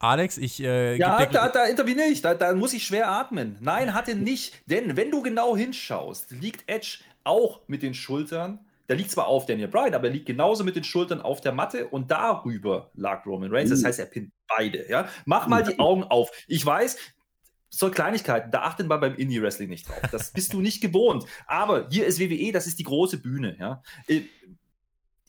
Alex, 0.02 0.36
ich. 0.36 0.60
Äh, 0.60 0.96
ja, 0.96 1.24
da, 1.26 1.48
da 1.48 1.66
interveniere 1.66 2.08
ich. 2.08 2.22
Da, 2.22 2.34
da 2.34 2.52
muss 2.54 2.72
ich 2.72 2.84
schwer 2.84 3.08
atmen. 3.08 3.56
Nein, 3.60 3.94
hat 3.94 4.08
er 4.08 4.16
nicht. 4.16 4.54
Denn 4.66 4.96
wenn 4.96 5.12
du 5.12 5.22
genau 5.22 5.56
hinschaust, 5.56 6.32
liegt 6.32 6.68
Edge 6.68 6.98
auch 7.22 7.60
mit 7.68 7.82
den 7.82 7.94
Schultern. 7.94 8.58
Der 8.88 8.96
liegt 8.96 9.12
zwar 9.12 9.28
auf 9.28 9.46
Daniel 9.46 9.68
Bryan, 9.68 9.94
aber 9.94 10.08
er 10.08 10.12
liegt 10.12 10.26
genauso 10.26 10.64
mit 10.64 10.74
den 10.74 10.82
Schultern 10.82 11.20
auf 11.20 11.40
der 11.40 11.52
Matte 11.52 11.86
und 11.86 12.10
darüber 12.10 12.90
lag 12.94 13.24
Roman 13.24 13.54
Reigns. 13.54 13.70
Das 13.70 13.82
uh. 13.82 13.86
heißt, 13.86 14.00
er 14.00 14.06
pinnt 14.06 14.32
beide. 14.48 14.88
Ja? 14.90 15.08
Mach 15.24 15.46
mal 15.46 15.62
die 15.62 15.78
Augen 15.78 16.02
auf. 16.02 16.30
Ich 16.48 16.66
weiß, 16.66 16.96
so 17.68 17.88
Kleinigkeiten, 17.88 18.50
da 18.50 18.62
achtet 18.62 18.88
man 18.88 19.00
beim 19.00 19.14
Indie-Wrestling 19.14 19.70
nicht 19.70 19.88
drauf. 19.88 20.00
Das 20.10 20.32
bist 20.32 20.52
du 20.52 20.60
nicht 20.60 20.80
gewohnt. 20.80 21.24
Aber 21.46 21.88
hier 21.90 22.06
ist 22.06 22.18
WWE, 22.18 22.50
das 22.50 22.66
ist 22.66 22.80
die 22.80 22.84
große 22.84 23.18
Bühne. 23.18 23.56
Ja? 23.58 23.82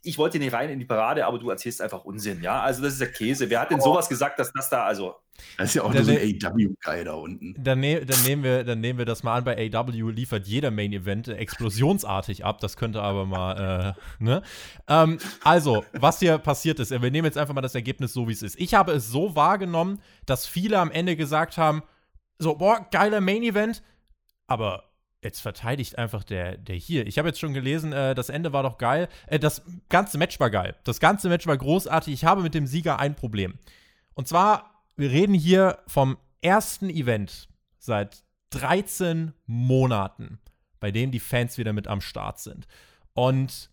Äh, 0.04 0.10
ich 0.10 0.18
wollte 0.18 0.40
nicht 0.40 0.54
rein 0.54 0.70
in 0.70 0.80
die 0.80 0.86
Parade, 0.86 1.26
aber 1.26 1.40
du 1.40 1.50
erzählst 1.50 1.82
einfach 1.82 2.04
Unsinn, 2.06 2.42
ja. 2.42 2.62
Also 2.62 2.82
das 2.82 2.94
ist 2.94 3.02
der 3.02 3.12
Käse. 3.12 3.50
Wer 3.50 3.62
hat 3.62 3.72
denn 3.72 3.82
sowas 3.82 4.10
gesagt, 4.10 4.40
dass 4.40 4.52
das 4.52 4.70
da, 4.70 4.84
also. 4.84 5.16
Das 5.58 5.70
ist 5.70 5.74
ja 5.76 5.84
auch 5.84 5.92
nur 5.92 6.04
so 6.04 6.12
ein 6.12 6.18
AW-Guy 6.18 7.04
da 7.04 7.14
unten. 7.14 7.56
Dann, 7.58 7.80
ne 7.80 8.06
dann, 8.06 8.22
nehmen 8.24 8.44
wir, 8.44 8.64
dann 8.64 8.82
nehmen 8.82 9.00
wir 9.00 9.06
das 9.06 9.24
mal 9.24 9.38
an, 9.38 9.44
bei 9.44 9.72
AW 9.74 10.12
liefert 10.12 10.46
jeder 10.46 10.70
Main-Event 10.70 11.28
explosionsartig 11.30 12.46
ab. 12.46 12.60
Das 12.60 12.78
könnte 12.78 13.02
aber 13.02 13.26
mal, 13.26 13.96
äh, 13.96 14.24
ne? 14.24 14.44
Ähm, 14.88 15.18
also, 15.44 15.84
was 15.94 16.20
hier 16.20 16.38
passiert 16.38 16.80
ist, 16.80 16.92
wir 16.92 17.00
nehmen 17.00 17.26
jetzt 17.26 17.38
einfach 17.38 17.56
mal 17.56 17.62
das 17.62 17.74
Ergebnis 17.74 18.14
so, 18.14 18.28
wie 18.28 18.34
es 18.34 18.44
ist. 18.44 18.60
Ich 18.60 18.76
habe 18.76 18.92
es 18.92 19.10
so 19.10 19.36
wahrgenommen, 19.36 20.02
dass 20.28 20.46
viele 20.46 20.78
am 20.78 20.92
Ende 20.92 21.16
gesagt 21.16 21.58
haben, 21.58 21.82
so, 22.38 22.56
boah, 22.56 22.86
geiler 22.92 23.22
Main-Event, 23.22 23.82
aber 24.46 24.93
jetzt 25.24 25.42
verteidigt 25.42 25.98
einfach 25.98 26.24
der, 26.24 26.58
der 26.58 26.76
hier. 26.76 27.08
Ich 27.08 27.18
habe 27.18 27.28
jetzt 27.28 27.40
schon 27.40 27.54
gelesen, 27.54 27.94
äh, 27.94 28.16
das 28.16 28.30
Ende 28.30 28.54
war 28.54 28.64
doch 28.64 28.78
geil. 28.78 29.08
Äh, 29.28 29.40
das 29.40 29.64
ganze 29.90 30.18
Match 30.18 30.40
war 30.40 30.50
geil. 30.50 30.76
Das 30.84 31.00
ganze 31.00 31.30
Match 31.30 31.48
war 31.48 31.58
großartig. 31.58 32.14
Ich 32.14 32.26
habe 32.26 32.42
mit 32.42 32.54
dem 32.54 32.68
Sieger 32.68 33.00
ein 33.00 33.16
Problem. 33.16 33.56
Und 34.14 34.28
zwar, 34.28 34.84
wir 34.96 35.12
reden 35.12 35.34
hier 35.34 35.80
vom 35.88 36.18
ersten 36.42 36.90
Event 36.90 37.48
seit 37.80 38.24
13 38.52 39.34
Monaten, 39.46 40.40
bei 40.80 40.92
dem 40.92 41.12
die 41.12 41.20
Fans 41.20 41.58
wieder 41.58 41.74
mit 41.74 41.88
am 41.88 42.02
Start 42.02 42.40
sind. 42.40 42.68
Und 43.14 43.70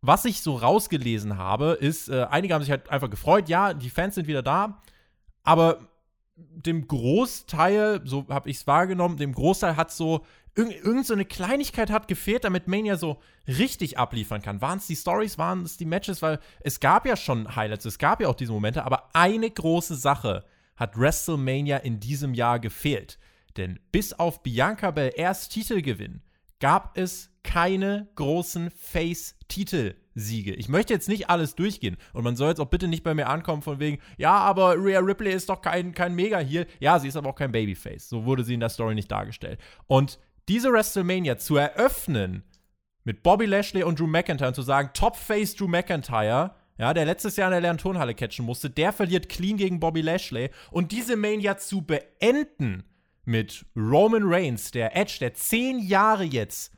was 0.00 0.24
ich 0.24 0.40
so 0.40 0.56
rausgelesen 0.56 1.38
habe, 1.38 1.78
ist, 1.80 2.08
äh, 2.08 2.26
einige 2.30 2.54
haben 2.54 2.62
sich 2.62 2.70
halt 2.70 2.90
einfach 2.90 3.10
gefreut, 3.10 3.48
ja, 3.48 3.72
die 3.72 3.90
Fans 3.90 4.16
sind 4.16 4.26
wieder 4.26 4.42
da, 4.42 4.80
aber 5.44 5.91
dem 6.36 6.86
Großteil, 6.88 8.00
so 8.04 8.26
habe 8.28 8.50
ich 8.50 8.58
es 8.58 8.66
wahrgenommen, 8.66 9.16
dem 9.16 9.32
Großteil 9.32 9.76
hat 9.76 9.92
so 9.92 10.24
irgend, 10.54 10.74
irgend 10.76 11.06
so 11.06 11.14
eine 11.14 11.24
Kleinigkeit 11.24 11.90
hat 11.90 12.08
gefehlt, 12.08 12.44
damit 12.44 12.68
Mania 12.68 12.96
so 12.96 13.18
richtig 13.46 13.98
abliefern 13.98 14.42
kann. 14.42 14.60
Waren 14.60 14.78
es 14.78 14.86
die 14.86 14.96
Stories, 14.96 15.38
waren 15.38 15.62
es 15.62 15.76
die 15.76 15.84
Matches, 15.84 16.22
weil 16.22 16.38
es 16.60 16.80
gab 16.80 17.06
ja 17.06 17.16
schon 17.16 17.54
Highlights, 17.56 17.84
es 17.84 17.98
gab 17.98 18.20
ja 18.20 18.28
auch 18.28 18.34
diese 18.34 18.52
Momente, 18.52 18.84
aber 18.84 19.14
eine 19.14 19.50
große 19.50 19.94
Sache 19.94 20.44
hat 20.76 20.98
WrestleMania 20.98 21.78
in 21.78 22.00
diesem 22.00 22.34
Jahr 22.34 22.58
gefehlt. 22.58 23.18
Denn 23.56 23.78
bis 23.92 24.12
auf 24.14 24.42
Bianca 24.42 24.90
Belairs 24.90 25.48
Titelgewinn 25.48 26.22
gab 26.58 26.96
es 26.96 27.31
keine 27.42 28.08
großen 28.14 28.70
Face-Titel 28.70 29.94
Siege. 30.14 30.52
Ich 30.54 30.68
möchte 30.68 30.92
jetzt 30.92 31.08
nicht 31.08 31.30
alles 31.30 31.54
durchgehen 31.54 31.96
und 32.12 32.24
man 32.24 32.36
soll 32.36 32.50
jetzt 32.50 32.60
auch 32.60 32.68
bitte 32.68 32.88
nicht 32.88 33.02
bei 33.02 33.14
mir 33.14 33.28
ankommen 33.28 33.62
von 33.62 33.80
wegen, 33.80 33.98
ja, 34.18 34.32
aber 34.32 34.76
Rhea 34.76 35.00
Ripley 35.00 35.32
ist 35.32 35.48
doch 35.48 35.62
kein, 35.62 35.94
kein 35.94 36.14
Mega-Heal. 36.14 36.66
Ja, 36.80 36.98
sie 36.98 37.08
ist 37.08 37.16
aber 37.16 37.30
auch 37.30 37.34
kein 37.34 37.52
Babyface. 37.52 38.08
So 38.08 38.24
wurde 38.24 38.44
sie 38.44 38.54
in 38.54 38.60
der 38.60 38.68
Story 38.68 38.94
nicht 38.94 39.10
dargestellt. 39.10 39.58
Und 39.86 40.18
diese 40.48 40.72
WrestleMania 40.72 41.38
zu 41.38 41.56
eröffnen 41.56 42.44
mit 43.04 43.22
Bobby 43.22 43.46
Lashley 43.46 43.82
und 43.82 43.98
Drew 43.98 44.06
McIntyre 44.06 44.48
und 44.48 44.54
zu 44.54 44.62
sagen, 44.62 44.90
Top-Face 44.92 45.56
Drew 45.56 45.68
McIntyre, 45.68 46.54
ja, 46.78 46.94
der 46.94 47.04
letztes 47.04 47.36
Jahr 47.36 47.48
in 47.48 47.52
der 47.52 47.60
Lernturnhalle 47.60 48.14
catchen 48.14 48.44
musste, 48.44 48.70
der 48.70 48.92
verliert 48.92 49.28
clean 49.28 49.56
gegen 49.56 49.80
Bobby 49.80 50.00
Lashley 50.00 50.50
und 50.70 50.92
diese 50.92 51.16
Mania 51.16 51.56
zu 51.56 51.82
beenden 51.82 52.84
mit 53.24 53.64
Roman 53.76 54.24
Reigns, 54.24 54.70
der 54.72 54.96
Edge, 54.96 55.16
der 55.20 55.34
zehn 55.34 55.78
Jahre 55.78 56.24
jetzt, 56.24 56.72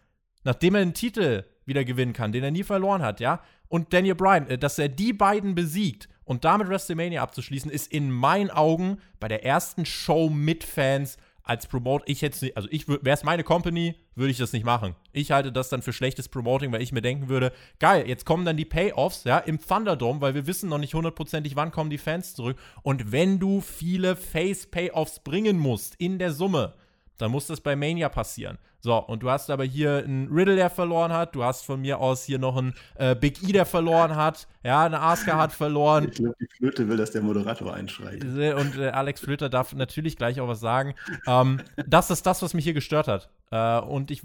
nachdem 0.44 0.74
er 0.74 0.84
den 0.84 0.94
Titel 0.94 1.44
wieder 1.66 1.84
gewinnen 1.84 2.12
kann, 2.12 2.32
den 2.32 2.44
er 2.44 2.50
nie 2.50 2.62
verloren 2.62 3.02
hat, 3.02 3.20
ja. 3.20 3.40
Und 3.68 3.92
Daniel 3.92 4.14
Bryan, 4.14 4.46
äh, 4.48 4.58
dass 4.58 4.78
er 4.78 4.88
die 4.88 5.12
beiden 5.12 5.54
besiegt 5.54 6.08
und 6.24 6.44
damit 6.44 6.68
WrestleMania 6.68 7.22
abzuschließen, 7.22 7.70
ist 7.70 7.92
in 7.92 8.10
meinen 8.10 8.50
Augen 8.50 8.98
bei 9.20 9.28
der 9.28 9.44
ersten 9.44 9.84
Show 9.84 10.30
mit 10.30 10.64
Fans 10.64 11.16
als 11.44 11.66
Promote, 11.66 12.04
ich 12.06 12.22
hätte 12.22 12.52
also 12.54 12.68
ich 12.70 12.88
wäre 12.88 13.00
es 13.04 13.22
meine 13.22 13.44
Company, 13.44 13.94
würde 14.14 14.30
ich 14.30 14.38
das 14.38 14.54
nicht 14.54 14.64
machen. 14.64 14.94
Ich 15.12 15.30
halte 15.30 15.52
das 15.52 15.68
dann 15.68 15.82
für 15.82 15.92
schlechtes 15.92 16.28
Promoting, 16.28 16.72
weil 16.72 16.80
ich 16.80 16.90
mir 16.90 17.02
denken 17.02 17.28
würde, 17.28 17.52
geil, 17.78 18.08
jetzt 18.08 18.24
kommen 18.24 18.46
dann 18.46 18.56
die 18.56 18.64
Payoffs, 18.64 19.24
ja, 19.24 19.38
im 19.38 19.60
Thunderdome, 19.60 20.22
weil 20.22 20.34
wir 20.34 20.46
wissen 20.46 20.70
noch 20.70 20.78
nicht 20.78 20.94
hundertprozentig, 20.94 21.54
wann 21.54 21.70
kommen 21.70 21.90
die 21.90 21.98
Fans 21.98 22.34
zurück. 22.34 22.56
Und 22.82 23.12
wenn 23.12 23.38
du 23.38 23.60
viele 23.60 24.16
Face-Payoffs 24.16 25.20
bringen 25.20 25.58
musst 25.58 25.96
in 25.96 26.18
der 26.18 26.32
Summe, 26.32 26.74
dann 27.18 27.30
muss 27.30 27.46
das 27.46 27.60
bei 27.60 27.76
Mania 27.76 28.08
passieren. 28.08 28.58
So, 28.80 28.96
und 28.96 29.22
du 29.22 29.30
hast 29.30 29.48
aber 29.48 29.64
hier 29.64 30.02
einen 30.04 30.28
Riddle, 30.28 30.56
der 30.56 30.68
verloren 30.68 31.12
hat. 31.12 31.34
Du 31.34 31.42
hast 31.42 31.64
von 31.64 31.80
mir 31.80 32.00
aus 32.00 32.24
hier 32.24 32.38
noch 32.38 32.56
einen 32.56 32.74
äh, 32.96 33.14
Big 33.14 33.42
E, 33.42 33.52
der 33.52 33.64
verloren 33.64 34.14
hat. 34.14 34.46
Ja, 34.62 34.84
eine 34.84 35.00
Asuka 35.00 35.38
hat 35.38 35.52
verloren. 35.52 36.04
Ich 36.14 36.16
glaube, 36.16 36.36
die 36.38 36.46
Flöte 36.46 36.88
will, 36.88 36.96
dass 36.96 37.10
der 37.10 37.22
Moderator 37.22 37.72
einschreit. 37.72 38.22
Und 38.22 38.76
äh, 38.76 38.88
Alex 38.88 39.20
Flöter 39.20 39.48
darf 39.48 39.72
natürlich 39.72 40.16
gleich 40.16 40.40
auch 40.40 40.48
was 40.48 40.60
sagen. 40.60 40.94
Ähm, 41.26 41.62
das 41.86 42.10
ist 42.10 42.26
das, 42.26 42.42
was 42.42 42.52
mich 42.52 42.64
hier 42.64 42.74
gestört 42.74 43.08
hat. 43.08 43.30
Äh, 43.50 43.80
und 43.80 44.10
ich, 44.10 44.22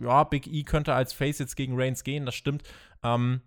ja, 0.00 0.24
Big 0.24 0.46
E 0.46 0.64
könnte 0.64 0.94
als 0.94 1.12
Face 1.12 1.38
jetzt 1.38 1.54
gegen 1.54 1.80
Reigns 1.80 2.02
gehen, 2.02 2.26
das 2.26 2.34
stimmt. 2.34 2.64
Ähm, 3.04 3.42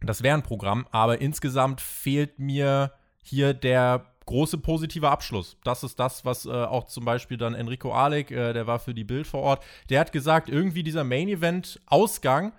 das 0.00 0.22
wäre 0.22 0.36
ein 0.36 0.42
Programm, 0.42 0.86
aber 0.90 1.20
insgesamt 1.20 1.80
fehlt 1.80 2.38
mir 2.38 2.92
hier 3.22 3.54
der 3.54 4.11
große 4.26 4.58
positive 4.58 5.08
Abschluss. 5.08 5.56
Das 5.64 5.82
ist 5.82 5.98
das, 5.98 6.24
was 6.24 6.46
äh, 6.46 6.50
auch 6.50 6.84
zum 6.84 7.04
Beispiel 7.04 7.36
dann 7.36 7.54
Enrico 7.54 7.92
Alec, 7.92 8.30
äh, 8.30 8.52
der 8.52 8.66
war 8.66 8.78
für 8.78 8.94
die 8.94 9.04
Bild 9.04 9.26
vor 9.26 9.42
Ort, 9.42 9.64
der 9.90 10.00
hat 10.00 10.12
gesagt, 10.12 10.48
irgendwie 10.48 10.82
dieser 10.82 11.04
Main-Event-Ausgang 11.04 12.52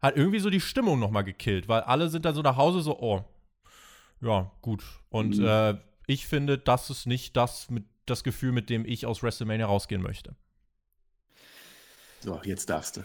hat 0.00 0.16
irgendwie 0.16 0.40
so 0.40 0.50
die 0.50 0.60
Stimmung 0.60 0.98
nochmal 0.98 1.24
gekillt, 1.24 1.68
weil 1.68 1.82
alle 1.82 2.08
sind 2.08 2.24
dann 2.24 2.34
so 2.34 2.42
nach 2.42 2.56
Hause 2.56 2.80
so, 2.80 2.98
oh, 2.98 3.24
ja, 4.20 4.50
gut. 4.62 4.82
Und 5.10 5.38
mhm. 5.38 5.46
äh, 5.46 5.74
ich 6.06 6.26
finde, 6.26 6.58
das 6.58 6.90
ist 6.90 7.06
nicht 7.06 7.36
das, 7.36 7.70
mit, 7.70 7.84
das 8.06 8.24
Gefühl, 8.24 8.52
mit 8.52 8.70
dem 8.70 8.84
ich 8.84 9.06
aus 9.06 9.22
WrestleMania 9.22 9.66
rausgehen 9.66 10.02
möchte. 10.02 10.34
So, 12.20 12.40
jetzt 12.44 12.68
darfst 12.68 12.98
du. 12.98 13.04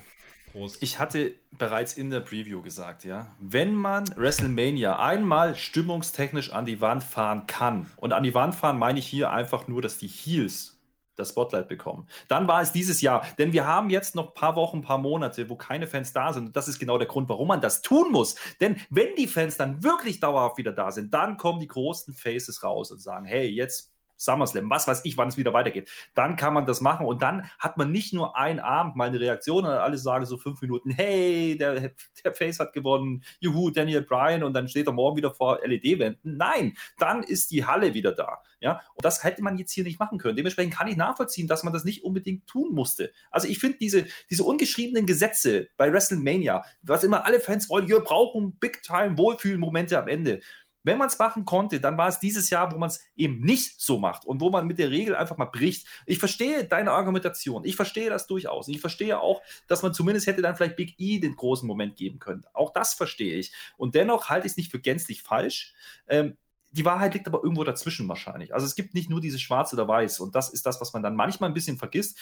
Prost. 0.55 0.81
Ich 0.81 0.99
hatte 0.99 1.35
bereits 1.51 1.93
in 1.93 2.09
der 2.09 2.21
Preview 2.21 2.61
gesagt, 2.61 3.03
ja, 3.03 3.35
wenn 3.39 3.75
man 3.75 4.05
WrestleMania 4.15 4.97
einmal 4.99 5.55
stimmungstechnisch 5.55 6.51
an 6.53 6.65
die 6.65 6.79
Wand 6.79 7.03
fahren 7.03 7.45
kann, 7.45 7.91
und 7.97 8.13
an 8.13 8.23
die 8.23 8.33
Wand 8.33 8.55
fahren 8.55 8.79
meine 8.79 8.99
ich 8.99 9.07
hier 9.07 9.31
einfach 9.31 9.67
nur, 9.67 9.81
dass 9.81 9.97
die 9.97 10.07
Heels 10.07 10.79
das 11.17 11.29
Spotlight 11.29 11.67
bekommen. 11.67 12.07
Dann 12.27 12.47
war 12.47 12.61
es 12.61 12.71
dieses 12.71 13.01
Jahr, 13.01 13.25
denn 13.37 13.53
wir 13.53 13.65
haben 13.65 13.89
jetzt 13.89 14.15
noch 14.15 14.27
ein 14.27 14.33
paar 14.33 14.55
Wochen, 14.55 14.77
ein 14.77 14.81
paar 14.81 14.97
Monate, 14.97 15.49
wo 15.49 15.55
keine 15.55 15.87
Fans 15.87 16.11
da 16.13 16.33
sind. 16.33 16.47
Und 16.47 16.55
das 16.55 16.67
ist 16.67 16.79
genau 16.79 16.97
der 16.97 17.07
Grund, 17.07 17.29
warum 17.29 17.47
man 17.47 17.61
das 17.61 17.81
tun 17.81 18.11
muss. 18.11 18.35
Denn 18.59 18.77
wenn 18.89 19.15
die 19.15 19.27
Fans 19.27 19.55
dann 19.55 19.81
wirklich 19.83 20.19
dauerhaft 20.19 20.57
wieder 20.57 20.73
da 20.73 20.91
sind, 20.91 21.13
dann 21.13 21.37
kommen 21.37 21.61
die 21.61 21.67
großen 21.67 22.13
Faces 22.13 22.63
raus 22.63 22.91
und 22.91 22.99
sagen, 22.99 23.25
hey, 23.25 23.47
jetzt 23.47 23.94
SummerSlam, 24.17 24.69
was 24.69 24.87
weiß 24.87 25.01
ich, 25.05 25.17
wann 25.17 25.27
es 25.27 25.37
wieder 25.37 25.53
weitergeht. 25.53 25.89
Dann 26.13 26.35
kann 26.35 26.53
man 26.53 26.65
das 26.65 26.81
machen 26.81 27.05
und 27.05 27.21
dann 27.21 27.49
hat 27.59 27.77
man 27.77 27.91
nicht 27.91 28.13
nur 28.13 28.37
einen 28.37 28.59
Abend 28.59 28.95
mal 28.95 29.07
eine 29.07 29.19
Reaktion 29.19 29.65
und 29.65 29.71
alle 29.71 29.97
sagen 29.97 30.25
so 30.25 30.37
fünf 30.37 30.61
Minuten, 30.61 30.91
hey, 30.91 31.57
der, 31.57 31.91
der 32.23 32.33
Face 32.33 32.59
hat 32.59 32.73
gewonnen, 32.73 33.23
juhu, 33.39 33.69
Daniel 33.69 34.01
Bryan 34.01 34.43
und 34.43 34.53
dann 34.53 34.67
steht 34.67 34.87
er 34.87 34.93
morgen 34.93 35.17
wieder 35.17 35.31
vor 35.31 35.59
LED-Wänden. 35.63 36.37
Nein, 36.37 36.75
dann 36.97 37.23
ist 37.23 37.51
die 37.51 37.65
Halle 37.65 37.93
wieder 37.93 38.11
da. 38.11 38.41
Ja, 38.61 38.81
und 38.95 39.05
das 39.05 39.23
hätte 39.23 39.43
man 39.43 39.57
jetzt 39.57 39.71
hier 39.73 39.83
nicht 39.83 39.99
machen 39.99 40.17
können. 40.17 40.35
Dementsprechend 40.35 40.73
kann 40.73 40.87
ich 40.87 40.95
nachvollziehen, 40.95 41.47
dass 41.47 41.63
man 41.63 41.73
das 41.73 41.83
nicht 41.83 42.03
unbedingt 42.03 42.47
tun 42.47 42.73
musste. 42.73 43.11
Also 43.29 43.47
ich 43.47 43.59
finde 43.59 43.77
diese, 43.77 44.05
diese 44.29 44.43
ungeschriebenen 44.43 45.05
Gesetze 45.05 45.67
bei 45.77 45.91
WrestleMania, 45.91 46.63
was 46.81 47.03
immer 47.03 47.25
alle 47.25 47.39
Fans 47.39 47.69
wollen, 47.69 47.87
wir 47.87 47.99
brauchen 47.99 48.57
Big-Time-Wohlfühlmomente 48.57 49.99
am 49.99 50.07
Ende. 50.07 50.39
Wenn 50.85 50.99
man 50.99 51.07
es 51.07 51.17
machen 51.17 51.45
konnte, 51.45 51.79
dann 51.79 51.97
war 51.97 52.07
es 52.07 52.19
dieses 52.19 52.51
Jahr, 52.51 52.71
wo 52.71 52.77
man 52.77 52.89
es 52.89 53.01
eben 53.15 53.41
nicht 53.41 53.81
so 53.81 53.97
macht 53.97 54.23
und 54.23 54.39
wo 54.39 54.51
man 54.51 54.67
mit 54.67 54.77
der 54.77 54.91
Regel 54.91 55.15
einfach 55.15 55.35
mal 55.35 55.45
bricht. 55.45 55.87
Ich 56.05 56.19
verstehe 56.19 56.63
deine 56.63 56.91
Argumentation. 56.91 57.65
Ich 57.65 57.75
verstehe 57.75 58.09
das 58.09 58.27
durchaus. 58.27 58.67
Ich 58.67 58.79
verstehe 58.79 59.19
auch, 59.19 59.41
dass 59.67 59.81
man 59.81 59.95
zumindest 59.95 60.27
hätte 60.27 60.43
dann 60.43 60.55
vielleicht 60.55 60.75
Big 60.75 60.93
E 60.99 61.19
den 61.19 61.35
großen 61.35 61.67
Moment 61.67 61.95
geben 61.95 62.19
können. 62.19 62.45
Auch 62.53 62.71
das 62.71 62.93
verstehe 62.93 63.35
ich. 63.35 63.51
Und 63.77 63.95
dennoch 63.95 64.29
halte 64.29 64.45
ich 64.45 64.53
es 64.53 64.57
nicht 64.57 64.69
für 64.69 64.79
gänzlich 64.79 65.23
falsch. 65.23 65.73
Ähm, 66.07 66.37
die 66.71 66.85
Wahrheit 66.85 67.13
liegt 67.13 67.27
aber 67.27 67.41
irgendwo 67.41 67.63
dazwischen 67.63 68.07
wahrscheinlich. 68.07 68.53
Also 68.53 68.67
es 68.67 68.75
gibt 68.75 68.93
nicht 68.93 69.09
nur 69.09 69.21
dieses 69.21 69.41
Schwarz 69.41 69.73
oder 69.73 69.87
Weiß 69.87 70.19
und 70.19 70.35
das 70.35 70.49
ist 70.49 70.65
das, 70.65 70.81
was 70.81 70.93
man 70.93 71.01
dann 71.01 71.15
manchmal 71.15 71.49
ein 71.49 71.53
bisschen 71.53 71.77
vergisst 71.77 72.17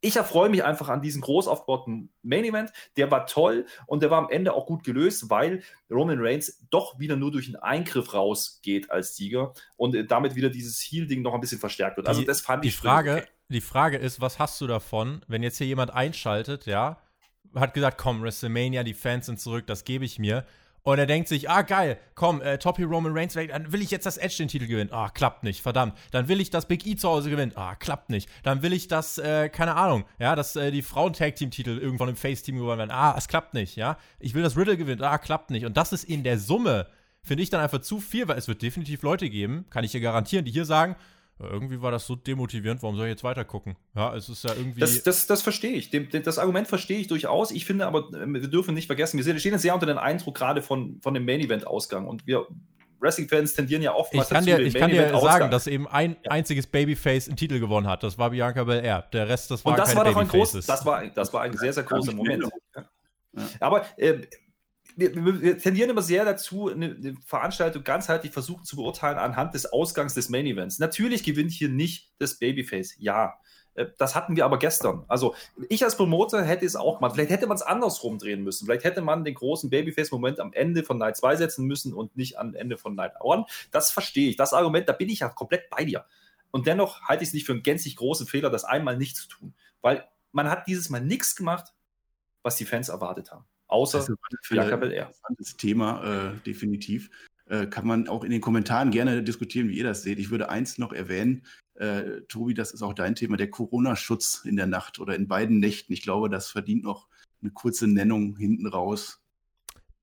ich 0.00 0.16
erfreue 0.16 0.48
mich 0.48 0.62
einfach 0.62 0.88
an 0.88 1.02
diesem 1.02 1.22
groß 1.22 1.48
aufgebauten 1.48 2.10
Main 2.22 2.44
Event. 2.44 2.72
Der 2.96 3.10
war 3.10 3.26
toll 3.26 3.66
und 3.86 4.02
der 4.02 4.10
war 4.10 4.18
am 4.18 4.30
Ende 4.30 4.52
auch 4.52 4.66
gut 4.66 4.84
gelöst, 4.84 5.30
weil 5.30 5.62
Roman 5.90 6.18
Reigns 6.20 6.64
doch 6.70 6.98
wieder 6.98 7.16
nur 7.16 7.32
durch 7.32 7.46
einen 7.46 7.56
Eingriff 7.56 8.12
rausgeht 8.14 8.90
als 8.90 9.16
Sieger 9.16 9.54
und 9.76 9.96
damit 10.10 10.34
wieder 10.34 10.50
dieses 10.50 10.80
Heal-Ding 10.80 11.22
noch 11.22 11.34
ein 11.34 11.40
bisschen 11.40 11.58
verstärkt 11.58 11.96
wird. 11.96 12.08
Also 12.08 12.22
das 12.22 12.40
fand 12.40 12.64
die 12.64 12.68
ich. 12.68 12.74
Die 12.76 12.80
Frage, 12.80 13.12
okay. 13.16 13.26
die 13.48 13.60
Frage 13.60 13.96
ist, 13.96 14.20
was 14.20 14.38
hast 14.38 14.60
du 14.60 14.66
davon, 14.66 15.22
wenn 15.28 15.42
jetzt 15.42 15.58
hier 15.58 15.66
jemand 15.66 15.92
einschaltet, 15.92 16.66
ja, 16.66 16.98
hat 17.54 17.74
gesagt, 17.74 17.98
komm, 17.98 18.22
WrestleMania, 18.22 18.84
die 18.84 18.94
Fans 18.94 19.26
sind 19.26 19.40
zurück, 19.40 19.66
das 19.66 19.84
gebe 19.84 20.04
ich 20.04 20.18
mir. 20.18 20.44
Und 20.86 21.00
er 21.00 21.06
denkt 21.06 21.26
sich, 21.26 21.50
ah, 21.50 21.62
geil, 21.62 21.98
komm, 22.14 22.40
äh, 22.40 22.58
Top 22.58 22.78
Roman 22.78 23.10
Reigns 23.12 23.34
dann 23.34 23.72
will 23.72 23.82
ich 23.82 23.90
jetzt 23.90 24.06
das 24.06 24.18
Edge 24.18 24.36
den 24.38 24.46
Titel 24.46 24.68
gewinnen. 24.68 24.92
Ah, 24.92 25.08
klappt 25.08 25.42
nicht, 25.42 25.60
verdammt. 25.60 25.98
Dann 26.12 26.28
will 26.28 26.40
ich, 26.40 26.50
dass 26.50 26.68
Big 26.68 26.86
E 26.86 26.94
zu 26.94 27.08
Hause 27.08 27.28
gewinnt. 27.28 27.56
Ah, 27.56 27.74
klappt 27.74 28.08
nicht. 28.08 28.28
Dann 28.44 28.62
will 28.62 28.72
ich, 28.72 28.86
dass, 28.86 29.18
äh, 29.18 29.48
keine 29.48 29.74
Ahnung, 29.74 30.04
ja, 30.20 30.36
dass 30.36 30.54
äh, 30.54 30.70
die 30.70 30.82
Frauen-Tag-Team-Titel 30.82 31.76
irgendwann 31.76 32.10
im 32.10 32.14
Face-Team 32.14 32.58
gewonnen 32.58 32.78
werden. 32.78 32.92
Ah, 32.92 33.16
es 33.18 33.26
klappt 33.26 33.52
nicht, 33.52 33.74
ja. 33.74 33.98
Ich 34.20 34.34
will, 34.34 34.44
dass 34.44 34.56
Riddle 34.56 34.76
gewinnt. 34.76 35.02
Ah, 35.02 35.18
klappt 35.18 35.50
nicht. 35.50 35.66
Und 35.66 35.76
das 35.76 35.92
ist 35.92 36.04
in 36.04 36.22
der 36.22 36.38
Summe, 36.38 36.86
finde 37.20 37.42
ich 37.42 37.50
dann 37.50 37.60
einfach 37.60 37.80
zu 37.80 37.98
viel, 37.98 38.28
weil 38.28 38.38
es 38.38 38.46
wird 38.46 38.62
definitiv 38.62 39.02
Leute 39.02 39.28
geben, 39.28 39.66
kann 39.70 39.82
ich 39.82 39.90
dir 39.90 40.00
garantieren, 40.00 40.44
die 40.44 40.52
hier 40.52 40.66
sagen, 40.66 40.94
irgendwie 41.38 41.82
war 41.82 41.90
das 41.90 42.06
so 42.06 42.16
demotivierend, 42.16 42.82
warum 42.82 42.96
soll 42.96 43.06
ich 43.06 43.10
jetzt 43.10 43.24
weiter 43.24 43.44
gucken? 43.44 43.76
Ja, 43.94 44.14
es 44.14 44.28
ist 44.28 44.44
ja 44.44 44.54
irgendwie. 44.54 44.80
Das, 44.80 45.02
das, 45.02 45.26
das 45.26 45.42
verstehe 45.42 45.72
ich. 45.72 45.90
Dem, 45.90 46.08
das 46.10 46.38
Argument 46.38 46.66
verstehe 46.66 46.98
ich 46.98 47.08
durchaus. 47.08 47.50
Ich 47.50 47.66
finde 47.66 47.86
aber, 47.86 48.08
äh, 48.14 48.26
wir 48.26 48.48
dürfen 48.48 48.74
nicht 48.74 48.86
vergessen, 48.86 49.22
wir 49.22 49.38
stehen 49.38 49.58
sehr 49.58 49.74
unter 49.74 49.86
dem 49.86 49.98
Eindruck 49.98 50.34
gerade 50.34 50.62
von, 50.62 50.98
von 51.02 51.12
dem 51.12 51.26
Main-Event-Ausgang. 51.26 52.06
Und 52.06 52.26
wir 52.26 52.46
Wrestling-Fans 53.00 53.54
tendieren 53.54 53.82
ja 53.82 53.94
oftmals 53.94 54.28
ich 54.28 54.34
kann 54.34 54.46
dazu, 54.46 54.58
dir, 54.58 54.66
Ich 54.66 54.74
kann 54.74 54.90
dir 54.90 55.18
sagen, 55.18 55.50
dass 55.50 55.66
eben 55.66 55.86
ein 55.86 56.16
ja. 56.24 56.30
einziges 56.30 56.66
Babyface 56.66 57.28
einen 57.28 57.36
Titel 57.36 57.60
gewonnen 57.60 57.86
hat. 57.86 58.02
Das 58.02 58.16
war 58.16 58.30
Bianca 58.30 58.64
Belair. 58.64 59.02
Der 59.12 59.28
Rest, 59.28 59.50
das 59.50 59.64
war 59.64 59.72
Und 59.72 59.78
das 59.78 59.94
war 59.94 60.04
doch 60.04 60.16
ein 60.16 60.28
groß, 60.28 60.52
das 60.52 60.86
war, 60.86 61.06
das 61.06 61.32
war 61.34 61.42
ein 61.42 61.56
sehr, 61.56 61.72
sehr 61.74 61.82
großer 61.82 62.14
Moment. 62.14 62.44
Ja. 62.74 62.84
Aber 63.60 63.84
äh, 63.98 64.22
wir, 64.96 65.42
wir, 65.42 65.58
tendieren 65.58 65.90
immer 65.90 66.02
sehr 66.02 66.24
dazu, 66.24 66.68
eine, 66.68 66.86
eine, 66.86 67.14
Veranstaltung 67.26 67.84
ganzheitlich 67.84 68.32
versuchen 68.32 68.64
zu 68.64 68.76
beurteilen 68.76 69.18
anhand 69.18 69.54
des 69.54 69.66
Ausgangs 69.66 70.14
des 70.14 70.30
Main 70.30 70.46
Events. 70.46 70.78
Natürlich 70.78 71.22
gewinnt 71.22 71.52
hier 71.52 71.68
nicht 71.68 72.10
das 72.18 72.38
Babyface, 72.38 72.96
ja. 72.98 73.34
Äh, 73.74 73.86
das 73.98 74.14
hatten 74.14 74.36
wir 74.36 74.44
aber 74.46 74.58
gestern. 74.58 75.04
Also, 75.06 75.34
ich 75.68 75.84
als 75.84 75.96
Promoter 75.96 76.42
hätte 76.42 76.64
es 76.64 76.76
auch 76.76 77.00
mal, 77.00 77.10
vielleicht 77.10 77.30
hätte 77.30 77.46
man 77.46 77.56
es 77.56 77.62
andersrum 77.62 78.18
drehen 78.18 78.42
müssen. 78.42 78.64
Vielleicht 78.64 78.84
hätte 78.84 79.02
man 79.02 79.24
den 79.24 79.34
großen 79.34 79.70
Babyface-Moment 79.70 80.40
am 80.40 80.52
Ende 80.54 80.82
von 80.82 80.98
Night 80.98 81.18
2 81.18 81.36
setzen 81.36 81.66
müssen 81.66 81.92
und 81.92 82.16
nicht 82.16 82.38
am 82.38 82.54
Ende 82.54 82.78
von 82.78 82.94
Night 82.94 83.12
1. 83.22 83.46
Das 83.70 83.90
verstehe 83.90 84.30
ich. 84.30 84.36
Das 84.36 84.54
Argument, 84.54 84.88
da 84.88 84.92
bin 84.92 85.10
ich 85.10 85.20
ja 85.20 85.28
komplett 85.28 85.68
bei 85.68 85.84
dir. 85.84 86.06
Und 86.50 86.66
dennoch 86.66 87.02
halte 87.02 87.22
ich 87.22 87.28
es 87.30 87.34
nicht 87.34 87.44
für 87.44 87.52
einen 87.52 87.62
gänzlich 87.62 87.96
großen 87.96 88.26
Fehler, 88.26 88.48
das 88.48 88.64
einmal 88.64 88.96
nicht 88.96 89.16
zu 89.16 89.28
tun. 89.28 89.54
Weil 89.82 90.08
man 90.32 90.48
hat 90.48 90.66
dieses 90.66 90.88
Mal 90.88 91.02
nichts 91.02 91.36
gemacht, 91.36 91.74
was 92.42 92.56
die 92.56 92.64
Fans 92.64 92.88
erwartet 92.88 93.30
haben. 93.30 93.44
Außer 93.68 93.98
also, 93.98 94.14
Jakob 94.50 94.82
L. 94.82 94.92
Interessantes 94.92 95.56
Thema, 95.56 96.32
äh, 96.32 96.40
definitiv. 96.46 97.10
Äh, 97.48 97.66
kann 97.66 97.86
man 97.86 98.08
auch 98.08 98.24
in 98.24 98.30
den 98.30 98.40
Kommentaren 98.40 98.90
gerne 98.90 99.22
diskutieren, 99.22 99.68
wie 99.68 99.78
ihr 99.78 99.84
das 99.84 100.02
seht. 100.02 100.18
Ich 100.18 100.30
würde 100.30 100.48
eins 100.48 100.78
noch 100.78 100.92
erwähnen, 100.92 101.44
äh, 101.74 102.22
Tobi, 102.28 102.54
das 102.54 102.72
ist 102.72 102.82
auch 102.82 102.94
dein 102.94 103.14
Thema, 103.14 103.36
der 103.36 103.50
Corona-Schutz 103.50 104.42
in 104.44 104.56
der 104.56 104.66
Nacht 104.66 104.98
oder 104.98 105.14
in 105.14 105.28
beiden 105.28 105.60
Nächten. 105.60 105.92
Ich 105.92 106.02
glaube, 106.02 106.28
das 106.30 106.48
verdient 106.48 106.84
noch 106.84 107.08
eine 107.42 107.50
kurze 107.52 107.86
Nennung 107.86 108.36
hinten 108.36 108.66
raus. 108.66 109.20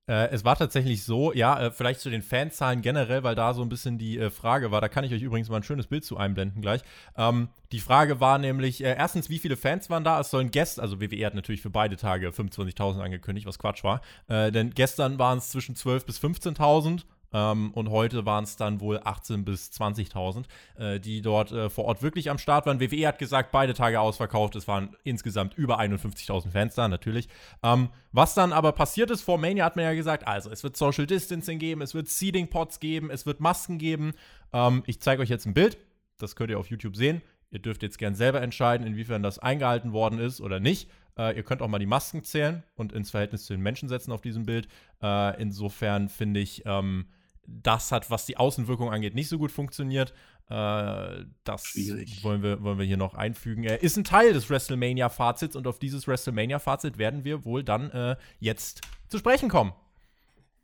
Äh, 0.05 0.29
es 0.31 0.43
war 0.43 0.57
tatsächlich 0.57 1.03
so, 1.03 1.31
ja, 1.33 1.67
äh, 1.67 1.71
vielleicht 1.71 2.01
zu 2.01 2.09
den 2.09 2.21
Fanzahlen 2.21 2.81
generell, 2.81 3.23
weil 3.23 3.35
da 3.35 3.53
so 3.53 3.61
ein 3.61 3.69
bisschen 3.69 3.97
die 3.97 4.19
äh, 4.19 4.29
Frage 4.29 4.69
war. 4.69 4.81
Da 4.81 4.89
kann 4.89 5.05
ich 5.05 5.13
euch 5.13 5.21
übrigens 5.21 5.49
mal 5.49 5.57
ein 5.57 5.63
schönes 5.63 5.87
Bild 5.87 6.03
zu 6.03 6.17
einblenden 6.17 6.61
gleich. 6.61 6.81
Ähm, 7.17 7.47
die 7.71 7.79
Frage 7.79 8.19
war 8.19 8.37
nämlich, 8.37 8.83
äh, 8.83 8.95
erstens, 8.97 9.29
wie 9.29 9.39
viele 9.39 9.55
Fans 9.55 9.89
waren 9.89 10.03
da? 10.03 10.19
Es 10.19 10.29
sollen 10.29 10.51
Gäste, 10.51 10.81
also 10.81 10.99
WWE 10.99 11.25
hat 11.25 11.35
natürlich 11.35 11.61
für 11.61 11.69
beide 11.69 11.95
Tage 11.95 12.29
25.000 12.29 12.99
angekündigt, 12.99 13.47
was 13.47 13.59
Quatsch 13.59 13.85
war. 13.85 14.01
Äh, 14.27 14.51
denn 14.51 14.71
gestern 14.71 15.19
waren 15.19 15.37
es 15.37 15.49
zwischen 15.49 15.75
12.000 15.75 16.05
bis 16.05 16.19
15.000 16.19 17.03
ähm, 17.33 17.71
und 17.71 17.89
heute 17.89 18.25
waren 18.25 18.43
es 18.43 18.55
dann 18.55 18.79
wohl 18.79 18.99
18.000 18.99 19.43
bis 19.43 19.71
20.000, 19.71 20.45
äh, 20.77 20.99
die 20.99 21.21
dort 21.21 21.51
äh, 21.51 21.69
vor 21.69 21.85
Ort 21.85 22.01
wirklich 22.01 22.29
am 22.29 22.37
Start 22.37 22.65
waren. 22.65 22.79
WWE 22.79 23.07
hat 23.07 23.17
gesagt, 23.17 23.51
beide 23.51 23.73
Tage 23.73 23.99
ausverkauft. 23.99 24.55
Es 24.55 24.67
waren 24.67 24.95
insgesamt 25.03 25.55
über 25.55 25.79
51.000 25.79 26.51
Fans 26.51 26.75
da, 26.75 26.87
natürlich. 26.87 27.27
Ähm, 27.63 27.89
was 28.11 28.35
dann 28.35 28.53
aber 28.53 28.71
passiert 28.71 29.09
ist, 29.09 29.21
vor 29.21 29.37
Mania 29.37 29.65
hat 29.65 29.75
man 29.75 29.85
ja 29.85 29.93
gesagt, 29.93 30.27
also 30.27 30.51
es 30.51 30.63
wird 30.63 30.77
Social 30.77 31.07
Distancing 31.07 31.59
geben, 31.59 31.81
es 31.81 31.95
wird 31.95 32.07
Seeding 32.07 32.49
Pots 32.49 32.79
geben, 32.79 33.09
es 33.09 33.25
wird 33.25 33.39
Masken 33.39 33.79
geben. 33.79 34.13
Ähm, 34.53 34.83
ich 34.85 35.01
zeige 35.01 35.21
euch 35.21 35.29
jetzt 35.29 35.45
ein 35.45 35.53
Bild. 35.53 35.77
Das 36.19 36.35
könnt 36.35 36.51
ihr 36.51 36.59
auf 36.59 36.67
YouTube 36.67 36.95
sehen. 36.95 37.21
Ihr 37.49 37.59
dürft 37.59 37.83
jetzt 37.83 37.97
gern 37.97 38.15
selber 38.15 38.41
entscheiden, 38.41 38.85
inwiefern 38.85 39.23
das 39.23 39.39
eingehalten 39.39 39.91
worden 39.91 40.19
ist 40.19 40.41
oder 40.41 40.59
nicht. 40.59 40.89
Äh, 41.17 41.35
ihr 41.35 41.43
könnt 41.43 41.61
auch 41.61 41.67
mal 41.67 41.79
die 41.79 41.85
Masken 41.85 42.23
zählen 42.23 42.63
und 42.75 42.93
ins 42.93 43.11
Verhältnis 43.11 43.45
zu 43.45 43.53
den 43.53 43.61
Menschen 43.61 43.89
setzen 43.89 44.11
auf 44.11 44.21
diesem 44.21 44.45
Bild. 44.45 44.67
Äh, 45.01 45.41
insofern 45.41 46.09
finde 46.09 46.39
ich, 46.39 46.63
ähm, 46.65 47.05
das 47.45 47.91
hat, 47.91 48.09
was 48.09 48.25
die 48.25 48.37
Außenwirkung 48.37 48.91
angeht, 48.91 49.15
nicht 49.15 49.29
so 49.29 49.37
gut 49.37 49.51
funktioniert. 49.51 50.13
Äh, 50.49 51.25
das 51.43 51.75
wollen 52.21 52.43
wir, 52.43 52.61
wollen 52.63 52.77
wir 52.77 52.85
hier 52.85 52.97
noch 52.97 53.15
einfügen. 53.15 53.63
Er 53.63 53.81
ist 53.81 53.97
ein 53.97 54.03
Teil 54.03 54.33
des 54.33 54.49
WrestleMania-Fazits 54.49 55.55
und 55.55 55.67
auf 55.67 55.79
dieses 55.79 56.07
WrestleMania-Fazit 56.07 56.97
werden 56.97 57.23
wir 57.23 57.45
wohl 57.45 57.63
dann 57.63 57.89
äh, 57.91 58.15
jetzt 58.39 58.81
zu 59.07 59.17
sprechen 59.17 59.49
kommen. 59.49 59.73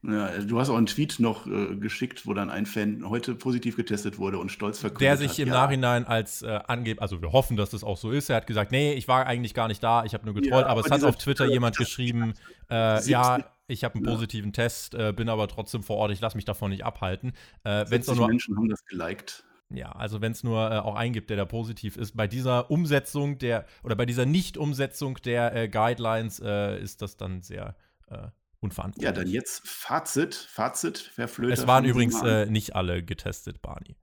Ja, 0.02 0.30
du 0.38 0.58
hast 0.58 0.70
auch 0.70 0.78
einen 0.78 0.86
Tweet 0.86 1.20
noch 1.20 1.46
äh, 1.46 1.76
geschickt, 1.76 2.26
wo 2.26 2.34
dann 2.34 2.50
ein 2.50 2.66
Fan 2.66 3.10
heute 3.10 3.36
positiv 3.36 3.76
getestet 3.76 4.18
wurde 4.18 4.38
und 4.38 4.50
stolz 4.50 4.80
verkündet 4.80 5.02
Der 5.02 5.18
sich 5.18 5.32
hat, 5.32 5.40
im 5.40 5.48
ja. 5.50 5.54
Nachhinein 5.56 6.06
als 6.06 6.42
äh, 6.42 6.58
angebt, 6.68 7.02
also 7.02 7.22
wir 7.22 7.34
hoffen, 7.34 7.58
dass 7.58 7.72
das 7.72 7.84
auch 7.84 7.98
so 7.98 8.12
ist. 8.12 8.30
Er 8.30 8.38
hat 8.38 8.48
gesagt, 8.48 8.72
nee, 8.72 8.94
ich 8.94 9.10
war 9.10 9.26
eigentlich 9.26 9.54
gar 9.54 9.68
nicht 9.68 9.84
da, 9.84 10.06
ich 10.06 10.14
habe 10.14 10.24
nur 10.24 10.34
getrollt, 10.34 10.62
ja, 10.62 10.68
aber, 10.68 10.70
aber 10.70 10.86
es 10.86 10.92
hat 10.92 11.04
auf 11.04 11.18
Twitter 11.18 11.48
jemand 11.48 11.76
geschrieben, 11.76 12.34
äh, 12.70 13.04
ja, 13.10 13.44
ich 13.70 13.84
habe 13.84 13.96
einen 13.96 14.06
positiven 14.06 14.50
ja. 14.50 14.64
Test, 14.64 14.96
äh, 14.96 15.14
bin 15.14 15.30
aber 15.30 15.48
trotzdem 15.48 15.84
vor 15.84 15.98
Ort, 15.98 16.12
ich 16.12 16.20
lasse 16.20 16.36
mich 16.36 16.46
davon 16.46 16.72
nicht 16.72 16.84
abhalten. 16.84 17.34
Äh, 17.64 17.86
wenn's 17.90 18.08
nur, 18.08 18.28
Menschen 18.28 18.58
haben 18.58 18.70
das 18.70 18.84
geliked. 18.86 19.44
Ja, 19.72 19.92
also 19.92 20.20
wenn 20.22 20.32
es 20.32 20.44
nur 20.44 20.72
äh, 20.72 20.80
auch 20.80 20.96
eingibt, 20.96 21.30
der 21.30 21.38
da 21.38 21.46
positiv 21.46 21.96
ist. 21.96 22.18
Bei 22.18 22.28
dieser 22.28 22.72
Umsetzung 22.72 23.38
der, 23.38 23.66
oder 23.84 23.96
bei 23.96 24.08
dieser 24.08 24.26
Nicht-Umsetzung 24.26 25.18
der 25.24 25.56
äh, 25.56 25.70
Guidelines 25.70 26.40
äh, 26.40 26.82
ist 26.82 27.04
das 27.04 27.18
dann 27.18 27.44
sehr 27.44 27.76
äh, 28.08 28.28
unverantwortlich. 28.60 29.06
Ja, 29.06 29.12
dann 29.12 29.28
jetzt 29.28 29.68
Fazit. 29.68 30.34
Fazit, 30.34 31.12
Herr 31.16 31.28
Flöter. 31.28 31.54
Es 31.54 31.68
waren 31.68 31.86
übrigens 31.86 32.22
äh, 32.24 32.48
nicht 32.48 32.76
alle 32.76 33.04
getestet, 33.04 33.62
Barney. 33.62 33.96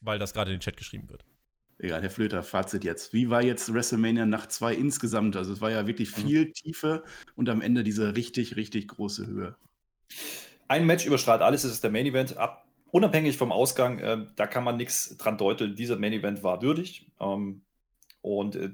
Weil 0.00 0.18
das 0.18 0.32
gerade 0.32 0.50
in 0.50 0.56
den 0.56 0.60
Chat 0.60 0.78
geschrieben 0.78 1.10
wird. 1.10 1.26
Egal, 1.82 2.02
Herr 2.02 2.10
Flöter, 2.10 2.42
Fazit 2.42 2.84
jetzt. 2.84 3.14
Wie 3.14 3.30
war 3.30 3.42
jetzt 3.42 3.72
WrestleMania 3.72 4.26
Nacht 4.26 4.52
2 4.52 4.74
insgesamt? 4.74 5.34
Also 5.36 5.54
es 5.54 5.62
war 5.62 5.70
ja 5.70 5.86
wirklich 5.86 6.14
mhm. 6.16 6.20
viel 6.20 6.46
mhm. 6.46 6.52
Tiefe 6.52 7.04
und 7.36 7.48
am 7.48 7.62
Ende 7.62 7.82
diese 7.82 8.16
richtig, 8.16 8.56
richtig 8.56 8.88
große 8.88 9.26
Höhe. 9.26 9.56
Ein 10.68 10.84
Match 10.84 11.06
überstrahlt 11.06 11.40
alles, 11.40 11.62
das 11.62 11.72
ist 11.72 11.82
der 11.82 11.90
Main 11.90 12.04
Event. 12.04 12.36
Ab, 12.36 12.66
unabhängig 12.90 13.38
vom 13.38 13.50
Ausgang, 13.50 13.98
äh, 13.98 14.26
da 14.36 14.46
kann 14.46 14.62
man 14.62 14.76
nichts 14.76 15.16
dran 15.16 15.38
deuteln. 15.38 15.74
Dieser 15.74 15.96
Main 15.96 16.12
Event 16.12 16.42
war 16.42 16.60
würdig 16.60 17.10
ähm, 17.18 17.62
und 18.20 18.56
äh, 18.56 18.70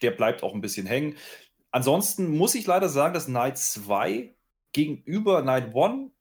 der 0.00 0.12
bleibt 0.12 0.42
auch 0.42 0.54
ein 0.54 0.62
bisschen 0.62 0.86
hängen. 0.86 1.16
Ansonsten 1.70 2.34
muss 2.34 2.54
ich 2.54 2.66
leider 2.66 2.88
sagen, 2.88 3.12
dass 3.12 3.28
Night 3.28 3.58
2 3.58 4.34
gegenüber 4.72 5.42
Night 5.42 5.74
1 5.74 6.12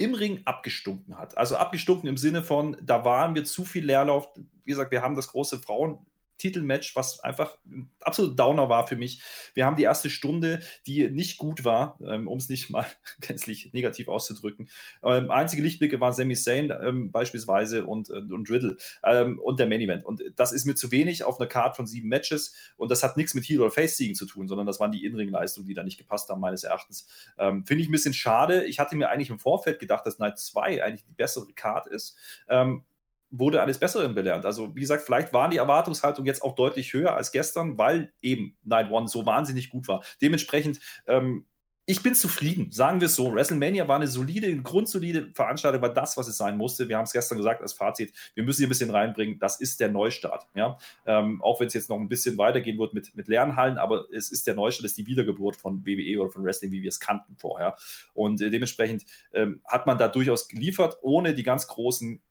im 0.00 0.14
Ring 0.14 0.40
abgestunken 0.46 1.18
hat. 1.18 1.36
Also 1.36 1.56
abgestunken 1.56 2.08
im 2.08 2.16
Sinne 2.16 2.42
von, 2.42 2.76
da 2.82 3.04
waren 3.04 3.34
wir 3.34 3.44
zu 3.44 3.64
viel 3.64 3.84
Leerlauf. 3.84 4.28
Wie 4.64 4.70
gesagt, 4.70 4.90
wir 4.90 5.02
haben 5.02 5.14
das 5.14 5.28
große 5.28 5.58
Frauen, 5.58 5.98
Titelmatch, 6.40 6.96
was 6.96 7.20
einfach 7.20 7.56
ein 7.66 7.90
absolut 8.00 8.38
Downer 8.38 8.68
war 8.68 8.86
für 8.86 8.96
mich. 8.96 9.22
Wir 9.54 9.66
haben 9.66 9.76
die 9.76 9.82
erste 9.84 10.10
Stunde, 10.10 10.60
die 10.86 11.08
nicht 11.10 11.38
gut 11.38 11.64
war, 11.64 11.98
ähm, 12.04 12.26
um 12.26 12.38
es 12.38 12.48
nicht 12.48 12.70
mal 12.70 12.86
gänzlich 13.20 13.72
negativ 13.72 14.08
auszudrücken. 14.08 14.68
Ähm, 15.04 15.30
einzige 15.30 15.62
Lichtblicke 15.62 16.00
waren 16.00 16.12
Sami 16.12 16.34
Zayn 16.34 16.72
ähm, 16.82 17.12
beispielsweise 17.12 17.84
und, 17.84 18.10
äh, 18.10 18.14
und 18.14 18.50
Riddle 18.50 18.76
ähm, 19.04 19.38
und 19.38 19.60
der 19.60 19.66
Main 19.66 19.80
Event. 19.80 20.04
Und 20.04 20.22
das 20.36 20.52
ist 20.52 20.64
mir 20.64 20.74
zu 20.74 20.90
wenig 20.90 21.24
auf 21.24 21.38
einer 21.38 21.48
Card 21.48 21.76
von 21.76 21.86
sieben 21.86 22.08
Matches 22.08 22.54
und 22.76 22.90
das 22.90 23.02
hat 23.02 23.16
nichts 23.16 23.34
mit 23.34 23.44
Heel 23.44 23.60
oder 23.60 23.70
Face-Siegen 23.70 24.14
zu 24.14 24.26
tun, 24.26 24.48
sondern 24.48 24.66
das 24.66 24.80
waren 24.80 24.92
die 24.92 25.04
Innenring-Leistungen, 25.04 25.66
die 25.68 25.74
da 25.74 25.82
nicht 25.82 25.98
gepasst 25.98 26.28
haben, 26.30 26.40
meines 26.40 26.64
Erachtens. 26.64 27.06
Ähm, 27.38 27.64
finde 27.66 27.82
ich 27.82 27.88
ein 27.88 27.92
bisschen 27.92 28.14
schade. 28.14 28.64
Ich 28.64 28.78
hatte 28.78 28.96
mir 28.96 29.10
eigentlich 29.10 29.30
im 29.30 29.38
Vorfeld 29.38 29.78
gedacht, 29.78 30.06
dass 30.06 30.18
Night 30.18 30.38
2 30.38 30.82
eigentlich 30.82 31.04
die 31.04 31.12
bessere 31.12 31.52
Card 31.52 31.86
ist. 31.86 32.16
Ähm, 32.48 32.84
wurde 33.30 33.62
eines 33.62 33.78
Besseren 33.78 34.14
belernt. 34.14 34.44
Also, 34.44 34.74
wie 34.74 34.80
gesagt, 34.80 35.04
vielleicht 35.04 35.32
waren 35.32 35.50
die 35.50 35.58
Erwartungshaltung 35.58 36.26
jetzt 36.26 36.42
auch 36.42 36.54
deutlich 36.54 36.92
höher 36.92 37.14
als 37.14 37.32
gestern, 37.32 37.78
weil 37.78 38.12
eben 38.20 38.56
Night 38.64 38.90
One 38.90 39.08
so 39.08 39.24
wahnsinnig 39.26 39.70
gut 39.70 39.88
war. 39.88 40.02
Dementsprechend, 40.20 40.80
ähm, 41.06 41.46
ich 41.90 42.04
bin 42.04 42.14
zufrieden, 42.14 42.70
sagen 42.70 43.00
wir 43.00 43.06
es 43.06 43.16
so. 43.16 43.34
WrestleMania 43.34 43.88
war 43.88 43.96
eine 43.96 44.06
solide, 44.06 44.46
eine 44.46 44.62
grundsolide 44.62 45.32
Veranstaltung, 45.34 45.82
war 45.82 45.92
das, 45.92 46.16
was 46.16 46.28
es 46.28 46.36
sein 46.36 46.56
musste. 46.56 46.88
Wir 46.88 46.96
haben 46.96 47.04
es 47.04 47.12
gestern 47.12 47.38
gesagt 47.38 47.62
als 47.62 47.72
Fazit, 47.72 48.12
wir 48.34 48.44
müssen 48.44 48.58
hier 48.58 48.68
ein 48.68 48.70
bisschen 48.70 48.90
reinbringen, 48.90 49.40
das 49.40 49.60
ist 49.60 49.80
der 49.80 49.88
Neustart. 49.88 50.46
Ja? 50.54 50.78
Ähm, 51.04 51.42
auch 51.42 51.58
wenn 51.58 51.66
es 51.66 51.74
jetzt 51.74 51.90
noch 51.90 51.98
ein 51.98 52.08
bisschen 52.08 52.38
weitergehen 52.38 52.78
wird 52.78 52.94
mit, 52.94 53.16
mit 53.16 53.26
Lernhallen, 53.26 53.76
aber 53.76 54.06
es 54.12 54.30
ist 54.30 54.46
der 54.46 54.54
Neustart, 54.54 54.84
es 54.84 54.92
ist 54.92 54.98
die 54.98 55.06
Wiedergeburt 55.06 55.56
von 55.56 55.84
WWE 55.84 56.20
oder 56.20 56.30
von 56.30 56.44
Wrestling, 56.44 56.70
wie 56.70 56.82
wir 56.82 56.90
es 56.90 57.00
kannten 57.00 57.36
vorher. 57.36 57.76
Und 58.14 58.40
äh, 58.40 58.50
dementsprechend 58.50 59.04
ähm, 59.32 59.60
hat 59.64 59.86
man 59.88 59.98
da 59.98 60.06
durchaus 60.06 60.46
geliefert, 60.46 60.98
ohne 61.02 61.34
die 61.34 61.42
ganz 61.42 61.66
großen 61.66 62.22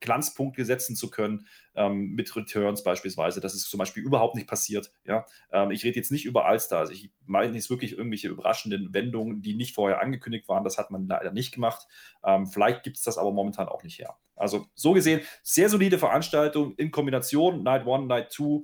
Glanzpunkte 0.00 0.64
setzen 0.64 0.96
zu 0.96 1.10
können, 1.10 1.46
ähm, 1.74 2.14
mit 2.14 2.34
Returns 2.36 2.82
beispielsweise. 2.82 3.40
Das 3.40 3.54
ist 3.54 3.70
zum 3.70 3.78
Beispiel 3.78 4.02
überhaupt 4.02 4.34
nicht 4.34 4.46
passiert. 4.46 4.92
Ja? 5.04 5.24
Ähm, 5.52 5.70
ich 5.70 5.84
rede 5.84 5.96
jetzt 5.96 6.12
nicht 6.12 6.24
über 6.24 6.46
Allstars. 6.46 6.90
Ich 6.90 7.10
meine 7.24 7.54
jetzt 7.54 7.70
wirklich 7.70 7.96
irgendwelche 7.96 8.28
überraschenden 8.28 8.92
Wendungen, 8.92 9.42
die 9.42 9.54
nicht 9.54 9.74
vorher 9.74 10.00
angekündigt 10.00 10.48
waren. 10.48 10.64
Das 10.64 10.78
hat 10.78 10.90
man 10.90 11.06
leider 11.06 11.32
nicht 11.32 11.52
gemacht. 11.52 11.86
Ähm, 12.24 12.46
vielleicht 12.46 12.82
gibt 12.82 12.96
es 12.98 13.02
das 13.02 13.18
aber 13.18 13.32
momentan 13.32 13.68
auch 13.68 13.82
nicht 13.82 13.98
her. 13.98 14.16
Also 14.34 14.66
so 14.74 14.92
gesehen, 14.92 15.22
sehr 15.42 15.68
solide 15.68 15.98
Veranstaltung 15.98 16.74
in 16.76 16.90
Kombination 16.90 17.62
Night 17.62 17.86
1, 17.86 18.06
Night 18.06 18.32
2, 18.32 18.62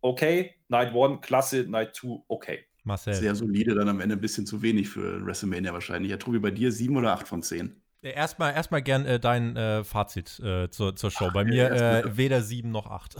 okay, 0.00 0.54
Night 0.68 0.94
1, 0.94 1.20
klasse, 1.20 1.64
Night 1.68 1.96
2, 1.96 2.22
okay. 2.28 2.64
Marcel. 2.84 3.14
Sehr 3.14 3.34
solide, 3.34 3.74
dann 3.74 3.88
am 3.88 4.00
Ende 4.00 4.16
ein 4.16 4.20
bisschen 4.20 4.46
zu 4.46 4.62
wenig 4.62 4.88
für 4.88 5.24
WrestleMania 5.24 5.72
wahrscheinlich. 5.72 6.10
Ja, 6.10 6.16
Tobi, 6.16 6.38
bei 6.38 6.50
dir 6.50 6.72
sieben 6.72 6.96
oder 6.96 7.12
acht 7.12 7.28
von 7.28 7.42
zehn? 7.42 7.79
Erstmal, 8.02 8.54
erstmal 8.54 8.82
gern 8.82 9.04
äh, 9.04 9.20
dein 9.20 9.56
äh, 9.56 9.84
Fazit 9.84 10.40
äh, 10.40 10.70
zur, 10.70 10.96
zur 10.96 11.10
Show. 11.10 11.30
Bei 11.32 11.44
mir 11.44 11.70
äh, 11.70 12.16
weder 12.16 12.42
sieben 12.42 12.70
noch 12.70 12.86
acht. 12.86 13.16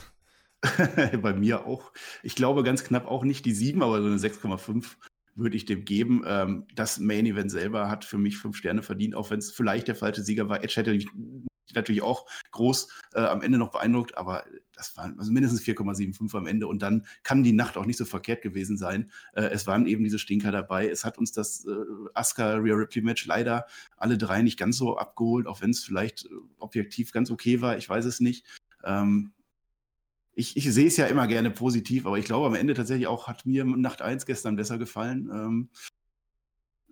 Bei 1.22 1.32
mir 1.34 1.66
auch. 1.66 1.92
Ich 2.22 2.34
glaube 2.34 2.62
ganz 2.62 2.84
knapp 2.84 3.06
auch 3.06 3.24
nicht 3.24 3.44
die 3.44 3.52
sieben, 3.52 3.82
aber 3.82 4.00
so 4.00 4.06
eine 4.06 4.16
6,5 4.16 4.96
würde 5.34 5.56
ich 5.56 5.64
dem 5.64 5.84
geben. 5.84 6.24
Ähm, 6.26 6.66
das 6.74 6.98
Main 6.98 7.26
Event 7.26 7.50
selber 7.50 7.88
hat 7.88 8.04
für 8.04 8.18
mich 8.18 8.38
fünf 8.38 8.56
Sterne 8.56 8.82
verdient, 8.82 9.14
auch 9.14 9.30
wenn 9.30 9.38
es 9.38 9.52
vielleicht 9.52 9.88
der 9.88 9.96
falsche 9.96 10.22
Sieger 10.22 10.48
war. 10.48 10.62
Edge 10.62 10.76
hätte 10.76 10.98
natürlich 11.74 12.02
auch 12.02 12.26
groß 12.50 12.88
äh, 13.14 13.20
am 13.20 13.42
Ende 13.42 13.58
noch 13.58 13.70
beeindruckt, 13.70 14.16
aber 14.16 14.44
das 14.80 14.96
waren 14.96 15.18
also 15.18 15.30
mindestens 15.30 15.62
4,75 15.62 16.36
am 16.36 16.46
Ende 16.46 16.66
und 16.66 16.80
dann 16.80 17.06
kann 17.22 17.42
die 17.42 17.52
Nacht 17.52 17.76
auch 17.76 17.84
nicht 17.84 17.98
so 17.98 18.06
verkehrt 18.06 18.40
gewesen 18.40 18.78
sein. 18.78 19.10
Äh, 19.34 19.42
es 19.42 19.66
waren 19.66 19.86
eben 19.86 20.02
diese 20.02 20.18
Stinker 20.18 20.50
dabei. 20.50 20.88
Es 20.88 21.04
hat 21.04 21.18
uns 21.18 21.32
das 21.32 21.66
äh, 21.66 21.70
Asuka 22.14 22.54
Rhea 22.54 22.74
Ripley 22.74 23.02
Match 23.02 23.26
leider 23.26 23.66
alle 23.98 24.16
drei 24.16 24.40
nicht 24.40 24.58
ganz 24.58 24.78
so 24.78 24.96
abgeholt, 24.96 25.46
auch 25.46 25.60
wenn 25.60 25.70
es 25.70 25.84
vielleicht 25.84 26.24
äh, 26.24 26.28
objektiv 26.58 27.12
ganz 27.12 27.30
okay 27.30 27.60
war. 27.60 27.76
Ich 27.76 27.88
weiß 27.88 28.06
es 28.06 28.20
nicht. 28.20 28.46
Ähm, 28.84 29.32
ich, 30.32 30.56
ich 30.56 30.72
sehe 30.72 30.86
es 30.86 30.96
ja 30.96 31.06
immer 31.06 31.26
gerne 31.26 31.50
positiv, 31.50 32.06
aber 32.06 32.18
ich 32.18 32.24
glaube 32.24 32.46
am 32.46 32.54
Ende 32.54 32.72
tatsächlich 32.72 33.06
auch 33.06 33.28
hat 33.28 33.44
mir 33.44 33.64
Nacht 33.64 34.00
1 34.00 34.24
gestern 34.24 34.56
besser 34.56 34.78
gefallen. 34.78 35.28
Ähm, 35.30 35.68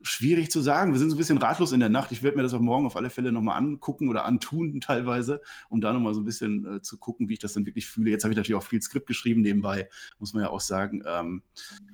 schwierig 0.03 0.51
zu 0.51 0.61
sagen. 0.61 0.93
Wir 0.93 0.99
sind 0.99 1.11
so 1.11 1.17
ein 1.17 1.19
bisschen 1.19 1.39
ratlos 1.39 1.73
in 1.73 1.81
der 1.81 1.89
Nacht. 1.89 2.13
Ich 2.13 2.23
werde 2.23 2.37
mir 2.37 2.43
das 2.43 2.55
auch 2.55 2.61
morgen 2.61 2.87
auf 2.87 2.97
alle 2.97 3.11
Fälle 3.11 3.33
nochmal 3.33 3.59
angucken 3.59 4.09
oder 4.09 4.25
antun 4.25 4.81
teilweise, 4.81 5.41
um 5.69 5.81
da 5.81 5.93
nochmal 5.93 6.15
so 6.15 6.21
ein 6.21 6.25
bisschen 6.25 6.77
äh, 6.77 6.83
zu 6.83 6.99
gucken, 6.99 7.29
wie 7.29 7.35
ich 7.35 7.39
das 7.39 7.53
dann 7.53 7.67
wirklich 7.67 7.87
fühle. 7.87 8.11
Jetzt 8.11 8.25
habe 8.25 8.33
ich 8.33 8.37
natürlich 8.37 8.61
auch 8.61 8.67
viel 8.67 8.83
Skript 8.83 9.07
geschrieben 9.07 9.43
nebenbei, 9.43 9.89
muss 10.19 10.35
man 10.35 10.43
ja 10.43 10.51
auch 10.51 10.61
sagen. 10.61 11.03
Ähm, 11.07 11.43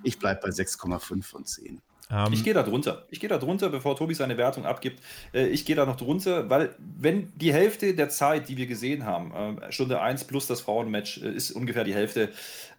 ich 0.02 0.18
bleibe 0.18 0.40
bei 0.42 0.48
6,5 0.50 1.22
von 1.22 1.44
10. 1.44 1.80
Um, 2.10 2.32
ich 2.32 2.44
gehe 2.44 2.52
da 2.52 2.62
drunter. 2.62 3.06
Ich 3.10 3.18
gehe 3.18 3.30
da 3.30 3.38
drunter, 3.38 3.70
bevor 3.70 3.96
Tobi 3.96 4.14
seine 4.14 4.36
Wertung 4.36 4.66
abgibt. 4.66 5.02
Äh, 5.32 5.46
ich 5.48 5.64
gehe 5.64 5.74
da 5.74 5.86
noch 5.86 5.96
drunter, 5.96 6.50
weil 6.50 6.76
wenn 6.78 7.32
die 7.36 7.52
Hälfte 7.52 7.94
der 7.94 8.10
Zeit, 8.10 8.48
die 8.48 8.58
wir 8.58 8.66
gesehen 8.66 9.06
haben, 9.06 9.32
äh, 9.60 9.72
Stunde 9.72 10.00
1 10.00 10.24
plus 10.24 10.46
das 10.46 10.60
Frauenmatch 10.60 11.22
äh, 11.22 11.30
ist 11.32 11.50
ungefähr 11.52 11.84
die 11.84 11.94
Hälfte, 11.94 12.30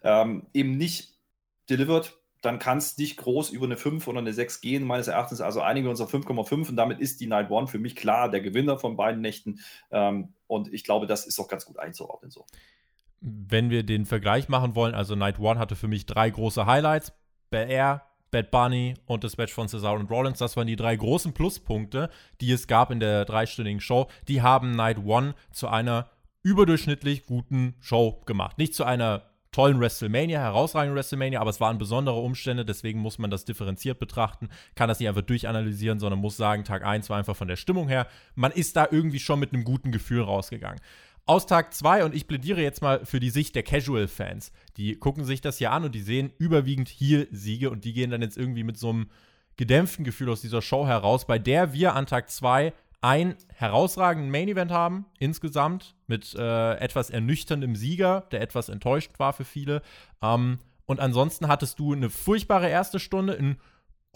ähm, 0.04 0.46
eben 0.54 0.76
nicht 0.76 1.14
delivered, 1.68 2.16
dann 2.46 2.58
kann 2.58 2.78
es 2.78 2.96
nicht 2.96 3.18
groß 3.18 3.50
über 3.50 3.66
eine 3.66 3.76
5 3.76 4.06
oder 4.08 4.18
eine 4.18 4.32
6 4.32 4.60
gehen, 4.60 4.84
meines 4.84 5.08
Erachtens. 5.08 5.40
Also 5.40 5.60
einigen 5.60 5.86
wir 5.86 5.90
uns 5.90 6.00
auf 6.00 6.12
5,5 6.12 6.70
und 6.70 6.76
damit 6.76 7.00
ist 7.00 7.20
die 7.20 7.26
Night 7.26 7.50
One 7.50 7.66
für 7.66 7.78
mich 7.78 7.96
klar 7.96 8.30
der 8.30 8.40
Gewinner 8.40 8.78
von 8.78 8.96
beiden 8.96 9.20
Nächten. 9.20 9.60
Ähm, 9.90 10.32
und 10.46 10.72
ich 10.72 10.84
glaube, 10.84 11.06
das 11.06 11.26
ist 11.26 11.38
auch 11.38 11.48
ganz 11.48 11.66
gut 11.66 11.78
einzuordnen 11.78 12.30
so. 12.30 12.46
Wenn 13.20 13.70
wir 13.70 13.82
den 13.82 14.06
Vergleich 14.06 14.48
machen 14.48 14.74
wollen, 14.74 14.94
also 14.94 15.14
Night 15.14 15.38
One 15.38 15.58
hatte 15.58 15.76
für 15.76 15.88
mich 15.88 16.06
drei 16.06 16.30
große 16.30 16.66
Highlights: 16.66 17.12
Bel 17.50 17.68
Air, 17.68 18.02
Bad 18.30 18.50
Bunny 18.50 18.94
und 19.06 19.24
das 19.24 19.36
Match 19.36 19.52
von 19.52 19.68
Cesaro 19.68 19.98
und 19.98 20.10
Rollins. 20.10 20.38
Das 20.38 20.56
waren 20.56 20.66
die 20.66 20.76
drei 20.76 20.96
großen 20.96 21.32
Pluspunkte, 21.32 22.10
die 22.40 22.52
es 22.52 22.66
gab 22.66 22.90
in 22.90 23.00
der 23.00 23.24
dreistündigen 23.24 23.80
Show. 23.80 24.08
Die 24.28 24.42
haben 24.42 24.72
Night 24.72 24.98
One 25.04 25.34
zu 25.50 25.68
einer 25.68 26.10
überdurchschnittlich 26.42 27.26
guten 27.26 27.74
Show 27.80 28.22
gemacht. 28.26 28.58
Nicht 28.58 28.74
zu 28.74 28.84
einer 28.84 29.22
tollen 29.56 29.80
WrestleMania, 29.80 30.38
herausragenden 30.38 30.94
WrestleMania, 30.94 31.40
aber 31.40 31.48
es 31.48 31.62
waren 31.62 31.78
besondere 31.78 32.16
Umstände, 32.16 32.66
deswegen 32.66 33.00
muss 33.00 33.16
man 33.16 33.30
das 33.30 33.46
differenziert 33.46 33.98
betrachten, 33.98 34.50
kann 34.74 34.90
das 34.90 35.00
nicht 35.00 35.08
einfach 35.08 35.22
durchanalysieren, 35.22 35.98
sondern 35.98 36.20
muss 36.20 36.36
sagen, 36.36 36.64
Tag 36.64 36.84
1 36.84 37.08
war 37.08 37.16
einfach 37.16 37.36
von 37.36 37.48
der 37.48 37.56
Stimmung 37.56 37.88
her, 37.88 38.06
man 38.34 38.52
ist 38.52 38.76
da 38.76 38.86
irgendwie 38.90 39.18
schon 39.18 39.40
mit 39.40 39.54
einem 39.54 39.64
guten 39.64 39.92
Gefühl 39.92 40.20
rausgegangen. 40.20 40.78
Aus 41.24 41.46
Tag 41.46 41.72
2, 41.72 42.04
und 42.04 42.14
ich 42.14 42.28
plädiere 42.28 42.60
jetzt 42.60 42.82
mal 42.82 43.06
für 43.06 43.18
die 43.18 43.30
Sicht 43.30 43.54
der 43.54 43.62
Casual-Fans, 43.62 44.52
die 44.76 44.94
gucken 44.96 45.24
sich 45.24 45.40
das 45.40 45.56
hier 45.56 45.72
an 45.72 45.84
und 45.84 45.94
die 45.94 46.02
sehen 46.02 46.34
überwiegend 46.36 46.90
hier 46.90 47.26
Siege 47.30 47.70
und 47.70 47.86
die 47.86 47.94
gehen 47.94 48.10
dann 48.10 48.20
jetzt 48.20 48.36
irgendwie 48.36 48.62
mit 48.62 48.76
so 48.76 48.90
einem 48.90 49.08
gedämpften 49.56 50.04
Gefühl 50.04 50.28
aus 50.28 50.42
dieser 50.42 50.60
Show 50.60 50.86
heraus, 50.86 51.26
bei 51.26 51.38
der 51.38 51.72
wir 51.72 51.94
an 51.94 52.04
Tag 52.04 52.28
2 52.28 52.74
ein 53.00 53.36
herausragenden 53.54 54.30
Main 54.30 54.48
Event 54.48 54.70
haben, 54.70 55.06
insgesamt, 55.18 55.94
mit 56.06 56.34
äh, 56.34 56.74
etwas 56.74 57.10
ernüchterndem 57.10 57.76
Sieger, 57.76 58.22
der 58.32 58.40
etwas 58.40 58.68
enttäuschend 58.68 59.18
war 59.18 59.32
für 59.32 59.44
viele. 59.44 59.82
Ähm, 60.22 60.58
und 60.86 61.00
ansonsten 61.00 61.48
hattest 61.48 61.78
du 61.78 61.92
eine 61.92 62.10
furchtbare 62.10 62.68
erste 62.68 62.98
Stunde, 62.98 63.34
in 63.34 63.56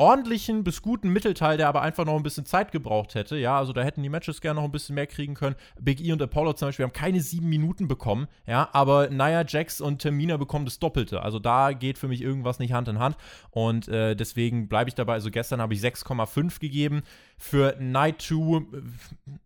ordentlichen 0.00 0.64
bis 0.64 0.80
guten 0.80 1.10
Mittelteil, 1.10 1.58
der 1.58 1.68
aber 1.68 1.82
einfach 1.82 2.06
noch 2.06 2.16
ein 2.16 2.22
bisschen 2.22 2.46
Zeit 2.46 2.72
gebraucht 2.72 3.14
hätte. 3.14 3.36
Ja, 3.36 3.58
also 3.58 3.74
da 3.74 3.82
hätten 3.82 4.02
die 4.02 4.08
Matches 4.08 4.40
gerne 4.40 4.58
noch 4.58 4.64
ein 4.64 4.72
bisschen 4.72 4.94
mehr 4.94 5.06
kriegen 5.06 5.34
können. 5.34 5.56
Big 5.78 6.00
E 6.00 6.10
und 6.10 6.22
Apollo 6.22 6.54
zum 6.54 6.68
Beispiel 6.68 6.84
haben 6.84 6.94
keine 6.94 7.20
sieben 7.20 7.50
Minuten 7.50 7.86
bekommen, 7.86 8.26
ja, 8.46 8.70
aber 8.72 9.10
Nia 9.10 9.44
Jax 9.46 9.82
und 9.82 10.00
Tamina 10.00 10.38
bekommen 10.38 10.64
das 10.64 10.78
Doppelte. 10.78 11.20
Also 11.20 11.38
da 11.38 11.72
geht 11.74 11.98
für 11.98 12.08
mich 12.08 12.22
irgendwas 12.22 12.58
nicht 12.58 12.72
Hand 12.72 12.88
in 12.88 12.98
Hand 12.98 13.18
und 13.50 13.88
äh, 13.88 14.16
deswegen 14.16 14.68
bleibe 14.68 14.88
ich 14.88 14.94
dabei. 14.94 15.12
Also 15.12 15.30
gestern 15.30 15.60
habe 15.60 15.74
ich 15.74 15.80
6,5 15.80 16.60
gegeben. 16.60 17.02
Für 17.36 17.76
Night 17.78 18.22
2 18.22 18.34
äh, 18.34 18.62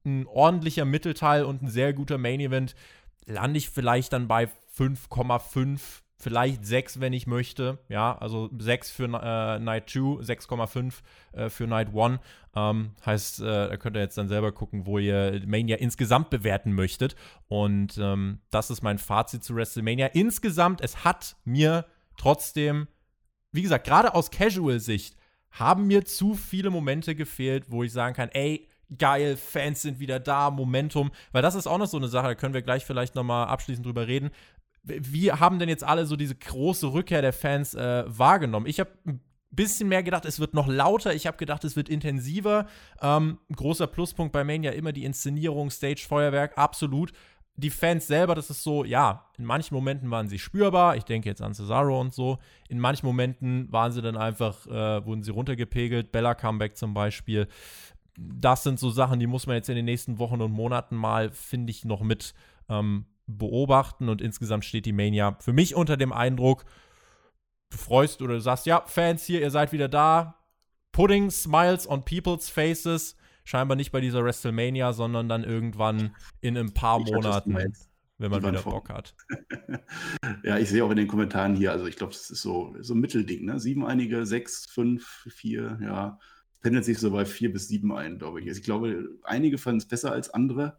ein 0.05 0.27
ordentlicher 0.29 0.85
Mittelteil 0.85 1.45
und 1.45 1.63
ein 1.63 1.69
sehr 1.69 1.93
guter 1.93 2.17
Main 2.17 2.39
Event 2.39 2.77
lande 3.27 3.59
ich 3.59 3.71
vielleicht 3.71 4.13
dann 4.13 4.29
bei 4.29 4.49
5,5 4.79 6.04
vielleicht 6.17 6.65
6, 6.65 7.01
wenn 7.01 7.12
ich 7.12 7.27
möchte. 7.27 7.79
Ja, 7.89 8.17
also 8.17 8.51
6 8.57 8.91
für 8.91 9.05
äh, 9.05 9.59
Night 9.59 9.91
2, 9.91 10.23
6,5 10.23 10.95
äh, 11.33 11.49
für 11.49 11.67
Night 11.67 11.89
1. 11.95 12.21
Ähm, 12.57 12.91
heißt, 13.05 13.41
äh, 13.41 13.69
da 13.69 13.77
könnt 13.77 13.97
ihr 13.97 14.03
jetzt 14.03 14.17
dann 14.17 14.29
selber 14.29 14.53
gucken, 14.53 14.87
wo 14.87 14.99
ihr 14.99 15.43
Mania 15.47 15.77
insgesamt 15.77 16.31
bewerten 16.31 16.73
möchtet. 16.73 17.17
Und 17.49 17.99
ähm, 17.99 18.41
das 18.51 18.71
ist 18.71 18.83
mein 18.83 18.99
Fazit 18.99 19.43
zu 19.43 19.55
WrestleMania. 19.55 20.07
Insgesamt, 20.09 20.81
es 20.81 21.05
hat 21.05 21.37
mir 21.45 21.87
trotzdem, 22.17 22.89
wie 23.53 23.62
gesagt, 23.62 23.87
gerade 23.87 24.15
aus 24.15 24.31
Casual-Sicht, 24.31 25.17
haben 25.51 25.87
mir 25.87 26.05
zu 26.05 26.35
viele 26.35 26.71
Momente 26.71 27.15
gefehlt, 27.15 27.71
wo 27.71 27.83
ich 27.83 27.93
sagen 27.93 28.15
kann, 28.15 28.29
ey, 28.31 28.69
geil, 28.99 29.37
Fans 29.37 29.83
sind 29.83 29.99
wieder 29.99 30.21
da, 30.21 30.51
Momentum, 30.51 31.11
weil 31.33 31.43
das 31.43 31.55
ist 31.55 31.67
auch 31.67 31.79
noch 31.79 31.87
so 31.87 31.97
eine 31.97 32.09
Sache, 32.09 32.29
da 32.29 32.35
können 32.35 32.55
wir 32.55 32.62
gleich 32.62 32.85
vielleicht 32.85 33.15
nochmal 33.15 33.47
abschließend 33.47 33.87
drüber 33.87 34.07
reden 34.07 34.31
wie 34.85 35.32
haben 35.32 35.59
denn 35.59 35.68
jetzt 35.68 35.85
alle 35.85 36.07
so 36.07 36.16
diese 36.16 36.35
große 36.35 36.93
Rückkehr 36.93 37.22
der 37.22 37.32
Fans 37.32 37.74
äh, 37.74 38.05
wahrgenommen? 38.07 38.66
Ich 38.66 38.80
habe 38.80 38.91
ein 39.07 39.20
bisschen 39.51 39.89
mehr 39.89 40.03
gedacht, 40.03 40.24
es 40.24 40.41
wird 40.41 40.55
noch 40.55 40.66
lauter. 40.66 41.14
Ich 41.14 41.26
habe 41.26 41.37
gedacht, 41.37 41.64
es 41.64 41.76
wird 41.76 41.89
intensiver. 41.89 42.66
Ähm, 43.01 43.39
großer 43.55 43.87
Pluspunkt 43.87 44.32
bei 44.32 44.45
Mania 44.45 44.72
immer 44.72 44.93
die 44.93 45.05
Inszenierung, 45.05 45.70
Stage, 45.70 46.05
Feuerwerk, 46.07 46.59
absolut. 46.59 47.12
Die 47.57 47.70
Fans 47.70 48.09
selber, 48.09 48.35
das 48.35 48.51
ist 48.51 48.64
so, 48.64 48.85
ja, 48.85 49.26
in 49.39 49.45
manchen 49.45 49.74
Momenten 49.74 50.11
waren 50.11 50.28
sie 50.28 50.41
spürbar. 50.41 50.97
Ich 50.97 51.05
denke 51.05 51.28
jetzt 51.28 51.41
an 51.41 51.55
Cesaro 51.55 52.01
und 52.01 52.12
so. 52.12 52.39
In 52.68 52.80
manchen 52.80 53.07
Momenten 53.07 53.70
waren 53.72 53.93
sie 53.93 54.03
dann 54.03 54.16
einfach, 54.16 54.66
äh, 54.66 55.07
wurden 55.07 55.22
sie 55.22 55.30
runtergepegelt. 55.30 56.11
Bella 56.11 56.35
Comeback 56.35 56.76
zum 56.76 56.95
Beispiel. 56.95 57.47
Das 58.16 58.64
sind 58.64 58.80
so 58.80 58.91
Sachen, 58.91 59.20
die 59.20 59.28
muss 59.28 59.47
man 59.47 59.57
jetzt 59.57 59.68
in 59.68 59.76
den 59.76 59.85
nächsten 59.85 60.18
Wochen 60.18 60.41
und 60.41 60.51
Monaten 60.51 60.97
mal, 60.97 61.30
finde 61.30 61.70
ich, 61.70 61.85
noch 61.85 62.03
mit 62.03 62.35
ähm, 62.68 63.07
beobachten 63.27 64.09
und 64.09 64.20
insgesamt 64.20 64.64
steht 64.64 64.87
die 64.87 64.93
Mania 64.93 65.37
für 65.41 65.53
mich 65.53 65.75
unter 65.75 65.97
dem 65.97 66.12
Eindruck, 66.12 66.64
du 67.70 67.79
freust 67.79 68.22
oder 68.22 68.35
du 68.35 68.41
sagst, 68.41 68.66
ja, 68.66 68.83
Fans 68.87 69.25
hier, 69.25 69.41
ihr 69.41 69.51
seid 69.51 69.72
wieder 69.72 69.89
da. 69.89 70.41
Putting 70.93 71.31
Smiles 71.31 71.89
on 71.89 72.05
People's 72.05 72.49
Faces. 72.49 73.16
Scheinbar 73.45 73.77
nicht 73.77 73.93
bei 73.93 74.01
dieser 74.01 74.25
WrestleMania, 74.25 74.93
sondern 74.93 75.29
dann 75.29 75.45
irgendwann 75.45 76.14
in 76.41 76.57
ein 76.57 76.72
paar 76.72 77.01
ich 77.01 77.11
Monaten, 77.11 77.57
wenn 78.16 78.31
man 78.31 78.43
wieder 78.43 78.62
Bock 78.62 78.89
hat. 78.89 79.14
ja, 80.45 80.59
ich 80.59 80.70
sehe 80.70 80.85
auch 80.85 80.91
in 80.91 80.97
den 80.97 81.09
Kommentaren 81.09 81.55
hier, 81.55 81.72
also 81.72 81.87
ich 81.87 81.97
glaube, 81.97 82.12
das 82.12 82.31
ist 82.31 82.43
so, 82.43 82.75
so 82.81 82.95
ein 82.95 83.01
Mittelding, 83.01 83.45
ne? 83.45 83.59
Sieben 83.59 83.85
einige, 83.85 84.25
sechs, 84.25 84.66
fünf, 84.66 85.27
vier, 85.31 85.79
ja. 85.83 86.18
Pendelt 86.62 86.87
sich 86.87 86.99
so 86.99 87.11
bei 87.11 87.27
vier 87.27 87.53
bis 87.53 87.68
sieben 87.68 87.93
ein, 87.93 88.18
glaube 88.18 88.41
ich. 88.41 88.49
Also 88.49 88.61
ich 88.61 88.64
glaube, 88.64 89.11
einige 89.25 89.59
fanden 89.59 89.79
es 89.79 89.89
besser 89.89 90.12
als 90.12 90.31
andere 90.31 90.79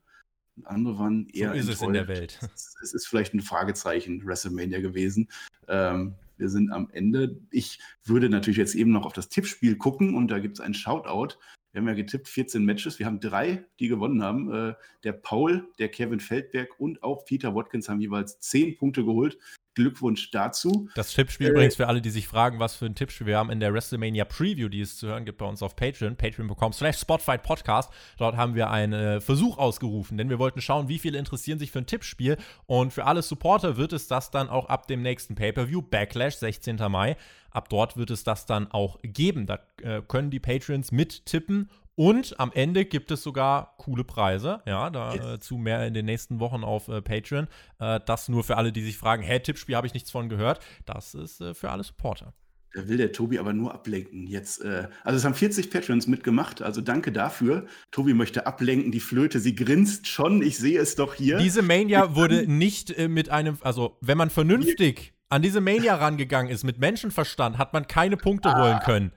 andere 0.64 0.98
waren 0.98 1.28
eher. 1.30 1.50
So 1.50 1.54
ist 1.54 1.60
enttäuscht. 1.60 1.82
es 1.82 1.88
in 1.88 1.94
der 1.94 2.08
Welt. 2.08 2.40
Es 2.82 2.94
ist 2.94 3.08
vielleicht 3.08 3.34
ein 3.34 3.42
Fragezeichen 3.42 4.26
WrestleMania 4.26 4.80
gewesen. 4.80 5.30
Ähm, 5.68 6.16
wir 6.38 6.50
sind 6.50 6.72
am 6.72 6.90
Ende. 6.92 7.40
Ich 7.52 7.80
würde 8.04 8.30
natürlich 8.30 8.58
jetzt 8.58 8.76
eben 8.76 8.92
noch 8.92 9.06
auf 9.06 9.14
das 9.14 9.30
Tippspiel 9.30 9.78
gucken 9.78 10.16
und 10.16 10.30
da 10.30 10.40
gibt 10.40 10.58
es 10.58 10.62
einen 10.62 10.74
Shoutout. 10.74 11.38
Wir 11.76 11.82
haben 11.82 11.90
ja 11.90 11.94
getippt 11.94 12.30
14 12.30 12.64
Matches. 12.64 13.00
Wir 13.00 13.06
haben 13.06 13.20
drei, 13.20 13.66
die 13.82 13.90
gewonnen 13.90 14.24
haben. 14.24 14.50
Äh, 14.50 14.76
der 15.04 15.12
Paul, 15.12 15.68
der 15.78 15.90
Kevin 15.90 16.22
Feldberg 16.22 16.80
und 16.80 17.04
auch 17.04 17.26
Peter 17.26 17.54
Watkins 17.54 17.90
haben 17.90 18.00
jeweils 18.00 18.40
10 18.40 18.78
Punkte 18.78 19.04
geholt. 19.04 19.38
Glückwunsch 19.74 20.32
dazu. 20.32 20.88
Das 20.96 21.14
Tippspiel 21.14 21.48
äh, 21.48 21.50
übrigens 21.50 21.76
für 21.76 21.88
alle, 21.88 22.02
die 22.02 22.12
sich 22.12 22.30
fragen, 22.30 22.60
was 22.60 22.78
für 22.78 22.86
ein 22.86 22.96
Tippspiel 22.96 23.28
wir 23.28 23.38
haben 23.38 23.50
in 23.50 23.60
der 23.60 23.74
WrestleMania 23.74 24.24
Preview, 24.24 24.70
die 24.70 24.80
es 24.80 24.96
zu 24.96 25.08
hören 25.08 25.26
gibt 25.26 25.38
bei 25.38 25.46
uns 25.46 25.62
auf 25.62 25.76
Patreon, 25.76 26.16
patreon.com 26.16 26.72
slash 26.72 26.98
Spotfight 26.98 27.44
Podcast. 27.44 27.92
Dort 28.18 28.38
haben 28.38 28.56
wir 28.56 28.72
einen 28.72 28.94
äh, 28.94 29.20
Versuch 29.20 29.58
ausgerufen, 29.58 30.18
denn 30.18 30.30
wir 30.30 30.40
wollten 30.40 30.62
schauen, 30.62 30.88
wie 30.88 30.98
viele 30.98 31.18
interessieren 31.18 31.60
sich 31.60 31.72
für 31.72 31.80
ein 31.80 31.88
Tippspiel 31.88 32.38
und 32.68 32.94
für 32.94 33.04
alle 33.04 33.22
Supporter 33.22 33.76
wird 33.76 33.92
es 33.92 34.08
das 34.08 34.32
dann 34.32 34.48
auch 34.48 34.70
ab 34.70 34.88
dem 34.88 35.02
nächsten 35.02 35.36
Pay-Per-View, 35.36 35.82
Backlash, 35.82 36.36
16. 36.36 36.78
Mai. 36.90 37.18
Ab 37.56 37.70
dort 37.70 37.98
wird 37.98 38.12
es 38.12 38.24
das 38.24 38.46
dann 38.46 38.70
auch 38.72 39.00
geben. 39.02 39.48
Da 39.48 39.60
äh, 39.82 40.02
können 40.08 40.30
die 40.30 40.40
Patrons 40.40 40.92
mittippen 40.92 41.70
und 41.96 42.38
am 42.40 42.52
Ende 42.54 42.84
gibt 42.84 43.10
es 43.12 43.24
sogar 43.24 43.76
coole 43.78 44.04
Preise. 44.04 44.62
Ja, 44.66 44.90
dazu 44.90 45.56
äh, 45.56 45.60
mehr 45.60 45.88
in 45.88 45.94
den 45.94 46.06
nächsten 46.06 46.40
Wochen 46.40 46.64
auf 46.64 46.90
äh, 46.90 47.02
Patreon. 47.02 47.48
Äh, 47.80 48.02
das 48.06 48.28
nur 48.28 48.44
für 48.44 48.58
alle, 48.58 48.74
die 48.74 48.82
sich 48.82 48.98
fragen: 48.98 49.24
Hä, 49.24 49.40
Tippspiel 49.40 49.76
habe 49.76 49.88
ich 49.88 49.94
nichts 49.94 50.12
von 50.12 50.28
gehört. 50.28 50.60
Das 50.86 51.14
ist 51.14 51.40
äh, 51.40 51.54
für 51.54 51.72
alle 51.72 51.84
Supporter. 51.84 52.34
Da 52.74 52.90
will 52.90 52.98
der 52.98 53.14
Tobi 53.14 53.40
aber 53.40 53.54
nur 53.54 53.74
ablenken. 53.74 54.28
Jetzt, 54.28 54.62
äh, 54.62 54.90
also 55.06 55.16
es 55.16 55.24
haben 55.24 55.34
40 55.34 55.72
Patrons 55.72 56.08
mitgemacht, 56.08 56.62
also 56.62 56.82
danke 56.82 57.14
dafür. 57.14 57.68
Tobi 57.92 58.14
möchte 58.14 58.46
ablenken, 58.46 58.92
die 58.92 59.00
Flöte, 59.00 59.40
sie 59.40 59.56
grinst 59.56 60.08
schon, 60.08 60.42
ich 60.42 60.58
sehe 60.58 60.78
es 60.78 60.96
doch 60.96 61.14
hier. 61.14 61.38
Diese 61.38 61.62
Mania 61.62 62.16
wurde 62.16 62.46
nicht 62.52 62.92
äh, 62.92 63.08
mit 63.08 63.30
einem, 63.30 63.58
also 63.62 63.98
wenn 64.02 64.18
man 64.18 64.30
vernünftig 64.30 65.15
an 65.30 65.42
diese 65.42 65.62
Mania 65.62 65.96
rangegangen 65.96 66.52
ist, 66.52 66.64
mit 66.64 66.80
Menschenverstand, 66.80 67.58
hat 67.58 67.74
man 67.74 67.88
keine 67.88 68.18
Punkte 68.18 68.50
ah. 68.50 68.62
holen 68.62 68.80
können. 68.80 69.12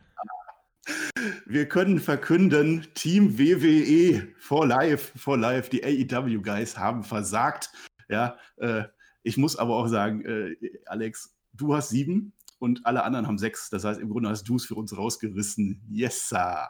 Wir 1.46 1.68
können 1.68 2.00
verkünden, 2.00 2.86
Team 2.94 3.38
WWE 3.38 4.28
for 4.38 4.66
Life, 4.66 5.18
for 5.18 5.36
Life, 5.36 5.68
die 5.70 5.84
AEW 5.84 6.40
Guys 6.40 6.78
haben 6.78 7.04
versagt. 7.04 7.70
Ja, 8.08 8.38
äh, 8.56 8.84
ich 9.22 9.36
muss 9.36 9.56
aber 9.56 9.76
auch 9.76 9.88
sagen, 9.88 10.24
äh, 10.24 10.56
Alex, 10.86 11.36
du 11.52 11.74
hast 11.74 11.90
sieben 11.90 12.32
und 12.58 12.86
alle 12.86 13.04
anderen 13.04 13.26
haben 13.26 13.38
sechs. 13.38 13.68
Das 13.68 13.84
heißt, 13.84 14.00
im 14.00 14.08
Grunde 14.08 14.30
hast 14.30 14.44
du 14.44 14.56
es 14.56 14.64
für 14.64 14.74
uns 14.74 14.96
rausgerissen. 14.96 15.82
Yes, 15.90 16.28
sir. 16.28 16.68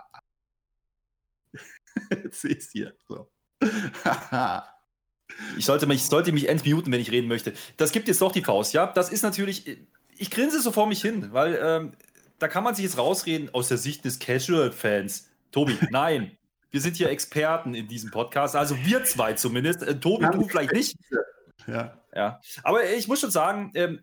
Jetzt 2.11 2.41
siehst 2.41 2.75
du 2.75 2.79
hier. 2.79 2.95
So. 3.07 3.31
ich 5.57 5.65
sollte 5.65 5.87
mich, 5.87 6.05
sollte 6.05 6.33
mich 6.33 6.49
entmuten, 6.49 6.93
wenn 6.93 7.01
ich 7.01 7.11
reden 7.11 7.29
möchte. 7.29 7.53
Das 7.77 7.93
gibt 7.93 8.09
jetzt 8.09 8.21
doch 8.21 8.33
die 8.33 8.43
Faust, 8.43 8.73
ja. 8.73 8.87
Das 8.87 9.11
ist 9.11 9.23
natürlich. 9.23 9.79
Ich 10.17 10.31
grinse 10.31 10.61
so 10.61 10.73
vor 10.73 10.87
mich 10.87 11.01
hin, 11.01 11.33
weil 11.33 11.59
ähm, 11.63 11.93
da 12.39 12.49
kann 12.49 12.65
man 12.65 12.75
sich 12.75 12.85
jetzt 12.85 12.99
rausreden 12.99 13.55
aus 13.55 13.69
der 13.69 13.79
Sicht 13.79 14.05
des 14.05 14.19
Casual-Fans. 14.19 15.29
Tobi, 15.53 15.77
nein. 15.91 16.37
Wir 16.71 16.81
sind 16.81 16.97
hier 16.97 17.09
Experten 17.09 17.75
in 17.75 17.89
diesem 17.89 18.11
Podcast, 18.11 18.55
also 18.55 18.77
wir 18.85 19.05
zwei 19.05 19.33
zumindest. 19.35 19.83
Äh, 19.83 19.99
Tobi, 19.99 20.27
du 20.33 20.47
vielleicht 20.47 20.73
nicht. 20.73 20.97
Ja. 21.67 22.03
ja. 22.15 22.41
Aber 22.63 22.85
ich 22.91 23.09
muss 23.09 23.21
schon 23.21 23.31
sagen, 23.31 23.73
ähm, 23.75 24.01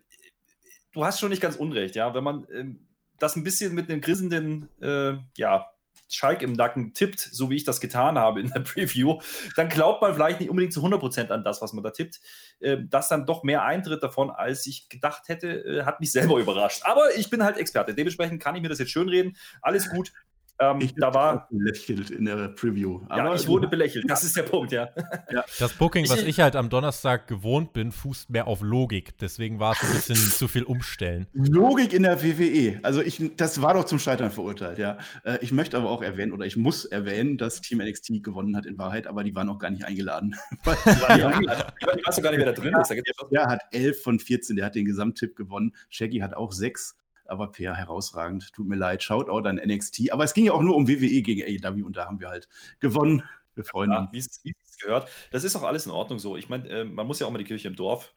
du 0.92 1.04
hast 1.04 1.20
schon 1.20 1.30
nicht 1.30 1.42
ganz 1.42 1.56
unrecht, 1.56 1.94
ja. 1.96 2.14
Wenn 2.14 2.24
man 2.24 2.46
ähm, 2.52 2.86
das 3.18 3.36
ein 3.36 3.44
bisschen 3.44 3.74
mit 3.74 3.90
einem 3.90 4.00
grissenden, 4.00 4.68
äh, 4.80 5.14
ja, 5.36 5.66
Schalk 6.08 6.42
im 6.42 6.52
Nacken 6.52 6.94
tippt, 6.94 7.20
so 7.20 7.50
wie 7.50 7.56
ich 7.56 7.64
das 7.64 7.80
getan 7.80 8.18
habe 8.18 8.40
in 8.40 8.50
der 8.50 8.60
Preview, 8.60 9.20
dann 9.56 9.68
glaubt 9.68 10.02
man 10.02 10.14
vielleicht 10.14 10.40
nicht 10.40 10.50
unbedingt 10.50 10.72
zu 10.72 10.84
100% 10.84 11.30
an 11.30 11.44
das, 11.44 11.62
was 11.62 11.72
man 11.72 11.82
da 11.82 11.90
tippt. 11.90 12.20
Äh, 12.60 12.78
dass 12.88 13.08
dann 13.08 13.26
doch 13.26 13.42
mehr 13.42 13.64
eintritt 13.64 14.02
davon, 14.02 14.30
als 14.30 14.66
ich 14.66 14.88
gedacht 14.88 15.28
hätte, 15.28 15.48
äh, 15.48 15.82
hat 15.84 16.00
mich 16.00 16.12
selber 16.12 16.38
überrascht. 16.38 16.82
Aber 16.84 17.14
ich 17.16 17.30
bin 17.30 17.42
halt 17.42 17.56
Experte. 17.56 17.94
Dementsprechend 17.94 18.42
kann 18.42 18.56
ich 18.56 18.62
mir 18.62 18.68
das 18.68 18.78
jetzt 18.78 18.90
schön 18.90 19.08
reden. 19.08 19.36
Alles 19.62 19.90
gut. 19.90 20.12
Ähm, 20.58 20.80
ich 20.80 20.94
da 20.94 21.12
war 21.12 21.48
belächelt 21.50 22.10
in 22.10 22.24
der 22.24 22.48
Preview. 22.48 23.00
Aber 23.08 23.24
ja, 23.24 23.34
ich 23.34 23.46
wurde 23.46 23.68
belächelt. 23.68 24.06
Das 24.16 24.24
ist 24.24 24.36
der 24.36 24.44
Punkt, 24.44 24.72
ja. 24.72 24.88
ja. 25.30 25.44
Das 25.58 25.74
Booking, 25.74 26.08
was 26.08 26.22
ich 26.22 26.40
halt 26.40 26.56
am 26.56 26.70
Donnerstag 26.70 27.26
gewohnt 27.26 27.72
bin, 27.72 27.92
fußt 27.92 28.30
mehr 28.30 28.46
auf 28.46 28.62
Logik. 28.62 29.18
Deswegen 29.18 29.58
war 29.58 29.72
es 29.72 29.82
ein 29.82 29.92
bisschen 29.92 30.16
zu 30.32 30.48
viel 30.48 30.62
umstellen. 30.62 31.26
Logik 31.34 31.92
in 31.92 32.04
der 32.04 32.22
WWE. 32.22 32.78
Also 32.82 33.02
ich, 33.02 33.20
das 33.36 33.60
war 33.60 33.74
doch 33.74 33.84
zum 33.84 33.98
Scheitern 33.98 34.30
verurteilt, 34.30 34.78
ja. 34.78 34.96
Äh, 35.24 35.38
ich 35.42 35.52
möchte 35.52 35.76
aber 35.76 35.90
auch 35.90 36.02
erwähnen 36.02 36.32
oder 36.32 36.46
ich 36.46 36.56
muss 36.56 36.84
erwähnen, 36.86 37.36
dass 37.36 37.60
Team 37.60 37.78
NXT 37.78 38.22
gewonnen 38.22 38.56
hat 38.56 38.64
in 38.64 38.78
Wahrheit, 38.78 39.06
aber 39.06 39.24
die 39.24 39.34
waren 39.34 39.48
auch 39.48 39.58
gar 39.58 39.70
nicht 39.70 39.84
eingeladen. 39.84 40.36
die. 40.64 40.70
Ich 40.70 42.06
weiß 42.06 42.22
gar 42.22 42.30
nicht, 42.30 42.38
wer 42.38 42.46
da 42.46 42.52
drin 42.52 42.74
ist. 42.80 42.94
Der 43.30 43.46
hat 43.46 43.60
11 43.72 44.02
von 44.02 44.18
14, 44.18 44.56
der 44.56 44.66
hat 44.66 44.74
den 44.74 44.86
Gesamttipp 44.86 45.36
gewonnen. 45.36 45.74
Shaggy 45.90 46.18
hat 46.18 46.34
auch 46.34 46.52
6 46.52 46.96
aber 47.28 47.50
Per 47.50 47.74
herausragend. 47.74 48.52
Tut 48.52 48.66
mir 48.66 48.76
leid. 48.76 49.02
Shoutout 49.02 49.48
an 49.48 49.56
NXT. 49.56 50.12
Aber 50.12 50.24
es 50.24 50.34
ging 50.34 50.44
ja 50.46 50.52
auch 50.52 50.62
nur 50.62 50.76
um 50.76 50.88
WWE 50.88 51.22
gegen 51.22 51.42
AEW 51.42 51.84
und 51.84 51.96
da 51.96 52.06
haben 52.06 52.20
wir 52.20 52.28
halt 52.28 52.48
gewonnen. 52.80 53.22
Wir 53.54 53.64
freuen 53.64 53.90
ja, 53.90 54.00
uns. 54.00 54.40
Wie 54.44 54.54
es 54.62 54.78
gehört. 54.78 55.08
Das 55.30 55.44
ist 55.44 55.56
auch 55.56 55.62
alles 55.62 55.86
in 55.86 55.92
Ordnung 55.92 56.18
so. 56.18 56.36
Ich 56.36 56.48
meine, 56.48 56.68
äh, 56.68 56.84
man 56.84 57.06
muss 57.06 57.18
ja 57.18 57.26
auch 57.26 57.30
mal 57.30 57.38
die 57.38 57.44
Kirche 57.44 57.68
im 57.68 57.76
Dorf 57.76 58.14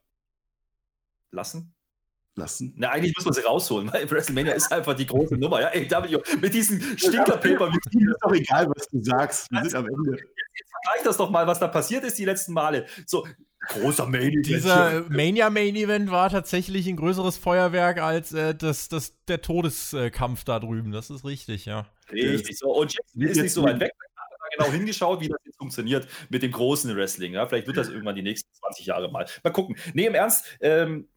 lassen. 1.31 1.73
Lassen. 2.35 2.73
Na, 2.77 2.89
eigentlich 2.89 3.13
muss 3.17 3.25
man 3.25 3.33
sie 3.33 3.41
rausholen, 3.41 3.91
weil 3.91 4.09
WrestleMania 4.09 4.53
ist 4.53 4.71
einfach 4.71 4.95
die 4.95 5.05
große 5.05 5.35
Nummer. 5.37 5.61
Ja, 5.61 5.69
AEW 5.69 6.21
mit 6.41 6.53
diesen 6.53 6.79
Stinkerpaper. 6.97 7.67
Ist 7.67 8.17
doch 8.21 8.33
egal, 8.33 8.69
was 8.69 8.87
du 8.87 9.03
sagst. 9.03 9.51
Wir 9.51 9.61
sind 9.61 9.75
am 9.75 9.87
Ende. 9.87 10.11
Jetzt 10.11 10.71
vergleich 10.71 11.03
das 11.03 11.17
doch 11.17 11.29
mal, 11.29 11.47
was 11.47 11.59
da 11.59 11.67
passiert 11.67 12.03
ist 12.03 12.17
die 12.17 12.25
letzten 12.25 12.53
Male. 12.53 12.85
So, 13.05 13.25
Großer 13.67 14.05
Main 14.05 14.31
Event. 14.31 14.47
Dieser 14.47 15.05
Mania 15.09 15.49
Main 15.49 15.75
Event 15.75 16.11
war 16.11 16.29
tatsächlich 16.29 16.87
ein 16.87 16.95
größeres 16.95 17.37
Feuerwerk 17.37 18.01
als 18.01 18.31
äh, 18.33 18.55
das, 18.55 18.89
das, 18.89 19.13
der 19.27 19.41
Todeskampf 19.41 20.43
da 20.45 20.59
drüben. 20.59 20.91
Das 20.91 21.09
ist 21.09 21.25
richtig, 21.25 21.65
ja. 21.65 21.85
Richtig 22.11 22.57
so. 22.57 22.73
Und 22.73 22.93
Jackson 22.93 23.21
ist 23.21 23.41
nicht 23.41 23.53
so 23.53 23.63
weit 23.63 23.79
weg. 23.79 23.91
Da 24.15 24.21
hat 24.21 24.51
genau 24.57 24.71
hingeschaut, 24.71 25.19
wie 25.21 25.27
das 25.27 25.39
jetzt 25.43 25.57
funktioniert 25.57 26.07
mit 26.29 26.41
dem 26.41 26.51
großen 26.51 26.95
Wrestling. 26.95 27.33
Ja? 27.33 27.45
Vielleicht 27.47 27.67
wird 27.67 27.77
das 27.77 27.89
irgendwann 27.89 28.15
die 28.15 28.23
nächsten 28.23 28.51
20 28.53 28.85
Jahre 28.85 29.11
mal. 29.11 29.25
Mal 29.43 29.51
gucken. 29.51 29.75
Nee, 29.93 30.05
im 30.05 30.15
Ernst, 30.15 30.45
ähm, 30.61 31.09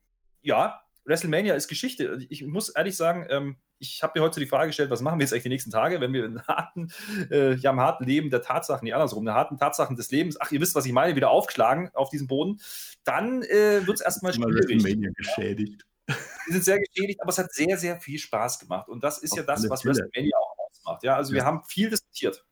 ja, 0.42 0.81
WrestleMania 1.04 1.54
ist 1.54 1.68
Geschichte. 1.68 2.18
Ich 2.28 2.44
muss 2.44 2.68
ehrlich 2.68 2.96
sagen, 2.96 3.26
ähm, 3.28 3.56
ich 3.78 4.02
habe 4.02 4.18
mir 4.18 4.24
heute 4.24 4.40
die 4.40 4.46
Frage 4.46 4.68
gestellt, 4.68 4.90
was 4.90 5.00
machen 5.00 5.18
wir 5.18 5.24
jetzt 5.24 5.32
eigentlich 5.32 5.42
die 5.42 5.48
nächsten 5.48 5.70
Tage, 5.70 6.00
wenn 6.00 6.12
wir 6.12 6.24
in 6.24 6.42
harten, 6.46 6.92
äh, 7.30 7.54
ja, 7.54 7.70
im 7.70 7.80
harten 7.80 8.04
Leben 8.04 8.30
der 8.30 8.42
Tatsachen, 8.42 8.84
nicht 8.84 8.94
andersrum, 8.94 9.26
in 9.26 9.34
harten 9.34 9.56
Tatsachen 9.56 9.96
des 9.96 10.10
Lebens, 10.10 10.40
ach, 10.40 10.52
ihr 10.52 10.60
wisst, 10.60 10.74
was 10.74 10.86
ich 10.86 10.92
meine, 10.92 11.16
wieder 11.16 11.30
aufgeschlagen 11.30 11.90
auf 11.94 12.10
diesem 12.10 12.28
Boden, 12.28 12.60
dann 13.04 13.42
äh, 13.42 13.86
wird 13.86 13.96
es 13.96 14.00
erstmal 14.00 14.32
schwierig. 14.32 15.14
geschädigt. 15.16 15.84
Wir 16.06 16.52
sind 16.54 16.64
sehr 16.64 16.78
geschädigt, 16.80 17.20
aber 17.20 17.30
es 17.30 17.38
hat 17.38 17.52
sehr, 17.52 17.76
sehr 17.78 18.00
viel 18.00 18.18
Spaß 18.18 18.58
gemacht. 18.58 18.88
Und 18.88 19.02
das 19.04 19.18
ist 19.18 19.32
auf 19.32 19.38
ja 19.38 19.44
das, 19.44 19.68
was 19.68 19.84
WrestleMania 19.84 20.36
auch 20.36 20.70
ausmacht. 20.70 21.02
Ja, 21.04 21.16
also 21.16 21.32
ja. 21.32 21.40
wir 21.40 21.44
haben 21.44 21.62
viel 21.64 21.90
diskutiert. 21.90 22.44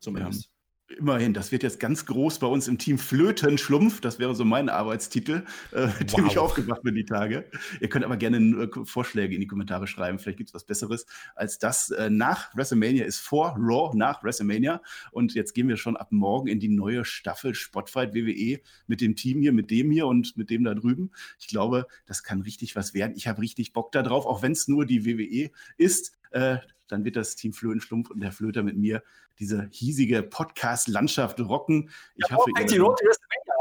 Zumindest 0.00 0.50
immerhin, 0.96 1.34
das 1.34 1.52
wird 1.52 1.62
jetzt 1.62 1.80
ganz 1.80 2.06
groß 2.06 2.38
bei 2.38 2.46
uns 2.46 2.68
im 2.68 2.78
Team 2.78 2.98
Flötenschlumpf. 2.98 4.00
Das 4.00 4.18
wäre 4.18 4.34
so 4.34 4.44
mein 4.44 4.68
Arbeitstitel, 4.68 5.44
äh, 5.72 5.88
mit 5.98 6.12
dem 6.16 6.26
ich 6.26 6.38
aufgewacht 6.38 6.82
bin 6.82 6.94
die 6.94 7.04
Tage. 7.04 7.44
Ihr 7.80 7.88
könnt 7.88 8.04
aber 8.04 8.16
gerne 8.16 8.38
äh, 8.38 8.84
Vorschläge 8.84 9.34
in 9.34 9.40
die 9.40 9.46
Kommentare 9.46 9.86
schreiben. 9.86 10.18
Vielleicht 10.18 10.38
gibt 10.38 10.50
es 10.50 10.54
was 10.54 10.64
Besseres 10.64 11.06
als 11.34 11.58
das. 11.58 11.90
Äh, 11.90 12.10
nach 12.10 12.56
WrestleMania 12.56 13.04
ist 13.04 13.20
vor 13.20 13.56
Raw 13.58 13.96
nach 13.96 14.22
WrestleMania. 14.24 14.80
Und 15.10 15.34
jetzt 15.34 15.54
gehen 15.54 15.68
wir 15.68 15.76
schon 15.76 15.96
ab 15.96 16.08
morgen 16.10 16.48
in 16.48 16.60
die 16.60 16.68
neue 16.68 17.04
Staffel 17.04 17.54
Spotfight 17.54 18.14
WWE 18.14 18.60
mit 18.86 19.00
dem 19.00 19.16
Team 19.16 19.40
hier, 19.40 19.52
mit 19.52 19.70
dem 19.70 19.90
hier 19.90 20.06
und 20.06 20.36
mit 20.36 20.50
dem 20.50 20.64
da 20.64 20.74
drüben. 20.74 21.10
Ich 21.38 21.48
glaube, 21.48 21.86
das 22.06 22.22
kann 22.22 22.40
richtig 22.40 22.76
was 22.76 22.94
werden. 22.94 23.14
Ich 23.16 23.28
habe 23.28 23.42
richtig 23.42 23.72
Bock 23.72 23.92
darauf, 23.92 24.26
auch 24.26 24.42
wenn 24.42 24.52
es 24.52 24.68
nur 24.68 24.86
die 24.86 25.04
WWE 25.04 25.50
ist. 25.76 26.12
Äh, 26.30 26.58
dann 26.88 27.04
wird 27.04 27.16
das 27.16 27.36
Team 27.36 27.52
Flötenschlumpf 27.52 28.10
und 28.10 28.20
der 28.20 28.32
Flöter 28.32 28.62
mit 28.62 28.76
mir 28.76 29.02
diese 29.38 29.68
hiesige 29.70 30.22
Podcast-Landschaft 30.22 31.40
rocken. 31.40 31.90
Ich 32.16 32.28
ja, 32.28 32.36
hoffe, 32.36 32.50
ihr 32.58 32.66
die 32.66 32.78
Road 32.78 33.00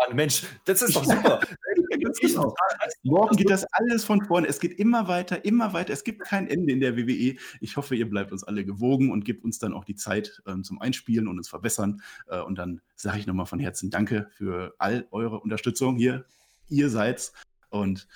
an. 0.08 0.16
Mensch, 0.16 0.44
das 0.66 0.82
ist 0.82 0.96
doch 0.96 1.04
super. 1.04 1.40
genau. 2.22 2.56
Morgen 3.04 3.36
geht 3.36 3.50
das 3.50 3.66
alles 3.74 4.04
von 4.04 4.24
vorne. 4.26 4.48
Es 4.48 4.60
geht 4.60 4.80
immer 4.80 5.08
weiter, 5.08 5.46
immer 5.46 5.74
weiter. 5.74 5.94
Es 5.94 6.04
gibt 6.04 6.22
kein 6.22 6.48
Ende 6.48 6.72
in 6.72 6.80
der 6.80 6.98
WWE. 6.98 7.36
Ich 7.62 7.78
hoffe, 7.78 7.96
ihr 7.96 8.10
bleibt 8.10 8.32
uns 8.32 8.44
alle 8.44 8.66
gewogen 8.66 9.12
und 9.12 9.26
gebt 9.26 9.44
uns 9.44 9.60
dann 9.60 9.74
auch 9.74 9.86
die 9.86 9.96
Zeit 9.96 10.42
ähm, 10.48 10.64
zum 10.64 10.82
Einspielen 10.82 11.28
und 11.28 11.38
uns 11.38 11.50
verbessern. 11.50 12.02
Äh, 12.28 12.42
und 12.42 12.58
dann 12.58 12.82
sage 12.96 13.20
ich 13.20 13.28
nochmal 13.28 13.46
von 13.46 13.60
Herzen 13.60 13.90
Danke 13.90 14.30
für 14.32 14.76
all 14.78 15.08
eure 15.12 15.40
Unterstützung 15.40 15.98
hier. 15.98 16.26
Ihr 16.70 16.90
seid's. 16.90 17.34
Und 17.70 18.08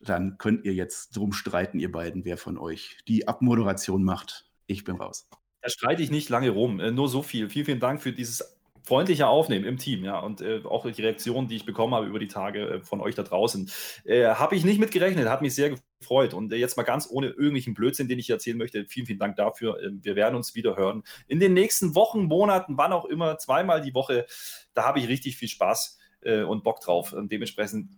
dann 0.00 0.38
könnt 0.38 0.64
ihr 0.64 0.74
jetzt 0.74 1.16
drum 1.16 1.32
streiten, 1.32 1.80
ihr 1.80 1.90
beiden, 1.90 2.24
wer 2.24 2.36
von 2.36 2.58
euch 2.58 2.98
die 3.08 3.26
Abmoderation 3.26 4.04
macht. 4.04 4.47
Ich 4.68 4.84
bin 4.84 4.96
raus. 4.96 5.28
Da 5.62 5.70
streite 5.70 6.02
ich 6.02 6.10
nicht 6.10 6.28
lange 6.28 6.50
rum. 6.50 6.78
Äh, 6.78 6.92
nur 6.92 7.08
so 7.08 7.22
viel. 7.22 7.48
Vielen, 7.48 7.66
vielen 7.66 7.80
Dank 7.80 8.00
für 8.00 8.12
dieses 8.12 8.58
freundliche 8.84 9.26
Aufnehmen 9.26 9.66
im 9.66 9.76
Team, 9.76 10.02
ja, 10.02 10.18
und 10.18 10.40
äh, 10.40 10.62
auch 10.64 10.90
die 10.90 11.02
Reaktionen, 11.02 11.46
die 11.46 11.56
ich 11.56 11.66
bekommen 11.66 11.94
habe 11.94 12.06
über 12.06 12.18
die 12.18 12.28
Tage 12.28 12.68
äh, 12.68 12.80
von 12.80 13.00
euch 13.02 13.14
da 13.14 13.22
draußen, 13.22 13.70
äh, 14.04 14.26
habe 14.26 14.56
ich 14.56 14.64
nicht 14.64 14.80
mitgerechnet, 14.80 15.28
hat 15.28 15.42
mich 15.42 15.54
sehr 15.54 15.76
gefreut. 16.00 16.32
Und 16.32 16.52
äh, 16.52 16.56
jetzt 16.56 16.78
mal 16.78 16.84
ganz 16.84 17.06
ohne 17.10 17.28
irgendwelchen 17.28 17.74
Blödsinn, 17.74 18.08
den 18.08 18.18
ich 18.18 18.30
erzählen 18.30 18.56
möchte, 18.56 18.86
vielen, 18.86 19.06
vielen 19.06 19.18
Dank 19.18 19.36
dafür. 19.36 19.78
Ähm, 19.82 20.00
wir 20.02 20.16
werden 20.16 20.36
uns 20.36 20.54
wieder 20.54 20.76
hören. 20.76 21.02
In 21.26 21.38
den 21.38 21.52
nächsten 21.52 21.94
Wochen, 21.94 22.24
Monaten, 22.24 22.78
wann 22.78 22.92
auch 22.92 23.04
immer, 23.04 23.36
zweimal 23.38 23.82
die 23.82 23.94
Woche, 23.94 24.26
da 24.72 24.84
habe 24.84 25.00
ich 25.00 25.08
richtig 25.08 25.36
viel 25.36 25.48
Spaß 25.48 25.98
äh, 26.22 26.42
und 26.42 26.64
Bock 26.64 26.80
drauf. 26.80 27.12
Und 27.12 27.30
dementsprechend 27.30 27.90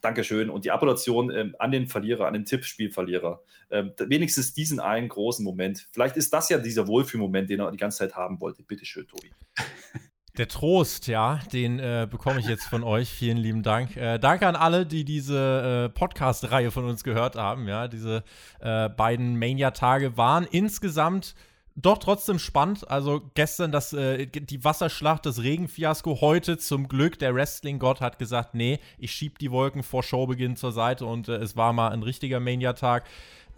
Dankeschön. 0.00 0.50
Und 0.50 0.64
die 0.64 0.70
Appellation 0.70 1.30
ähm, 1.30 1.54
an 1.58 1.70
den 1.70 1.86
Verlierer, 1.86 2.26
an 2.26 2.34
den 2.34 2.44
Tippspielverlierer. 2.44 3.42
Ähm, 3.70 3.92
wenigstens 3.98 4.52
diesen 4.54 4.80
einen 4.80 5.08
großen 5.08 5.44
Moment. 5.44 5.88
Vielleicht 5.92 6.16
ist 6.16 6.32
das 6.32 6.48
ja 6.48 6.58
dieser 6.58 6.86
Wohlfühlmoment, 6.86 7.50
den 7.50 7.60
er 7.60 7.70
die 7.70 7.76
ganze 7.76 7.98
Zeit 7.98 8.16
haben 8.16 8.40
wollte. 8.40 8.62
Bitte 8.62 8.84
schön, 8.84 9.06
Tobi. 9.06 9.30
Der 10.38 10.46
Trost, 10.46 11.08
ja, 11.08 11.40
den 11.52 11.80
äh, 11.80 12.06
bekomme 12.08 12.38
ich 12.38 12.46
jetzt 12.46 12.64
von 12.64 12.84
euch. 12.84 13.10
Vielen 13.10 13.36
lieben 13.36 13.62
Dank. 13.64 13.96
Äh, 13.96 14.18
danke 14.18 14.46
an 14.46 14.54
alle, 14.54 14.86
die 14.86 15.04
diese 15.04 15.88
äh, 15.90 15.98
Podcast-Reihe 15.98 16.70
von 16.70 16.84
uns 16.84 17.02
gehört 17.02 17.34
haben. 17.34 17.66
Ja, 17.66 17.88
diese 17.88 18.22
äh, 18.60 18.88
beiden 18.88 19.38
Mania-Tage 19.38 20.16
waren 20.16 20.46
insgesamt 20.50 21.34
doch 21.76 21.98
trotzdem 21.98 22.38
spannend. 22.38 22.90
Also 22.90 23.22
gestern 23.34 23.72
das, 23.72 23.92
äh, 23.92 24.26
die 24.26 24.64
Wasserschlacht, 24.64 25.26
das 25.26 25.42
Regenfiasko. 25.42 26.20
Heute 26.20 26.58
zum 26.58 26.88
Glück, 26.88 27.18
der 27.18 27.34
Wrestling-Gott 27.34 28.00
hat 28.00 28.18
gesagt, 28.18 28.54
nee, 28.54 28.80
ich 28.98 29.12
schieb 29.12 29.38
die 29.38 29.50
Wolken 29.50 29.82
vor 29.82 30.02
Showbeginn 30.02 30.56
zur 30.56 30.72
Seite 30.72 31.06
und 31.06 31.28
äh, 31.28 31.36
es 31.36 31.56
war 31.56 31.72
mal 31.72 31.88
ein 31.88 32.02
richtiger 32.02 32.40
Mania-Tag. 32.40 33.04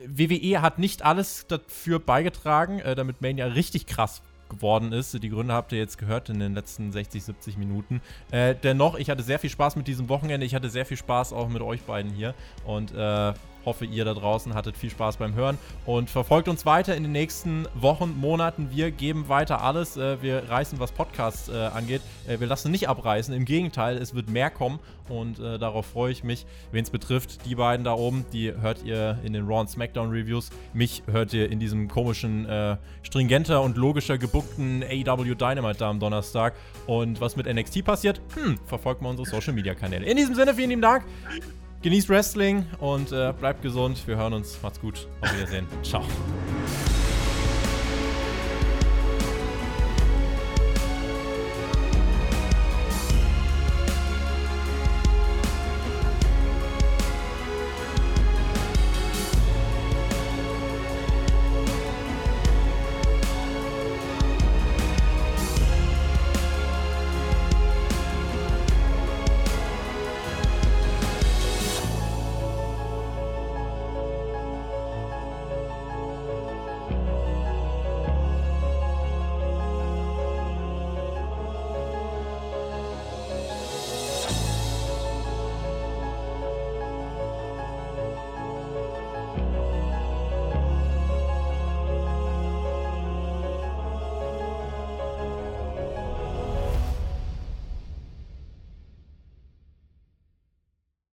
WWE 0.04 0.62
hat 0.62 0.78
nicht 0.78 1.02
alles 1.02 1.46
dafür 1.46 1.98
beigetragen, 1.98 2.80
äh, 2.80 2.94
damit 2.94 3.22
Mania 3.22 3.46
richtig 3.46 3.86
krass 3.86 4.22
geworden 4.48 4.92
ist. 4.92 5.20
Die 5.22 5.28
Gründe 5.28 5.54
habt 5.54 5.72
ihr 5.72 5.78
jetzt 5.78 5.98
gehört 5.98 6.28
in 6.28 6.38
den 6.38 6.54
letzten 6.54 6.92
60, 6.92 7.24
70 7.24 7.56
Minuten. 7.56 8.00
Äh, 8.30 8.54
dennoch, 8.54 8.96
ich 8.96 9.10
hatte 9.10 9.22
sehr 9.22 9.38
viel 9.38 9.50
Spaß 9.50 9.76
mit 9.76 9.88
diesem 9.88 10.08
Wochenende. 10.08 10.44
Ich 10.46 10.54
hatte 10.54 10.68
sehr 10.68 10.86
viel 10.86 10.96
Spaß 10.96 11.32
auch 11.32 11.48
mit 11.48 11.62
euch 11.62 11.82
beiden 11.82 12.12
hier. 12.12 12.34
Und 12.64 12.92
äh, 12.92 13.32
hoffe, 13.64 13.84
ihr 13.84 14.04
da 14.04 14.14
draußen 14.14 14.54
hattet 14.54 14.76
viel 14.76 14.90
Spaß 14.90 15.16
beim 15.16 15.34
Hören 15.34 15.58
und 15.86 16.10
verfolgt 16.10 16.48
uns 16.48 16.66
weiter 16.66 16.96
in 16.96 17.02
den 17.02 17.12
nächsten 17.12 17.66
Wochen, 17.74 18.16
Monaten. 18.18 18.70
Wir 18.70 18.90
geben 18.90 19.28
weiter 19.28 19.62
alles. 19.62 19.96
Äh, 19.96 20.22
wir 20.22 20.48
reißen, 20.48 20.78
was 20.80 20.92
Podcasts 20.92 21.48
äh, 21.48 21.52
angeht. 21.52 22.02
Äh, 22.26 22.40
wir 22.40 22.46
lassen 22.46 22.70
nicht 22.70 22.88
abreißen. 22.88 23.34
Im 23.34 23.44
Gegenteil, 23.44 23.96
es 23.96 24.14
wird 24.14 24.28
mehr 24.28 24.50
kommen 24.50 24.78
und 25.08 25.38
darauf 25.38 25.86
freue 25.86 26.12
ich 26.12 26.24
mich. 26.24 26.46
Wen 26.70 26.84
es 26.84 26.90
betrifft, 26.90 27.44
die 27.44 27.54
beiden 27.54 27.84
da 27.84 27.92
oben, 27.92 28.24
die 28.32 28.52
hört 28.52 28.82
ihr 28.84 29.18
in 29.24 29.32
den 29.32 29.46
Raw 29.46 29.60
und 29.60 29.68
SmackDown 29.68 30.10
Reviews. 30.10 30.50
Mich 30.72 31.02
hört 31.10 31.34
ihr 31.34 31.50
in 31.50 31.60
diesem 31.60 31.88
komischen, 31.88 32.48
äh, 32.48 32.76
stringenter 33.02 33.62
und 33.62 33.76
logischer 33.76 34.18
gebuckten 34.18 34.82
AEW 34.82 35.34
Dynamite 35.34 35.78
da 35.78 35.90
am 35.90 36.00
Donnerstag. 36.00 36.54
Und 36.86 37.20
was 37.20 37.36
mit 37.36 37.46
NXT 37.46 37.84
passiert, 37.84 38.20
hm, 38.34 38.58
verfolgt 38.66 39.02
mal 39.02 39.10
unsere 39.10 39.28
Social 39.28 39.52
Media 39.52 39.74
Kanäle. 39.74 40.06
In 40.06 40.16
diesem 40.16 40.34
Sinne, 40.34 40.54
vielen 40.54 40.70
lieben 40.70 40.82
Dank. 40.82 41.04
Genießt 41.82 42.08
Wrestling 42.08 42.64
und 42.78 43.10
äh, 43.10 43.32
bleibt 43.38 43.62
gesund. 43.62 44.06
Wir 44.06 44.16
hören 44.16 44.34
uns. 44.34 44.62
Macht's 44.62 44.80
gut. 44.80 45.08
Auf 45.20 45.34
Wiedersehen. 45.34 45.66
Ciao. 45.82 46.04